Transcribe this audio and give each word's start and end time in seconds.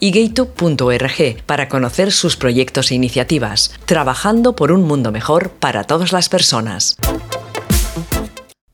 y 0.00 0.10
gaytube.org 0.10 1.42
para 1.46 1.68
conocer 1.68 2.10
sus 2.10 2.36
proyectos 2.36 2.90
e 2.90 2.94
iniciativas, 2.94 3.72
trabajando 3.84 4.56
por 4.56 4.72
un 4.72 4.82
mundo 4.82 5.12
mejor 5.12 5.50
para 5.50 5.84
todas 5.84 6.12
las 6.12 6.28
personas. 6.28 6.96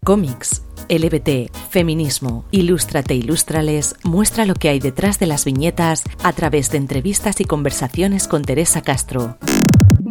Cómics, 0.05 0.63
LBT, 0.89 1.51
feminismo, 1.69 2.45
Ilústrate 2.53 3.15
Ilústrales 3.15 3.97
muestra 4.05 4.47
lo 4.47 4.55
que 4.55 4.69
hay 4.69 4.79
detrás 4.79 5.19
de 5.19 5.27
las 5.27 5.45
viñetas 5.45 6.05
a 6.23 6.33
través 6.33 6.71
de 6.71 6.79
entrevistas 6.79 7.41
y 7.41 7.45
conversaciones 7.45 8.29
con 8.29 8.43
Teresa 8.43 8.83
Castro. 8.83 9.37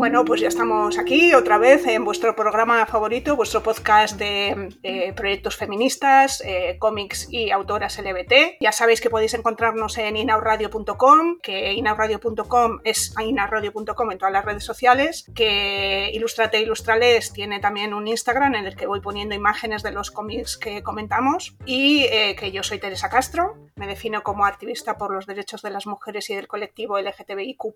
Bueno, 0.06 0.24
pues 0.24 0.40
ya 0.40 0.50
estamos 0.50 1.00
aquí 1.00 1.34
otra 1.34 1.58
vez 1.58 1.88
en 1.88 2.06
vuestro 2.06 2.36
programa 2.36 2.86
favorito, 2.86 3.36
vuestro 3.36 3.64
podcast 3.64 4.20
de 4.20 4.70
eh, 4.84 5.14
proyectos 5.14 5.58
feministas, 5.58 6.44
eh, 6.46 6.78
cómics 6.78 7.28
y 7.32 7.50
autoras 7.50 7.98
LBT. 7.98 8.58
Ya 8.62 8.72
sabéis 8.72 9.02
que 9.02 9.10
podéis 9.10 9.34
encontrarnos 9.34 9.98
en 9.98 10.16
inauradio.com, 10.16 11.40
que 11.42 11.74
inauradio.com 11.74 12.82
es 12.84 13.16
inauradio.com 13.20 14.12
en 14.12 14.18
todas 14.20 14.32
las 14.32 14.46
redes 14.46 14.64
sociales, 14.64 15.26
que 15.34 16.12
Ilustrate 16.14 16.62
Ilustrales 16.62 17.34
tiene 17.34 17.60
también 17.60 17.92
un 17.96 18.08
Instagram 18.08 18.54
en 18.54 18.68
el 18.68 18.76
que 18.76 18.86
voy 18.86 19.02
poniendo 19.02 19.34
imágenes 19.34 19.82
de 19.82 19.90
los 19.90 20.12
cómics 20.12 20.56
que 20.56 20.84
comentamos 20.84 21.56
y 21.66 22.04
eh, 22.12 22.36
que 22.40 22.52
yo 22.52 22.62
soy 22.62 22.78
Teresa 22.78 23.10
Castro, 23.10 23.56
me 23.76 23.88
defino 23.88 24.22
como 24.22 24.46
activista 24.46 25.00
por 25.00 25.12
los 25.12 25.26
derechos 25.26 25.64
de 25.64 25.72
las 25.72 25.88
mujeres 25.88 26.30
y 26.30 26.36
del 26.36 26.48
colectivo 26.48 27.00
LGTBIQ+. 27.00 27.74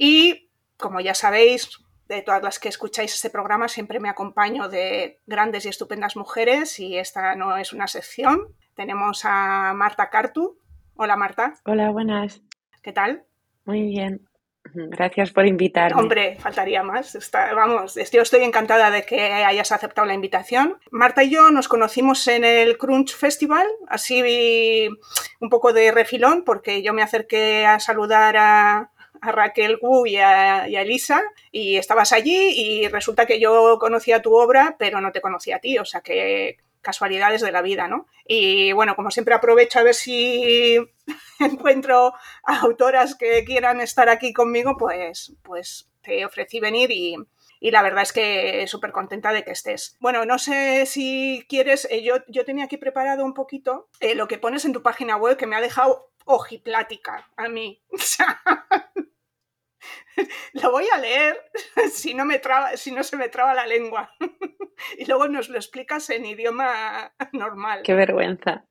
Y 0.00 0.47
como 0.78 1.00
ya 1.00 1.14
sabéis, 1.14 1.70
de 2.08 2.22
todas 2.22 2.42
las 2.42 2.58
que 2.58 2.68
escucháis 2.68 3.14
este 3.14 3.30
programa, 3.30 3.68
siempre 3.68 4.00
me 4.00 4.08
acompaño 4.08 4.68
de 4.68 5.20
grandes 5.26 5.66
y 5.66 5.68
estupendas 5.68 6.16
mujeres 6.16 6.80
y 6.80 6.96
esta 6.96 7.34
no 7.36 7.56
es 7.56 7.72
una 7.72 7.86
sección. 7.86 8.56
Tenemos 8.74 9.22
a 9.24 9.74
Marta 9.74 10.08
Cartu. 10.08 10.58
Hola 10.96 11.16
Marta. 11.16 11.54
Hola, 11.66 11.90
buenas. 11.90 12.40
¿Qué 12.82 12.92
tal? 12.92 13.24
Muy 13.66 13.82
bien. 13.82 14.26
Gracias 14.74 15.30
por 15.30 15.46
invitarme. 15.46 16.00
Hombre, 16.00 16.36
faltaría 16.38 16.82
más. 16.82 17.16
vamos, 17.32 17.94
yo 18.12 18.22
estoy 18.22 18.42
encantada 18.42 18.90
de 18.90 19.02
que 19.04 19.20
hayas 19.20 19.72
aceptado 19.72 20.06
la 20.06 20.14
invitación. 20.14 20.78
Marta 20.90 21.24
y 21.24 21.30
yo 21.30 21.50
nos 21.50 21.68
conocimos 21.68 22.26
en 22.28 22.44
el 22.44 22.76
Crunch 22.76 23.14
Festival, 23.14 23.66
así 23.88 24.20
vi 24.22 24.88
un 25.40 25.48
poco 25.48 25.72
de 25.72 25.90
refilón, 25.90 26.44
porque 26.44 26.82
yo 26.82 26.92
me 26.92 27.02
acerqué 27.02 27.64
a 27.66 27.80
saludar 27.80 28.36
a, 28.36 28.90
a 29.20 29.32
Raquel 29.32 29.78
Wu 29.80 30.06
y 30.06 30.16
a, 30.16 30.66
Elisa 30.66 31.22
y 31.50 31.76
estabas 31.76 32.12
allí 32.12 32.52
y 32.56 32.88
resulta 32.88 33.26
que 33.26 33.40
yo 33.40 33.78
conocía 33.78 34.22
tu 34.22 34.34
obra 34.34 34.76
pero 34.78 35.00
no 35.00 35.12
te 35.12 35.20
conocía 35.20 35.56
a 35.56 35.60
ti, 35.60 35.78
o 35.78 35.84
sea 35.84 36.00
que 36.00 36.58
casualidades 36.80 37.42
de 37.42 37.52
la 37.52 37.62
vida, 37.62 37.88
¿no? 37.88 38.06
Y 38.26 38.72
bueno, 38.72 38.94
como 38.96 39.10
siempre 39.10 39.34
aprovecho 39.34 39.78
a 39.78 39.82
ver 39.82 39.94
si 39.94 40.76
encuentro 41.40 42.14
autoras 42.44 43.14
que 43.14 43.44
quieran 43.44 43.80
estar 43.80 44.08
aquí 44.08 44.32
conmigo, 44.32 44.76
pues, 44.78 45.34
pues 45.42 45.90
te 46.02 46.24
ofrecí 46.24 46.60
venir 46.60 46.90
y, 46.90 47.16
la 47.60 47.82
verdad 47.82 48.02
es 48.02 48.12
que 48.12 48.66
súper 48.68 48.92
contenta 48.92 49.32
de 49.32 49.44
que 49.44 49.50
estés. 49.50 49.96
Bueno, 50.00 50.24
no 50.24 50.38
sé 50.38 50.86
si 50.86 51.44
quieres, 51.48 51.88
eh, 51.90 52.02
yo, 52.02 52.14
yo 52.28 52.44
tenía 52.44 52.64
aquí 52.64 52.76
preparado 52.76 53.24
un 53.24 53.34
poquito 53.34 53.88
eh, 54.00 54.14
lo 54.14 54.28
que 54.28 54.38
pones 54.38 54.64
en 54.64 54.72
tu 54.72 54.82
página 54.82 55.16
web 55.16 55.36
que 55.36 55.46
me 55.46 55.56
ha 55.56 55.60
dejado 55.60 56.10
ojiplática 56.24 57.28
a 57.36 57.48
mí. 57.48 57.82
lo 60.54 60.70
voy 60.70 60.86
a 60.92 60.98
leer 60.98 61.40
si 61.92 62.14
no, 62.14 62.24
me 62.24 62.38
traba, 62.38 62.76
si 62.76 62.92
no 62.92 63.02
se 63.02 63.16
me 63.16 63.28
traba 63.28 63.54
la 63.54 63.66
lengua. 63.66 64.12
y 64.98 65.04
luego 65.06 65.28
nos 65.28 65.48
lo 65.48 65.56
explicas 65.56 66.10
en 66.10 66.26
idioma 66.26 67.12
normal. 67.32 67.82
Qué 67.84 67.94
vergüenza. 67.94 68.64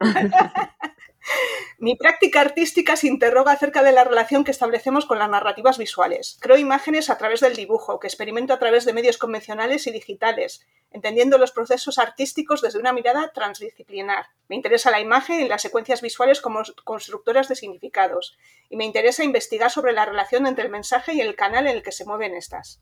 Mi 1.79 1.95
práctica 1.95 2.41
artística 2.41 2.95
se 2.95 3.07
interroga 3.07 3.51
acerca 3.51 3.84
de 3.84 3.91
la 3.91 4.03
relación 4.03 4.44
que 4.44 4.51
establecemos 4.51 5.06
con 5.06 5.19
las 5.19 5.29
narrativas 5.29 5.78
visuales. 5.78 6.38
Creo 6.41 6.57
imágenes 6.57 7.09
a 7.09 7.18
través 7.18 7.41
del 7.41 7.56
dibujo, 7.56 8.00
que 8.00 8.07
experimento 8.07 8.53
a 8.53 8.59
través 8.59 8.85
de 8.85 8.94
medios 8.94 9.18
convencionales 9.18 9.88
y 9.88 9.91
digitales, 9.91 10.66
entendiendo 10.97 11.38
los 11.38 11.52
procesos 11.52 12.00
artísticos 12.00 12.62
desde 12.62 12.80
una 12.80 12.91
mirada 12.91 13.31
transdisciplinar. 13.31 14.25
Me 14.50 14.56
interesa 14.56 14.90
la 14.91 15.00
imagen 15.00 15.40
y 15.40 15.47
las 15.47 15.62
secuencias 15.62 16.02
visuales 16.02 16.41
como 16.41 16.63
constructoras 16.84 17.47
de 17.47 17.56
significados, 17.56 18.38
y 18.69 18.78
me 18.78 18.85
interesa 18.85 19.24
investigar 19.24 19.69
sobre 19.69 19.94
la 19.94 20.06
relación 20.06 20.47
entre 20.47 20.66
el 20.66 20.72
mensaje 20.72 21.13
y 21.13 21.22
el 21.22 21.36
canal 21.36 21.68
en 21.68 21.78
el 21.78 21.84
que 21.84 21.91
se 21.91 22.06
mueven 22.06 22.34
estas. 22.34 22.81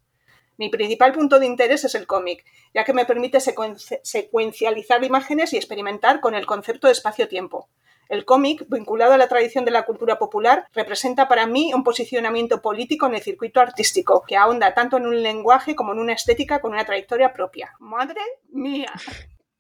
Mi 0.58 0.70
principal 0.70 1.12
punto 1.12 1.40
de 1.40 1.46
interés 1.46 1.84
es 1.84 1.96
el 1.96 2.08
cómic, 2.08 2.46
ya 2.74 2.86
que 2.86 2.94
me 2.94 3.06
permite 3.06 3.40
secuencializar 3.42 5.04
imágenes 5.04 5.52
y 5.52 5.58
experimentar 5.58 6.22
con 6.22 6.34
el 6.34 6.46
concepto 6.46 6.88
de 6.88 6.94
espacio-tiempo. 6.94 7.70
El 8.10 8.26
cómic, 8.26 8.66
vinculado 8.70 9.14
a 9.14 9.18
la 9.18 9.28
tradición 9.28 9.66
de 9.66 9.72
la 9.72 9.84
cultura 9.84 10.18
popular, 10.18 10.68
representa 10.74 11.28
para 11.28 11.48
mí 11.48 11.74
un 11.74 11.84
posicionamiento 11.84 12.62
político 12.62 13.08
en 13.08 13.16
el 13.16 13.22
circuito 13.22 13.60
artístico, 13.60 14.24
que 14.28 14.38
ahonda 14.38 14.74
tanto 14.74 14.98
en 14.98 15.08
un 15.08 15.22
lenguaje 15.22 15.76
como 15.76 15.94
en 15.94 16.00
una 16.00 16.14
estética 16.14 16.60
con 16.60 16.74
una 16.74 16.86
trayectoria 16.86 17.34
propia. 17.34 17.74
¡Madre 17.80 18.22
mía! 18.52 18.92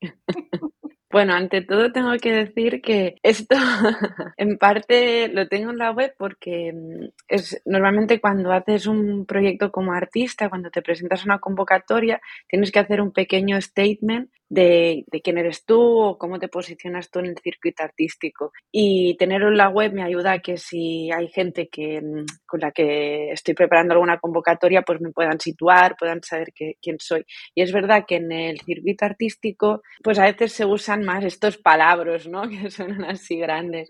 Bueno, 1.15 1.33
ante 1.33 1.61
todo 1.61 1.93
tengo 1.93 2.11
que 2.21 2.33
decir 2.33 2.81
que 2.81 3.15
esto 3.23 3.55
en 4.35 4.57
parte 4.57 5.29
lo 5.29 5.47
tengo 5.47 5.71
en 5.71 5.77
la 5.77 5.91
web 5.91 6.13
porque 6.17 6.73
mm, 6.73 7.05
es 7.29 7.61
normalmente 7.63 8.19
cuando 8.19 8.51
haces 8.51 8.85
un 8.85 9.25
proyecto 9.25 9.71
como 9.71 9.93
artista, 9.93 10.49
cuando 10.49 10.71
te 10.71 10.81
presentas 10.81 11.21
a 11.21 11.23
una 11.23 11.39
convocatoria, 11.39 12.19
tienes 12.49 12.69
que 12.69 12.79
hacer 12.79 12.99
un 12.99 13.13
pequeño 13.13 13.61
statement 13.61 14.29
de, 14.49 15.05
quién 15.23 15.37
eres 15.37 15.65
tú 15.65 15.81
o 15.81 16.17
cómo 16.17 16.39
te 16.39 16.47
posicionas 16.47 17.09
tú 17.09 17.19
en 17.19 17.27
el 17.27 17.37
circuito 17.37 17.83
artístico. 17.83 18.51
Y 18.71 19.15
tenerlo 19.17 19.49
en 19.49 19.57
la 19.57 19.69
web 19.69 19.93
me 19.93 20.03
ayuda 20.03 20.33
a 20.33 20.39
que 20.39 20.57
si 20.57 21.11
hay 21.11 21.27
gente 21.29 21.67
que, 21.69 22.01
mm, 22.01 22.25
con 22.45 22.59
la 22.59 22.71
que 22.71 23.31
estoy 23.31 23.53
preparando 23.53 23.93
alguna 23.93 24.19
convocatoria, 24.19 24.81
pues 24.83 25.01
me 25.01 25.11
puedan 25.11 25.39
situar, 25.39 25.95
puedan 25.97 26.21
saber 26.23 26.49
quién 26.53 26.97
soy. 26.99 27.25
Y 27.53 27.61
es 27.61 27.71
verdad 27.71 28.05
que 28.07 28.15
en 28.15 28.31
el 28.31 28.59
circuito 28.61 29.05
artístico, 29.05 29.81
pues 30.03 30.19
a 30.19 30.25
veces 30.25 30.53
se 30.53 30.65
usan 30.65 31.03
más 31.03 31.23
estos 31.23 31.57
palabras, 31.57 32.27
¿no? 32.27 32.43
Que 32.65 32.69
suenan 32.71 33.03
así 33.05 33.37
grandes. 33.37 33.89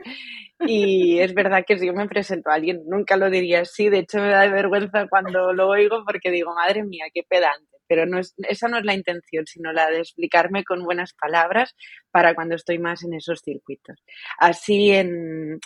Y 0.67 1.19
es 1.19 1.33
verdad 1.33 1.63
que 1.67 1.77
si 1.77 1.85
yo 1.87 1.93
me 1.93 2.07
presento 2.07 2.49
a 2.49 2.55
alguien, 2.55 2.81
nunca 2.87 3.17
lo 3.17 3.29
diría 3.29 3.61
así. 3.61 3.89
De 3.89 3.99
hecho, 3.99 4.19
me 4.19 4.29
da 4.29 4.47
vergüenza 4.47 5.07
cuando 5.07 5.53
lo 5.53 5.67
oigo 5.69 6.03
porque 6.05 6.31
digo, 6.31 6.53
madre 6.55 6.83
mía, 6.83 7.05
qué 7.13 7.23
pedante 7.27 7.74
pero 7.88 8.06
no 8.06 8.19
es, 8.19 8.34
esa 8.38 8.68
no 8.68 8.78
es 8.78 8.85
la 8.85 8.94
intención, 8.94 9.46
sino 9.46 9.72
la 9.72 9.90
de 9.90 10.00
explicarme 10.00 10.63
con 10.63 10.84
buenas 10.84 11.13
palabras 11.13 11.75
para 12.12 12.35
cuando 12.35 12.56
estoy 12.56 12.79
más 12.79 13.03
en 13.03 13.13
esos 13.13 13.41
circuitos. 13.41 14.03
Así, 14.38 14.91
en, 14.91 15.59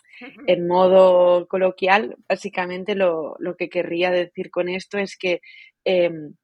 en 0.47 0.68
modo 0.68 1.47
coloquial, 1.47 2.16
básicamente 2.28 2.96
lo, 2.96 3.35
lo, 3.40 3.56
que 3.56 3.69
querría 3.69 4.12
decir 4.12 4.50
con 4.52 4.69
esto 4.69 4.97
es 4.97 5.18
que 5.18 5.41
em, 5.84 6.35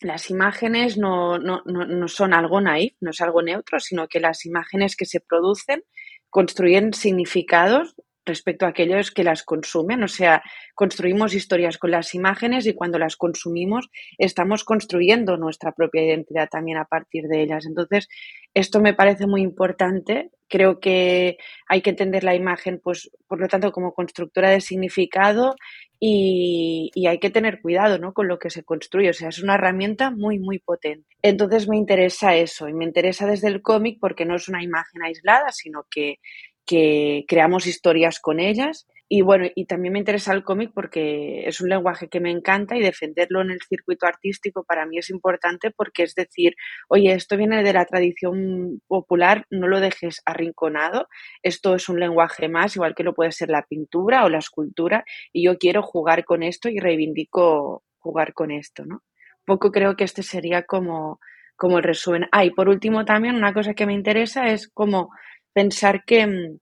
las 0.00 0.30
imágenes 0.30 0.98
no, 0.98 1.38
no, 1.38 1.62
no, 1.64 1.86
no 1.86 2.08
son 2.08 2.34
algo 2.34 2.60
naif, 2.60 2.94
no 3.00 3.10
es 3.10 3.20
algo 3.20 3.42
neutro, 3.42 3.80
sino 3.80 4.08
que 4.08 4.20
las 4.20 4.44
imágenes 4.44 4.96
que 4.96 5.06
se 5.06 5.20
producen 5.20 5.82
construyen 6.28 6.92
significados 6.92 7.94
respecto 8.26 8.66
a 8.66 8.70
aquellos 8.70 9.10
que 9.10 9.24
las 9.24 9.42
consumen. 9.42 10.02
O 10.02 10.08
sea, 10.08 10.42
construimos 10.74 11.34
historias 11.34 11.78
con 11.78 11.90
las 11.90 12.14
imágenes 12.14 12.66
y 12.66 12.74
cuando 12.74 12.98
las 12.98 13.16
consumimos 13.16 13.88
estamos 14.18 14.64
construyendo 14.64 15.36
nuestra 15.36 15.72
propia 15.72 16.04
identidad 16.04 16.48
también 16.50 16.78
a 16.78 16.84
partir 16.84 17.28
de 17.28 17.42
ellas. 17.42 17.64
Entonces, 17.66 18.08
esto 18.52 18.80
me 18.80 18.94
parece 18.94 19.26
muy 19.26 19.42
importante. 19.42 20.30
Creo 20.48 20.80
que 20.80 21.38
hay 21.68 21.82
que 21.82 21.90
entender 21.90 22.24
la 22.24 22.34
imagen, 22.34 22.80
pues, 22.82 23.10
por 23.26 23.40
lo 23.40 23.48
tanto, 23.48 23.72
como 23.72 23.94
constructora 23.94 24.50
de 24.50 24.60
significado 24.60 25.54
y, 25.98 26.90
hay 27.08 27.18
que 27.18 27.30
tener 27.30 27.60
cuidado 27.60 27.98
¿no? 27.98 28.12
con 28.12 28.28
lo 28.28 28.38
que 28.38 28.50
se 28.50 28.64
construye. 28.64 29.10
O 29.10 29.14
sea, 29.14 29.28
es 29.28 29.42
una 29.42 29.54
herramienta 29.54 30.10
muy, 30.10 30.38
muy 30.38 30.58
potente. 30.58 31.06
Entonces 31.22 31.68
me 31.68 31.76
interesa 31.76 32.34
eso 32.34 32.68
y 32.68 32.74
me 32.74 32.84
interesa 32.84 33.26
desde 33.26 33.48
el 33.48 33.62
cómic 33.62 33.98
porque 34.00 34.24
no 34.24 34.36
es 34.36 34.48
una 34.48 34.62
imagen 34.62 35.02
aislada, 35.02 35.50
sino 35.52 35.86
que 35.90 36.18
que 36.66 37.24
creamos 37.28 37.66
historias 37.66 38.20
con 38.20 38.40
ellas 38.40 38.86
y 39.08 39.22
bueno, 39.22 39.46
y 39.54 39.66
también 39.66 39.92
me 39.92 40.00
interesa 40.00 40.32
el 40.32 40.42
cómic 40.42 40.72
porque 40.74 41.46
es 41.46 41.60
un 41.60 41.68
lenguaje 41.68 42.08
que 42.08 42.18
me 42.18 42.30
encanta 42.30 42.76
y 42.76 42.82
defenderlo 42.82 43.40
en 43.40 43.52
el 43.52 43.60
circuito 43.62 44.06
artístico 44.06 44.64
para 44.64 44.84
mí 44.84 44.98
es 44.98 45.10
importante 45.10 45.70
porque 45.70 46.02
es 46.02 46.14
decir, 46.16 46.56
oye, 46.88 47.12
esto 47.12 47.36
viene 47.36 47.62
de 47.62 47.72
la 47.72 47.84
tradición 47.84 48.82
popular, 48.88 49.46
no 49.48 49.68
lo 49.68 49.78
dejes 49.78 50.22
arrinconado, 50.26 51.06
esto 51.42 51.76
es 51.76 51.88
un 51.88 52.00
lenguaje 52.00 52.48
más, 52.48 52.74
igual 52.74 52.96
que 52.96 53.04
lo 53.04 53.14
puede 53.14 53.30
ser 53.30 53.48
la 53.48 53.62
pintura 53.62 54.24
o 54.24 54.28
la 54.28 54.38
escultura, 54.38 55.04
y 55.32 55.44
yo 55.44 55.56
quiero 55.56 55.82
jugar 55.82 56.24
con 56.24 56.42
esto 56.42 56.68
y 56.68 56.80
reivindico 56.80 57.84
jugar 57.98 58.34
con 58.34 58.50
esto, 58.50 58.84
¿no? 58.84 59.02
Poco 59.44 59.70
creo 59.70 59.96
que 59.96 60.04
este 60.04 60.24
sería 60.24 60.62
como, 60.64 61.20
como 61.56 61.78
el 61.78 61.84
resumen. 61.84 62.26
Ah, 62.32 62.44
y 62.44 62.50
por 62.50 62.68
último 62.68 63.04
también 63.04 63.36
una 63.36 63.54
cosa 63.54 63.74
que 63.74 63.86
me 63.86 63.94
interesa 63.94 64.48
es 64.48 64.68
como 64.68 65.10
pensar 65.56 66.04
que 66.04 66.58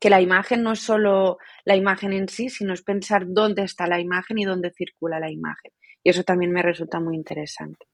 que 0.00 0.10
la 0.10 0.20
imagen 0.20 0.62
no 0.62 0.72
es 0.72 0.80
solo 0.80 1.38
la 1.64 1.76
imagen 1.76 2.12
en 2.12 2.28
sí, 2.28 2.50
sino 2.50 2.74
es 2.74 2.82
pensar 2.82 3.24
dónde 3.28 3.62
está 3.62 3.86
la 3.86 4.00
imagen 4.00 4.38
y 4.38 4.44
dónde 4.44 4.72
circula 4.72 5.20
la 5.20 5.30
imagen. 5.30 5.72
Y 6.02 6.10
eso 6.10 6.22
también 6.22 6.52
me 6.52 6.60
resulta 6.60 7.00
muy 7.00 7.14
interesante 7.14 7.86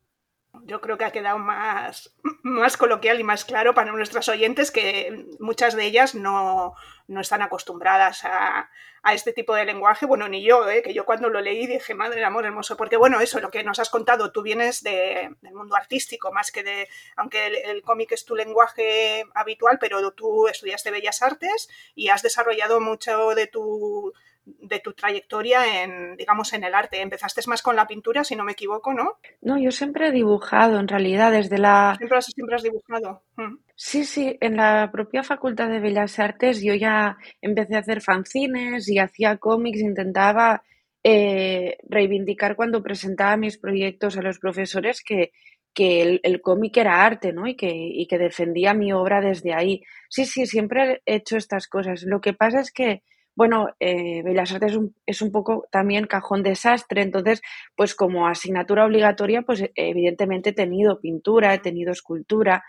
yo 0.64 0.80
creo 0.80 0.98
que 0.98 1.04
ha 1.04 1.12
quedado 1.12 1.38
más, 1.38 2.14
más 2.42 2.76
coloquial 2.76 3.20
y 3.20 3.24
más 3.24 3.44
claro 3.44 3.74
para 3.74 3.92
nuestras 3.92 4.28
oyentes 4.28 4.70
que 4.70 5.26
muchas 5.40 5.74
de 5.74 5.86
ellas 5.86 6.14
no, 6.14 6.74
están 7.08 7.42
acostumbradas 7.42 8.24
a, 8.24 8.70
este 9.12 9.32
tipo 9.32 9.54
de 9.54 9.64
lenguaje. 9.64 10.06
Bueno, 10.06 10.28
ni 10.28 10.44
yo, 10.44 10.68
¿eh? 10.70 10.80
que 10.80 10.94
yo 10.94 11.04
cuando 11.04 11.28
lo 11.28 11.40
leí 11.40 11.66
dije, 11.66 11.92
madre 11.92 12.16
del 12.16 12.24
amor 12.24 12.46
hermoso, 12.46 12.76
porque 12.76 12.96
bueno, 12.96 13.20
eso, 13.20 13.40
lo 13.40 13.50
que 13.50 13.64
nos 13.64 13.80
has 13.80 13.90
contado, 13.90 14.30
tú 14.30 14.42
vienes 14.42 14.84
del 14.84 15.34
mundo 15.52 15.74
artístico, 15.74 16.32
más 16.32 16.52
que 16.52 16.62
de, 16.62 16.88
aunque 17.16 17.46
el, 17.46 17.56
el 17.56 17.82
cómic 17.82 18.12
es 18.12 18.24
tu 18.24 18.36
lenguaje 18.36 19.24
habitual, 19.34 19.78
pero 19.80 20.12
tú 20.12 20.46
estudiaste 20.46 20.92
Bellas 20.92 21.20
Artes 21.20 21.68
y 21.96 22.10
has 22.10 22.22
desarrollado 22.22 22.80
mucho 22.80 23.34
de 23.34 23.48
tu 23.48 24.12
de 24.44 24.80
tu 24.80 24.92
trayectoria 24.92 25.82
en, 25.82 26.16
digamos, 26.16 26.52
en 26.52 26.64
el 26.64 26.74
arte. 26.74 27.00
Empezaste 27.00 27.42
más 27.46 27.62
con 27.62 27.76
la 27.76 27.86
pintura, 27.86 28.24
si 28.24 28.36
no 28.36 28.44
me 28.44 28.52
equivoco, 28.52 28.92
¿no? 28.92 29.18
No, 29.40 29.58
yo 29.58 29.70
siempre 29.70 30.08
he 30.08 30.12
dibujado, 30.12 30.78
en 30.80 30.88
realidad, 30.88 31.32
desde 31.32 31.58
la... 31.58 31.94
Siempre 31.96 32.18
has, 32.18 32.26
siempre 32.26 32.56
has 32.56 32.62
dibujado. 32.62 33.22
Mm. 33.36 33.56
Sí, 33.74 34.04
sí, 34.04 34.36
en 34.40 34.56
la 34.56 34.90
propia 34.92 35.22
Facultad 35.22 35.68
de 35.68 35.80
Bellas 35.80 36.18
Artes 36.18 36.62
yo 36.62 36.74
ya 36.74 37.16
empecé 37.40 37.76
a 37.76 37.80
hacer 37.80 38.00
fanzines 38.00 38.88
y 38.88 38.98
hacía 38.98 39.36
cómics, 39.38 39.80
intentaba 39.80 40.62
eh, 41.04 41.78
reivindicar 41.88 42.54
cuando 42.54 42.82
presentaba 42.82 43.36
mis 43.36 43.58
proyectos 43.58 44.16
a 44.16 44.22
los 44.22 44.38
profesores 44.38 45.02
que, 45.02 45.32
que 45.74 46.20
el, 46.22 46.40
cómic 46.40 46.76
era 46.76 47.04
arte, 47.04 47.32
¿no? 47.32 47.46
Y 47.46 47.56
que, 47.56 47.70
y 47.72 48.06
que 48.06 48.18
defendía 48.18 48.74
mi 48.74 48.92
obra 48.92 49.20
desde 49.20 49.54
ahí. 49.54 49.82
Sí, 50.08 50.26
sí, 50.26 50.46
siempre 50.46 51.02
he 51.06 51.16
hecho 51.16 51.36
estas 51.36 51.66
cosas. 51.66 52.02
Lo 52.04 52.20
que 52.20 52.34
pasa 52.34 52.60
es 52.60 52.72
que 52.72 53.02
bueno, 53.34 53.68
eh, 53.80 54.22
Bellas 54.22 54.52
Artes 54.52 54.72
es 54.72 54.76
un, 54.76 54.94
es 55.06 55.22
un, 55.22 55.32
poco 55.32 55.66
también 55.70 56.06
cajón 56.06 56.42
desastre, 56.42 57.02
entonces, 57.02 57.40
pues 57.76 57.94
como 57.94 58.26
asignatura 58.26 58.84
obligatoria, 58.84 59.42
pues 59.42 59.64
evidentemente 59.74 60.50
he 60.50 60.54
tenido 60.54 61.00
pintura, 61.00 61.54
he 61.54 61.58
tenido 61.58 61.92
escultura, 61.92 62.64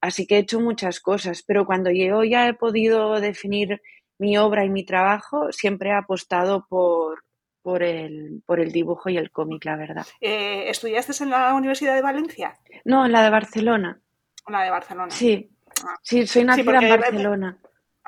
así 0.00 0.26
que 0.26 0.36
he 0.36 0.40
hecho 0.40 0.60
muchas 0.60 1.00
cosas, 1.00 1.42
pero 1.46 1.66
cuando 1.66 1.90
yo 1.90 2.24
ya 2.24 2.48
he 2.48 2.54
podido 2.54 3.20
definir 3.20 3.80
mi 4.18 4.36
obra 4.36 4.64
y 4.64 4.70
mi 4.70 4.84
trabajo, 4.84 5.52
siempre 5.52 5.90
he 5.90 5.94
apostado 5.94 6.66
por, 6.68 7.24
por, 7.62 7.82
el, 7.82 8.42
por 8.44 8.60
el 8.60 8.72
dibujo 8.72 9.08
y 9.10 9.16
el 9.16 9.30
cómic, 9.30 9.64
la 9.64 9.76
verdad. 9.76 10.06
Eh, 10.20 10.68
¿Estudiaste 10.68 11.22
en 11.22 11.30
la 11.30 11.54
Universidad 11.54 11.94
de 11.94 12.02
Valencia? 12.02 12.58
No, 12.84 13.06
en 13.06 13.12
la 13.12 13.22
de 13.22 13.30
Barcelona. 13.30 14.00
La 14.48 14.64
de 14.64 14.70
Barcelona. 14.70 15.10
Sí, 15.10 15.50
ah. 15.84 15.94
sí, 16.02 16.26
soy 16.26 16.44
nacida 16.44 16.80
en 16.80 17.00
Barcelona. 17.00 17.58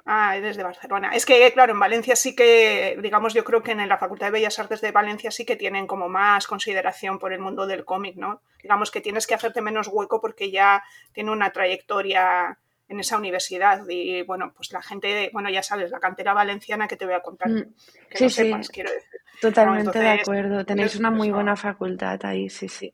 Ah, 0.06 0.38
desde 0.41 0.62
Barcelona. 0.62 1.11
Es 1.14 1.26
que, 1.26 1.52
claro, 1.52 1.73
en 1.73 1.79
Valencia 1.79 2.17
sí 2.17 2.35
que, 2.35 2.99
digamos, 3.02 3.35
yo 3.35 3.44
creo 3.44 3.62
que 3.62 3.73
en 3.73 3.88
la 3.88 3.99
Facultad 3.99 4.26
de 4.26 4.32
Bellas 4.32 4.58
Artes 4.58 4.81
de 4.81 4.93
Valencia 4.93 5.31
sí 5.31 5.44
que 5.44 5.56
tienen 5.56 5.87
como 5.87 6.08
más 6.08 6.47
consideración 6.47 7.19
por 7.19 7.32
el 7.32 7.41
mundo 7.41 7.67
del 7.67 7.85
cómic, 7.85 8.17
¿no? 8.17 8.43
Digamos 8.62 8.91
que 8.91 9.00
tienes 9.00 9.26
que 9.26 9.35
hacerte 9.35 9.61
menos 9.61 9.88
hueco 9.88 10.20
porque 10.20 10.50
ya 10.50 10.82
tiene 11.12 11.31
una 11.31 11.50
trayectoria 11.50 12.58
en 12.88 12.99
esa 12.99 13.17
universidad 13.17 13.82
y, 13.88 14.23
bueno, 14.23 14.52
pues 14.55 14.73
la 14.73 14.82
gente, 14.82 15.31
bueno, 15.32 15.49
ya 15.49 15.62
sabes, 15.62 15.91
la 15.91 16.00
cantera 16.00 16.35
valenciana 16.35 16.88
que 16.88 16.97
te 16.97 17.05
voy 17.05 17.14
a 17.14 17.23
contar. 17.23 17.49
Mm, 17.49 17.75
que 18.11 18.19
sí, 18.19 18.31
sepas, 18.31 18.69
quiero 18.69 18.91
decir. 18.91 19.20
Totalmente 19.41 19.99
de 19.99 20.08
acuerdo. 20.08 20.64
Tenéis 20.64 20.97
una 20.97 21.11
muy 21.11 21.31
buena 21.31 21.56
facultad 21.56 22.19
ahí, 22.25 22.50
sí, 22.50 22.69
sí. 22.69 22.93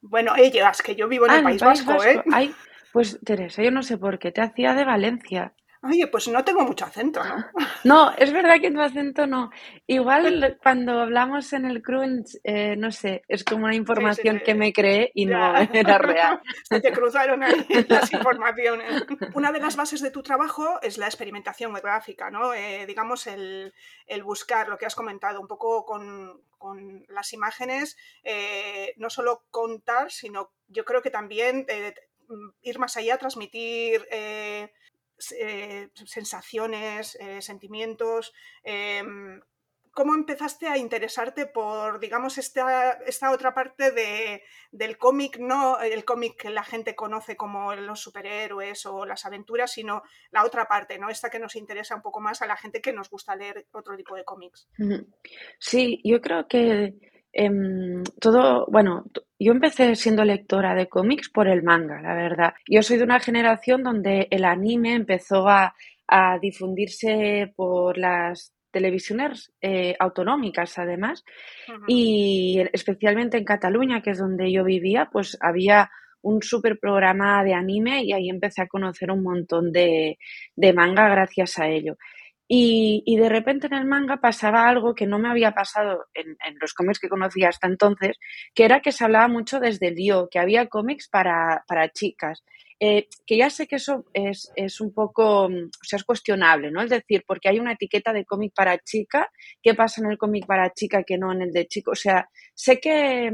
Bueno, 0.00 0.34
ellas, 0.36 0.82
que 0.82 0.94
yo 0.94 1.08
vivo 1.08 1.26
en 1.26 1.32
el 1.32 1.38
ah, 1.40 1.42
País, 1.42 1.62
Vasco, 1.62 2.04
¿eh? 2.04 2.22
Ay, 2.32 2.54
pues 2.92 3.18
Teresa, 3.24 3.62
yo 3.62 3.70
no 3.70 3.82
sé 3.82 3.98
por 3.98 4.18
qué 4.18 4.32
te 4.32 4.40
hacía 4.40 4.74
de 4.74 4.84
Valencia. 4.84 5.52
Oye, 5.86 6.06
pues 6.06 6.28
no 6.28 6.42
tengo 6.42 6.62
mucho 6.62 6.86
acento, 6.86 7.22
¿no? 7.22 7.44
No, 7.84 8.10
es 8.16 8.32
verdad 8.32 8.58
que 8.58 8.70
tu 8.70 8.80
acento 8.80 9.26
no. 9.26 9.50
Igual 9.86 10.58
cuando 10.62 11.00
hablamos 11.00 11.52
en 11.52 11.66
el 11.66 11.82
crunch, 11.82 12.38
eh, 12.42 12.74
no 12.76 12.90
sé, 12.90 13.22
es 13.28 13.44
como 13.44 13.66
una 13.66 13.74
información 13.74 14.40
que 14.40 14.54
me 14.54 14.72
creé 14.72 15.10
y 15.14 15.26
no 15.26 15.36
era 15.72 15.98
real. 15.98 16.40
Se 16.62 16.80
te 16.80 16.90
cruzaron 16.90 17.42
ahí 17.42 17.66
las 17.86 18.10
informaciones. 18.12 19.04
Una 19.34 19.52
de 19.52 19.60
las 19.60 19.76
bases 19.76 20.00
de 20.00 20.10
tu 20.10 20.22
trabajo 20.22 20.80
es 20.80 20.96
la 20.96 21.06
experimentación 21.06 21.74
gráfica, 21.74 22.30
¿no? 22.30 22.54
Eh, 22.54 22.86
digamos, 22.86 23.26
el, 23.26 23.72
buscar 24.22 24.68
lo 24.68 24.78
que 24.78 24.86
has 24.86 24.94
comentado, 24.94 25.40
un 25.40 25.48
poco 25.48 25.84
con, 25.84 26.42
las 27.08 27.34
imágenes, 27.34 27.98
eh, 28.22 28.94
no 28.96 29.10
solo 29.10 29.44
contar, 29.50 30.10
sino 30.10 30.52
yo 30.68 30.86
creo 30.86 31.02
que 31.02 31.10
también 31.10 31.66
ir 32.62 32.78
más 32.78 32.96
allá, 32.96 33.18
transmitir 33.18 34.06
eh, 35.32 35.90
sensaciones, 36.06 37.16
eh, 37.20 37.40
sentimientos. 37.42 38.32
Em, 38.62 39.40
¿Cómo 39.90 40.16
empezaste 40.16 40.66
a 40.66 40.76
interesarte 40.76 41.46
por, 41.46 42.00
digamos, 42.00 42.36
esta, 42.36 42.98
esta 43.06 43.30
otra 43.30 43.54
parte 43.54 43.92
de, 43.92 44.42
del 44.72 44.98
cómic, 44.98 45.38
no 45.38 45.80
el 45.80 46.04
cómic 46.04 46.36
que 46.36 46.50
la 46.50 46.64
gente 46.64 46.96
conoce 46.96 47.36
como 47.36 47.72
los 47.76 48.00
superhéroes 48.00 48.86
o 48.86 49.06
las 49.06 49.24
aventuras, 49.24 49.70
sino 49.70 50.02
la 50.32 50.44
otra 50.44 50.66
parte, 50.66 50.98
¿no? 50.98 51.10
Esta 51.10 51.30
que 51.30 51.38
nos 51.38 51.54
interesa 51.54 51.94
un 51.94 52.02
poco 52.02 52.20
más 52.20 52.42
a 52.42 52.46
la 52.48 52.56
gente 52.56 52.80
que 52.80 52.92
nos 52.92 53.08
gusta 53.08 53.36
leer 53.36 53.68
otro 53.70 53.96
tipo 53.96 54.16
de 54.16 54.24
cómics. 54.24 54.68
Sí, 55.60 56.00
yo 56.02 56.20
creo 56.20 56.48
que 56.48 57.13
Em, 57.36 58.04
todo, 58.20 58.64
bueno, 58.70 59.06
yo 59.40 59.50
empecé 59.50 59.96
siendo 59.96 60.24
lectora 60.24 60.76
de 60.76 60.88
cómics 60.88 61.28
por 61.28 61.48
el 61.48 61.64
manga, 61.64 62.00
la 62.00 62.14
verdad. 62.14 62.54
Yo 62.68 62.80
soy 62.82 62.96
de 62.96 63.02
una 63.04 63.18
generación 63.18 63.82
donde 63.82 64.28
el 64.30 64.44
anime 64.44 64.94
empezó 64.94 65.48
a, 65.48 65.74
difundirse 66.40 67.52
por 67.56 67.98
las 67.98 68.52
televisiones 68.70 69.52
eh, 69.62 69.96
autonómicas 69.98 70.78
además 70.78 71.24
y 71.88 72.62
especialmente 72.72 73.38
en 73.38 73.44
Cataluña, 73.44 74.02
que 74.02 74.10
es 74.10 74.18
donde 74.18 74.52
yo 74.52 74.64
vivía, 74.64 75.08
pues 75.10 75.36
había 75.40 75.90
un 76.20 76.42
super 76.42 76.78
programa 76.78 77.42
de 77.42 77.54
anime 77.54 78.04
y 78.04 78.12
ahí 78.12 78.28
empecé 78.28 78.62
a 78.62 78.68
conocer 78.68 79.10
un 79.10 79.22
montón 79.22 79.72
de, 79.72 80.18
de 80.54 80.72
manga 80.72 81.08
gracias 81.08 81.58
a 81.58 81.68
ello. 81.68 81.96
Y, 82.46 83.16
de 83.16 83.28
repente 83.28 83.66
en 83.66 83.74
el 83.74 83.86
manga 83.86 84.18
pasaba 84.18 84.68
algo 84.68 84.94
que 84.94 85.06
no 85.06 85.18
me 85.18 85.30
había 85.30 85.52
pasado 85.52 86.06
en, 86.12 86.36
los 86.60 86.74
cómics 86.74 86.98
que 86.98 87.08
conocía 87.08 87.48
hasta 87.48 87.66
entonces, 87.66 88.18
que 88.54 88.64
era 88.64 88.80
que 88.80 88.92
se 88.92 89.04
hablaba 89.04 89.28
mucho 89.28 89.60
desde 89.60 89.88
el 89.88 89.96
yo, 89.98 90.28
que 90.30 90.38
había 90.38 90.68
cómics 90.68 91.08
para, 91.08 91.64
para 91.66 91.90
chicas. 91.90 92.44
Eh, 92.80 93.08
que 93.26 93.38
ya 93.38 93.50
sé 93.50 93.66
que 93.66 93.76
eso 93.76 94.04
es, 94.12 94.52
es, 94.56 94.80
un 94.80 94.92
poco, 94.92 95.48
sea, 95.82 95.96
es 95.96 96.04
cuestionable, 96.04 96.70
¿no? 96.70 96.82
Es 96.82 96.90
decir, 96.90 97.24
porque 97.26 97.48
hay 97.48 97.58
una 97.60 97.72
etiqueta 97.72 98.12
de 98.12 98.24
cómic 98.24 98.52
para 98.54 98.78
chica, 98.78 99.30
¿qué 99.62 99.74
pasa 99.74 100.02
en 100.02 100.10
el 100.10 100.18
cómic 100.18 100.44
para 100.46 100.72
chica 100.72 101.02
que 101.04 101.16
no 101.16 101.32
en 101.32 101.42
el 101.42 101.52
de 101.52 101.66
chico? 101.66 101.92
O 101.92 101.94
sea, 101.94 102.28
sé 102.52 102.80
que, 102.80 103.30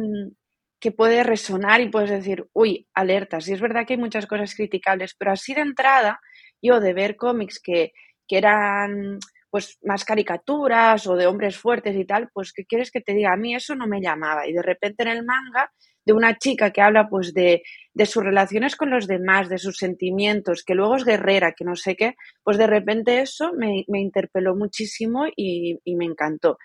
que 0.78 0.92
puede 0.92 1.24
resonar 1.24 1.80
y 1.80 1.88
puedes 1.88 2.10
decir, 2.10 2.46
uy, 2.52 2.86
alertas, 2.94 3.48
y 3.48 3.54
es 3.54 3.60
verdad 3.60 3.86
que 3.86 3.94
hay 3.94 3.98
muchas 3.98 4.26
cosas 4.26 4.54
criticables, 4.54 5.14
pero 5.18 5.32
así 5.32 5.54
de 5.54 5.62
entrada, 5.62 6.20
yo 6.62 6.78
de 6.78 6.92
ver 6.92 7.16
cómics 7.16 7.60
que 7.60 7.92
que 8.30 8.38
eran 8.38 9.18
pues 9.50 9.78
más 9.82 10.04
caricaturas 10.04 11.04
o 11.08 11.16
de 11.16 11.26
hombres 11.26 11.56
fuertes 11.56 11.96
y 11.96 12.04
tal, 12.04 12.30
pues 12.32 12.52
¿qué 12.52 12.64
quieres 12.64 12.92
que 12.92 13.00
te 13.00 13.12
diga? 13.12 13.32
A 13.32 13.36
mí 13.36 13.56
eso 13.56 13.74
no 13.74 13.88
me 13.88 14.00
llamaba. 14.00 14.46
Y 14.46 14.52
de 14.52 14.62
repente 14.62 15.02
en 15.02 15.08
el 15.08 15.24
manga, 15.24 15.72
de 16.06 16.12
una 16.12 16.38
chica 16.38 16.70
que 16.70 16.80
habla 16.80 17.08
pues 17.08 17.34
de, 17.34 17.62
de 17.92 18.06
sus 18.06 18.22
relaciones 18.22 18.76
con 18.76 18.90
los 18.90 19.08
demás, 19.08 19.48
de 19.48 19.58
sus 19.58 19.76
sentimientos, 19.76 20.62
que 20.64 20.76
luego 20.76 20.94
es 20.94 21.04
guerrera, 21.04 21.52
que 21.52 21.64
no 21.64 21.74
sé 21.74 21.96
qué, 21.96 22.14
pues 22.44 22.58
de 22.58 22.68
repente 22.68 23.20
eso 23.20 23.52
me, 23.52 23.84
me 23.88 24.00
interpeló 24.00 24.54
muchísimo 24.54 25.26
y, 25.36 25.78
y, 25.84 25.96
me 25.96 26.04
encantó. 26.04 26.56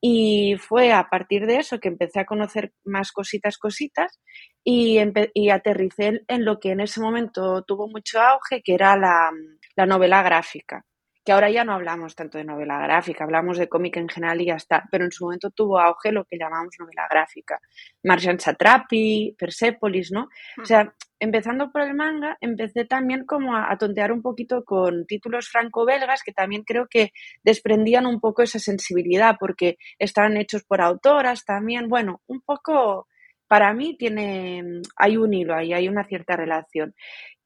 Y 0.00 0.54
fue 0.60 0.92
a 0.92 1.08
partir 1.10 1.44
de 1.46 1.56
eso 1.56 1.80
que 1.80 1.88
empecé 1.88 2.20
a 2.20 2.24
conocer 2.24 2.72
más 2.84 3.10
cositas, 3.10 3.58
cositas, 3.58 4.20
y, 4.64 4.98
y 5.34 5.50
aterricé 5.50 6.22
en 6.28 6.44
lo 6.44 6.60
que 6.60 6.70
en 6.70 6.80
ese 6.80 7.00
momento 7.00 7.64
tuvo 7.64 7.88
mucho 7.88 8.20
auge, 8.20 8.62
que 8.62 8.74
era 8.74 8.96
la, 8.96 9.30
la 9.76 9.86
novela 9.86 10.22
gráfica 10.22 10.84
que 11.28 11.32
ahora 11.32 11.50
ya 11.50 11.62
no 11.62 11.74
hablamos 11.74 12.14
tanto 12.14 12.38
de 12.38 12.44
novela 12.44 12.80
gráfica, 12.80 13.22
hablamos 13.22 13.58
de 13.58 13.68
cómic 13.68 13.98
en 13.98 14.08
general 14.08 14.40
y 14.40 14.46
ya 14.46 14.54
está, 14.54 14.88
pero 14.90 15.04
en 15.04 15.12
su 15.12 15.24
momento 15.24 15.50
tuvo 15.50 15.78
auge 15.78 16.10
lo 16.10 16.24
que 16.24 16.38
llamamos 16.38 16.74
novela 16.78 17.06
gráfica. 17.10 17.60
Marjan 18.02 18.40
Satrapi, 18.40 19.36
Persepolis, 19.38 20.10
¿no? 20.10 20.30
O 20.58 20.64
sea, 20.64 20.90
empezando 21.20 21.70
por 21.70 21.82
el 21.82 21.92
manga, 21.92 22.38
empecé 22.40 22.86
también 22.86 23.26
como 23.26 23.54
a, 23.54 23.76
tontear 23.76 24.10
un 24.10 24.22
poquito 24.22 24.64
con 24.64 25.04
títulos 25.04 25.50
franco-belgas 25.50 26.22
que 26.22 26.32
también 26.32 26.62
creo 26.62 26.86
que 26.88 27.12
desprendían 27.44 28.06
un 28.06 28.20
poco 28.20 28.40
esa 28.40 28.58
sensibilidad 28.58 29.36
porque 29.38 29.76
estaban 29.98 30.38
hechos 30.38 30.64
por 30.64 30.80
autoras 30.80 31.44
también. 31.44 31.90
Bueno, 31.90 32.22
un 32.26 32.40
poco, 32.40 33.06
para 33.48 33.72
mí 33.74 33.96
tiene, 33.98 34.82
hay 34.96 35.16
un 35.16 35.34
hilo 35.34 35.54
ahí, 35.54 35.72
hay 35.72 35.88
una 35.88 36.04
cierta 36.04 36.36
relación. 36.36 36.94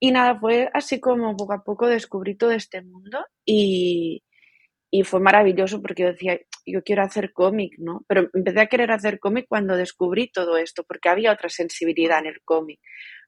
Y 0.01 0.11
nada, 0.11 0.39
fue 0.39 0.69
así 0.75 1.01
como 1.01 1.37
poco 1.37 1.55
a 1.55 1.63
poco 1.65 1.87
descubrí 1.87 2.37
todo 2.37 2.51
este 2.51 2.83
mundo 2.83 3.25
y, 3.47 4.23
y 4.91 5.05
fue 5.05 5.21
maravilloso 5.21 5.81
porque 5.81 6.03
yo 6.03 6.09
decía, 6.13 6.39
yo 6.67 6.83
quiero 6.83 7.03
hacer 7.03 7.33
cómic, 7.33 7.75
¿no? 7.79 8.05
Pero 8.09 8.29
empecé 8.35 8.61
a 8.61 8.67
querer 8.67 8.91
hacer 8.93 9.19
cómic 9.21 9.47
cuando 9.49 9.77
descubrí 9.77 10.31
todo 10.31 10.57
esto, 10.57 10.85
porque 10.85 11.09
había 11.09 11.33
otra 11.33 11.49
sensibilidad 11.49 12.19
en 12.19 12.27
el 12.27 12.43
cómic. 12.45 12.81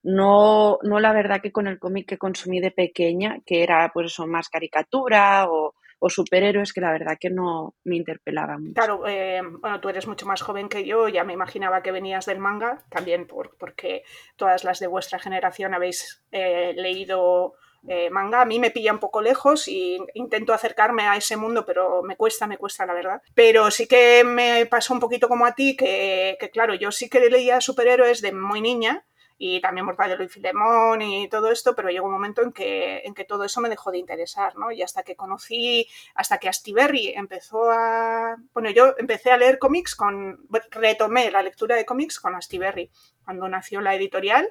No, 0.03 0.79
no 0.83 1.01
la 1.01 1.13
verdad 1.13 1.41
que 1.43 1.53
con 1.53 1.67
el 1.67 1.79
cómic 1.79 2.09
que 2.09 2.19
consumí 2.19 2.61
de 2.61 2.71
pequeña, 2.73 3.39
que 3.47 3.63
era 3.63 3.91
pues 3.95 4.07
eso, 4.13 4.27
más 4.27 4.49
caricatura 4.49 5.47
o, 5.49 5.75
superhéroes 6.11 6.73
que 6.73 6.81
la 6.81 6.93
verdad 6.93 7.17
que 7.19 7.31
no 7.31 7.75
me 7.85 7.97
interpelaban 7.97 8.63
mucho. 8.63 8.75
Claro, 8.75 9.07
eh, 9.07 9.41
bueno, 9.61 9.81
tú 9.81 9.89
eres 9.89 10.07
mucho 10.07 10.27
más 10.27 10.43
joven 10.43 10.69
que 10.69 10.85
yo, 10.85 11.09
ya 11.09 11.25
me 11.25 11.33
imaginaba 11.33 11.83
que 11.83 11.93
venías 11.93 12.27
del 12.27 12.39
manga, 12.39 12.85
también 12.91 13.27
por, 13.27 13.57
porque 13.57 14.03
todas 14.37 14.65
las 14.65 14.81
de 14.81 14.87
vuestra 14.87 15.19
generación 15.19 15.75
habéis 15.75 16.25
eh, 16.33 16.73
leído 16.77 17.55
eh, 17.87 18.09
manga. 18.11 18.41
A 18.41 18.47
mí 18.47 18.59
me 18.59 18.71
pilla 18.71 18.93
un 18.93 18.99
poco 18.99 19.21
lejos 19.21 19.69
y 19.69 19.99
intento 20.15 20.55
acercarme 20.55 21.03
a 21.03 21.17
ese 21.17 21.37
mundo, 21.37 21.67
pero 21.67 22.03
me 22.03 22.17
cuesta, 22.17 22.47
me 22.47 22.57
cuesta, 22.57 22.87
la 22.87 22.95
verdad. 22.95 23.23
Pero 23.35 23.71
sí 23.71 23.87
que 23.87 24.25
me 24.25 24.67
pasó 24.67 24.95
un 24.95 25.01
poquito 25.01 25.29
como 25.29 25.45
a 25.45 25.55
ti, 25.55 25.77
que, 25.77 26.39
claro, 26.53 26.75
yo 26.75 26.91
sí 26.93 27.09
que 27.09 27.21
leía 27.29 27.61
superhéroes 27.61 28.23
de 28.23 28.33
muy 28.33 28.61
niña 28.61 29.05
y 29.47 29.61
también 29.61 29.85
Mortadelo 29.85 30.25
y 30.25 30.29
Filemón 30.29 31.03
y 31.03 31.29
todo 31.29 31.51
esto, 31.51 31.75
pero 31.75 31.91
llegó 31.91 32.07
un 32.07 32.13
momento 32.13 32.41
en 32.41 32.51
que, 32.51 33.03
en 33.05 33.13
que 33.13 33.27
todo 33.27 33.45
eso 33.45 33.61
me 33.61 33.69
dejó 33.69 33.91
de 33.91 33.99
interesar, 33.99 34.57
¿no? 34.57 34.73
Y 34.73 34.81
hasta 34.81 35.03
que 35.03 35.17
conocí, 35.17 35.87
hasta 36.15 36.39
que 36.39 36.49
Astiberri 36.49 37.13
empezó 37.15 37.71
a... 37.71 38.37
Bueno, 38.55 38.71
yo 38.71 38.95
empecé 38.97 39.33
a 39.33 39.37
leer 39.37 39.59
cómics 39.59 39.95
con... 39.97 40.47
retomé 40.71 41.31
la 41.31 41.43
lectura 41.43 41.77
de 41.77 41.85
cómics 41.85 42.19
con 42.19 42.35
Astiberri, 42.35 42.91
cuando 43.23 43.47
nació 43.47 43.83
la 43.83 43.95
editorial 43.95 44.49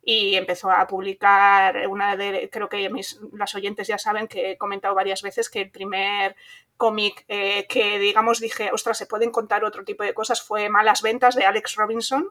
y 0.00 0.36
empezó 0.36 0.70
a 0.70 0.86
publicar 0.86 1.88
una 1.88 2.16
de, 2.16 2.48
creo 2.48 2.68
que 2.68 2.88
mis, 2.88 3.18
las 3.32 3.52
oyentes 3.56 3.88
ya 3.88 3.98
saben 3.98 4.28
que 4.28 4.52
he 4.52 4.56
comentado 4.56 4.94
varias 4.94 5.22
veces 5.22 5.50
que 5.50 5.62
el 5.62 5.70
primer 5.72 6.36
cómic 6.76 7.24
eh, 7.26 7.66
que 7.68 7.98
digamos 7.98 8.38
dije, 8.38 8.70
ostras, 8.72 8.96
se 8.96 9.06
pueden 9.06 9.32
contar 9.32 9.64
otro 9.64 9.82
tipo 9.84 10.04
de 10.04 10.14
cosas 10.14 10.40
fue 10.40 10.68
Malas 10.68 11.02
Ventas 11.02 11.34
de 11.34 11.46
Alex 11.46 11.74
Robinson, 11.74 12.30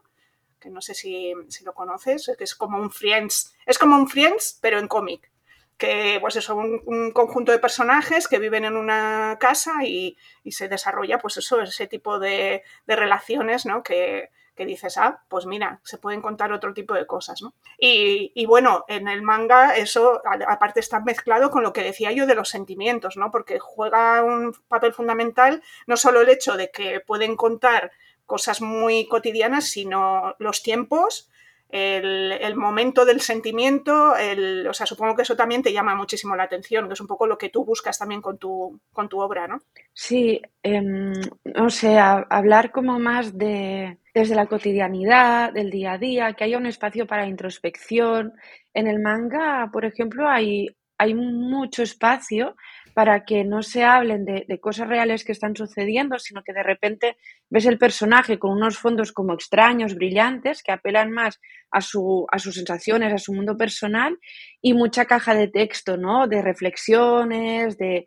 no 0.70 0.80
sé 0.80 0.94
si, 0.94 1.32
lo 1.64 1.74
conoces, 1.74 2.32
que 2.36 2.44
es 2.44 2.54
como 2.54 2.78
un 2.78 2.90
Friends, 2.90 3.54
es 3.66 3.78
como 3.78 3.96
un 3.96 4.08
Friends, 4.08 4.58
pero 4.60 4.78
en 4.78 4.88
cómic 4.88 5.30
que 5.76 6.16
pues 6.22 6.36
eso, 6.36 6.56
un, 6.56 6.80
un, 6.86 7.10
conjunto 7.10 7.52
de 7.52 7.58
personajes 7.58 8.28
que 8.28 8.38
viven 8.38 8.64
en 8.64 8.76
una 8.76 9.36
casa 9.38 9.84
y, 9.84 10.16
y 10.42 10.52
se 10.52 10.68
desarrolla 10.68 11.18
pues 11.18 11.36
eso, 11.36 11.60
ese 11.60 11.86
tipo 11.86 12.18
de, 12.18 12.62
relaciones, 12.86 13.66
¿no? 13.66 13.82
Que, 13.82 14.30
que 14.56 14.64
dices, 14.64 14.96
ah, 14.96 15.22
pues 15.28 15.44
mira, 15.44 15.80
se 15.84 15.98
pueden 15.98 16.22
contar 16.22 16.50
otro 16.50 16.72
tipo 16.72 16.94
de 16.94 17.06
cosas, 17.06 17.42
¿no? 17.42 17.54
Y, 17.78 18.46
bueno, 18.46 18.86
en 18.88 19.06
el 19.06 19.20
manga 19.20 19.76
eso 19.76 20.22
aparte 20.48 20.80
está 20.80 21.00
mezclado 21.00 21.50
con 21.50 21.62
lo 21.62 21.74
que 21.74 21.82
decía 21.82 22.10
yo 22.10 22.26
de 22.26 22.34
los 22.34 22.48
sentimientos, 22.48 23.18
¿no? 23.18 23.30
Porque 23.30 23.58
juega 23.58 24.22
un 24.22 24.54
papel 24.68 24.94
fundamental 24.94 25.62
no 25.86 25.98
solo 25.98 26.22
el 26.22 26.30
hecho 26.30 26.56
de 26.56 26.70
que 26.70 27.00
pueden 27.00 27.36
contar 27.36 27.92
cosas 28.26 28.60
muy 28.60 29.06
cotidianas, 29.06 29.64
sino 29.66 30.34
los 30.38 30.62
tiempos, 30.62 31.30
el, 31.68 32.54
momento 32.56 33.04
del 33.04 33.20
sentimiento, 33.20 34.16
el, 34.16 34.66
o 34.68 34.74
sea, 34.74 34.86
supongo 34.86 35.16
que 35.16 35.22
eso 35.22 35.36
también 35.36 35.62
te 35.62 35.72
llama 35.72 35.94
muchísimo 35.94 36.36
la 36.36 36.44
atención, 36.44 36.86
que 36.86 36.94
es 36.94 37.00
un 37.00 37.06
poco 37.06 37.26
lo 37.26 37.38
que 37.38 37.48
tú 37.48 37.64
buscas 37.64 37.98
también 37.98 38.22
con 38.22 38.38
tu, 38.38 38.80
con 38.92 39.08
tu 39.08 39.20
obra, 39.20 39.48
¿no? 39.48 39.58
Sí, 39.92 40.40
eh, 40.62 40.80
no 40.80 41.70
sé, 41.70 41.98
hablar 41.98 42.70
como 42.70 42.98
más 42.98 43.36
de 43.36 43.98
desde 44.14 44.34
la 44.34 44.46
cotidianidad, 44.46 45.52
del 45.52 45.70
día 45.70 45.92
a 45.92 45.98
día, 45.98 46.32
que 46.32 46.44
haya 46.44 46.56
un 46.56 46.64
espacio 46.64 47.06
para 47.06 47.26
introspección. 47.26 48.32
En 48.72 48.86
el 48.86 48.98
manga, 48.98 49.68
por 49.70 49.84
ejemplo, 49.84 50.26
hay, 50.26 50.68
hay 50.96 51.14
mucho 51.14 51.82
espacio 51.82 52.56
para 52.96 53.26
que 53.26 53.44
no 53.44 53.62
se 53.62 53.84
hablen 53.84 54.24
de, 54.24 54.58
cosas 54.58 54.88
reales 54.88 55.22
que 55.22 55.32
están 55.32 55.54
sucediendo, 55.54 56.18
sino 56.18 56.42
que 56.42 56.54
de 56.54 56.62
repente 56.62 57.18
ves 57.50 57.66
el 57.66 57.76
personaje 57.76 58.38
con 58.38 58.52
unos 58.52 58.78
fondos 58.78 59.12
como 59.12 59.34
extraños, 59.34 59.96
brillantes, 59.96 60.62
que 60.62 60.72
apelan 60.72 61.10
más 61.10 61.38
a, 61.70 61.82
su, 61.82 62.26
a 62.32 62.38
sus 62.38 62.54
sensaciones, 62.54 63.12
a 63.12 63.18
su 63.18 63.34
mundo 63.34 63.54
personal, 63.58 64.18
y 64.62 64.72
mucha 64.72 65.04
caja 65.04 65.34
de 65.34 65.48
texto, 65.48 65.98
¿no? 65.98 66.26
De 66.26 66.40
reflexiones, 66.40 67.76
de... 67.76 68.06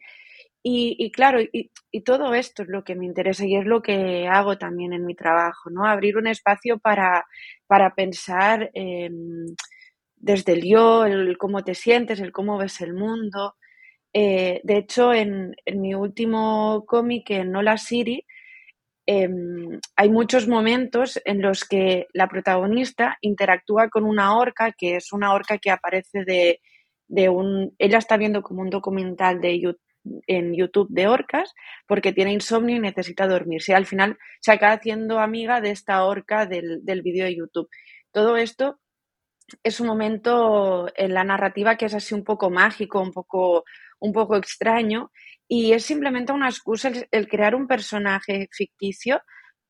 Y, 0.63 1.12
claro, 1.12 1.39
y, 1.39 1.69
todo 2.03 2.34
esto 2.34 2.63
es 2.63 2.69
lo 2.69 2.84
que 2.84 2.96
me 2.96 3.05
interesa 3.05 3.46
y 3.46 3.58
es 3.58 3.65
lo 3.65 3.84
que 3.84 4.27
hago 4.27 4.58
también 4.58 4.93
en 4.93 5.05
mi 5.05 5.13
trabajo, 5.13 5.69
¿no? 5.69 5.86
Abrir 5.86 6.17
un 6.17 6.25
espacio 6.25 6.79
para, 6.79 7.27
para 7.67 7.93
pensar 7.93 8.72
desde 10.15 10.53
el 10.53 10.67
yo, 10.67 11.05
el 11.05 11.38
cómo 11.38 11.63
te 11.63 11.75
sientes, 11.75 12.19
el 12.19 12.31
cómo 12.31 12.58
ves 12.58 12.81
el 12.81 12.96
mundo, 12.96 13.53
eh, 14.13 14.62
de 14.63 14.78
hecho, 14.78 15.13
en, 15.13 15.56
mi 15.74 15.94
último 15.94 16.86
cómic, 16.88 17.30
en 17.32 17.56
Hola 17.56 17.78
Siri, 17.78 18.25
em, 19.06 19.80
hay 19.96 20.10
muchos 20.10 20.48
momentos 20.48 21.20
en 21.25 21.42
los 21.42 21.66
que 21.66 22.08
la 22.13 22.28
protagonista 22.28 23.18
interactúa 23.22 23.89
con 23.89 24.06
una 24.06 24.38
orca, 24.38 24.74
que 24.78 24.96
es 24.98 25.13
una 25.13 25.34
orca 25.34 25.58
que 25.58 25.72
aparece 25.72 26.24
de, 26.25 26.62
de 27.08 27.30
un... 27.30 27.75
Ella 27.80 27.98
está 28.00 28.18
viendo 28.18 28.42
como 28.44 28.62
un 28.62 28.70
documental 28.70 29.42
de 29.42 29.75
en 30.28 30.56
YouTube 30.56 30.88
de 30.89 31.08
orcas 31.08 31.54
porque 31.88 32.13
tiene 32.13 32.34
insomnio 32.34 32.78
y 32.78 32.80
necesita 32.80 33.28
dormir. 33.28 33.62
Si 33.62 33.74
al 33.74 33.86
final 33.86 34.18
se 34.39 34.51
acaba 34.51 34.74
haciendo 34.74 35.20
amiga 35.20 35.62
de 35.62 35.72
esta 35.72 36.04
orca 36.06 36.46
del, 36.46 36.84
del 36.86 37.01
vídeo 37.01 37.25
de 37.25 37.36
YouTube. 37.36 37.70
Todo 38.12 38.38
esto 38.38 38.80
es 39.63 39.80
un 39.80 39.88
momento 39.88 40.88
en 40.96 41.13
la 41.13 41.24
narrativa 41.24 41.75
que 41.75 41.86
es 41.86 41.94
así 41.94 42.13
un 42.13 42.24
poco 42.24 42.50
mágico, 42.50 43.01
un 43.01 43.12
poco 43.12 43.66
un 44.00 44.13
poco 44.13 44.36
extraño 44.36 45.12
y 45.48 45.74
es 45.74 45.84
simplemente 45.84 46.32
una 46.32 46.50
excusa 46.50 46.91
el, 47.12 47.27
crear 47.27 47.56
un 47.56 47.68
personaje 47.68 48.48
ficticio 48.51 49.22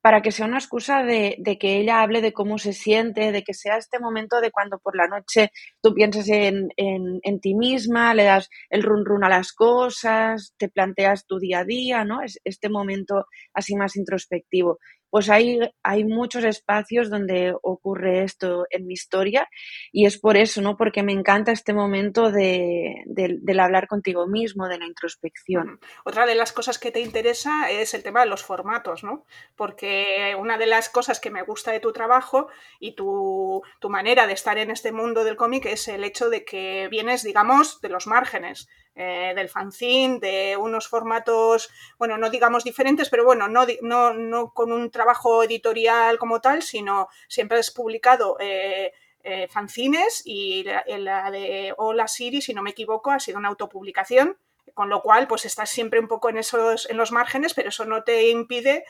para 0.01 0.21
que 0.21 0.31
sea 0.31 0.45
una 0.45 0.59
excusa 0.59 1.03
de, 1.03 1.37
que 1.59 1.77
ella 1.77 2.01
hable 2.01 2.21
de 2.21 2.31
cómo 2.31 2.57
se 2.57 2.71
siente, 2.71 3.33
de 3.33 3.43
que 3.43 3.53
sea 3.53 3.77
este 3.77 3.99
momento 3.99 4.39
de 4.39 4.51
cuando 4.51 4.79
por 4.79 4.95
la 4.95 5.07
noche 5.07 5.51
tú 5.81 5.93
piensas 5.93 6.29
en, 6.29 6.69
en, 6.77 7.39
ti 7.41 7.53
misma, 7.53 8.13
le 8.13 8.23
das 8.23 8.49
el 8.69 8.83
run 8.83 9.05
run 9.05 9.25
a 9.25 9.29
las 9.29 9.51
cosas, 9.51 10.53
te 10.57 10.69
planteas 10.69 11.25
tu 11.25 11.37
día 11.37 11.59
a 11.59 11.65
día, 11.65 12.05
¿no? 12.05 12.21
Es 12.21 12.39
este 12.45 12.69
momento 12.69 13.25
así 13.53 13.75
más 13.75 13.97
introspectivo 13.97 14.79
pues 15.09 15.29
hay, 15.29 15.59
hay 15.83 16.03
muchos 16.03 16.43
espacios 16.43 17.09
donde 17.09 17.53
ocurre 17.61 18.23
esto 18.23 18.65
en 18.69 18.85
mi 18.87 18.93
historia 18.93 19.47
y 19.91 20.05
es 20.05 20.19
por 20.19 20.37
eso, 20.37 20.61
¿no? 20.61 20.77
Porque 20.77 21.03
me 21.03 21.13
encanta 21.13 21.51
este 21.51 21.73
momento 21.73 22.31
de, 22.31 23.03
del 23.05 23.59
hablar 23.59 23.87
contigo 23.87 24.27
mismo, 24.27 24.67
de 24.67 24.77
la 24.77 24.85
introspección. 24.85 25.79
Otra 26.05 26.25
de 26.25 26.35
las 26.35 26.53
cosas 26.53 26.79
que 26.79 26.91
te 26.91 27.01
interesa 27.01 27.69
es 27.71 27.93
el 27.93 28.03
tema 28.03 28.21
de 28.21 28.27
los 28.27 28.43
formatos, 28.43 29.03
¿no? 29.03 29.25
Porque 29.55 30.35
una 30.37 30.57
de 30.57 30.67
las 30.67 30.89
cosas 30.89 31.19
que 31.19 31.31
me 31.31 31.43
gusta 31.43 31.71
de 31.71 31.79
tu 31.79 31.91
trabajo 31.91 32.47
y 32.79 32.93
tu, 32.93 33.61
tu 33.79 33.89
manera 33.89 34.27
de 34.27 34.33
estar 34.33 34.57
en 34.57 34.71
este 34.71 34.91
mundo 34.91 35.23
del 35.23 35.35
cómic 35.35 35.65
es 35.65 35.87
el 35.87 36.03
hecho 36.03 36.29
de 36.29 36.45
que 36.45 36.87
vienes, 36.89 37.23
digamos, 37.23 37.81
de 37.81 37.89
los 37.89 38.07
márgenes. 38.07 38.67
Eh, 39.01 39.31
del 39.33 39.47
fanzine, 39.47 40.19
de 40.19 40.57
unos 40.57 40.89
formatos, 40.89 41.69
bueno, 41.97 42.17
no 42.17 42.29
digamos 42.29 42.65
diferentes, 42.65 43.09
pero 43.09 43.23
bueno, 43.23 43.47
no, 43.47 43.65
no, 43.81 44.13
no 44.13 44.53
con 44.53 44.73
un 44.73 44.91
trabajo 44.91 45.41
editorial 45.41 46.17
como 46.17 46.41
tal, 46.41 46.61
sino 46.61 47.07
siempre 47.29 47.59
has 47.59 47.71
publicado 47.71 48.35
eh, 48.41 48.91
eh, 49.23 49.47
fanzines 49.47 50.21
y 50.25 50.63
la, 50.63 51.31
de 51.31 51.73
Hola 51.77 52.09
Siri, 52.09 52.41
si 52.41 52.53
no 52.53 52.61
me 52.61 52.71
equivoco, 52.71 53.09
ha 53.11 53.21
sido 53.21 53.37
una 53.37 53.47
autopublicación 53.47 54.37
con 54.73 54.89
lo 54.89 55.01
cual 55.01 55.27
pues 55.27 55.45
estás 55.45 55.69
siempre 55.69 56.01
un 56.01 56.09
poco 56.09 56.29
en 56.29 56.37
esos 56.37 56.89
en 56.89 56.97
los 56.97 57.11
márgenes 57.11 57.55
pero 57.55 57.69
eso 57.69 57.85
no 57.85 58.03
te 58.03 58.29
impide 58.29 58.85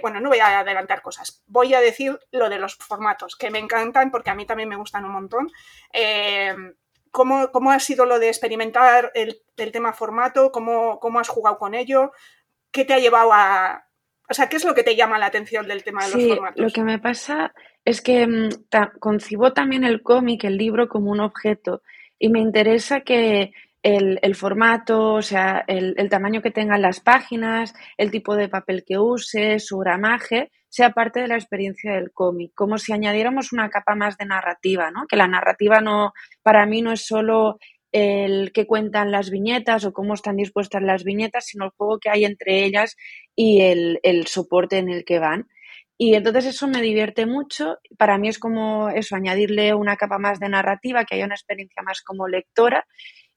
bueno 0.00 0.20
no 0.20 0.28
voy 0.28 0.38
a 0.38 0.60
adelantar 0.60 1.02
cosas. 1.02 1.42
Voy 1.46 1.74
a 1.74 1.80
decir 1.80 2.20
lo 2.30 2.48
de 2.48 2.58
los 2.58 2.76
formatos 2.76 3.34
que 3.34 3.50
me 3.50 3.58
encantan 3.58 4.10
porque 4.10 4.30
a 4.30 4.34
mí 4.34 4.46
también 4.46 4.68
me 4.68 4.76
gustan 4.76 5.04
un 5.04 5.12
montón 5.12 5.50
¿Cómo, 7.10 7.70
ha 7.70 7.80
sido 7.80 8.04
lo 8.06 8.18
de 8.18 8.28
experimentar 8.28 9.12
el, 9.14 9.40
tema 9.72 9.92
formato? 9.92 10.52
¿Cómo, 10.52 10.98
¿Cómo, 11.00 11.20
has 11.20 11.28
jugado 11.28 11.58
con 11.58 11.74
ello? 11.74 12.12
¿Qué 12.70 12.84
te 12.84 12.94
ha 12.94 12.98
llevado 12.98 13.30
a... 13.32 13.84
O 14.30 14.34
sea, 14.34 14.48
¿qué 14.48 14.56
es 14.56 14.64
lo 14.64 14.74
que 14.74 14.82
te 14.82 14.94
llama 14.94 15.18
la 15.18 15.26
atención 15.26 15.66
del 15.66 15.82
tema 15.84 16.04
de 16.04 16.14
los 16.14 16.28
formatos? 16.28 16.60
Lo 16.60 16.70
que 16.70 16.82
me 16.82 16.98
pasa 16.98 17.54
es 17.84 18.02
que 18.02 18.26
mm, 18.26 18.48
concibo 18.98 19.52
también 19.52 19.84
el 19.84 20.02
cómic, 20.02 20.44
el 20.44 20.58
libro, 20.58 20.88
como 20.88 21.10
un 21.10 21.20
objeto. 21.20 21.82
Y 22.18 22.28
me 22.28 22.40
interesa 22.40 23.00
que 23.00 23.52
el, 23.82 24.18
el 24.22 24.34
formato, 24.34 25.14
o 25.14 25.22
sea, 25.22 25.64
el, 25.66 25.94
el, 25.96 26.10
tamaño 26.10 26.42
que 26.42 26.50
tengan 26.50 26.82
las 26.82 27.00
páginas, 27.00 27.74
el 27.96 28.10
tipo 28.10 28.36
de 28.36 28.48
papel 28.48 28.84
que 28.86 28.98
use, 28.98 29.58
su 29.60 29.78
gramaje, 29.78 30.50
sea 30.68 30.90
parte 30.90 31.20
de 31.20 31.28
la 31.28 31.36
experiencia 31.36 31.94
del 31.94 32.12
cómic, 32.12 32.52
como 32.54 32.78
si 32.78 32.92
añadiéramos 32.92 33.52
una 33.52 33.70
capa 33.70 33.94
más 33.94 34.16
de 34.16 34.26
narrativa, 34.26 34.90
¿no? 34.90 35.06
Que 35.08 35.16
la 35.16 35.26
narrativa 35.26 35.80
no, 35.80 36.12
para 36.42 36.66
mí 36.66 36.82
no 36.82 36.92
es 36.92 37.06
solo 37.06 37.58
el 37.90 38.52
que 38.52 38.66
cuentan 38.66 39.10
las 39.10 39.30
viñetas 39.30 39.84
o 39.84 39.92
cómo 39.92 40.14
están 40.14 40.36
dispuestas 40.36 40.82
las 40.82 41.04
viñetas, 41.04 41.46
sino 41.46 41.64
el 41.64 41.70
juego 41.70 41.98
que 41.98 42.10
hay 42.10 42.24
entre 42.24 42.64
ellas 42.64 42.96
y 43.34 43.62
el, 43.62 43.98
el 44.02 44.26
soporte 44.26 44.78
en 44.78 44.90
el 44.90 45.04
que 45.04 45.18
van. 45.18 45.48
Y 46.00 46.14
entonces 46.14 46.46
eso 46.46 46.68
me 46.68 46.80
divierte 46.80 47.26
mucho. 47.26 47.78
Para 47.98 48.18
mí 48.18 48.28
es 48.28 48.38
como 48.38 48.88
eso, 48.88 49.16
añadirle 49.16 49.74
una 49.74 49.96
capa 49.96 50.18
más 50.18 50.38
de 50.38 50.48
narrativa, 50.48 51.04
que 51.04 51.16
haya 51.16 51.24
una 51.24 51.34
experiencia 51.34 51.82
más 51.82 52.02
como 52.02 52.28
lectora. 52.28 52.86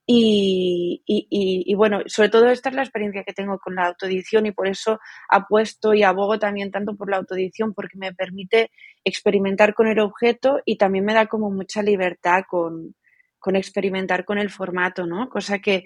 Y, 0.08 1.74
bueno, 1.76 2.02
sobre 2.08 2.30
todo 2.30 2.50
esta 2.50 2.70
es 2.70 2.76
la 2.76 2.82
experiencia 2.84 3.24
que 3.24 3.34
tengo 3.34 3.60
con 3.60 3.76
la 3.76 3.88
autoedición 3.88 4.46
y 4.46 4.52
por 4.52 4.68
eso 4.68 5.00
apuesto 5.30 5.94
y 5.94 6.04
abogo 6.04 6.40
también 6.40 6.72
tanto 6.72 6.96
por 6.96 7.10
la 7.10 7.18
autoedición 7.18 7.74
porque 7.74 7.98
me 7.98 8.14
permite 8.14 8.72
experimentar 9.06 9.74
con 9.74 9.88
el 9.88 10.00
objeto 10.00 10.60
y 10.66 10.78
también 10.78 11.06
me 11.06 11.14
da 11.14 11.28
como 11.28 11.50
mucha 11.52 11.82
libertad 11.82 12.44
con, 12.50 12.96
con 13.40 13.56
experimentar 13.56 14.26
con 14.26 14.38
el 14.38 14.50
formato, 14.50 15.06
¿no? 15.08 15.30
Cosa 15.30 15.60
que 15.60 15.86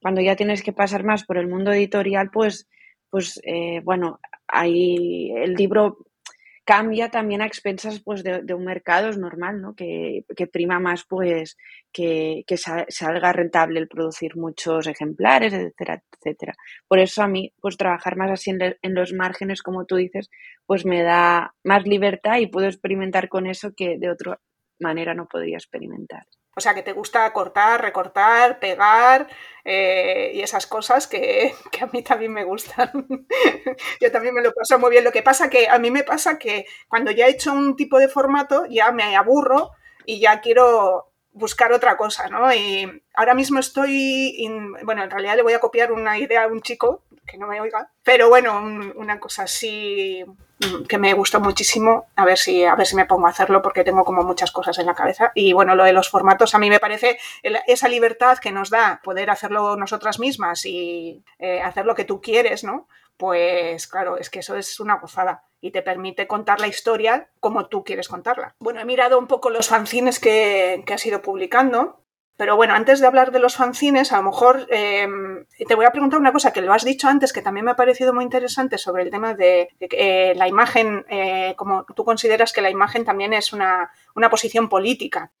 cuando 0.00 0.20
ya 0.20 0.36
tienes 0.36 0.62
que 0.62 0.72
pasar 0.72 1.04
más 1.04 1.24
por 1.24 1.38
el 1.38 1.48
mundo 1.48 1.72
editorial, 1.72 2.30
pues, 2.30 2.68
pues 3.10 3.40
eh, 3.44 3.80
bueno, 3.84 4.20
ahí 4.48 5.32
el 5.36 5.54
libro 5.54 5.98
cambia 6.66 7.10
también 7.10 7.42
a 7.42 7.46
expensas 7.46 8.00
pues, 8.00 8.24
de, 8.24 8.52
un 8.52 8.64
mercado, 8.64 9.08
es 9.08 9.16
normal, 9.16 9.62
¿no? 9.62 9.74
Que, 9.74 10.24
prima 10.52 10.80
más 10.80 11.04
pues 11.08 11.56
que, 11.92 12.42
que, 12.46 12.56
salga 12.56 13.32
rentable 13.32 13.78
el 13.78 13.88
producir 13.88 14.36
muchos 14.36 14.88
ejemplares, 14.88 15.52
etcétera, 15.52 16.02
etcétera. 16.12 16.54
Por 16.88 16.98
eso 16.98 17.22
a 17.22 17.28
mí, 17.28 17.52
pues 17.60 17.76
trabajar 17.76 18.16
más 18.16 18.32
así 18.32 18.50
en, 18.50 18.76
en, 18.82 18.94
los 18.94 19.12
márgenes, 19.12 19.62
como 19.62 19.86
tú 19.86 19.96
dices, 19.96 20.28
pues 20.66 20.84
me 20.84 21.02
da 21.02 21.54
más 21.62 21.86
libertad 21.86 22.38
y 22.38 22.48
puedo 22.48 22.66
experimentar 22.66 23.28
con 23.28 23.46
eso 23.46 23.72
que 23.74 23.96
de 23.98 24.10
otra 24.10 24.40
manera 24.78 25.14
no 25.14 25.26
podría 25.26 25.56
experimentar. 25.56 26.26
O 26.58 26.60
sea, 26.60 26.74
que 26.74 26.82
te 26.82 26.92
gusta 26.92 27.30
cortar, 27.34 27.82
recortar, 27.82 28.58
pegar 28.58 29.26
eh, 29.62 30.30
y 30.34 30.40
esas 30.40 30.66
cosas 30.66 31.06
que, 31.06 31.54
que, 31.70 31.84
a 31.84 31.86
mí 31.88 32.02
también 32.02 32.32
me 32.32 32.44
gustan. 32.44 32.90
Yo 34.00 34.10
también 34.10 34.34
me 34.34 34.42
lo 34.42 34.52
paso 34.52 34.78
muy 34.78 34.90
bien. 34.90 35.04
Lo 35.04 35.12
que 35.12 35.22
pasa 35.22 35.50
que 35.50 35.68
a 35.68 35.78
mí 35.78 35.90
me 35.90 36.02
pasa 36.02 36.38
que 36.38 36.64
cuando 36.88 37.10
ya 37.10 37.26
he 37.26 37.30
hecho 37.30 37.52
un 37.52 37.76
tipo 37.76 37.98
de 37.98 38.08
formato 38.08 38.64
ya 38.70 38.90
me 38.90 39.16
aburro 39.16 39.72
y 40.06 40.18
ya 40.18 40.40
quiero 40.40 41.12
buscar 41.32 41.72
otra 41.72 41.98
cosa, 41.98 42.28
¿no? 42.28 42.52
Y 42.54 43.02
ahora 43.14 43.34
mismo 43.34 43.60
estoy, 43.60 44.34
bueno, 44.84 45.04
en 45.04 45.10
realidad 45.10 45.36
le 45.36 45.42
voy 45.42 45.52
a 45.52 45.60
copiar 45.60 45.92
una 45.92 46.18
idea 46.18 46.44
a 46.44 46.46
un 46.46 46.62
chico 46.62 47.04
que 47.26 47.36
no 47.36 47.46
me 47.46 47.60
oiga, 47.60 47.92
pero 48.02 48.30
bueno, 48.30 48.58
una 48.94 49.20
cosa 49.20 49.42
así 49.42 50.24
que 50.88 50.98
me 50.98 51.12
gustó 51.12 51.40
muchísimo, 51.40 52.06
a 52.16 52.24
ver 52.24 52.38
si 52.38 52.64
a 52.64 52.74
ver 52.74 52.86
si 52.86 52.96
me 52.96 53.04
pongo 53.04 53.26
a 53.26 53.30
hacerlo 53.30 53.60
porque 53.60 53.84
tengo 53.84 54.04
como 54.04 54.22
muchas 54.22 54.50
cosas 54.50 54.78
en 54.78 54.86
la 54.86 54.94
cabeza 54.94 55.32
y 55.34 55.52
bueno, 55.52 55.74
lo 55.74 55.84
de 55.84 55.92
los 55.92 56.08
formatos 56.08 56.54
a 56.54 56.58
mí 56.58 56.70
me 56.70 56.80
parece 56.80 57.18
esa 57.42 57.88
libertad 57.88 58.38
que 58.38 58.52
nos 58.52 58.70
da 58.70 59.00
poder 59.04 59.30
hacerlo 59.30 59.76
nosotras 59.76 60.18
mismas 60.18 60.64
y 60.64 61.22
eh, 61.38 61.60
hacer 61.60 61.84
lo 61.84 61.94
que 61.94 62.04
tú 62.04 62.20
quieres, 62.20 62.64
¿no? 62.64 62.88
Pues 63.16 63.86
claro, 63.86 64.18
es 64.18 64.30
que 64.30 64.40
eso 64.40 64.56
es 64.56 64.80
una 64.80 64.96
gozada 64.96 65.44
y 65.60 65.70
te 65.70 65.82
permite 65.82 66.26
contar 66.26 66.60
la 66.60 66.68
historia 66.68 67.28
como 67.40 67.66
tú 67.66 67.82
quieres 67.82 68.08
contarla. 68.08 68.54
Bueno, 68.58 68.80
he 68.80 68.84
mirado 68.84 69.18
un 69.18 69.26
poco 69.26 69.50
los 69.50 69.68
fanzines 69.68 70.20
que, 70.20 70.82
que 70.86 70.94
has 70.94 71.06
ido 71.06 71.22
publicando 71.22 72.00
pero 72.36 72.56
bueno, 72.56 72.74
antes 72.74 73.00
de 73.00 73.06
hablar 73.06 73.32
de 73.32 73.38
los 73.38 73.56
fanzines, 73.56 74.12
a 74.12 74.18
lo 74.18 74.24
mejor 74.24 74.66
em, 74.70 75.46
te 75.66 75.74
voy 75.74 75.86
a 75.86 75.90
preguntar 75.90 76.20
una 76.20 76.32
cosa 76.32 76.52
que 76.52 76.60
lo 76.60 76.72
has 76.72 76.84
dicho 76.84 77.08
antes, 77.08 77.32
que 77.32 77.42
también 77.42 77.64
me 77.64 77.70
ha 77.70 77.76
parecido 77.76 78.12
muy 78.12 78.24
interesante 78.24 78.78
sobre 78.78 79.04
el 79.04 79.10
tema 79.10 79.34
de, 79.34 79.68
eh, 79.80 80.34
la 80.36 80.46
imagen, 80.46 81.04
eh, 81.08 81.54
como 81.56 81.84
tú 81.94 82.04
consideras 82.04 82.52
que 82.52 82.60
la 82.60 82.70
imagen 82.70 83.04
también 83.04 83.32
es 83.32 83.52
una, 83.52 83.90
una 84.14 84.28
posición 84.28 84.68
política. 84.68 85.32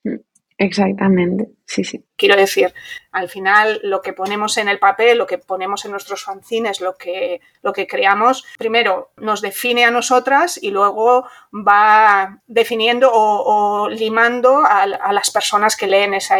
Exactamente, 0.58 1.50
sí, 1.66 1.84
sí. 1.84 2.02
Quiero 2.16 2.34
decir, 2.34 2.72
al 3.12 3.28
final 3.28 3.78
lo 3.82 4.00
que 4.00 4.14
ponemos 4.14 4.56
en 4.56 4.68
el 4.68 4.78
papel, 4.78 5.18
lo 5.18 5.26
que 5.26 5.36
ponemos 5.36 5.84
en 5.84 5.90
nuestros 5.90 6.24
fanzines, 6.24 6.80
lo 6.80 6.96
que, 6.96 7.42
lo 7.60 7.74
que 7.74 7.86
creamos, 7.86 8.42
primero 8.56 9.10
nos 9.18 9.42
define 9.42 9.84
a 9.84 9.90
nosotras 9.90 10.58
y 10.62 10.70
luego 10.70 11.28
va 11.52 12.40
definiendo 12.46 13.10
o, 13.12 13.90
limando 13.90 14.60
a, 14.60 14.84
a, 14.84 15.12
las 15.12 15.30
personas 15.30 15.76
que 15.76 15.88
leen 15.88 16.14
esa, 16.14 16.38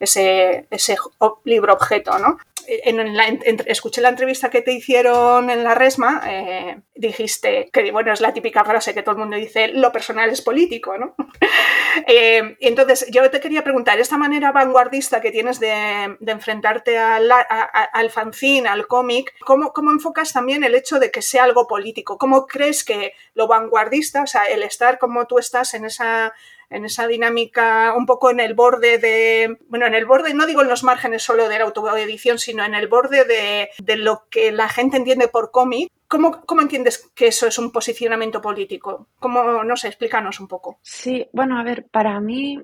ese, 0.00 0.66
ese 0.70 0.96
libro 1.44 1.74
objeto, 1.74 2.18
¿no? 2.18 2.38
En 2.66 3.16
la, 3.16 3.26
escuché 3.66 4.00
la 4.00 4.10
entrevista 4.10 4.48
que 4.48 4.62
te 4.62 4.72
hicieron 4.72 5.50
en 5.50 5.64
la 5.64 5.74
Resma, 5.74 6.22
eh, 6.26 6.80
dijiste 6.94 7.68
que, 7.72 7.90
bueno, 7.90 8.12
es 8.12 8.20
la 8.20 8.32
típica 8.32 8.64
frase 8.64 8.94
que 8.94 9.02
todo 9.02 9.12
el 9.12 9.20
mundo 9.20 9.36
dice, 9.36 9.68
lo 9.68 9.90
personal 9.90 10.30
es 10.30 10.40
político, 10.40 10.96
¿no? 10.96 11.16
eh, 12.06 12.56
entonces, 12.60 13.06
yo 13.10 13.28
te 13.28 13.40
quería 13.40 13.64
preguntar, 13.64 13.98
esta 13.98 14.18
manera 14.18 14.52
vanguardista 14.52 15.20
que 15.20 15.32
tienes 15.32 15.58
de, 15.58 16.16
de 16.20 16.32
enfrentarte 16.32 16.96
al, 16.96 17.30
a, 17.32 17.42
al 17.42 18.10
fanzine, 18.10 18.68
al 18.68 18.86
cómic, 18.86 19.34
¿cómo, 19.44 19.72
¿cómo 19.72 19.90
enfocas 19.90 20.32
también 20.32 20.62
el 20.62 20.76
hecho 20.76 21.00
de 21.00 21.10
que 21.10 21.22
sea 21.22 21.44
algo 21.44 21.66
político? 21.66 22.18
¿Cómo 22.18 22.46
crees 22.46 22.84
que 22.84 23.14
lo 23.34 23.48
vanguardista, 23.48 24.22
o 24.22 24.26
sea, 24.28 24.44
el 24.44 24.62
estar 24.62 24.98
como 24.98 25.26
tú 25.26 25.38
estás 25.38 25.74
en 25.74 25.86
esa 25.86 26.34
en 26.70 26.84
esa 26.84 27.06
dinámica 27.06 27.94
un 27.96 28.06
poco 28.06 28.30
en 28.30 28.40
el 28.40 28.54
borde 28.54 28.98
de, 28.98 29.58
bueno, 29.68 29.86
en 29.86 29.94
el 29.94 30.06
borde, 30.06 30.32
no 30.32 30.46
digo 30.46 30.62
en 30.62 30.68
los 30.68 30.84
márgenes 30.84 31.22
solo 31.22 31.48
de 31.48 31.58
la 31.58 31.64
autoedición, 31.64 32.38
sino 32.38 32.64
en 32.64 32.74
el 32.74 32.88
borde 32.88 33.24
de, 33.24 33.70
de 33.78 33.96
lo 33.96 34.24
que 34.30 34.52
la 34.52 34.68
gente 34.68 34.96
entiende 34.96 35.28
por 35.28 35.50
cómic. 35.50 35.90
¿Cómo, 36.06 36.40
¿Cómo, 36.44 36.62
entiendes 36.62 37.10
que 37.14 37.28
eso 37.28 37.46
es 37.46 37.58
un 37.58 37.70
posicionamiento 37.70 38.40
político? 38.40 39.08
¿Cómo, 39.18 39.62
no 39.62 39.76
sé, 39.76 39.88
explícanos 39.88 40.40
un 40.40 40.48
poco. 40.48 40.78
Sí, 40.82 41.28
bueno, 41.32 41.58
a 41.58 41.62
ver, 41.62 41.86
para 41.88 42.20
mí, 42.20 42.60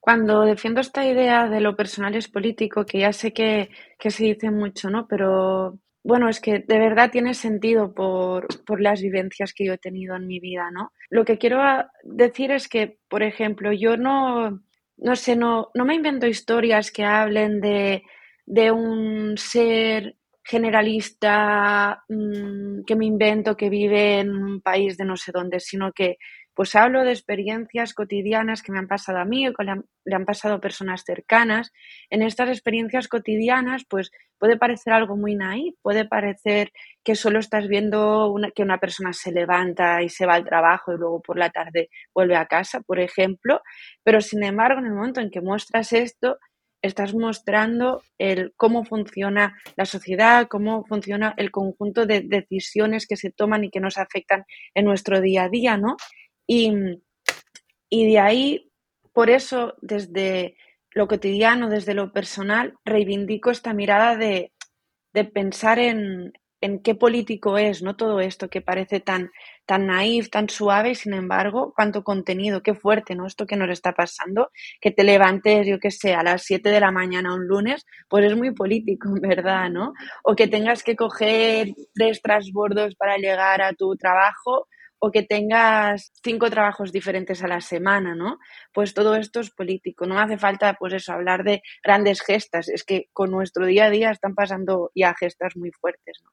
cuando 0.00 0.42
defiendo 0.42 0.80
esta 0.80 1.04
idea 1.06 1.48
de 1.48 1.60
lo 1.60 1.76
personal 1.76 2.14
es 2.14 2.28
político, 2.28 2.84
que 2.84 2.98
ya 2.98 3.12
sé 3.12 3.32
que, 3.32 3.70
que 3.98 4.10
se 4.10 4.24
dice 4.24 4.50
mucho, 4.50 4.90
¿no? 4.90 5.06
Pero 5.06 5.78
bueno, 6.02 6.28
es 6.28 6.40
que 6.40 6.60
de 6.60 6.78
verdad 6.78 7.10
tiene 7.10 7.34
sentido 7.34 7.94
por, 7.94 8.46
por, 8.64 8.80
las 8.80 9.02
vivencias 9.02 9.52
que 9.52 9.66
yo 9.66 9.74
he 9.74 9.78
tenido 9.78 10.16
en 10.16 10.26
mi 10.26 10.40
vida, 10.40 10.70
¿no? 10.70 10.92
Lo 11.10 11.24
que 11.24 11.38
quiero 11.38 11.60
decir 12.04 12.52
es 12.52 12.68
que, 12.68 12.98
por 13.08 13.22
ejemplo, 13.22 13.72
yo 13.72 13.96
no, 13.96 14.62
no 14.96 15.16
sé, 15.16 15.36
no, 15.36 15.70
no 15.74 15.84
me 15.84 15.94
invento 15.94 16.26
historias 16.26 16.90
que 16.90 17.04
hablen 17.04 17.60
de, 17.60 18.02
de 18.46 18.70
un 18.70 19.36
ser 19.36 20.16
generalista 20.42 22.02
mmm, 22.08 22.82
que 22.86 22.96
me 22.96 23.06
invento 23.06 23.56
que 23.56 23.68
vive 23.68 24.20
en 24.20 24.30
un 24.30 24.60
país 24.60 24.96
de 24.96 25.04
no 25.04 25.16
sé 25.16 25.32
dónde, 25.32 25.60
sino 25.60 25.92
que 25.92 26.16
pues 26.60 26.76
hablo 26.76 27.04
de 27.04 27.12
experiencias 27.12 27.94
cotidianas 27.94 28.62
que 28.62 28.70
me 28.70 28.78
han 28.78 28.86
pasado 28.86 29.16
a 29.16 29.24
mí 29.24 29.48
o 29.48 29.54
que 29.54 29.64
le 29.64 29.70
han, 29.70 29.86
le 30.04 30.14
han, 30.14 30.26
pasado 30.26 30.60
personas 30.60 31.04
cercanas. 31.06 31.72
En 32.10 32.20
estas 32.20 32.50
experiencias 32.50 33.08
cotidianas, 33.08 33.86
pues 33.88 34.10
puede 34.38 34.58
parecer 34.58 34.92
algo 34.92 35.16
muy 35.16 35.36
naif, 35.36 35.74
puede 35.80 36.04
parecer 36.04 36.70
que 37.02 37.14
solo 37.14 37.38
estás 37.38 37.66
viendo 37.66 38.30
una, 38.30 38.50
que 38.50 38.62
una 38.62 38.76
persona 38.76 39.14
se 39.14 39.32
levanta 39.32 40.02
y 40.02 40.10
se 40.10 40.26
va 40.26 40.34
al 40.34 40.44
trabajo 40.44 40.92
y 40.92 40.98
luego 40.98 41.22
por 41.22 41.38
la 41.38 41.48
tarde 41.48 41.88
vuelve 42.14 42.36
a 42.36 42.44
casa, 42.44 42.82
por 42.82 43.00
ejemplo, 43.00 43.62
pero 44.04 44.20
sin 44.20 44.44
embargo, 44.44 44.80
en 44.80 44.86
el 44.88 44.92
momento 44.92 45.22
en 45.22 45.30
que 45.30 45.40
muestras 45.40 45.94
esto, 45.94 46.36
estás 46.82 47.14
mostrando 47.14 48.02
el 48.18 48.52
cómo 48.58 48.84
funciona 48.84 49.58
la 49.76 49.86
sociedad, 49.86 50.46
cómo 50.48 50.84
funciona 50.84 51.32
el 51.38 51.50
conjunto 51.50 52.04
de 52.04 52.20
decisiones 52.20 53.06
que 53.06 53.16
se 53.16 53.30
toman 53.30 53.64
y 53.64 53.70
que 53.70 53.80
nos 53.80 53.96
afectan 53.96 54.44
en 54.74 54.84
nuestro 54.84 55.22
día 55.22 55.44
a 55.44 55.48
día, 55.48 55.78
¿no? 55.78 55.96
Y, 56.52 56.72
y 57.88 58.10
de 58.10 58.18
ahí, 58.18 58.72
por 59.12 59.30
eso, 59.30 59.74
desde 59.82 60.56
lo 60.90 61.06
cotidiano, 61.06 61.68
desde 61.68 61.94
lo 61.94 62.12
personal, 62.12 62.74
reivindico 62.84 63.52
esta 63.52 63.72
mirada 63.72 64.16
de, 64.16 64.52
de 65.12 65.24
pensar 65.26 65.78
en, 65.78 66.32
en, 66.60 66.82
qué 66.82 66.96
político 66.96 67.56
es, 67.56 67.84
¿no? 67.84 67.94
Todo 67.94 68.18
esto 68.18 68.50
que 68.50 68.62
parece 68.62 68.98
tan, 68.98 69.30
tan 69.64 69.86
naif, 69.86 70.28
tan 70.28 70.48
suave, 70.48 70.90
y 70.90 70.94
sin 70.96 71.14
embargo, 71.14 71.72
cuánto 71.76 72.02
contenido, 72.02 72.64
qué 72.64 72.74
fuerte, 72.74 73.14
¿no? 73.14 73.28
Esto 73.28 73.46
que 73.46 73.54
nos 73.54 73.70
está 73.70 73.92
pasando, 73.92 74.50
que 74.80 74.90
te 74.90 75.04
levantes, 75.04 75.68
yo 75.68 75.78
qué 75.78 75.92
sé, 75.92 76.14
a 76.14 76.24
las 76.24 76.42
7 76.42 76.68
de 76.70 76.80
la 76.80 76.90
mañana 76.90 77.32
un 77.32 77.46
lunes, 77.46 77.86
pues 78.08 78.24
es 78.24 78.36
muy 78.36 78.52
político, 78.52 79.08
¿verdad? 79.22 79.70
¿no? 79.70 79.92
O 80.24 80.34
que 80.34 80.48
tengas 80.48 80.82
que 80.82 80.96
coger 80.96 81.68
tres 81.94 82.20
transbordos 82.20 82.96
para 82.96 83.18
llegar 83.18 83.62
a 83.62 83.72
tu 83.72 83.94
trabajo, 83.94 84.66
o 85.00 85.10
que 85.10 85.22
tengas 85.22 86.12
cinco 86.22 86.50
trabajos 86.50 86.92
diferentes 86.92 87.42
a 87.42 87.48
la 87.48 87.60
semana, 87.60 88.14
¿no? 88.14 88.38
Pues 88.72 88.94
todo 88.94 89.16
esto 89.16 89.40
es 89.40 89.50
político. 89.50 90.06
No 90.06 90.18
hace 90.18 90.38
falta, 90.38 90.76
pues 90.78 90.92
eso, 90.92 91.12
hablar 91.12 91.42
de 91.42 91.62
grandes 91.82 92.20
gestas. 92.20 92.68
Es 92.68 92.84
que 92.84 93.06
con 93.12 93.30
nuestro 93.30 93.66
día 93.66 93.86
a 93.86 93.90
día 93.90 94.10
están 94.10 94.34
pasando 94.34 94.92
ya 94.94 95.14
gestas 95.18 95.56
muy 95.56 95.70
fuertes, 95.72 96.18
¿no? 96.22 96.30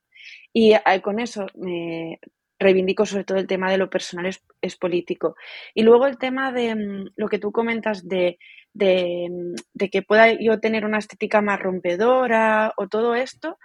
Y 0.54 0.74
eh, 0.74 1.02
con 1.02 1.20
eso 1.20 1.48
me 1.56 2.20
reivindico 2.60 3.06
sobre 3.06 3.24
todo 3.24 3.38
el 3.38 3.48
tema 3.48 3.72
de 3.72 3.78
lo 3.78 3.90
personal 3.90 4.26
es, 4.62 4.76
político. 4.78 5.36
Y 5.74 5.84
luego 5.84 6.08
el 6.08 6.18
tema 6.18 6.52
de 6.52 6.76
mm, 6.76 7.12
lo 7.16 7.28
que 7.28 7.40
tú 7.40 7.52
comentas 7.52 8.08
de, 8.08 8.38
mm, 8.74 9.56
de, 9.74 9.90
que 9.90 10.02
pueda 10.02 10.34
yo 10.34 10.60
tener 10.60 10.86
una 10.86 10.98
estética 10.98 11.42
más 11.42 11.60
rompedora 11.60 12.74
o 12.78 12.88
todo 12.88 13.16
esto, 13.16 13.58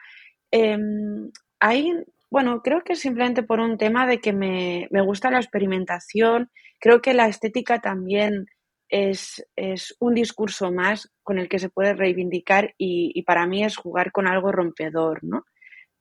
em, 0.51 1.31
ahí, 1.61 1.93
bueno, 2.33 2.63
creo 2.63 2.83
que 2.83 2.97
simplemente 2.97 3.43
por 3.43 3.61
un 3.61 3.77
tema 3.77 4.07
de 4.07 4.19
que 4.19 4.33
me, 4.33 4.89
me 4.91 5.03
gusta 5.03 5.31
la 5.31 5.37
experimentación, 5.37 6.51
creo 6.81 7.03
que 7.03 7.13
la 7.13 7.29
estética 7.29 7.83
también 7.83 8.47
es, 8.89 9.47
es, 9.55 9.95
un 10.01 10.15
discurso 10.15 10.73
más 10.73 11.13
con 11.23 11.39
el 11.39 11.51
que 11.51 11.59
se 11.59 11.69
puede 11.69 11.93
reivindicar 11.93 12.75
y, 12.79 13.13
y, 13.15 13.23
para 13.25 13.47
mí 13.47 13.63
es 13.63 13.77
jugar 13.77 14.13
con 14.13 14.27
algo 14.27 14.51
rompedor, 14.51 15.23
¿no? 15.23 15.45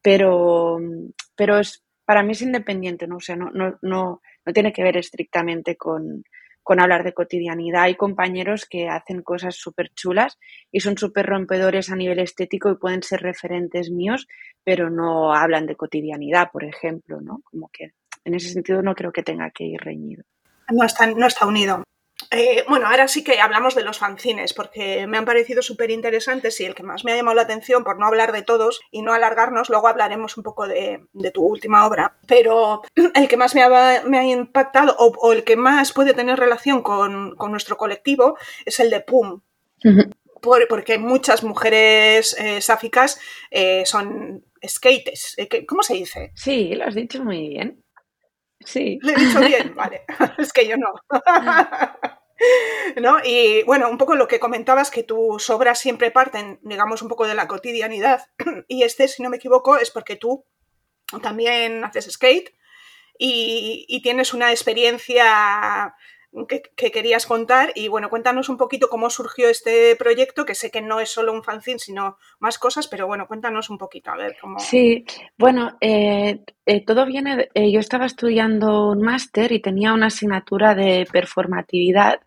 Pero, 0.01 0.79
pero 1.35 1.59
es, 1.59 1.83
para 2.05 2.23
mí 2.23 2.31
es 2.31 2.41
independiente, 2.41 3.07
¿no? 3.07 3.17
O 3.17 3.19
sea, 3.19 3.35
no, 3.35 3.51
no, 3.51 3.77
no, 3.81 4.21
no 4.45 4.53
tiene 4.53 4.71
que 4.71 4.83
ver 4.83 4.95
estrictamente 4.95 5.75
con, 5.75 6.23
con 6.63 6.79
hablar 6.79 7.03
de 7.03 7.13
cotidianidad. 7.13 7.83
Hay 7.83 7.95
compañeros 7.95 8.65
que 8.65 8.89
hacen 8.89 9.21
cosas 9.21 9.55
súper 9.55 9.89
chulas 9.93 10.37
y 10.71 10.79
son 10.79 10.97
súper 10.97 11.25
rompedores 11.25 11.89
a 11.89 11.95
nivel 11.95 12.19
estético 12.19 12.71
y 12.71 12.75
pueden 12.75 13.03
ser 13.03 13.21
referentes 13.21 13.89
míos, 13.89 14.27
pero 14.63 14.89
no 14.89 15.33
hablan 15.33 15.65
de 15.65 15.75
cotidianidad, 15.75 16.49
por 16.51 16.63
ejemplo, 16.63 17.21
¿no? 17.21 17.41
Como 17.43 17.69
que 17.69 17.93
en 18.23 18.35
ese 18.35 18.49
sentido 18.49 18.81
no 18.81 18.95
creo 18.95 19.11
que 19.11 19.23
tenga 19.23 19.49
que 19.51 19.65
ir 19.65 19.81
reñido. 19.81 20.23
No 20.69 20.85
está, 20.85 21.07
no 21.07 21.27
está 21.27 21.45
unido. 21.45 21.83
Eh, 22.29 22.63
bueno, 22.67 22.87
ahora 22.87 23.07
sí 23.07 23.23
que 23.23 23.39
hablamos 23.39 23.75
de 23.75 23.83
los 23.83 23.99
fanzines, 23.99 24.53
porque 24.53 25.07
me 25.07 25.17
han 25.17 25.25
parecido 25.25 25.61
súper 25.61 25.91
interesantes 25.91 26.59
y 26.59 26.65
el 26.65 26.75
que 26.75 26.83
más 26.83 27.03
me 27.03 27.11
ha 27.11 27.15
llamado 27.15 27.35
la 27.35 27.43
atención, 27.43 27.83
por 27.83 27.97
no 27.99 28.05
hablar 28.05 28.31
de 28.31 28.41
todos 28.41 28.81
y 28.91 29.01
no 29.01 29.13
alargarnos, 29.13 29.69
luego 29.69 29.87
hablaremos 29.87 30.37
un 30.37 30.43
poco 30.43 30.67
de, 30.67 31.01
tu 31.33 31.43
última 31.43 31.85
obra, 31.85 32.17
pero 32.27 32.83
el 33.15 33.27
que 33.27 33.37
más 33.37 33.55
me 33.55 33.63
ha, 33.63 34.23
impactado 34.23 34.95
o, 34.97 35.33
el 35.33 35.43
que 35.43 35.55
más 35.55 35.93
puede 35.93 36.13
tener 36.13 36.39
relación 36.39 36.81
con, 36.81 37.35
nuestro 37.51 37.77
colectivo 37.77 38.37
es 38.65 38.79
el 38.79 38.89
de 38.89 39.01
PUM. 39.01 39.41
porque 40.69 40.97
muchas 40.97 41.43
mujeres 41.43 42.35
eh, 42.39 42.61
sáficas 42.61 43.19
eh, 43.49 43.83
son 43.85 44.45
skates. 44.65 45.35
¿Cómo 45.67 45.83
se 45.83 45.95
dice? 45.95 46.31
Sí, 46.35 46.75
lo 46.75 46.85
has 46.85 46.95
dicho 46.95 47.23
muy 47.23 47.49
bien. 47.49 47.83
Sí. 48.65 48.99
Lo 49.01 49.11
he 49.11 49.15
dicho 49.15 49.39
bien, 49.39 49.73
vale. 49.75 50.03
es 50.37 50.53
que 50.53 50.67
yo 50.67 50.77
no. 50.77 50.93
¿No? 53.01 53.17
Y 53.23 53.63
bueno, 53.63 53.89
un 53.89 53.97
poco 53.97 54.15
lo 54.15 54.27
que 54.27 54.39
comentabas, 54.39 54.89
que 54.89 55.03
tus 55.03 55.49
obras 55.49 55.79
siempre 55.79 56.09
parten, 56.11 56.59
digamos, 56.63 57.01
un 57.01 57.07
poco 57.07 57.27
de 57.27 57.35
la 57.35 57.47
cotidianidad. 57.47 58.27
Y 58.67 58.83
este, 58.83 59.07
si 59.07 59.21
no 59.21 59.29
me 59.29 59.37
equivoco, 59.37 59.77
es 59.77 59.91
porque 59.91 60.15
tú 60.15 60.45
también 61.21 61.83
haces 61.83 62.09
skate 62.11 62.53
y, 63.17 63.85
y 63.87 64.01
tienes 64.01 64.33
una 64.33 64.51
experiencia 64.51 65.93
que, 66.47 66.91
querías 66.91 67.25
contar. 67.25 67.71
Y 67.75 67.87
bueno, 67.87 68.09
cuéntanos 68.09 68.49
un 68.49 68.57
poquito 68.57 68.89
cómo 68.89 69.09
surgió 69.09 69.49
este 69.49 69.95
proyecto, 69.95 70.45
que 70.45 70.55
sé 70.55 70.71
que 70.71 70.81
no 70.81 70.99
es 70.99 71.09
solo 71.09 71.33
un 71.33 71.43
fanzine, 71.43 71.79
sino 71.79 72.17
más 72.39 72.57
cosas, 72.57 72.87
pero 72.87 73.07
bueno, 73.07 73.27
cuéntanos 73.27 73.69
un 73.69 73.77
poquito, 73.77 74.11
a 74.11 74.17
ver 74.17 74.35
cómo. 74.39 74.59
Sí, 74.59 75.05
bueno, 75.37 75.77
eh, 75.81 76.39
eh, 76.65 76.85
todo 76.85 77.05
viene. 77.05 77.49
Eh, 77.53 77.71
yo 77.71 77.79
estaba 77.79 78.05
estudiando 78.05 78.89
un 78.89 79.01
máster 79.01 79.51
y 79.51 79.61
tenía 79.61 79.93
una 79.93 80.07
asignatura 80.07 80.75
de 80.75 81.07
performatividad. 81.11 82.21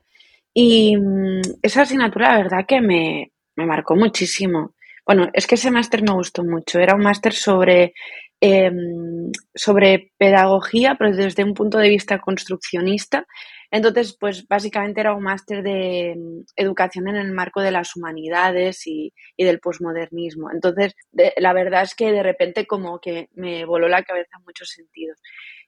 Y 0.53 0.97
mm, 0.97 1.40
esa 1.62 1.83
asignatura, 1.83 2.33
la 2.33 2.38
verdad, 2.38 2.67
que 2.67 2.81
me, 2.81 3.33
me 3.57 3.67
marcó 3.67 3.97
muchísimo. 3.97 4.75
Bueno, 5.07 5.29
es 5.33 5.47
que 5.47 5.57
ese 5.57 5.71
máster 5.71 6.03
me 6.03 6.12
gustó 6.12 6.45
mucho. 6.45 6.79
Era 6.79 6.95
un 6.95 7.03
máster 7.03 7.33
sobre 7.35 7.95
em, 8.40 9.31
sobre 9.55 10.12
pedagogía, 10.19 10.97
pero 10.99 11.14
desde 11.14 11.45
un 11.45 11.55
punto 11.55 11.79
de 11.79 11.88
vista 11.88 12.21
construccionista, 12.21 13.27
entonces, 13.75 14.17
pues 14.21 14.47
básicamente 14.47 15.01
era 15.01 15.15
un 15.15 15.25
máster 15.25 15.61
de 15.65 16.15
mm, 16.17 16.45
educación 16.55 17.09
en 17.09 17.17
el 17.17 17.33
marco 17.33 17.61
de 17.61 17.73
las 17.73 17.97
humanidades 17.97 18.87
y, 18.87 19.13
del 19.37 19.59
posmodernismo. 19.59 20.49
Entonces, 20.53 20.95
la 21.37 21.53
verdad 21.53 21.83
es 21.83 21.97
que 21.97 22.13
de 22.13 22.23
repente 22.23 22.69
como 22.69 23.01
que 23.01 23.29
me 23.35 23.65
voló 23.65 23.89
la 23.89 24.05
cabeza 24.05 24.37
en 24.39 24.45
muchos 24.45 24.69
sentidos. 24.71 25.21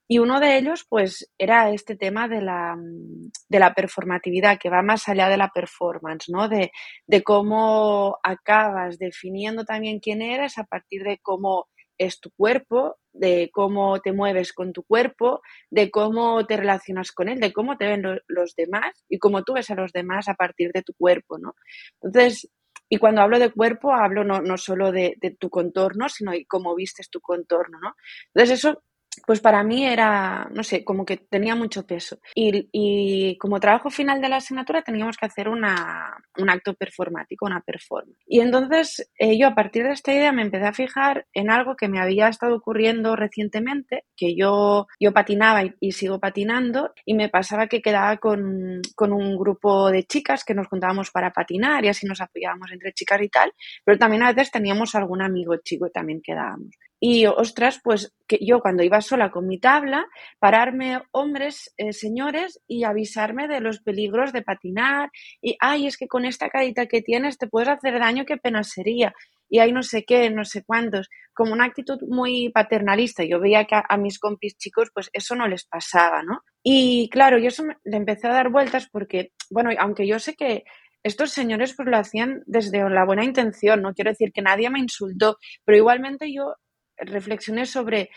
Y 0.07 0.21
uno 0.21 0.39
de 0.39 0.57
ellos, 0.57 0.87
pues, 0.89 1.33
era 1.37 1.73
este 1.73 1.97
tema 1.97 2.29
de 2.29 2.43
la, 2.43 2.77
mm, 2.77 3.33
de 3.49 3.59
la 3.59 3.75
performatividad, 3.75 4.57
que 4.61 4.71
va 4.71 4.83
más 4.83 5.09
allá 5.09 5.29
de 5.29 5.37
la 5.37 5.49
performance, 5.49 6.29
¿no? 6.29 6.49
De, 6.49 6.71
de 7.09 7.23
cómo 7.25 8.19
acabas 8.23 8.99
definiendo 8.99 9.65
también 9.65 9.99
quién 9.99 10.23
eres 10.23 10.59
a 10.59 10.65
partir 10.65 11.03
de 11.03 11.19
cómo 11.19 11.67
es 11.99 12.21
tu 12.21 12.31
cuerpo, 12.37 12.99
de 13.19 13.51
cómo 13.53 14.01
te 14.01 14.13
mueves 14.13 14.53
con 14.53 14.73
tu 14.73 14.83
cuerpo, 14.83 15.41
de 15.71 15.91
cómo 15.91 16.47
te 16.47 16.57
relacionas 16.57 17.13
con 17.13 17.29
él, 17.29 17.41
de 17.41 17.53
cómo 17.53 17.77
te 17.77 17.87
ven 17.87 18.03
los 18.27 18.55
demás 18.57 19.05
y 19.09 19.19
cómo 19.19 19.43
tú 19.43 19.55
ves 19.55 19.71
a 19.71 19.75
los 19.75 19.93
demás 19.93 20.29
a 20.29 20.35
partir 20.35 20.71
de 20.73 20.83
tu 20.83 20.93
cuerpo, 20.95 21.39
¿no? 21.39 21.55
Entonces, 22.03 22.49
y 22.89 22.99
cuando 22.99 23.21
hablo 23.21 23.39
de 23.39 23.51
cuerpo, 23.51 23.93
hablo 23.93 24.23
no, 24.23 24.41
no 24.41 24.57
solo 24.57 24.93
de, 24.93 25.17
tu 25.41 25.51
contorno, 25.51 26.09
sino 26.09 26.33
de 26.33 26.47
cómo 26.47 26.75
vistes 26.75 27.11
tu 27.11 27.21
contorno, 27.21 27.79
¿no? 27.81 27.95
Entonces, 28.33 28.59
eso 28.59 28.83
pues 29.27 29.41
para 29.41 29.63
mí 29.63 29.87
era, 29.87 30.49
no 30.53 30.63
sé, 30.63 30.85
como 30.85 31.05
que 31.05 31.17
tenía 31.17 31.55
mucho 31.55 31.87
peso. 31.87 32.19
Y, 32.35 33.37
como 33.39 33.61
trabajo 33.61 33.91
final 33.91 34.21
de 34.21 34.29
la 34.29 34.37
asignatura 34.37 34.83
teníamos 34.83 35.17
que 35.17 35.27
hacer 35.27 35.49
una, 35.49 36.17
un 36.39 36.51
acto 36.51 36.75
performático, 36.75 37.47
una 37.47 37.61
performance. 37.61 38.19
Y 38.27 38.41
entonces 38.41 39.11
eh, 39.19 39.39
yo 39.39 39.49
a 39.49 39.55
partir 39.55 39.85
de 39.85 39.93
esta 39.93 40.13
idea 40.13 40.33
me 40.33 40.43
empecé 40.43 40.67
a 40.67 40.73
fijar 40.73 41.27
en 41.33 41.51
algo 41.51 41.77
que 41.77 41.89
me 41.89 42.01
había 42.01 42.29
estado 42.29 42.57
ocurriendo 42.57 43.17
recientemente, 43.17 44.05
que 44.17 44.35
yo, 44.35 44.87
yo 45.01 45.13
patinaba 45.13 45.63
y, 45.81 45.93
sigo 45.93 46.21
patinando 46.21 46.93
y 47.05 47.15
me 47.15 47.29
pasaba 47.29 47.69
que 47.69 47.81
quedaba 47.81 48.19
con, 48.19 48.81
con 48.95 49.13
un 49.13 49.37
grupo 49.37 49.91
de 49.91 50.05
chicas 50.05 50.45
que 50.45 50.55
nos 50.55 50.69
juntábamos 50.69 51.11
para 51.11 51.33
patinar 51.33 51.85
y 51.85 51.89
así 51.89 52.07
nos 52.07 52.21
apoyábamos 52.21 52.71
entre 52.73 52.93
chicas 52.93 53.21
y 53.23 53.29
tal, 53.29 53.53
pero 53.85 53.99
también 53.99 54.23
a 54.23 54.33
veces 54.33 54.51
teníamos 54.51 54.95
algún 54.95 55.23
amigo 55.23 55.57
chico 55.65 55.87
y 55.87 55.93
también 55.93 56.21
quedábamos. 56.23 56.77
Y 56.99 57.27
ostras, 57.27 57.81
pues 57.85 58.15
que 58.27 58.39
yo 58.41 58.61
cuando 58.61 58.83
iba 58.83 59.01
sola 59.01 59.31
con 59.31 59.47
mi 59.47 59.59
tabla, 59.59 60.07
pararme 60.39 61.01
hombres, 61.13 61.75
eh, 61.77 61.93
señores, 61.93 62.61
y 62.67 62.85
avisarme 62.85 63.49
de 63.49 63.61
los 63.61 63.81
peligros 63.81 64.33
de 64.33 64.43
patinar. 64.43 65.11
Y, 65.43 65.57
ay, 65.61 65.87
es 65.87 65.97
que 65.99 66.09
con 66.09 66.25
esta 66.25 66.49
carita 66.49 66.87
que 66.87 67.03
tienes 67.03 67.39
te 67.39 67.49
puedes 67.49 67.69
hacer 67.69 67.99
daño, 67.99 68.25
qué 68.25 68.39
pena 68.39 68.65
sería. 68.65 69.15
Y 69.49 69.59
hay 69.61 69.73
no 69.73 69.83
sé 69.83 70.05
qué, 70.05 70.31
no 70.31 70.45
sé 70.45 70.65
cuántos. 70.65 71.09
Como 71.35 71.53
una 71.53 71.67
actitud 71.67 71.99
muy 72.09 72.51
paternalista. 72.51 73.25
Yo 73.25 73.41
veía 73.41 73.67
que 73.67 73.77
a, 73.77 73.97
mis 73.99 74.19
compis 74.19 74.57
chicos, 74.57 74.91
pues 74.93 75.11
eso 75.13 75.37
no 75.37 75.47
les 75.49 75.67
pasaba, 75.67 76.23
¿no? 76.23 76.41
Y 76.63 77.09
claro, 77.11 77.39
yo 77.39 77.49
eso 77.49 77.65
le 77.85 77.97
empecé 77.97 78.27
a 78.27 78.33
dar 78.33 78.51
vueltas 78.51 78.89
porque, 78.91 79.33
bueno, 79.51 79.71
aunque 79.79 80.07
yo 80.07 80.19
sé 80.19 80.35
que 80.35 80.65
estos 81.05 81.31
señores 81.31 81.75
pues 81.77 81.87
lo 81.89 81.97
hacían 81.97 82.43
desde 82.47 82.89
la 82.91 83.05
buena 83.05 83.25
intención, 83.25 83.81
no 83.83 83.95
quiero 83.95 84.11
decir 84.11 84.33
que 84.33 84.43
nadie 84.43 84.71
me 84.71 84.81
insultó, 84.81 85.37
pero 85.65 85.79
igualmente 85.79 86.33
yo 86.33 86.55
reflexioné 86.99 87.67
sobre 87.67 88.11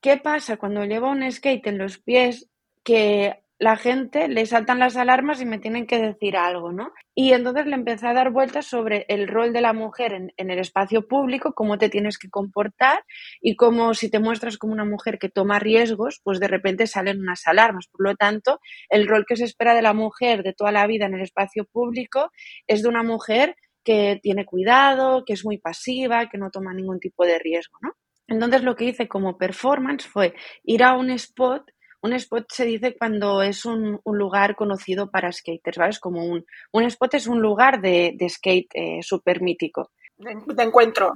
qué 0.00 0.16
pasa 0.16 0.56
cuando 0.56 0.84
llevo 0.84 1.10
un 1.10 1.30
skate 1.30 1.66
en 1.66 1.78
los 1.78 1.98
pies 1.98 2.48
que 2.84 3.42
la 3.58 3.76
gente 3.76 4.28
le 4.28 4.44
saltan 4.44 4.78
las 4.78 4.96
alarmas 4.96 5.40
y 5.40 5.46
me 5.46 5.58
tienen 5.58 5.86
que 5.86 5.98
decir 5.98 6.36
algo, 6.36 6.72
¿no? 6.72 6.92
Y 7.14 7.32
entonces 7.32 7.66
le 7.66 7.74
empecé 7.74 8.06
a 8.06 8.12
dar 8.12 8.30
vueltas 8.30 8.66
sobre 8.66 9.06
el 9.08 9.28
rol 9.28 9.54
de 9.54 9.62
la 9.62 9.72
mujer 9.72 10.12
en, 10.12 10.32
en, 10.36 10.50
el 10.50 10.58
espacio 10.58 11.08
público, 11.08 11.54
cómo 11.54 11.78
te 11.78 11.88
tienes 11.88 12.18
que 12.18 12.28
comportar 12.28 13.02
y 13.40 13.56
cómo 13.56 13.94
si 13.94 14.10
te 14.10 14.18
muestras 14.18 14.58
como 14.58 14.74
una 14.74 14.84
mujer 14.84 15.18
que 15.18 15.30
toma 15.30 15.58
riesgos, 15.58 16.20
pues 16.22 16.38
de 16.38 16.48
repente 16.48 16.86
salen 16.86 17.20
unas 17.20 17.46
alarmas. 17.46 17.86
Por 17.88 18.06
lo 18.06 18.14
tanto, 18.14 18.60
el 18.90 19.08
rol 19.08 19.24
que 19.26 19.36
se 19.36 19.44
espera 19.44 19.74
de 19.74 19.82
la 19.82 19.94
mujer 19.94 20.42
de 20.42 20.52
toda 20.52 20.70
la 20.70 20.86
vida 20.86 21.06
en 21.06 21.14
el 21.14 21.22
espacio 21.22 21.64
público 21.64 22.30
es 22.66 22.82
de 22.82 22.88
una 22.90 23.02
mujer 23.02 23.56
que 23.86 24.18
tiene 24.20 24.44
cuidado, 24.44 25.24
que 25.24 25.34
es 25.34 25.44
muy 25.44 25.58
pasiva, 25.58 26.28
que 26.28 26.38
no 26.38 26.50
toma 26.50 26.74
ningún 26.74 26.98
tipo 26.98 27.24
de 27.24 27.38
riesgo, 27.38 27.78
¿no? 27.80 27.92
Entonces 28.26 28.64
lo 28.64 28.74
que 28.74 28.86
hice 28.86 29.06
como 29.06 29.38
performance 29.38 30.04
fue 30.04 30.34
ir 30.64 30.82
a 30.82 30.94
un 30.94 31.10
spot. 31.10 31.70
Un 32.02 32.12
spot 32.14 32.46
se 32.52 32.64
dice 32.64 32.96
cuando 32.98 33.42
es 33.42 33.64
un, 33.64 34.00
lugar 34.04 34.56
conocido 34.56 35.10
para 35.10 35.30
skaters, 35.30 35.78
¿vale? 35.78 35.94
como 36.00 36.24
un, 36.24 36.44
un 36.72 36.82
spot 36.82 37.14
es 37.14 37.28
un 37.28 37.40
lugar 37.40 37.80
de, 37.80 38.16
skate 38.28 38.68
eh, 38.74 38.98
súper 39.02 39.40
mítico. 39.40 39.92
De, 40.18 40.62
encuentro. 40.62 41.12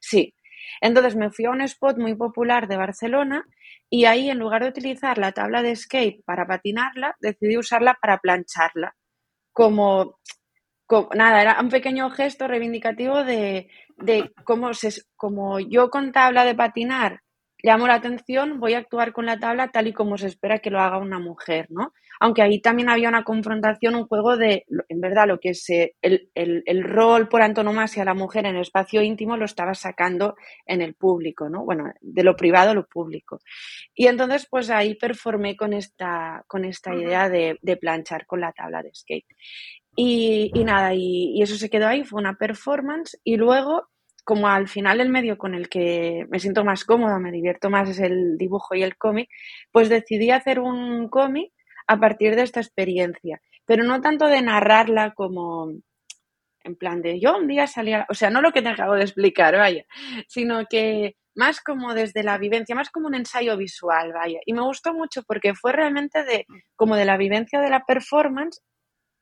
Sí. 0.00 0.32
Entonces 0.80 1.16
me 1.16 1.30
fui 1.30 1.46
a 1.46 1.50
un 1.50 1.62
spot 1.62 1.98
muy 1.98 2.14
popular 2.14 2.68
de 2.68 2.76
Barcelona 2.76 3.44
y 3.90 4.04
ahí 4.04 4.30
en 4.30 4.38
lugar 4.38 4.62
de 4.62 4.68
utilizar 4.68 5.18
la 5.18 5.32
tabla 5.32 5.62
de 5.62 5.74
skate 5.74 6.24
para 6.24 6.46
patinarla, 6.46 7.16
decidí 7.20 7.58
usarla 7.58 7.98
para 8.00 8.18
plancharla. 8.18 8.94
Como 9.52 10.18
nada, 11.14 11.42
era 11.42 11.60
un 11.60 11.68
pequeño 11.68 12.10
gesto 12.10 12.46
reivindicativo 12.48 13.24
de, 13.24 13.68
de 13.98 14.32
cómo, 14.44 14.74
se, 14.74 14.90
como 15.16 15.58
yo 15.60 15.90
con 15.90 16.12
tabla 16.12 16.44
de 16.44 16.54
patinar 16.54 17.20
llamo 17.62 17.86
la 17.86 17.94
atención, 17.94 18.58
voy 18.58 18.74
a 18.74 18.78
actuar 18.78 19.12
con 19.12 19.26
la 19.26 19.38
tabla 19.38 19.68
tal 19.68 19.86
y 19.86 19.92
como 19.92 20.18
se 20.18 20.26
espera 20.26 20.58
que 20.58 20.70
lo 20.70 20.80
haga 20.80 20.98
una 20.98 21.18
mujer, 21.18 21.66
¿no? 21.70 21.92
Aunque 22.20 22.42
ahí 22.42 22.60
también 22.60 22.88
había 22.88 23.08
una 23.08 23.24
confrontación, 23.24 23.94
un 23.94 24.06
juego 24.06 24.36
de, 24.36 24.64
en 24.88 25.00
verdad, 25.00 25.26
lo 25.26 25.38
que 25.38 25.50
es 25.50 25.68
eh, 25.70 25.94
el, 26.02 26.30
el, 26.34 26.84
rol 26.84 27.28
por 27.28 27.42
antonomasia 27.42 28.02
de 28.02 28.06
la 28.06 28.14
mujer 28.14 28.46
en 28.46 28.56
el 28.56 28.62
espacio 28.62 29.02
íntimo 29.02 29.36
lo 29.36 29.44
estaba 29.44 29.74
sacando 29.74 30.36
en 30.66 30.82
el 30.82 30.94
público, 30.94 31.48
¿no? 31.48 31.64
Bueno, 31.64 31.92
de 32.00 32.22
lo 32.22 32.36
privado 32.36 32.70
a 32.70 32.74
lo 32.74 32.86
público. 32.86 33.40
Y 33.94 34.06
entonces, 34.06 34.46
pues 34.50 34.70
ahí 34.70 34.94
performé 34.94 35.56
con 35.56 35.72
esta, 35.72 36.44
con 36.46 36.64
esta 36.64 36.94
idea 36.94 37.28
de, 37.28 37.58
de 37.62 37.76
planchar 37.76 38.26
con 38.26 38.40
la 38.40 38.52
tabla 38.52 38.82
de 38.82 38.90
skate. 38.94 39.26
Y, 39.94 40.50
nada, 40.64 40.94
y, 40.94 41.32
y, 41.34 41.42
eso 41.42 41.56
se 41.56 41.68
quedó 41.68 41.86
ahí, 41.86 42.04
fue 42.04 42.20
una 42.20 42.36
performance. 42.36 43.18
Y 43.24 43.36
luego 43.36 43.88
como 44.24 44.48
al 44.48 44.68
final 44.68 45.00
el 45.00 45.08
medio 45.08 45.36
con 45.36 45.54
el 45.54 45.68
que 45.68 46.26
me 46.30 46.38
siento 46.38 46.64
más 46.64 46.84
cómoda, 46.84 47.18
me 47.18 47.32
divierto 47.32 47.70
más 47.70 47.88
es 47.88 47.98
el 47.98 48.38
dibujo 48.38 48.74
y 48.74 48.82
el 48.82 48.96
cómic, 48.96 49.28
pues 49.72 49.88
decidí 49.88 50.30
hacer 50.30 50.60
un 50.60 51.08
cómic 51.08 51.52
a 51.86 51.98
partir 51.98 52.36
de 52.36 52.42
esta 52.42 52.60
experiencia, 52.60 53.40
pero 53.66 53.84
no 53.84 54.00
tanto 54.00 54.26
de 54.26 54.42
narrarla 54.42 55.12
como 55.14 55.72
en 56.64 56.76
plan 56.76 57.02
de 57.02 57.18
yo 57.18 57.36
un 57.36 57.48
día 57.48 57.66
salía, 57.66 58.06
o 58.08 58.14
sea, 58.14 58.30
no 58.30 58.40
lo 58.40 58.52
que 58.52 58.62
te 58.62 58.68
acabo 58.68 58.94
de 58.94 59.02
explicar, 59.02 59.56
vaya, 59.56 59.84
sino 60.28 60.66
que 60.66 61.16
más 61.34 61.60
como 61.60 61.94
desde 61.94 62.22
la 62.22 62.38
vivencia, 62.38 62.74
más 62.76 62.90
como 62.90 63.08
un 63.08 63.14
ensayo 63.14 63.56
visual, 63.56 64.12
vaya. 64.12 64.38
Y 64.46 64.52
me 64.52 64.62
gustó 64.62 64.92
mucho 64.94 65.22
porque 65.24 65.54
fue 65.54 65.72
realmente 65.72 66.24
de 66.24 66.46
como 66.76 66.94
de 66.94 67.06
la 67.06 67.16
vivencia 67.16 67.60
de 67.60 67.70
la 67.70 67.84
performance, 67.84 68.62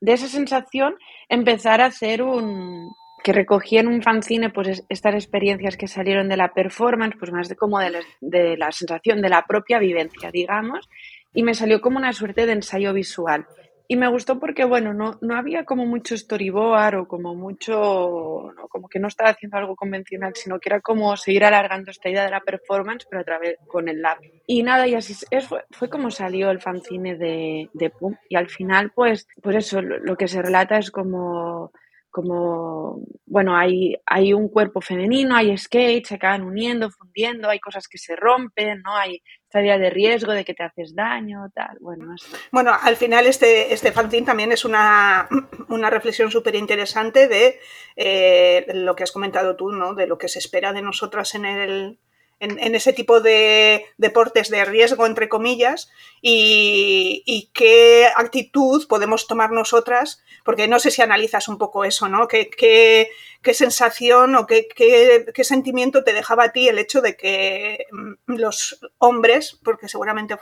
de 0.01 0.13
esa 0.13 0.27
sensación, 0.27 0.95
empezar 1.29 1.79
a 1.79 1.85
hacer 1.85 2.21
un, 2.23 2.93
que 3.23 3.33
recogí 3.33 3.77
en 3.77 3.87
un 3.87 4.01
fanzine 4.01 4.49
pues 4.49 4.83
estas 4.89 5.15
experiencias 5.15 5.77
que 5.77 5.87
salieron 5.87 6.27
de 6.27 6.37
la 6.37 6.53
performance, 6.53 7.15
pues 7.17 7.31
más 7.31 7.47
de 7.47 7.55
como 7.55 7.79
de 7.79 7.91
la, 7.91 7.99
de 8.19 8.57
la 8.57 8.71
sensación 8.71 9.21
de 9.21 9.29
la 9.29 9.45
propia 9.45 9.79
vivencia, 9.79 10.31
digamos, 10.31 10.89
y 11.33 11.43
me 11.43 11.53
salió 11.53 11.81
como 11.81 11.97
una 11.97 12.13
suerte 12.13 12.45
de 12.45 12.53
ensayo 12.53 12.93
visual. 12.93 13.45
Y 13.91 13.97
me 13.97 14.07
gustó 14.07 14.39
porque, 14.39 14.63
bueno, 14.63 14.93
no, 14.93 15.17
no 15.19 15.35
había 15.35 15.65
como 15.65 15.85
mucho 15.85 16.15
storyboard 16.15 16.95
o 16.95 17.07
como 17.09 17.35
mucho, 17.35 18.53
como 18.69 18.87
que 18.87 18.99
no 18.99 19.09
estaba 19.09 19.31
haciendo 19.31 19.57
algo 19.57 19.75
convencional, 19.75 20.31
sino 20.33 20.61
que 20.61 20.69
era 20.69 20.79
como 20.79 21.17
seguir 21.17 21.43
alargando 21.43 21.91
esta 21.91 22.07
idea 22.07 22.23
de 22.23 22.31
la 22.31 22.39
performance, 22.39 23.05
pero 23.09 23.21
a 23.21 23.25
través 23.25 23.57
con 23.67 23.89
el 23.89 24.01
lab. 24.01 24.19
Y 24.47 24.63
nada, 24.63 24.87
y 24.87 24.95
así 24.95 25.13
es, 25.29 25.45
fue, 25.71 25.89
como 25.89 26.09
salió 26.09 26.51
el 26.51 26.61
fanzine 26.61 27.17
de, 27.17 27.69
de 27.73 27.89
Pum. 27.89 28.15
Y 28.29 28.37
al 28.37 28.47
final, 28.47 28.93
pues, 28.95 29.27
pues 29.43 29.57
eso, 29.57 29.81
lo, 29.81 29.99
lo 29.99 30.15
que 30.15 30.29
se 30.29 30.41
relata 30.41 30.77
es 30.77 30.89
como 30.89 31.73
como, 32.11 33.01
bueno, 33.25 33.55
hay, 33.55 33.95
hay 34.05 34.33
un 34.33 34.49
cuerpo 34.49 34.81
femenino, 34.81 35.35
hay 35.35 35.57
skates, 35.57 36.09
se 36.09 36.15
acaban 36.15 36.43
uniendo, 36.43 36.91
fundiendo, 36.91 37.49
hay 37.49 37.59
cosas 37.59 37.87
que 37.87 37.97
se 37.97 38.15
rompen, 38.17 38.81
¿no? 38.83 38.95
Hay 38.95 39.21
esta 39.51 39.61
idea 39.61 39.77
de 39.77 39.89
riesgo, 39.89 40.31
de 40.31 40.45
que 40.45 40.53
te 40.53 40.63
haces 40.63 40.95
daño, 40.95 41.49
tal, 41.53 41.77
bueno, 41.81 42.15
Bueno, 42.53 42.71
al 42.81 42.95
final 42.95 43.27
este, 43.27 43.73
este 43.73 43.91
fanzine 43.91 44.25
también 44.25 44.53
es 44.53 44.63
una, 44.63 45.27
una 45.67 45.89
reflexión 45.89 46.31
súper 46.31 46.55
interesante 46.55 47.27
de 47.27 47.59
eh, 47.97 48.65
lo 48.73 48.95
que 48.95 49.03
has 49.03 49.11
comentado 49.11 49.57
tú, 49.57 49.73
¿no? 49.73 49.93
De 49.93 50.07
lo 50.07 50.17
que 50.17 50.29
se 50.29 50.39
espera 50.39 50.71
de 50.71 50.81
nosotras 50.81 51.35
en 51.35 51.43
el, 51.43 51.99
en, 52.41 52.75
ese 52.75 52.91
tipo 52.91 53.21
de 53.21 53.85
deportes 53.97 54.49
de 54.49 54.65
riesgo, 54.65 55.05
entre 55.05 55.29
comillas, 55.29 55.91
y, 56.21 57.51
qué 57.53 58.07
actitud 58.15 58.87
podemos 58.87 59.27
tomar 59.27 59.51
nosotras, 59.51 60.23
porque 60.43 60.67
no 60.67 60.79
sé 60.79 60.89
si 60.89 61.03
analizas 61.03 61.47
un 61.47 61.59
poco 61.59 61.85
eso, 61.85 62.09
¿no? 62.09 62.27
¿Qué, 62.27 62.49
qué, 62.49 63.09
qué 63.43 63.53
sensación 63.53 64.35
o 64.35 64.47
qué, 64.47 64.67
qué, 64.67 65.43
sentimiento 65.43 66.03
te 66.03 66.13
dejaba 66.13 66.45
a 66.45 66.51
ti 66.51 66.67
el 66.67 66.79
hecho 66.79 67.01
de 67.01 67.15
que 67.15 67.85
mm, 67.91 68.13
los 68.25 68.79
hombres, 68.97 69.59
porque 69.63 69.87
seguramente 69.87 70.35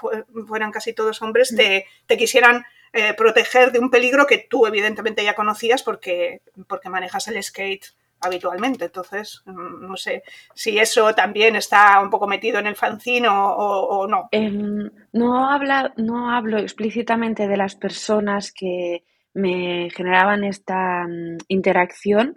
fueran 0.48 0.72
casi 0.72 0.94
todos 0.94 1.22
hombres, 1.22 1.54
te, 1.56 1.86
te 2.08 2.18
quisieran 2.18 2.66
eh, 2.94 3.14
proteger 3.14 3.74
de 3.74 3.80
un 3.80 3.92
peligro 3.92 4.26
que 4.26 4.38
tú 4.38 4.66
evidentemente 4.66 5.24
ya 5.24 5.36
conocías 5.36 5.84
porque, 5.84 6.42
porque 6.68 6.90
manejas 6.90 7.28
el 7.28 7.44
skate 7.44 7.88
habitualmente. 8.21 8.86
Entonces, 8.86 9.41
mm, 9.45 9.88
no 9.88 9.97
sé 9.97 10.23
si 10.53 10.77
eso 10.77 11.13
también 11.13 11.55
está 11.55 11.99
un 12.01 12.10
poco 12.10 12.27
metido 12.27 12.60
en 12.60 12.67
el 12.67 12.75
fanzine 12.75 13.27
o, 13.29 14.08
no. 14.08 14.29
Em, 14.32 14.89
no, 15.13 15.49
habla, 15.49 15.93
no 15.97 16.32
hablo 16.32 16.58
explícitamente 16.58 17.47
de 17.47 17.58
las 17.58 17.75
personas 17.75 18.51
que 18.51 19.03
me 19.34 19.89
generaban 19.91 20.43
esta 20.43 21.05
mm, 21.08 21.38
interacción, 21.47 22.36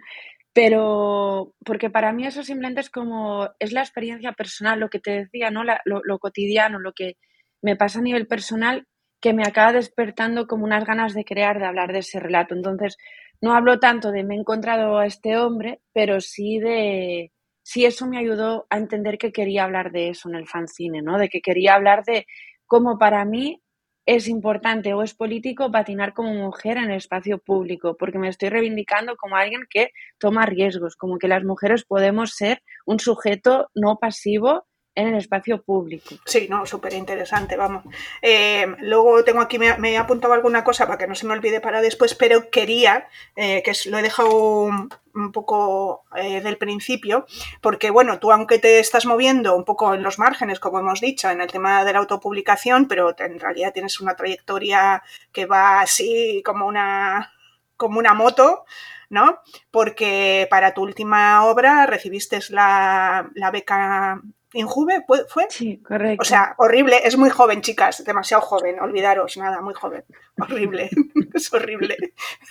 pero 0.53 1.53
porque 1.65 1.89
para 1.89 2.13
mí 2.13 2.25
eso 2.27 2.43
simplemente 2.43 2.81
es 2.81 2.89
como, 2.89 3.49
es 3.59 3.71
la 3.71 3.81
experiencia 3.81 4.33
personal, 4.33 4.79
lo 4.79 4.89
que 4.89 4.99
te 4.99 5.11
decía, 5.11 5.51
¿no? 5.51 5.63
lo, 5.63 6.01
lo 6.03 6.19
cotidiano, 6.19 6.79
lo 6.79 6.93
que 6.93 7.17
me 7.61 7.75
pasa 7.75 7.99
a 7.99 8.03
nivel 8.03 8.27
personal 8.27 8.87
que 9.23 9.33
me 9.33 9.43
acaba 9.47 9.71
despertando 9.71 10.47
como 10.47 10.65
unas 10.65 10.85
ganas 10.85 11.13
de 11.13 11.23
crear, 11.23 11.57
de 11.57 11.65
hablar 11.65 11.93
de 11.93 11.99
ese 11.99 12.19
relato. 12.19 12.53
Entonces, 12.55 12.97
no 13.43 13.53
hablo 13.53 13.77
tanto 13.77 14.13
de 14.13 14.23
me 14.23 14.35
he 14.35 14.39
encontrado 14.39 14.97
a 14.97 15.05
este 15.05 15.37
hombre, 15.37 15.81
pero 15.91 16.21
sí 16.21 16.59
de 16.59 17.33
sí 17.61 17.83
eso 17.83 18.07
me 18.07 18.17
ayudó 18.17 18.65
a 18.69 18.77
entender 18.77 19.17
que 19.17 19.33
quería 19.33 19.65
hablar 19.65 19.91
de 19.91 20.11
eso 20.11 20.29
en 20.29 20.35
el 20.35 20.47
fanzine, 20.47 21.01
¿no? 21.01 21.17
De 21.17 21.27
que 21.27 21.41
quería 21.41 21.75
hablar 21.75 22.05
de 22.05 22.25
cómo 22.67 22.97
para 22.97 23.25
mí 23.25 23.61
es 24.05 24.29
importante 24.29 24.93
o 24.93 25.03
es 25.03 25.13
político 25.13 25.69
patinar 25.69 26.13
como 26.13 26.33
mujer 26.33 26.77
en 26.77 26.85
el 26.85 26.95
espacio 26.95 27.37
público, 27.37 27.97
porque 27.99 28.17
me 28.17 28.29
estoy 28.29 28.47
reivindicando 28.47 29.17
como 29.17 29.35
alguien 29.35 29.63
que 29.69 29.89
toma 30.19 30.45
riesgos, 30.45 30.95
como 30.95 31.17
que 31.17 31.27
las 31.27 31.43
mujeres 31.43 31.83
podemos 31.83 32.35
ser 32.35 32.61
un 32.85 33.01
sujeto 33.01 33.69
no 33.75 33.97
pasivo 33.99 34.67
en 34.95 35.07
el 35.07 35.15
espacio 35.15 35.61
público. 35.61 36.15
Sí, 36.25 36.47
no, 36.49 36.65
súper 36.65 36.93
interesante, 36.93 37.57
vamos. 37.57 37.83
Eh, 38.21 38.67
luego 38.79 39.23
tengo 39.23 39.41
aquí, 39.41 39.57
me, 39.57 39.75
he 39.91 39.97
apuntado 39.97 40.33
alguna 40.33 40.63
cosa 40.63 40.85
para 40.85 40.97
que 40.97 41.07
no 41.07 41.15
se 41.15 41.25
me 41.25 41.33
olvide 41.33 41.61
para 41.61 41.81
después, 41.81 42.13
pero 42.13 42.49
quería, 42.51 43.07
eh, 43.35 43.63
que 43.63 43.73
lo 43.89 43.97
he 43.97 44.03
dejado 44.03 44.63
un, 44.63 44.89
poco 45.31 46.05
eh, 46.15 46.41
del 46.41 46.57
principio, 46.57 47.25
porque 47.61 47.89
bueno, 47.89 48.19
tú 48.19 48.31
aunque 48.31 48.59
te 48.59 48.79
estás 48.79 49.05
moviendo 49.05 49.55
un 49.55 49.65
poco 49.65 49.93
en 49.93 50.03
los 50.03 50.19
márgenes, 50.19 50.59
como 50.59 50.79
hemos 50.79 51.01
dicho, 51.01 51.29
en 51.29 51.41
el 51.41 51.51
tema 51.51 51.83
de 51.83 51.93
la 51.93 51.99
autopublicación, 51.99 52.87
pero 52.87 53.15
en 53.17 53.39
realidad 53.39 53.73
tienes 53.73 53.99
una 53.99 54.15
trayectoria 54.15 55.03
que 55.31 55.45
va 55.45 55.81
así 55.81 56.41
como 56.45 56.65
una, 56.67 57.31
como 57.77 57.99
una 57.99 58.13
moto, 58.13 58.65
¿no? 59.09 59.39
Porque 59.69 60.47
para 60.49 60.73
tu 60.73 60.81
última 60.81 61.45
obra 61.45 61.85
recibiste 61.85 62.39
la, 62.49 63.29
la 63.35 63.51
beca 63.51 64.21
Injuve 64.53 65.03
fue. 65.27 65.47
Sí, 65.49 65.77
correcto. 65.77 66.21
O 66.21 66.25
sea, 66.25 66.53
horrible. 66.57 67.01
Es 67.03 67.17
muy 67.17 67.29
joven, 67.29 67.61
chicas. 67.61 68.03
Demasiado 68.03 68.41
joven. 68.41 68.79
Olvidaros, 68.79 69.35
nada, 69.37 69.61
muy 69.61 69.73
joven. 69.73 70.05
Horrible. 70.39 70.89
es 71.33 71.53
horrible. 71.53 71.97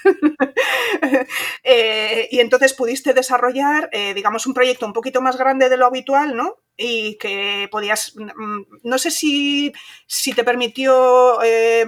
Eh, 1.65 2.29
y 2.31 2.41
entonces 2.41 2.73
pudiste 2.73 3.15
desarrollar, 3.15 3.89
eh, 3.93 4.15
digamos, 4.15 4.47
un 4.47 4.55
proyecto 4.55 4.87
un 4.87 4.93
poquito 4.93 5.21
más 5.21 5.37
grande 5.37 5.69
de 5.69 5.77
lo 5.77 5.87
habitual, 5.87 6.37
¿no? 6.37 6.57
Y 6.77 7.17
que 7.19 7.69
podías. 7.71 8.15
Mm, 8.17 8.63
no 8.83 8.99
sé 8.99 9.11
si, 9.11 9.73
si 10.07 10.33
te 10.33 10.45
permitió 10.45 11.41
eh, 11.43 11.87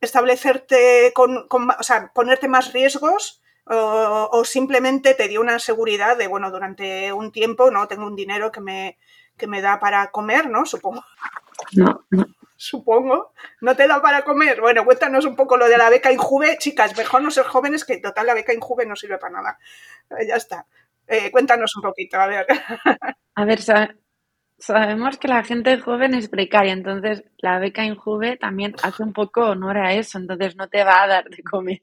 establecerte 0.00 1.12
con, 1.14 1.46
O 1.48 1.82
sea, 1.82 2.12
ponerte 2.14 2.48
más 2.48 2.72
riesgos. 2.72 3.40
O, 3.66 4.28
o 4.30 4.44
simplemente 4.44 5.14
te 5.14 5.26
dio 5.26 5.40
una 5.40 5.58
seguridad 5.58 6.18
de, 6.18 6.26
bueno, 6.26 6.50
durante 6.50 7.14
un 7.14 7.32
tiempo, 7.32 7.70
¿no? 7.70 7.88
Tengo 7.88 8.06
un 8.06 8.14
dinero 8.14 8.52
que 8.52 8.60
me, 8.60 8.98
que 9.36 9.46
me 9.46 9.60
da 9.60 9.78
para 9.80 10.10
comer, 10.10 10.48
¿no? 10.48 10.66
Supongo. 10.66 11.04
No, 11.72 12.04
no. 12.10 12.26
Supongo. 12.56 13.32
¿No 13.60 13.76
te 13.76 13.86
da 13.86 14.00
para 14.00 14.22
comer? 14.22 14.60
Bueno, 14.60 14.84
cuéntanos 14.84 15.24
un 15.26 15.36
poco 15.36 15.56
lo 15.56 15.68
de 15.68 15.76
la 15.76 15.90
beca 15.90 16.12
Injuve. 16.12 16.56
Chicas, 16.58 16.96
mejor 16.96 17.22
no 17.22 17.30
ser 17.30 17.44
jóvenes, 17.44 17.84
que 17.84 17.94
en 17.94 18.02
total 18.02 18.26
la 18.26 18.34
beca 18.34 18.54
Injuve 18.54 18.86
no 18.86 18.96
sirve 18.96 19.18
para 19.18 19.34
nada. 19.34 19.58
Eh, 20.18 20.26
ya 20.28 20.36
está. 20.36 20.66
Eh, 21.06 21.30
cuéntanos 21.30 21.76
un 21.76 21.82
poquito, 21.82 22.18
a 22.18 22.26
ver. 22.26 22.46
A 23.34 23.44
ver, 23.44 23.60
sabemos 24.58 25.18
que 25.18 25.28
la 25.28 25.42
gente 25.42 25.78
joven 25.78 26.14
es 26.14 26.28
precaria, 26.28 26.72
entonces 26.72 27.24
la 27.38 27.58
beca 27.58 27.84
Injuve 27.84 28.36
también 28.36 28.74
hace 28.82 29.02
un 29.02 29.12
poco 29.12 29.42
honor 29.42 29.76
a 29.76 29.92
eso, 29.92 30.18
entonces 30.18 30.56
no 30.56 30.68
te 30.68 30.84
va 30.84 31.02
a 31.02 31.08
dar 31.08 31.28
de 31.28 31.42
comer. 31.42 31.82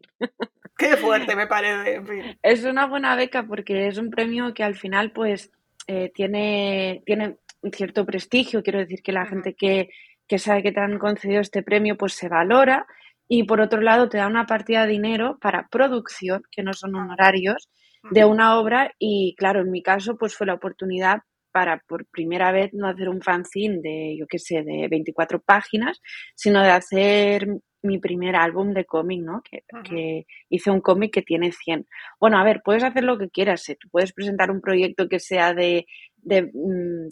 Qué 0.78 0.98
fuerte 0.98 1.36
me 1.36 1.48
parece, 1.48 1.96
en 1.96 2.08
fin. 2.08 2.40
Es 2.42 2.64
una 2.64 2.88
buena 2.88 3.16
beca 3.16 3.44
porque 3.44 3.88
es 3.88 3.98
un 3.98 4.10
premio 4.10 4.54
que 4.54 4.64
al 4.64 4.76
final, 4.76 5.12
pues, 5.12 5.52
eh, 5.88 6.12
tiene, 6.14 7.04
tiene 7.06 7.38
un 7.62 7.72
cierto 7.72 8.06
prestigio, 8.06 8.64
quiero 8.64 8.80
decir 8.80 9.02
que 9.04 9.12
la 9.12 9.26
gente 9.26 9.56
que, 9.56 9.90
que 10.28 10.40
sabe 10.40 10.64
que 10.64 10.72
te 10.72 10.80
han 10.80 10.98
concedido 11.00 11.42
este 11.42 11.64
premio 11.64 11.98
pues 11.98 12.14
se 12.14 12.30
valora. 12.30 12.86
Y 13.28 13.44
por 13.44 13.62
otro 13.62 13.82
lado 13.82 14.10
te 14.10 14.18
da 14.18 14.28
una 14.28 14.46
partida 14.46 14.86
de 14.86 14.92
dinero 14.92 15.38
para 15.42 15.68
producción, 15.70 16.44
que 16.52 16.64
no 16.64 16.74
son 16.74 16.96
honorarios, 16.96 17.70
de 18.10 18.26
una 18.26 18.60
obra. 18.60 18.92
Y 19.00 19.36
claro, 19.38 19.62
en 19.62 19.72
mi 19.72 19.82
caso 19.82 20.18
pues 20.18 20.36
fue 20.36 20.48
la 20.48 20.56
oportunidad 20.56 21.20
para 21.52 21.78
por 21.88 22.06
primera 22.08 22.52
vez 22.52 22.74
no 22.74 22.88
hacer 22.88 23.10
un 23.10 23.22
fanzine 23.22 23.80
de, 23.82 24.16
yo 24.18 24.26
qué 24.28 24.40
sé, 24.40 24.64
de 24.64 24.88
24 24.90 25.42
páginas, 25.42 26.02
sino 26.36 26.62
de 26.62 26.70
hacer 26.70 27.48
mi 27.84 28.00
primer 28.00 28.36
álbum 28.36 28.74
de 28.74 28.86
cómic, 28.86 29.22
¿no? 29.22 29.42
Que, 29.42 29.64
que 29.84 30.26
hice 30.50 30.70
un 30.70 30.82
cómic 30.82 31.14
que 31.14 31.22
tiene 31.22 31.52
100. 31.52 31.88
Bueno, 32.20 32.38
a 32.38 32.44
ver, 32.44 32.62
puedes 32.64 32.84
hacer 32.84 33.04
lo 33.04 33.18
que 33.18 33.30
quieras, 33.30 33.68
¿eh? 33.70 33.78
tú 33.80 33.90
puedes 33.90 34.14
presentar 34.14 34.52
un 34.52 34.62
proyecto 34.62 35.08
que 35.08 35.20
sea 35.20 35.54
de, 35.54 35.88
de 36.18 36.52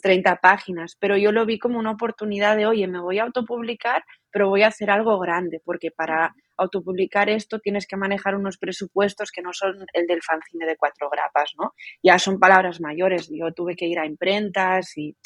30 0.02 0.32
mm, 0.32 0.38
páginas, 0.40 0.96
pero 0.98 1.16
yo 1.16 1.32
lo 1.32 1.44
vi 1.44 1.58
como 1.58 1.78
una 1.78 1.90
oportunidad 1.90 2.56
de, 2.56 2.66
oye, 2.66 2.86
me 2.86 3.00
voy 3.00 3.18
a 3.18 3.24
autopublicar, 3.24 4.04
pero 4.30 4.48
voy 4.48 4.62
a 4.62 4.68
hacer 4.68 4.90
algo 4.90 5.18
grande, 5.18 5.60
porque 5.64 5.90
para 5.90 6.34
autopublicar 6.60 7.28
esto 7.28 7.58
tienes 7.58 7.86
que 7.86 7.96
manejar 7.96 8.34
unos 8.36 8.58
presupuestos 8.58 9.30
que 9.30 9.42
no 9.42 9.52
son 9.52 9.86
el 9.92 10.06
del 10.06 10.22
fanzine 10.22 10.66
de 10.66 10.76
cuatro 10.76 11.08
grapas, 11.10 11.52
¿no? 11.58 11.72
Ya 12.02 12.18
son 12.18 12.38
palabras 12.38 12.80
mayores, 12.80 13.30
yo 13.30 13.52
tuve 13.52 13.76
que 13.76 13.86
ir 13.86 13.98
a 13.98 14.06
imprentas 14.06 14.96
y, 14.96 15.16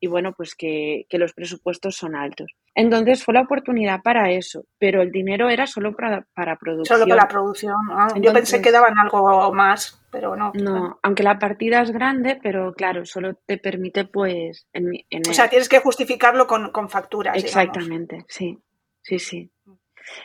y 0.00 0.06
bueno, 0.08 0.32
pues 0.36 0.54
que, 0.54 1.06
que 1.08 1.18
los 1.18 1.32
presupuestos 1.32 1.94
son 1.94 2.16
altos. 2.16 2.56
Entonces 2.74 3.22
fue 3.22 3.34
la 3.34 3.42
oportunidad 3.42 4.00
para 4.02 4.30
eso, 4.30 4.64
pero 4.78 5.02
el 5.02 5.10
dinero 5.10 5.50
era 5.50 5.66
solo 5.66 5.94
para, 5.94 6.26
para 6.34 6.56
producción. 6.56 6.98
Solo 6.98 7.08
para 7.08 7.22
la 7.24 7.28
producción. 7.28 7.76
Yo 8.16 8.32
pensé 8.32 8.62
que 8.62 8.72
daban 8.72 8.98
algo 8.98 9.52
más, 9.52 10.02
pero 10.10 10.34
no. 10.36 10.52
No, 10.54 10.98
aunque 11.02 11.22
la 11.22 11.38
partida 11.38 11.82
es 11.82 11.90
grande, 11.90 12.38
pero 12.42 12.72
claro, 12.72 13.04
solo 13.04 13.34
te 13.46 13.58
permite 13.58 14.06
pues... 14.06 14.66
En, 14.72 14.90
o 15.28 15.34
sea, 15.34 15.50
tienes 15.50 15.68
que 15.68 15.80
justificarlo 15.80 16.46
con, 16.46 16.72
con 16.72 16.88
facturas. 16.88 17.36
Exactamente, 17.36 18.24
sí, 18.26 18.58
sí, 19.02 19.18
sí. 19.18 19.50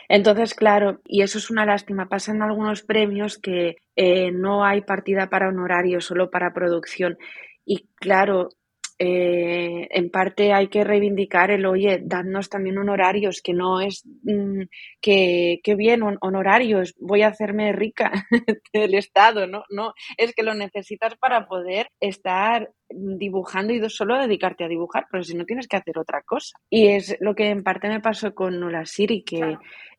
Entonces, 0.08 0.54
claro, 0.54 1.00
y 1.06 1.22
eso 1.22 1.38
es 1.38 1.50
una 1.50 1.66
lástima. 1.66 2.08
Pasan 2.08 2.42
algunos 2.42 2.82
premios 2.82 3.38
que 3.38 3.76
eh, 3.96 4.30
no 4.32 4.64
hay 4.64 4.82
partida 4.82 5.28
para 5.28 5.48
honorario, 5.48 6.00
solo 6.00 6.30
para 6.30 6.52
producción. 6.52 7.18
Y 7.64 7.88
claro, 7.96 8.50
eh, 8.98 9.86
en 9.90 10.10
parte 10.10 10.52
hay 10.52 10.68
que 10.68 10.82
reivindicar 10.82 11.50
el, 11.50 11.66
oye, 11.66 12.00
dadnos 12.02 12.48
también 12.48 12.78
honorarios, 12.78 13.40
que 13.42 13.54
no 13.54 13.80
es 13.80 14.04
mm, 14.22 14.62
que, 15.00 15.60
que, 15.62 15.74
bien, 15.76 16.02
honorarios, 16.20 16.94
voy 16.98 17.22
a 17.22 17.28
hacerme 17.28 17.72
rica 17.72 18.10
del 18.72 18.94
Estado, 18.94 19.46
¿no? 19.46 19.62
No, 19.70 19.94
es 20.16 20.34
que 20.34 20.42
lo 20.42 20.54
necesitas 20.54 21.16
para 21.16 21.46
poder 21.46 21.88
estar 22.00 22.70
dibujando 22.90 23.72
y 23.72 23.90
solo 23.90 24.18
dedicarte 24.18 24.64
a 24.64 24.68
dibujar, 24.68 25.06
pero 25.10 25.22
si 25.22 25.36
no 25.36 25.44
tienes 25.44 25.68
que 25.68 25.76
hacer 25.76 25.98
otra 25.98 26.22
cosa. 26.22 26.58
Y 26.70 26.88
es 26.88 27.16
lo 27.20 27.34
que 27.34 27.50
en 27.50 27.62
parte 27.62 27.88
me 27.88 28.00
pasó 28.00 28.34
con 28.34 28.58
Nola 28.58 28.86
Siri, 28.86 29.22
que 29.22 29.58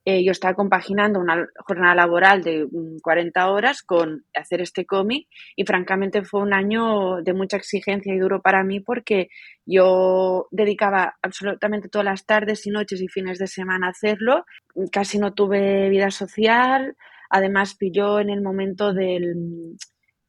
eh, 0.10 0.24
yo 0.24 0.32
estaba 0.32 0.56
compaginando 0.56 1.20
una 1.20 1.48
jornada 1.68 1.94
laboral 1.94 2.42
de 2.42 2.68
40 3.04 3.46
mm, 3.46 3.50
horas 3.52 3.84
con 3.84 4.26
hacer 4.34 4.60
este 4.60 4.84
cómic 4.84 5.28
y 5.56 5.66
francamente 5.66 6.24
fue 6.24 6.42
un 6.42 6.52
año 6.52 7.22
de 7.22 7.34
mucha 7.34 7.58
exigencia 7.58 8.12
y 8.12 8.18
duro 8.18 8.42
para 8.42 8.64
mí 8.64 8.80
porque 8.80 9.30
yo 9.68 10.48
dedicaba 10.50 11.14
absolutamente 11.22 11.90
todas 11.90 12.06
las 12.06 12.26
tardes 12.26 12.66
y 12.66 12.72
noches 12.72 13.02
y 13.02 13.08
fines 13.08 13.38
de 13.38 13.46
semana 13.46 13.86
a 13.86 13.92
hacerlo, 13.92 14.46
casi 14.92 15.20
no 15.20 15.36
tuve 15.36 15.90
vida 15.90 16.10
social, 16.10 16.96
además 17.30 17.76
pilló 17.76 18.20
en 18.20 18.32
el 18.32 18.42
momento 18.42 18.94
del, 18.94 19.76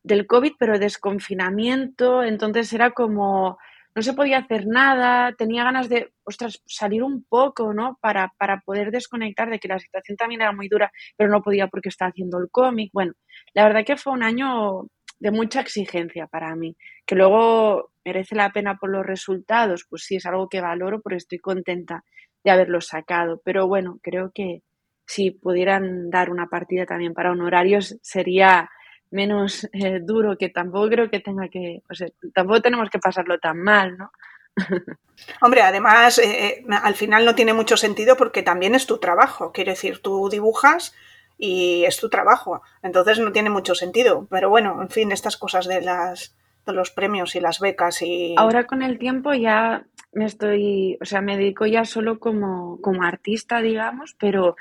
del 0.03 0.27
COVID, 0.27 0.53
pero 0.59 0.79
desconfinamiento, 0.79 2.23
entonces 2.23 2.71
era 2.75 2.91
como 2.91 3.57
no 3.95 4.03
se 4.03 4.13
podía 4.15 4.39
hacer 4.39 4.67
nada, 4.67 5.35
tenía 5.37 5.65
ganas 5.65 5.89
de, 5.89 6.13
ostras, 6.25 6.63
salir 6.67 7.03
un 7.03 7.25
poco, 7.25 7.73
¿no? 7.75 7.99
Para, 8.01 8.33
para 8.39 8.61
poder 8.61 8.91
desconectar 8.91 9.51
de 9.51 9.59
que 9.59 9.69
la 9.69 9.79
situación 9.79 10.17
también 10.17 10.43
era 10.43 10.53
muy 10.53 10.69
dura, 10.69 10.91
pero 11.17 11.31
no 11.31 11.43
podía 11.43 11.69
porque 11.69 11.89
estaba 11.89 12.11
haciendo 12.11 12.39
el 12.39 12.49
cómic. 12.51 12.91
Bueno, 12.93 13.13
la 13.55 13.65
verdad 13.65 13.85
que 13.85 13.97
fue 13.97 14.13
un 14.13 14.23
año 14.23 14.87
de 15.19 15.31
mucha 15.31 15.61
exigencia 15.61 16.27
para 16.27 16.55
mí, 16.57 16.77
que 17.07 17.15
luego 17.15 17.91
merece 18.05 18.35
la 18.35 18.51
pena 18.51 18.77
por 18.77 18.91
los 18.91 19.05
resultados, 19.05 19.87
pues 19.89 20.05
sí, 20.05 20.17
es 20.17 20.27
algo 20.27 20.49
que 20.49 20.61
valoro 20.61 21.01
porque 21.03 21.19
estoy 21.19 21.39
contenta 21.39 22.05
de 22.43 22.51
haberlo 22.51 22.81
sacado, 22.81 23.41
pero 23.45 23.67
bueno, 23.69 23.99
creo 24.03 24.31
que 24.35 24.63
si 25.07 25.33
pudieran 25.33 26.09
dar 26.09 26.31
una 26.31 26.47
partida 26.47 26.87
también 26.87 27.13
para 27.15 27.33
honorarios 27.33 27.99
sería 28.01 28.71
menos 29.11 29.69
eh, 29.73 30.01
duro, 30.01 30.37
que 30.37 30.49
tampoco 30.49 30.89
creo 30.89 31.11
que 31.11 31.21
tenga 31.21 31.49
que, 31.49 31.83
o 31.91 31.95
sea, 31.95 32.09
tampoco 32.35 32.63
tenemos 32.63 32.91
que 32.91 32.99
pasarlo 32.99 33.39
tan 33.39 33.59
mal, 33.59 33.97
¿no? 33.99 34.13
Hombre, 35.41 35.63
además, 35.63 36.19
eh, 36.19 36.47
eh, 36.47 36.65
al 36.83 36.95
final 36.95 37.25
no 37.25 37.35
tiene 37.35 37.53
mucho 37.53 37.77
sentido 37.77 38.17
porque 38.17 38.43
también 38.43 38.75
es 38.75 38.87
tu 38.87 38.99
trabajo. 38.99 39.53
Quiero 39.53 39.71
decir, 39.71 40.01
tú 40.01 40.29
dibujas 40.29 40.95
y 41.39 41.85
es 41.85 41.99
tu 41.99 42.09
trabajo. 42.09 42.63
Entonces 42.83 43.19
no 43.19 43.33
tiene 43.33 43.51
mucho 43.51 43.75
sentido. 43.75 44.27
Pero 44.31 44.49
bueno, 44.49 44.81
en 44.81 44.91
fin, 44.91 45.13
estas 45.13 45.37
cosas 45.37 45.67
de 45.67 45.81
las 45.81 46.37
de 46.67 46.73
los 46.73 46.91
premios 46.91 47.35
y 47.37 47.41
las 47.41 47.61
becas 47.61 48.03
y. 48.03 48.35
Ahora 48.37 48.65
con 48.67 48.83
el 48.83 48.99
tiempo 48.99 49.33
ya 49.33 49.85
me 50.13 50.27
estoy, 50.27 50.99
o 51.01 51.05
sea, 51.05 51.21
me 51.21 51.37
dedico 51.37 51.67
ya 51.67 51.85
solo 51.85 52.19
como, 52.19 52.81
como 52.81 53.03
artista, 53.05 53.63
digamos, 53.63 54.17
pero 54.19 54.57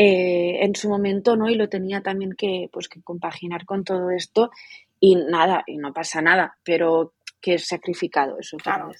eh, 0.00 0.64
en 0.64 0.76
su 0.76 0.88
momento, 0.88 1.34
¿no? 1.34 1.48
Y 1.48 1.56
lo 1.56 1.68
tenía 1.68 2.00
también 2.02 2.34
que, 2.34 2.70
pues, 2.72 2.88
que 2.88 3.02
compaginar 3.02 3.64
con 3.64 3.82
todo 3.82 4.12
esto 4.12 4.52
y 5.00 5.16
nada, 5.16 5.64
y 5.66 5.76
no 5.76 5.92
pasa 5.92 6.22
nada, 6.22 6.56
pero 6.62 7.14
que 7.40 7.54
es 7.54 7.66
sacrificado, 7.66 8.38
eso 8.38 8.58
claro. 8.58 8.92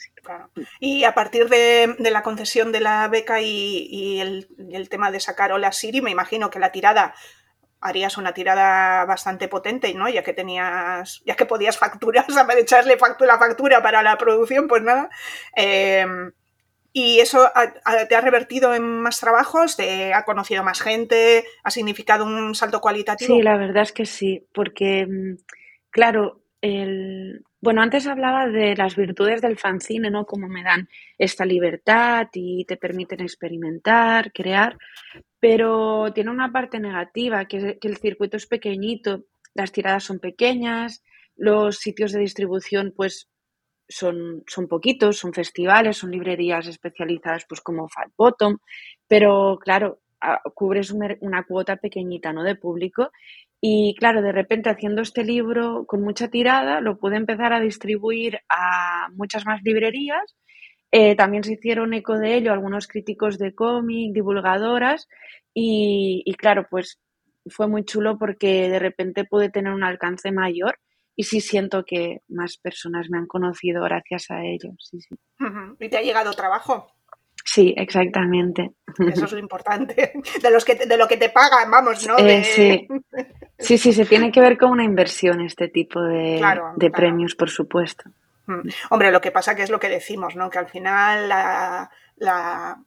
Y 0.80 1.04
a 1.04 1.14
partir 1.14 1.48
de, 1.48 1.94
la 2.00 2.24
concesión 2.24 2.72
de 2.72 2.80
la 2.80 3.06
beca 3.06 3.40
y, 3.40 4.18
el, 4.18 4.88
tema 4.88 5.12
de 5.12 5.20
sacar 5.20 5.52
Hola 5.52 5.70
Siri, 5.70 6.00
me 6.00 6.10
imagino 6.10 6.50
que 6.50 6.58
la 6.58 6.72
tirada 6.72 7.14
harías 7.80 8.18
una 8.18 8.34
tirada 8.34 9.04
bastante 9.04 9.46
potente, 9.46 9.94
¿no? 9.94 10.08
Ya 10.08 10.24
que 10.24 10.32
tenías, 10.32 11.22
ya 11.24 11.36
que 11.36 11.46
podías 11.46 11.78
facturar, 11.78 12.26
o 12.28 12.58
echarle 12.58 12.98
factura, 12.98 13.38
factura 13.38 13.80
para 13.84 14.02
la 14.02 14.18
producción, 14.18 14.66
pues 14.66 14.82
nada. 14.82 15.10
Eh, 15.54 16.04
y 16.92 17.20
eso 17.20 17.50
te 18.08 18.16
ha 18.16 18.20
revertido 18.20 18.74
en 18.74 18.82
más 18.82 19.20
trabajos, 19.20 19.76
te 19.76 20.14
ha 20.14 20.24
conocido 20.24 20.64
más 20.64 20.80
gente, 20.80 21.44
ha 21.62 21.70
significado 21.70 22.24
un 22.24 22.54
salto 22.54 22.80
cualitativo. 22.80 23.36
Sí, 23.36 23.42
la 23.42 23.56
verdad 23.56 23.82
es 23.82 23.92
que 23.92 24.06
sí, 24.06 24.46
porque, 24.52 25.06
mm, 25.06 25.36
claro, 25.90 26.42
el... 26.60 27.44
bueno, 27.60 27.82
antes 27.82 28.06
hablaba 28.06 28.48
de 28.48 28.74
las 28.74 28.96
virtudes 28.96 29.42
del 29.42 29.58
fanzine, 29.58 30.10
¿no? 30.10 30.24
Como 30.24 30.48
me 30.48 30.64
dan 30.64 30.88
esta 31.18 31.44
libertad 31.44 32.28
y 32.32 32.64
te 32.64 32.76
permiten 32.76 33.20
experimentar, 33.20 34.32
crear, 34.32 34.76
pero 35.38 36.12
tiene 36.14 36.30
una 36.30 36.50
parte 36.50 36.80
negativa, 36.80 37.44
que, 37.44 37.78
que 37.78 37.88
el 37.88 37.98
circuito 37.98 38.36
es 38.36 38.46
pequeñito, 38.46 39.24
las 39.54 39.72
tiradas 39.72 40.04
son 40.04 40.18
pequeñas, 40.20 41.04
los 41.36 41.78
sitios 41.78 42.12
de 42.12 42.20
distribución, 42.20 42.92
pues 42.96 43.28
son, 43.88 44.44
son 44.46 44.68
poquitos, 44.68 45.18
son 45.18 45.32
festivales, 45.32 45.96
son 45.96 46.10
librerías 46.10 46.66
especializadas 46.66 47.44
pues 47.48 47.60
como 47.60 47.88
Fat 47.88 48.10
Bottom, 48.16 48.58
pero 49.06 49.58
claro, 49.60 50.00
cubres 50.54 50.90
una 50.90 51.44
cuota 51.44 51.76
pequeñita 51.76 52.32
¿no? 52.32 52.42
de 52.42 52.56
público 52.56 53.10
y 53.60 53.94
claro, 53.98 54.22
de 54.22 54.32
repente 54.32 54.70
haciendo 54.70 55.02
este 55.02 55.24
libro 55.24 55.84
con 55.86 56.02
mucha 56.02 56.28
tirada, 56.28 56.80
lo 56.80 56.98
pude 56.98 57.16
empezar 57.16 57.52
a 57.52 57.60
distribuir 57.60 58.40
a 58.48 59.08
muchas 59.14 59.46
más 59.46 59.60
librerías. 59.64 60.36
Eh, 60.92 61.16
también 61.16 61.44
se 61.44 61.54
hicieron 61.54 61.92
eco 61.92 62.18
de 62.18 62.36
ello 62.36 62.52
algunos 62.52 62.86
críticos 62.86 63.36
de 63.38 63.54
cómic, 63.54 64.12
divulgadoras, 64.14 65.08
y, 65.52 66.22
y, 66.24 66.34
claro, 66.34 66.66
pues 66.70 67.00
fue 67.46 67.66
muy 67.68 67.84
chulo 67.84 68.16
porque 68.18 68.68
de 68.70 68.78
repente 68.78 69.24
pude 69.24 69.50
tener 69.50 69.72
un 69.72 69.82
alcance 69.82 70.30
mayor 70.32 70.78
y 71.18 71.24
sí 71.24 71.40
siento 71.40 71.84
que 71.84 72.22
más 72.28 72.58
personas 72.58 73.10
me 73.10 73.18
han 73.18 73.26
conocido 73.26 73.82
gracias 73.82 74.30
a 74.30 74.44
ellos. 74.44 74.76
Sí, 74.78 75.00
sí. 75.00 75.16
¿Y 75.80 75.88
te 75.88 75.98
ha 75.98 76.00
llegado 76.00 76.32
trabajo? 76.32 76.92
Sí, 77.44 77.74
exactamente. 77.76 78.70
Eso 79.00 79.24
es 79.24 79.32
lo 79.32 79.40
importante. 79.40 80.12
De, 80.42 80.50
los 80.52 80.64
que, 80.64 80.76
de 80.76 80.96
lo 80.96 81.08
que 81.08 81.16
te 81.16 81.30
pagan, 81.30 81.68
vamos, 81.72 82.06
¿no? 82.06 82.16
Eh, 82.18 82.44
sí. 82.44 82.86
sí, 83.58 83.78
sí, 83.78 83.92
se 83.92 84.04
tiene 84.04 84.30
que 84.30 84.40
ver 84.40 84.56
con 84.56 84.70
una 84.70 84.84
inversión 84.84 85.40
este 85.40 85.66
tipo 85.66 86.00
de, 86.00 86.40
de 86.76 86.90
premios, 86.92 87.34
por 87.34 87.50
supuesto. 87.50 88.04
Hombre, 88.90 89.10
lo 89.10 89.20
que 89.20 89.32
pasa 89.32 89.56
que 89.56 89.64
es 89.64 89.70
lo 89.70 89.80
que 89.80 89.88
decimos, 89.88 90.36
¿no? 90.36 90.48
Que 90.48 90.60
al 90.60 90.68
final 90.68 91.28
la, 91.28 91.90
la 92.18 92.80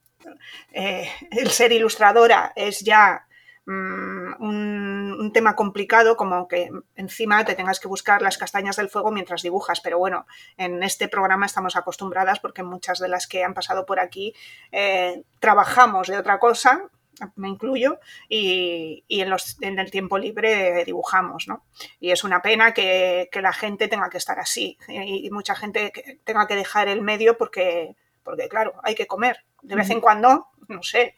eh, 0.72 1.06
el 1.32 1.50
ser 1.50 1.74
ilustradora 1.74 2.54
es 2.56 2.80
ya 2.80 3.26
Mm, 3.72 5.14
un, 5.20 5.32
tema 5.34 5.56
complicado 5.56 6.18
como 6.18 6.48
que 6.48 6.70
encima 6.96 7.46
te 7.46 7.56
tengas 7.56 7.80
que 7.80 7.88
buscar 7.88 8.22
las 8.22 8.38
castañas 8.38 8.76
del 8.76 8.90
fuego 8.90 9.12
mientras 9.12 9.44
dibujas. 9.44 9.80
Pero 9.80 9.98
bueno, 9.98 10.26
en 10.58 10.84
este 10.84 11.08
programa 11.08 11.46
estamos 11.46 11.76
acostumbradas 11.78 12.40
porque 12.40 12.64
muchas 12.64 13.00
de 13.00 13.08
las 13.08 13.28
que 13.28 13.44
han 13.44 13.54
pasado 13.54 13.86
por 13.86 14.00
aquí 14.00 14.34
eh, 14.72 15.24
trabajamos 15.40 16.08
de 16.08 16.18
otra 16.18 16.38
cosa, 16.40 16.90
me 17.36 17.48
incluyo, 17.48 18.00
y, 18.28 19.06
en, 19.08 19.30
los, 19.30 19.62
en, 19.62 19.80
el 19.80 19.92
tiempo 19.92 20.18
libre 20.18 20.84
dibujamos, 20.86 21.48
¿no? 21.48 21.66
Y 22.00 22.12
es 22.12 22.24
una 22.24 22.42
pena 22.42 22.74
que, 22.74 23.30
la 23.34 23.54
gente 23.54 23.88
tenga 23.88 24.10
que 24.10 24.18
estar 24.18 24.40
así 24.40 24.78
y, 24.88 25.30
mucha 25.32 25.56
gente 25.56 25.94
tenga 26.24 26.48
que 26.48 26.56
dejar 26.56 26.88
el 26.88 27.02
medio 27.02 27.38
porque, 27.38 27.96
porque, 28.24 28.50
claro, 28.50 28.74
hay 28.84 28.96
que 28.96 29.08
comer. 29.08 29.46
De 29.62 29.76
vez 29.76 29.90
en 29.92 30.02
cuando, 30.02 30.48
no 30.68 30.84
sé, 30.84 31.16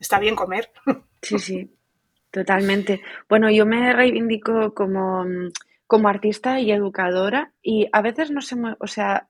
está 0.00 0.18
bien 0.18 0.34
comer. 0.34 0.72
Sí, 1.22 1.38
sí. 1.38 1.70
Totalmente. 2.32 3.02
Bueno, 3.28 3.50
yo 3.50 3.66
me 3.66 3.92
reivindico 3.92 4.72
como, 4.72 5.24
como 5.86 6.08
artista 6.08 6.58
y 6.60 6.72
educadora 6.72 7.52
y 7.62 7.88
a 7.92 8.00
veces 8.00 8.30
no 8.30 8.40
sé, 8.40 8.56
o 8.80 8.86
sea, 8.86 9.28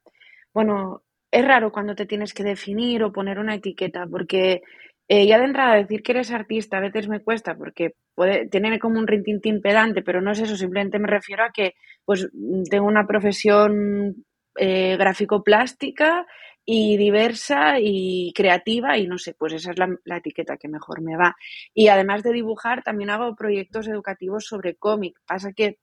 bueno, 0.55 1.03
es 1.33 1.45
raro 1.45 1.73
cuando 1.73 1.97
te 1.97 2.07
tienes 2.07 2.33
que 2.33 2.45
definir 2.45 3.03
o 3.03 3.13
poner 3.13 3.41
una 3.41 3.57
etiqueta, 3.57 4.07
porque 4.09 4.63
eh, 5.09 5.27
ya 5.27 5.39
de 5.41 5.47
entrada 5.47 5.75
decir 5.75 6.03
que 6.05 6.13
eres 6.13 6.31
artista 6.31 6.77
a 6.79 6.81
veces 6.81 7.09
me 7.09 7.19
cuesta 7.21 7.57
porque 7.57 7.95
puede 8.15 8.47
tener 8.49 8.79
como 8.79 9.01
un 9.01 9.09
rintintín 9.09 9.61
pedante, 9.61 10.03
pero 10.03 10.21
no 10.23 10.31
es 10.31 10.39
eso, 10.41 10.57
simplemente 10.57 11.01
me 11.01 11.09
refiero 11.09 11.43
a 11.43 11.51
que 11.53 11.73
pues 12.05 12.29
tengo 12.71 12.87
una 12.87 13.05
profesión 13.09 14.15
eh, 14.57 14.97
gráfico-plástica 14.97 16.25
y 16.65 16.97
diversa 16.97 17.81
y 17.81 18.33
creativa 18.35 18.97
y 18.99 19.07
no 19.07 19.19
sé, 19.19 19.35
pues 19.35 19.53
esa 19.55 19.73
es 19.73 19.79
la, 19.79 19.95
la, 20.05 20.19
etiqueta 20.19 20.57
que 20.57 20.69
mejor 20.69 21.03
me 21.03 21.17
va. 21.17 21.37
Y 21.75 21.89
además 21.89 22.23
de 22.23 22.33
dibujar, 22.33 22.83
también 22.83 23.11
hago 23.11 23.35
proyectos 23.35 23.89
educativos 23.89 24.47
sobre 24.47 24.77
cómic. 24.77 25.19
Pasa 25.27 25.53
que 25.53 25.79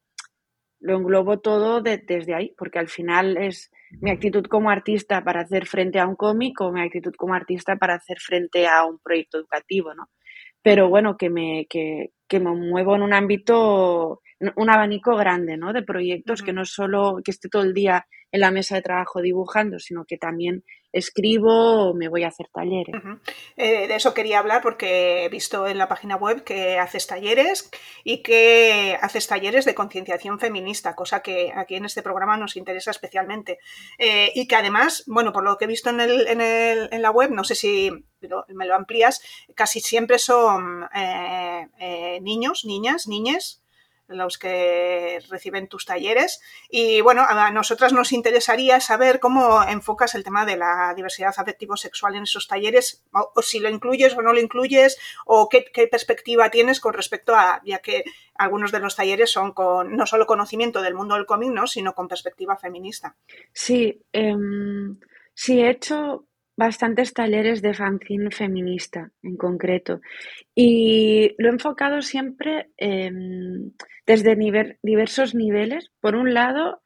lo 0.80 0.98
englobo 0.98 1.40
todo 1.40 1.82
desde 1.82 2.34
ahí, 2.34 2.54
porque 2.58 2.80
al 2.80 2.88
final 2.88 3.38
es 3.38 3.70
mi 4.02 4.12
actitud 4.12 4.46
como 4.46 4.70
artista 4.70 5.24
para 5.24 5.42
hacer 5.42 5.66
frente 5.66 6.00
a 6.00 6.08
un 6.08 6.16
cómic 6.16 6.60
o 6.62 6.72
mi 6.72 6.82
actitud 6.82 7.14
como 7.18 7.34
artista 7.34 7.76
para 7.76 7.96
hacer 7.96 8.20
frente 8.20 8.68
a 8.68 8.86
un 8.86 9.00
proyecto 9.00 9.38
educativo, 9.38 9.94
¿no? 9.94 10.10
Pero 10.62 10.90
bueno, 10.90 11.18
que 11.18 11.30
me, 11.30 11.68
que, 11.70 12.12
que 12.28 12.40
me 12.40 12.52
muevo 12.52 12.96
en 12.96 13.02
un 13.02 13.14
ámbito, 13.14 14.22
un 14.56 14.70
abanico 14.70 15.16
grande, 15.16 15.58
¿no? 15.58 15.74
De 15.74 15.84
proyectos, 15.84 16.42
que 16.42 16.54
no 16.54 16.66
solo 16.66 17.20
que 17.24 17.32
esté 17.32 17.50
todo 17.50 17.64
el 17.64 17.74
día 17.74 18.06
en 18.32 18.42
la 18.42 18.52
mesa 18.52 18.76
de 18.76 18.82
trabajo 18.82 19.22
dibujando, 19.22 19.80
sino 19.80 20.06
que 20.06 20.18
también 20.18 20.64
escribo 20.92 21.90
o 21.90 21.94
me 21.94 22.10
voy 22.10 22.24
a 22.24 22.30
hacer 22.30 22.48
talleres. 22.52 22.96
Eh, 23.56 23.88
de 23.88 23.96
eso 23.96 24.14
quería 24.14 24.40
hablar 24.40 24.62
porque 24.62 25.26
he 25.26 25.30
visto 25.30 25.68
en 25.68 25.78
la 25.78 25.88
página 25.88 26.16
web 26.16 26.44
que 26.44 26.80
haces 26.80 27.06
talleres 27.06 27.70
y 28.04 28.24
que 28.24 28.98
haces 29.02 29.28
talleres 29.28 29.66
de 29.66 29.76
concienciación 29.76 30.40
feminista, 30.40 30.96
cosa 30.96 31.22
que 31.22 31.52
aquí 31.56 31.76
en 31.76 31.86
este 31.86 32.02
programa 32.02 32.38
nos 32.38 32.56
interesa 32.56 32.92
especialmente. 32.92 33.60
Eh, 33.98 34.32
y 34.34 34.48
que 34.48 34.56
además, 34.56 35.04
bueno, 35.08 35.32
por 35.32 35.44
lo 35.44 35.58
que 35.58 35.66
he 35.66 35.68
visto 35.68 35.90
en, 35.90 36.00
el, 36.00 36.28
en, 36.28 37.02
la 37.02 37.12
web, 37.12 37.32
no 37.32 37.44
sé 37.44 37.56
si 37.56 37.92
me 38.48 38.66
lo 38.66 38.76
amplías, 38.76 39.22
casi 39.56 39.80
siempre 39.80 40.18
son 40.18 40.88
eh, 40.96 42.20
niños, 42.22 42.66
niñas, 42.66 43.08
niñes 43.08 43.62
los 44.10 44.38
que 44.38 45.20
reciben 45.30 45.68
tus 45.68 45.86
talleres. 45.86 46.42
Y 46.70 47.02
bueno, 47.02 47.24
a 47.28 47.52
nosotras 47.52 47.94
nos 47.94 48.12
interesaría 48.12 48.80
saber 48.80 49.20
cómo 49.20 49.64
enfocas 49.64 50.16
el 50.16 50.24
tema 50.24 50.46
de 50.46 50.58
la 50.58 50.94
diversidad 50.96 51.34
afectivo-sexual 51.36 52.16
en 52.16 52.24
esos 52.24 52.48
talleres, 52.48 53.04
o, 53.14 53.42
si 53.42 53.60
lo 53.60 53.70
incluyes 53.70 54.16
o 54.16 54.22
no 54.22 54.34
lo 54.34 54.40
incluyes, 54.40 54.98
o 55.26 55.48
qué, 55.50 55.64
perspectiva 55.90 56.50
tienes 56.50 56.80
con 56.80 56.94
respecto 56.94 57.36
a, 57.36 57.62
ya 57.64 57.80
que 57.80 58.04
algunos 58.36 58.72
de 58.72 58.80
los 58.80 58.96
talleres 58.96 59.32
son 59.32 59.54
con 59.54 59.96
no 59.96 60.06
solo 60.06 60.26
conocimiento 60.26 60.82
del 60.82 60.96
mundo 60.96 61.16
del 61.16 61.26
cómic, 61.26 61.52
¿no? 61.52 61.68
sino 61.68 61.94
con 61.94 62.08
perspectiva 62.08 62.58
feminista. 62.58 63.16
Sí, 63.54 64.02
em, 64.12 65.00
sí, 65.34 65.62
he 65.62 65.70
hecho 65.70 66.26
bastantes 66.60 67.14
talleres 67.14 67.62
de 67.62 67.74
fanzine 67.74 68.32
feminista 68.32 69.12
en 69.24 69.38
concreto. 69.38 70.02
Y 70.54 71.34
lo 71.38 71.48
he 71.48 71.54
enfocado 71.54 72.02
siempre 72.02 72.70
desde 74.06 74.36
diversos 74.84 75.34
niveles. 75.36 75.90
Por 76.02 76.16
un 76.16 76.34
lado, 76.34 76.82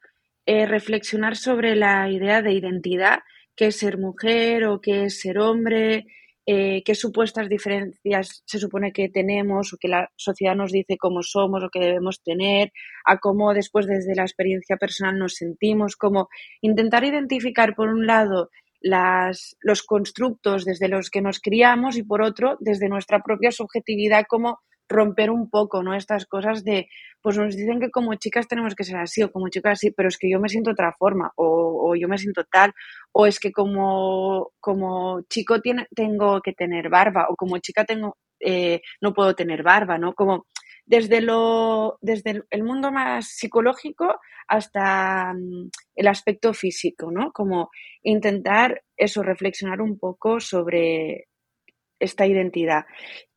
eh, 0.46 0.66
reflexionar 0.66 1.34
sobre 1.36 1.74
la 1.74 2.08
idea 2.08 2.40
de 2.40 2.52
identidad, 2.52 3.18
qué 3.56 3.66
es 3.66 3.78
ser 3.78 3.98
mujer 3.98 4.64
o 4.64 4.80
qué 4.80 5.06
es 5.06 5.18
ser 5.18 5.38
hombre, 5.38 6.06
eh, 6.46 6.82
qué 6.84 6.94
supuestas 6.94 7.48
diferencias 7.48 8.44
se 8.46 8.58
supone 8.60 8.92
que 8.92 9.08
tenemos 9.08 9.72
o 9.72 9.76
que 9.80 9.88
la 9.88 10.08
sociedad 10.14 10.54
nos 10.54 10.70
dice 10.70 10.98
cómo 10.98 11.22
somos 11.22 11.64
o 11.64 11.70
que 11.70 11.80
debemos 11.80 12.22
tener, 12.22 12.70
a 13.06 13.18
cómo 13.18 13.54
después 13.54 13.86
desde 13.86 14.14
la 14.14 14.22
experiencia 14.22 14.76
personal 14.76 15.18
nos 15.18 15.34
sentimos, 15.34 15.96
como 15.96 16.28
intentar 16.60 17.02
identificar 17.02 17.74
por 17.74 17.88
un 17.88 18.06
lado 18.06 18.50
las, 18.84 19.56
los 19.60 19.82
constructos 19.82 20.66
desde 20.66 20.88
los 20.88 21.08
que 21.08 21.22
nos 21.22 21.40
criamos 21.40 21.96
y 21.96 22.02
por 22.02 22.20
otro, 22.20 22.58
desde 22.60 22.90
nuestra 22.90 23.20
propia 23.22 23.50
subjetividad, 23.50 24.26
como 24.28 24.60
romper 24.90 25.30
un 25.30 25.48
poco, 25.48 25.82
¿no? 25.82 25.94
Estas 25.94 26.26
cosas 26.26 26.64
de, 26.64 26.88
pues 27.22 27.38
nos 27.38 27.56
dicen 27.56 27.80
que 27.80 27.90
como 27.90 28.14
chicas 28.16 28.46
tenemos 28.46 28.74
que 28.74 28.84
ser 28.84 28.96
así 28.96 29.22
o 29.22 29.32
como 29.32 29.48
chicas 29.48 29.78
así, 29.78 29.90
pero 29.90 30.10
es 30.10 30.18
que 30.18 30.30
yo 30.30 30.38
me 30.38 30.50
siento 30.50 30.72
otra 30.72 30.92
forma 30.92 31.32
o, 31.36 31.94
yo 31.96 32.08
me 32.08 32.18
siento 32.18 32.44
tal, 32.44 32.74
o 33.12 33.26
es 33.26 33.40
que 33.40 33.52
como, 33.52 34.50
como 34.60 35.22
chico 35.30 35.62
tiene, 35.62 35.86
tengo 35.96 36.42
que 36.42 36.52
tener 36.52 36.90
barba 36.90 37.26
o 37.30 37.36
como 37.36 37.56
chica 37.58 37.86
tengo, 37.86 38.18
eh, 38.38 38.82
no 39.00 39.14
puedo 39.14 39.34
tener 39.34 39.62
barba, 39.62 39.96
¿no? 39.96 40.12
Como 40.12 40.46
desde, 40.86 41.20
lo, 41.20 41.98
desde 42.00 42.42
el 42.50 42.62
mundo 42.62 42.90
más 42.92 43.28
psicológico 43.28 44.20
hasta 44.48 45.32
mm, 45.34 45.70
el 45.96 46.06
aspecto 46.08 46.52
físico, 46.52 47.10
¿no? 47.10 47.32
Como 47.32 47.70
intentar 48.02 48.82
eso, 48.96 49.22
reflexionar 49.22 49.80
un 49.80 49.98
poco 49.98 50.40
sobre 50.40 51.28
esta 51.98 52.26
identidad. 52.26 52.84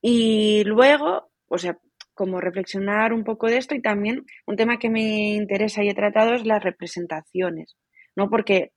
Y 0.02 0.64
luego, 0.66 1.30
o 1.48 1.58
sea, 1.58 1.78
como 2.14 2.41
reflexionar 2.41 3.14
un 3.14 3.24
poco 3.24 3.48
de 3.48 3.58
esto 3.58 3.76
y 3.76 3.82
también 3.82 4.26
un 4.48 4.56
tema 4.56 4.80
que 4.80 4.89
me 4.89 5.36
interesa 5.36 5.84
y 5.84 5.89
he 5.89 5.93
tratado 5.93 6.34
es 6.34 6.45
las 6.45 6.64
representaciones, 6.64 7.78
¿no? 8.16 8.30
Porque 8.30 8.72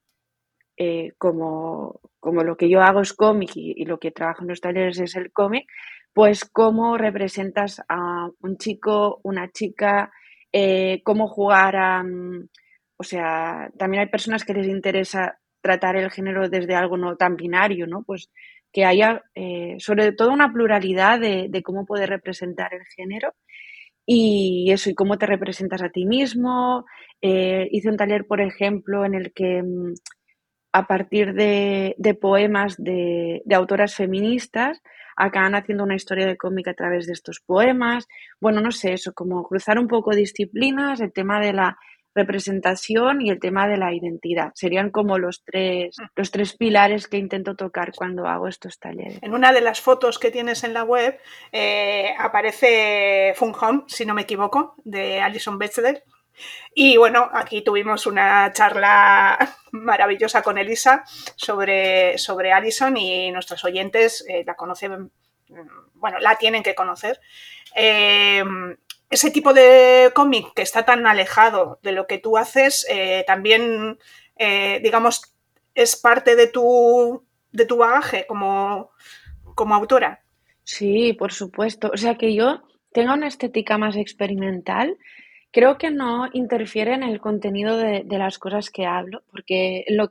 eh, 0.77 1.13
como, 1.19 2.01
como, 2.21 2.45
lo 2.45 2.57
que 2.57 2.69
yo 2.69 2.81
hago 2.83 3.01
es 3.01 3.13
cómic 3.13 3.51
y, 3.55 3.75
y, 3.77 3.85
lo 3.85 3.99
que 3.99 4.13
trabajo 4.13 4.43
en 4.43 4.49
los 4.49 4.61
talleres 4.61 4.99
es 5.01 5.17
el 5.17 5.33
cómic, 5.33 5.67
pues 6.13 6.45
cómo 6.45 6.99
representas 6.99 7.83
a 7.89 8.29
un 8.41 8.57
chico, 8.57 9.21
una 9.23 9.51
chica, 9.51 10.11
eh, 10.53 11.03
cómo 11.05 11.29
jugar 11.29 11.77
a... 11.77 12.03
Mm, 12.03 12.49
o 12.97 13.03
sea, 13.03 13.71
también 13.79 14.03
hay 14.03 14.09
personas 14.11 14.45
que 14.45 14.53
les 14.53 14.67
interesa 14.67 15.39
tratar 15.63 15.97
el 15.97 16.11
género 16.11 16.49
desde 16.49 16.75
algo 16.75 16.97
no 16.97 17.17
tan 17.17 17.37
binario, 17.37 17.87
¿no? 17.87 18.03
Pues 18.03 18.31
que 18.73 18.85
haya 18.85 19.23
eh, 19.35 19.77
sobre 19.79 20.13
todo 20.13 20.31
una 20.33 20.53
pluralidad 20.53 21.19
de, 21.21 21.63
cómo 21.65 21.87
poder 21.87 22.11
representar 22.11 22.73
el 22.75 22.85
género 22.97 23.35
y 24.07 24.71
eso, 24.73 24.91
y 24.91 24.95
cómo 24.95 25.19
te 25.19 25.27
representas 25.27 25.83
a 25.83 25.91
ti 25.91 26.05
mismo. 26.05 26.85
Eh, 27.21 27.69
hice 27.71 27.89
un 27.89 27.97
taller, 27.97 28.27
por 28.27 28.41
ejemplo, 28.41 29.05
en 29.05 29.15
el 29.15 29.33
que 29.33 29.63
mm, 29.63 29.95
a 30.73 30.87
partir 30.87 31.35
de, 31.35 31.97
poemas 32.21 32.77
de, 32.77 33.43
de, 33.45 33.55
autoras 33.55 33.95
feministas, 33.95 34.81
acaban 35.21 35.55
haciendo 35.55 35.85
una 35.85 35.97
historia 35.97 36.27
de 36.27 36.37
cómic 36.37 36.69
a 36.69 36.75
través 36.75 37.07
de 37.07 37.13
estos 37.13 37.41
poemas. 37.41 38.07
Bueno, 38.41 38.61
no 38.61 38.71
sé, 38.71 38.93
eso, 38.95 39.13
como 39.13 39.43
cruzar 39.45 39.79
un 39.79 39.89
poco 39.89 40.15
disciplinas, 40.15 41.01
el 41.01 41.13
tema 41.13 41.41
de 41.41 41.53
la 41.53 41.79
representación 42.15 43.21
y 43.21 43.31
el 43.31 43.39
tema 43.39 43.69
de 43.69 43.77
la 43.77 43.95
identidad. 43.95 44.51
Serían 44.55 44.91
como 44.91 45.19
los 45.19 45.43
tres, 45.45 45.97
mm. 45.99 46.05
los 46.17 46.31
tres 46.31 46.57
pilares 46.57 47.07
que 47.07 47.19
intento 47.19 47.55
tocar 47.55 47.93
cuando 47.95 48.27
hago 48.27 48.49
estos 48.49 48.79
talleres. 48.79 49.19
En 49.23 49.35
una 49.35 49.53
de 49.53 49.61
las 49.61 49.81
fotos 49.81 50.19
que 50.19 50.31
tienes 50.31 50.65
en 50.65 50.75
la 50.75 50.85
web 50.85 51.19
eh, 51.53 52.11
aparece 52.19 53.33
Fun 53.37 53.55
Home, 53.61 53.85
si 53.87 54.05
no 54.05 54.15
me 54.15 54.23
equivoco, 54.23 54.75
de 54.85 55.21
Alison 55.21 55.59
Bechdel. 55.59 56.03
Y 56.75 56.97
bueno, 56.97 57.29
aquí 57.33 57.63
tuvimos 57.63 58.07
una 58.07 58.53
charla 58.53 59.57
maravillosa 59.73 60.43
con 60.43 60.59
Elisa 60.59 61.05
sobre, 61.37 62.19
sobre 62.19 62.53
Alison 62.53 62.97
y 62.97 63.31
nuestros 63.31 63.65
oyentes 63.65 64.25
eh, 64.29 64.45
la 64.47 64.55
conocen, 64.55 65.11
bueno, 65.95 66.19
la 66.21 66.37
tienen 66.37 66.63
que 66.63 66.75
conocer. 66.75 67.21
Eh, 67.75 68.45
ese 69.11 69.31
tipo 69.31 69.53
de 69.53 70.13
cómic 70.15 70.53
que 70.55 70.63
está 70.63 70.85
tan 70.85 71.07
alejado 71.07 71.81
de 71.83 71.93
lo 71.93 72.07
que 72.07 72.19
tú 72.19 72.39
haces, 72.39 72.87
eh, 72.89 73.25
también, 73.27 73.99
digamos, 74.83 75.35
es 75.75 75.97
parte 75.97 76.37
de 76.37 76.47
tu, 76.47 77.25
de 77.51 77.67
tu 77.67 77.77
bagaje 77.77 78.27
como, 78.27 78.93
como 79.57 79.75
autora. 79.75 80.23
Sí, 80.63 81.13
por 81.15 81.33
supuesto. 81.33 81.91
O 81.93 81.97
sea 81.97 82.15
que 82.17 82.35
yo 82.35 82.63
tengo 82.93 83.15
una 83.15 83.27
estética 83.27 83.79
más 83.79 83.97
experimental 83.97 84.97
Creo 85.53 85.79
que 85.79 85.91
no 85.91 86.29
interfiere 86.33 86.95
en 86.95 87.03
el 87.03 87.21
contenido 87.21 87.77
de, 87.77 88.05
las 88.09 88.39
cosas 88.39 88.71
que 88.71 88.87
hablo, 88.87 89.23
porque 89.31 89.85
lo, 89.89 90.11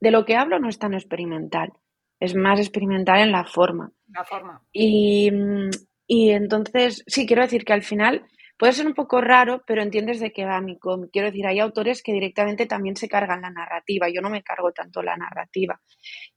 de 0.00 0.10
lo 0.10 0.24
que 0.24 0.36
hablo 0.36 0.58
no 0.58 0.68
es 0.68 0.78
tan 0.78 0.94
experimental, 0.94 1.72
es 2.18 2.34
más 2.34 2.58
experimental 2.58 3.20
en 3.20 3.32
la 3.32 3.44
forma. 3.44 3.92
La 4.08 4.24
forma. 4.24 4.62
Y, 4.72 5.30
y 6.06 6.30
entonces, 6.30 7.04
sí, 7.06 7.26
quiero 7.26 7.42
decir 7.42 7.64
que 7.64 7.74
al 7.74 7.82
final 7.82 8.24
Puede 8.60 8.74
ser 8.74 8.86
un 8.86 8.92
poco 8.92 9.22
raro, 9.22 9.62
pero 9.66 9.80
entiendes 9.80 10.20
de 10.20 10.32
qué 10.32 10.44
va 10.44 10.60
mi 10.60 10.78
cómic. 10.78 11.08
Quiero 11.10 11.28
decir, 11.28 11.46
hay 11.46 11.60
autores 11.60 12.02
que 12.02 12.12
directamente 12.12 12.66
también 12.66 12.94
se 12.94 13.08
cargan 13.08 13.40
la 13.40 13.48
narrativa. 13.48 14.10
Yo 14.10 14.20
no 14.20 14.28
me 14.28 14.42
cargo 14.42 14.70
tanto 14.70 15.02
la 15.02 15.16
narrativa. 15.16 15.80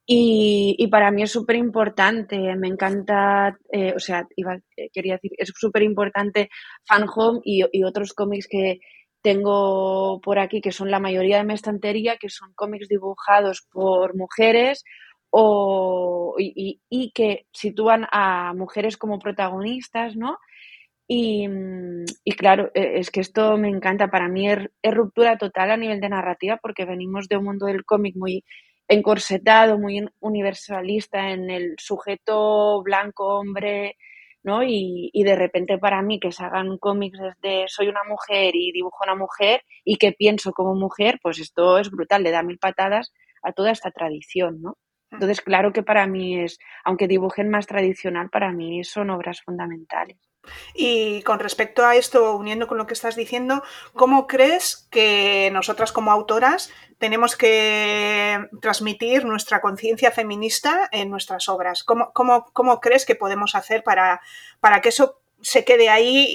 Y, 0.05 0.87
para 0.89 1.11
mí 1.11 1.23
es 1.23 1.31
súper 1.33 1.57
importante. 1.57 2.37
Me 2.55 2.69
encanta, 2.69 3.57
eh, 3.69 3.91
o 3.93 3.99
sea, 3.99 4.25
eh, 4.37 4.89
quería 4.93 5.15
decir, 5.15 5.31
es 5.37 5.51
súper 5.53 5.83
importante 5.83 6.47
Fan 6.87 7.07
Home 7.13 7.41
y, 7.43 7.83
otros 7.83 8.13
cómics 8.13 8.47
que 8.49 8.79
tengo 9.21 10.21
por 10.21 10.39
aquí, 10.39 10.61
que 10.61 10.71
son 10.71 10.89
la 10.89 10.99
mayoría 10.99 11.39
de 11.39 11.43
mi 11.43 11.55
estantería, 11.55 12.15
que 12.15 12.29
son 12.29 12.53
cómics 12.55 12.87
dibujados 12.87 13.67
por 13.69 14.15
mujeres 14.15 14.85
o, 15.29 16.35
y, 16.37 17.11
que 17.13 17.47
sitúan 17.51 18.07
a 18.13 18.53
mujeres 18.53 18.95
como 18.95 19.19
protagonistas, 19.19 20.15
¿no? 20.15 20.37
Y, 21.15 22.31
claro, 22.35 22.71
e, 22.73 22.99
es 22.99 23.11
que 23.11 23.21
esto 23.21 23.55
me 23.57 23.69
encanta. 23.69 24.09
Para 24.09 24.27
mí 24.27 24.49
es, 24.49 24.59
ruptura 24.83 25.37
total 25.37 25.71
a 25.71 25.77
nivel 25.77 25.99
de 26.01 26.09
narrativa 26.09 26.57
porque 26.61 26.85
venimos 26.85 27.27
de 27.27 27.37
un 27.37 27.45
mundo 27.45 27.67
del 27.67 27.85
cómic 27.85 28.15
muy 28.15 28.43
encorsetado, 28.87 29.77
muy 29.77 30.05
universalista 30.19 31.29
en 31.31 31.51
el 31.51 31.75
sujeto 31.77 32.81
blanco, 32.83 33.39
hombre, 33.39 33.97
¿no? 34.43 34.63
Y, 34.63 35.11
y, 35.13 35.23
de 35.23 35.35
repente 35.35 35.77
para 35.77 36.01
mí 36.01 36.19
que 36.19 36.31
se 36.31 36.43
hagan 36.43 36.77
cómics 36.79 37.19
desde 37.19 37.65
soy 37.67 37.87
una 37.89 38.03
mujer 38.03 38.55
y 38.55 38.71
dibujo 38.71 39.03
una 39.03 39.15
mujer 39.15 39.61
y 39.85 39.97
que 39.97 40.13
pienso 40.13 40.51
como 40.51 40.75
mujer, 40.75 41.19
pues 41.21 41.39
esto 41.39 41.77
es 41.77 41.91
brutal, 41.91 42.23
le 42.23 42.31
da 42.31 42.43
mil 42.43 42.57
patadas 42.59 43.13
a 43.43 43.53
toda 43.53 43.71
esta 43.71 43.91
tradición, 43.91 44.61
¿no? 44.61 44.77
Entonces, 45.11 45.41
claro 45.41 45.73
que 45.73 45.83
para 45.83 46.07
mí 46.07 46.39
es, 46.39 46.57
aunque 46.83 47.07
dibujen 47.07 47.49
más 47.49 47.67
tradicional, 47.67 48.29
para 48.31 48.51
mí 48.51 48.83
son 48.83 49.11
obras 49.11 49.41
fundamentales. 49.43 50.32
Y 50.73 51.21
con 51.23 51.39
respecto 51.39 51.85
a 51.85 51.95
esto, 51.95 52.35
uniendo 52.35 52.67
con 52.67 52.77
lo 52.77 52.87
que 52.87 52.93
estás 52.93 53.15
diciendo, 53.15 53.63
¿cómo 53.93 54.27
crees 54.27 54.87
que 54.91 55.49
nosotras 55.53 55.91
como 55.91 56.11
autoras 56.11 56.71
tenemos 56.97 57.35
que 57.35 58.47
transmitir 58.61 59.25
nuestra 59.25 59.61
conciencia 59.61 60.11
feminista 60.11 60.89
en 60.91 61.09
nuestras 61.09 61.49
obras? 61.49 61.83
¿Cómo, 61.83 62.11
cómo, 62.13 62.79
crees 62.81 63.05
que 63.05 63.15
podemos 63.15 63.55
hacer 63.55 63.83
para, 63.83 64.21
para 64.59 64.81
que 64.81 64.89
eso 64.89 65.23
se 65.43 65.65
quede 65.65 65.89
ahí 65.89 66.25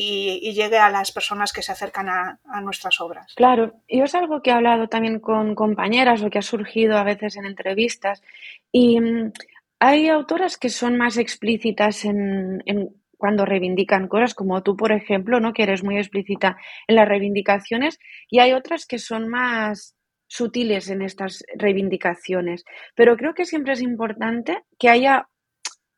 y, 0.43 0.53
llegue 0.53 0.79
a 0.79 0.91
las 0.91 1.13
personas 1.13 1.53
que 1.53 1.63
se 1.63 1.73
acercan 1.73 2.09
a, 2.09 2.39
nuestras 2.61 3.01
obras. 3.01 3.33
Claro, 3.35 3.73
y 3.87 4.03
es 4.03 4.15
algo 4.15 4.43
que 4.43 4.51
he 4.51 4.53
hablado 4.53 4.89
también 4.89 5.19
con 5.19 5.55
compañeras 5.55 6.23
o 6.23 6.29
que 6.29 6.39
ha 6.39 6.43
surgido 6.43 6.99
a 6.99 7.05
veces 7.05 7.37
en 7.37 7.47
entrevistas. 7.47 8.23
Y 8.71 9.01
mm, 9.01 9.33
hay 9.81 10.09
autoras 10.09 10.59
que 10.59 10.69
son 10.69 10.99
más 10.99 11.17
explícitas 11.17 12.05
en, 12.05 12.63
en 12.67 12.91
cuando 13.19 13.45
reivindican 13.45 14.09
cosas, 14.09 14.35
como 14.35 14.63
tú, 14.63 14.77
por 14.77 14.93
ejemplo, 14.93 15.41
¿no? 15.41 15.53
que 15.53 15.65
eres 15.65 15.85
muy 15.85 15.99
explícita 15.99 16.57
en 16.87 16.97
las 16.97 17.09
reivindicaciones, 17.09 17.99
y 18.31 18.39
hay 18.39 18.53
otras 18.53 18.87
que 18.87 18.99
son 18.99 19.29
más 19.29 19.95
sutiles 20.29 20.89
en 20.89 21.03
estas 21.03 21.45
reivindicaciones. 21.57 22.65
Pero 22.95 23.17
creo 23.17 23.35
que 23.35 23.45
siempre 23.45 23.73
es 23.73 23.83
importante 23.83 24.63
que 24.79 24.89
haya 24.89 25.29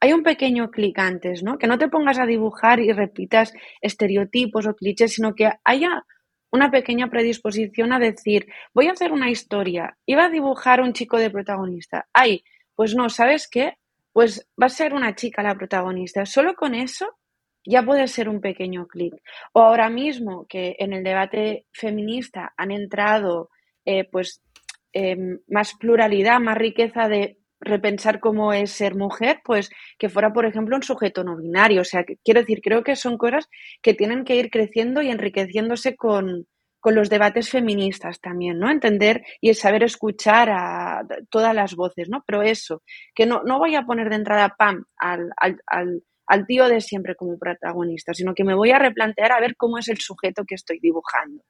hay 0.02 0.14
un 0.14 0.22
pequeño 0.22 0.70
clic 0.70 0.98
antes, 0.98 1.42
¿no? 1.42 1.58
Que 1.58 1.66
no 1.66 1.76
te 1.76 1.88
pongas 1.88 2.18
a 2.18 2.24
dibujar 2.24 2.80
y 2.80 2.90
repitas 2.90 3.52
estereotipos 3.82 4.66
o 4.66 4.74
clichés, 4.74 5.12
sino 5.12 5.34
que 5.34 5.50
haya 5.62 6.04
una 6.50 6.70
pequeña 6.70 7.08
predisposición 7.08 7.92
a 7.92 7.98
decir, 7.98 8.46
voy 8.74 8.88
a 8.88 8.92
hacer 8.92 9.12
una 9.12 9.30
historia, 9.30 9.98
iba 10.06 10.24
a 10.24 10.30
dibujar 10.30 10.80
un 10.80 10.94
chico 10.94 11.18
de 11.18 11.30
protagonista. 11.30 12.08
Ay, 12.14 12.42
pues 12.74 12.94
no, 12.94 13.10
¿sabes 13.10 13.46
qué? 13.48 13.74
Pues 14.12 14.48
va 14.60 14.66
a 14.66 14.70
ser 14.70 14.94
una 14.94 15.14
chica 15.14 15.42
la 15.42 15.54
protagonista. 15.54 16.26
Solo 16.26 16.54
con 16.54 16.74
eso 16.74 17.06
ya 17.64 17.82
puede 17.82 18.08
ser 18.08 18.28
un 18.28 18.40
pequeño 18.40 18.86
clic. 18.86 19.14
O 19.52 19.60
ahora 19.60 19.90
mismo 19.90 20.46
que 20.48 20.76
en 20.78 20.92
el 20.92 21.04
debate 21.04 21.66
feminista 21.72 22.52
han 22.56 22.70
entrado 22.70 23.50
eh, 23.84 24.04
pues 24.10 24.42
em, 24.92 25.38
más 25.48 25.74
pluralidad, 25.78 26.40
más 26.40 26.58
riqueza 26.58 27.08
de 27.08 27.38
repensar 27.60 28.20
cómo 28.20 28.52
es 28.54 28.70
ser 28.72 28.94
mujer, 28.94 29.40
pues 29.44 29.70
que 29.98 30.08
fuera, 30.08 30.32
por 30.32 30.46
ejemplo, 30.46 30.76
un 30.76 30.82
sujeto 30.82 31.24
no 31.24 31.36
binario. 31.36 31.82
O 31.82 31.84
sea, 31.84 32.04
quiero 32.24 32.40
decir, 32.40 32.60
creo 32.62 32.82
que 32.82 32.96
son 32.96 33.18
cosas 33.18 33.48
que 33.82 33.94
tienen 33.94 34.24
que 34.24 34.36
ir 34.36 34.50
creciendo 34.50 35.02
y 35.02 35.10
enriqueciéndose 35.10 35.94
con, 35.96 36.46
con 36.80 36.94
los 36.94 37.10
debates 37.10 37.50
feministas 37.50 38.20
también, 38.20 38.58
¿no? 38.58 38.70
Entender 38.70 39.22
y 39.40 39.52
saber 39.54 39.82
escuchar 39.84 40.48
a 40.50 41.02
todas 41.28 41.54
las 41.54 41.76
voces, 41.76 42.08
¿no? 42.08 42.24
Pero 42.26 42.42
eso, 42.42 42.82
que 43.14 43.26
no, 43.26 43.42
no 43.44 43.58
voy 43.58 43.76
a 43.76 43.82
poner 43.82 44.08
de 44.08 44.16
entrada 44.16 44.54
pam 44.58 44.84
al, 44.96 45.30
al, 45.36 46.02
al, 46.26 46.46
tío 46.46 46.68
de 46.68 46.80
siempre 46.80 47.14
como 47.14 47.38
protagonista, 47.38 48.14
sino 48.14 48.34
que 48.34 48.44
me 48.44 48.54
voy 48.54 48.70
a 48.70 48.78
replantear 48.78 49.32
a 49.32 49.40
ver 49.40 49.56
cómo 49.56 49.78
es 49.78 49.88
el 49.88 49.98
sujeto 49.98 50.44
que 50.46 50.54
estoy 50.54 50.78
dibujando. 50.80 51.44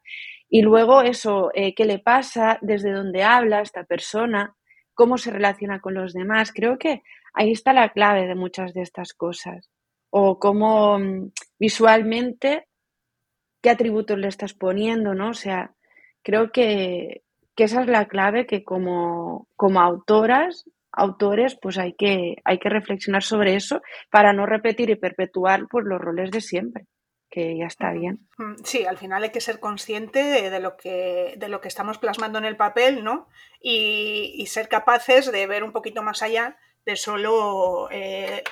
Y 0.49 0.63
luego 0.63 1.03
eso, 1.03 1.51
eh, 1.55 1.75
qué 1.75 1.85
le 1.85 2.01
pasa, 2.01 2.59
desde 2.61 2.93
dónde 2.93 3.23
habla 3.23 3.61
esta 3.61 3.85
persona, 3.85 4.57
cómo 4.95 5.17
se 5.17 5.31
relaciona 5.31 5.81
con 5.81 5.95
los 5.95 6.13
demás. 6.13 6.53
Creo 6.53 6.77
que 6.77 7.03
ahí 7.35 7.53
está 7.53 7.73
la 7.73 7.91
clave 7.91 8.27
de 8.27 8.35
muchas 8.35 8.75
de 8.75 8.83
estas 8.83 9.15
cosas. 9.15 9.71
O 10.11 10.41
cómo 10.41 10.99
mm, 10.99 11.31
visualmente 11.59 12.67
qué 13.61 13.71
atributos 13.71 14.19
le 14.19 14.29
estás 14.29 14.55
poniendo, 14.55 15.15
¿no? 15.15 15.31
O 15.31 15.35
sea, 15.35 15.73
creo 16.23 16.51
que, 16.53 17.23
esa 17.57 17.83
es 17.83 17.89
la 17.89 18.07
clave 18.09 18.47
que 18.47 18.65
como, 18.65 19.47
como 19.55 19.81
autoras, 19.81 20.65
autores, 20.93 21.59
pues 21.61 21.77
hay 21.77 21.93
que, 21.93 22.37
hay 22.43 22.59
que 22.59 22.71
reflexionar 22.71 23.23
sobre 23.23 23.55
eso 23.55 23.83
para 24.11 24.33
no 24.33 24.47
repetir 24.47 24.89
y 24.89 24.97
perpetuar 24.97 25.69
pues, 25.69 25.85
los 25.85 26.01
roles 26.01 26.31
de 26.31 26.41
siempre 26.41 26.87
que 27.31 27.57
ya 27.57 27.67
está 27.67 27.93
bien. 27.93 28.29
Sí, 28.65 28.85
al 28.85 28.99
final 28.99 29.23
hay 29.23 29.31
que 29.31 29.41
ser 29.41 29.61
consciente 29.61 30.51
de, 30.51 30.61
lo, 30.61 30.77
que, 30.77 31.35
de 31.37 31.49
lo 31.49 31.61
que 31.61 31.69
estamos 31.69 31.99
plasmando 31.99 32.39
en 32.39 32.45
el 32.45 32.57
papel, 32.57 33.05
¿no? 33.05 33.29
Y, 33.61 34.45
ser 34.49 34.69
capaces 34.69 35.31
de 35.31 35.47
ver 35.47 35.63
un 35.63 35.71
poquito 35.71 36.03
más 36.03 36.23
allá 36.23 36.57
de 36.85 36.97
solo 36.97 37.89
eh, 37.93 38.43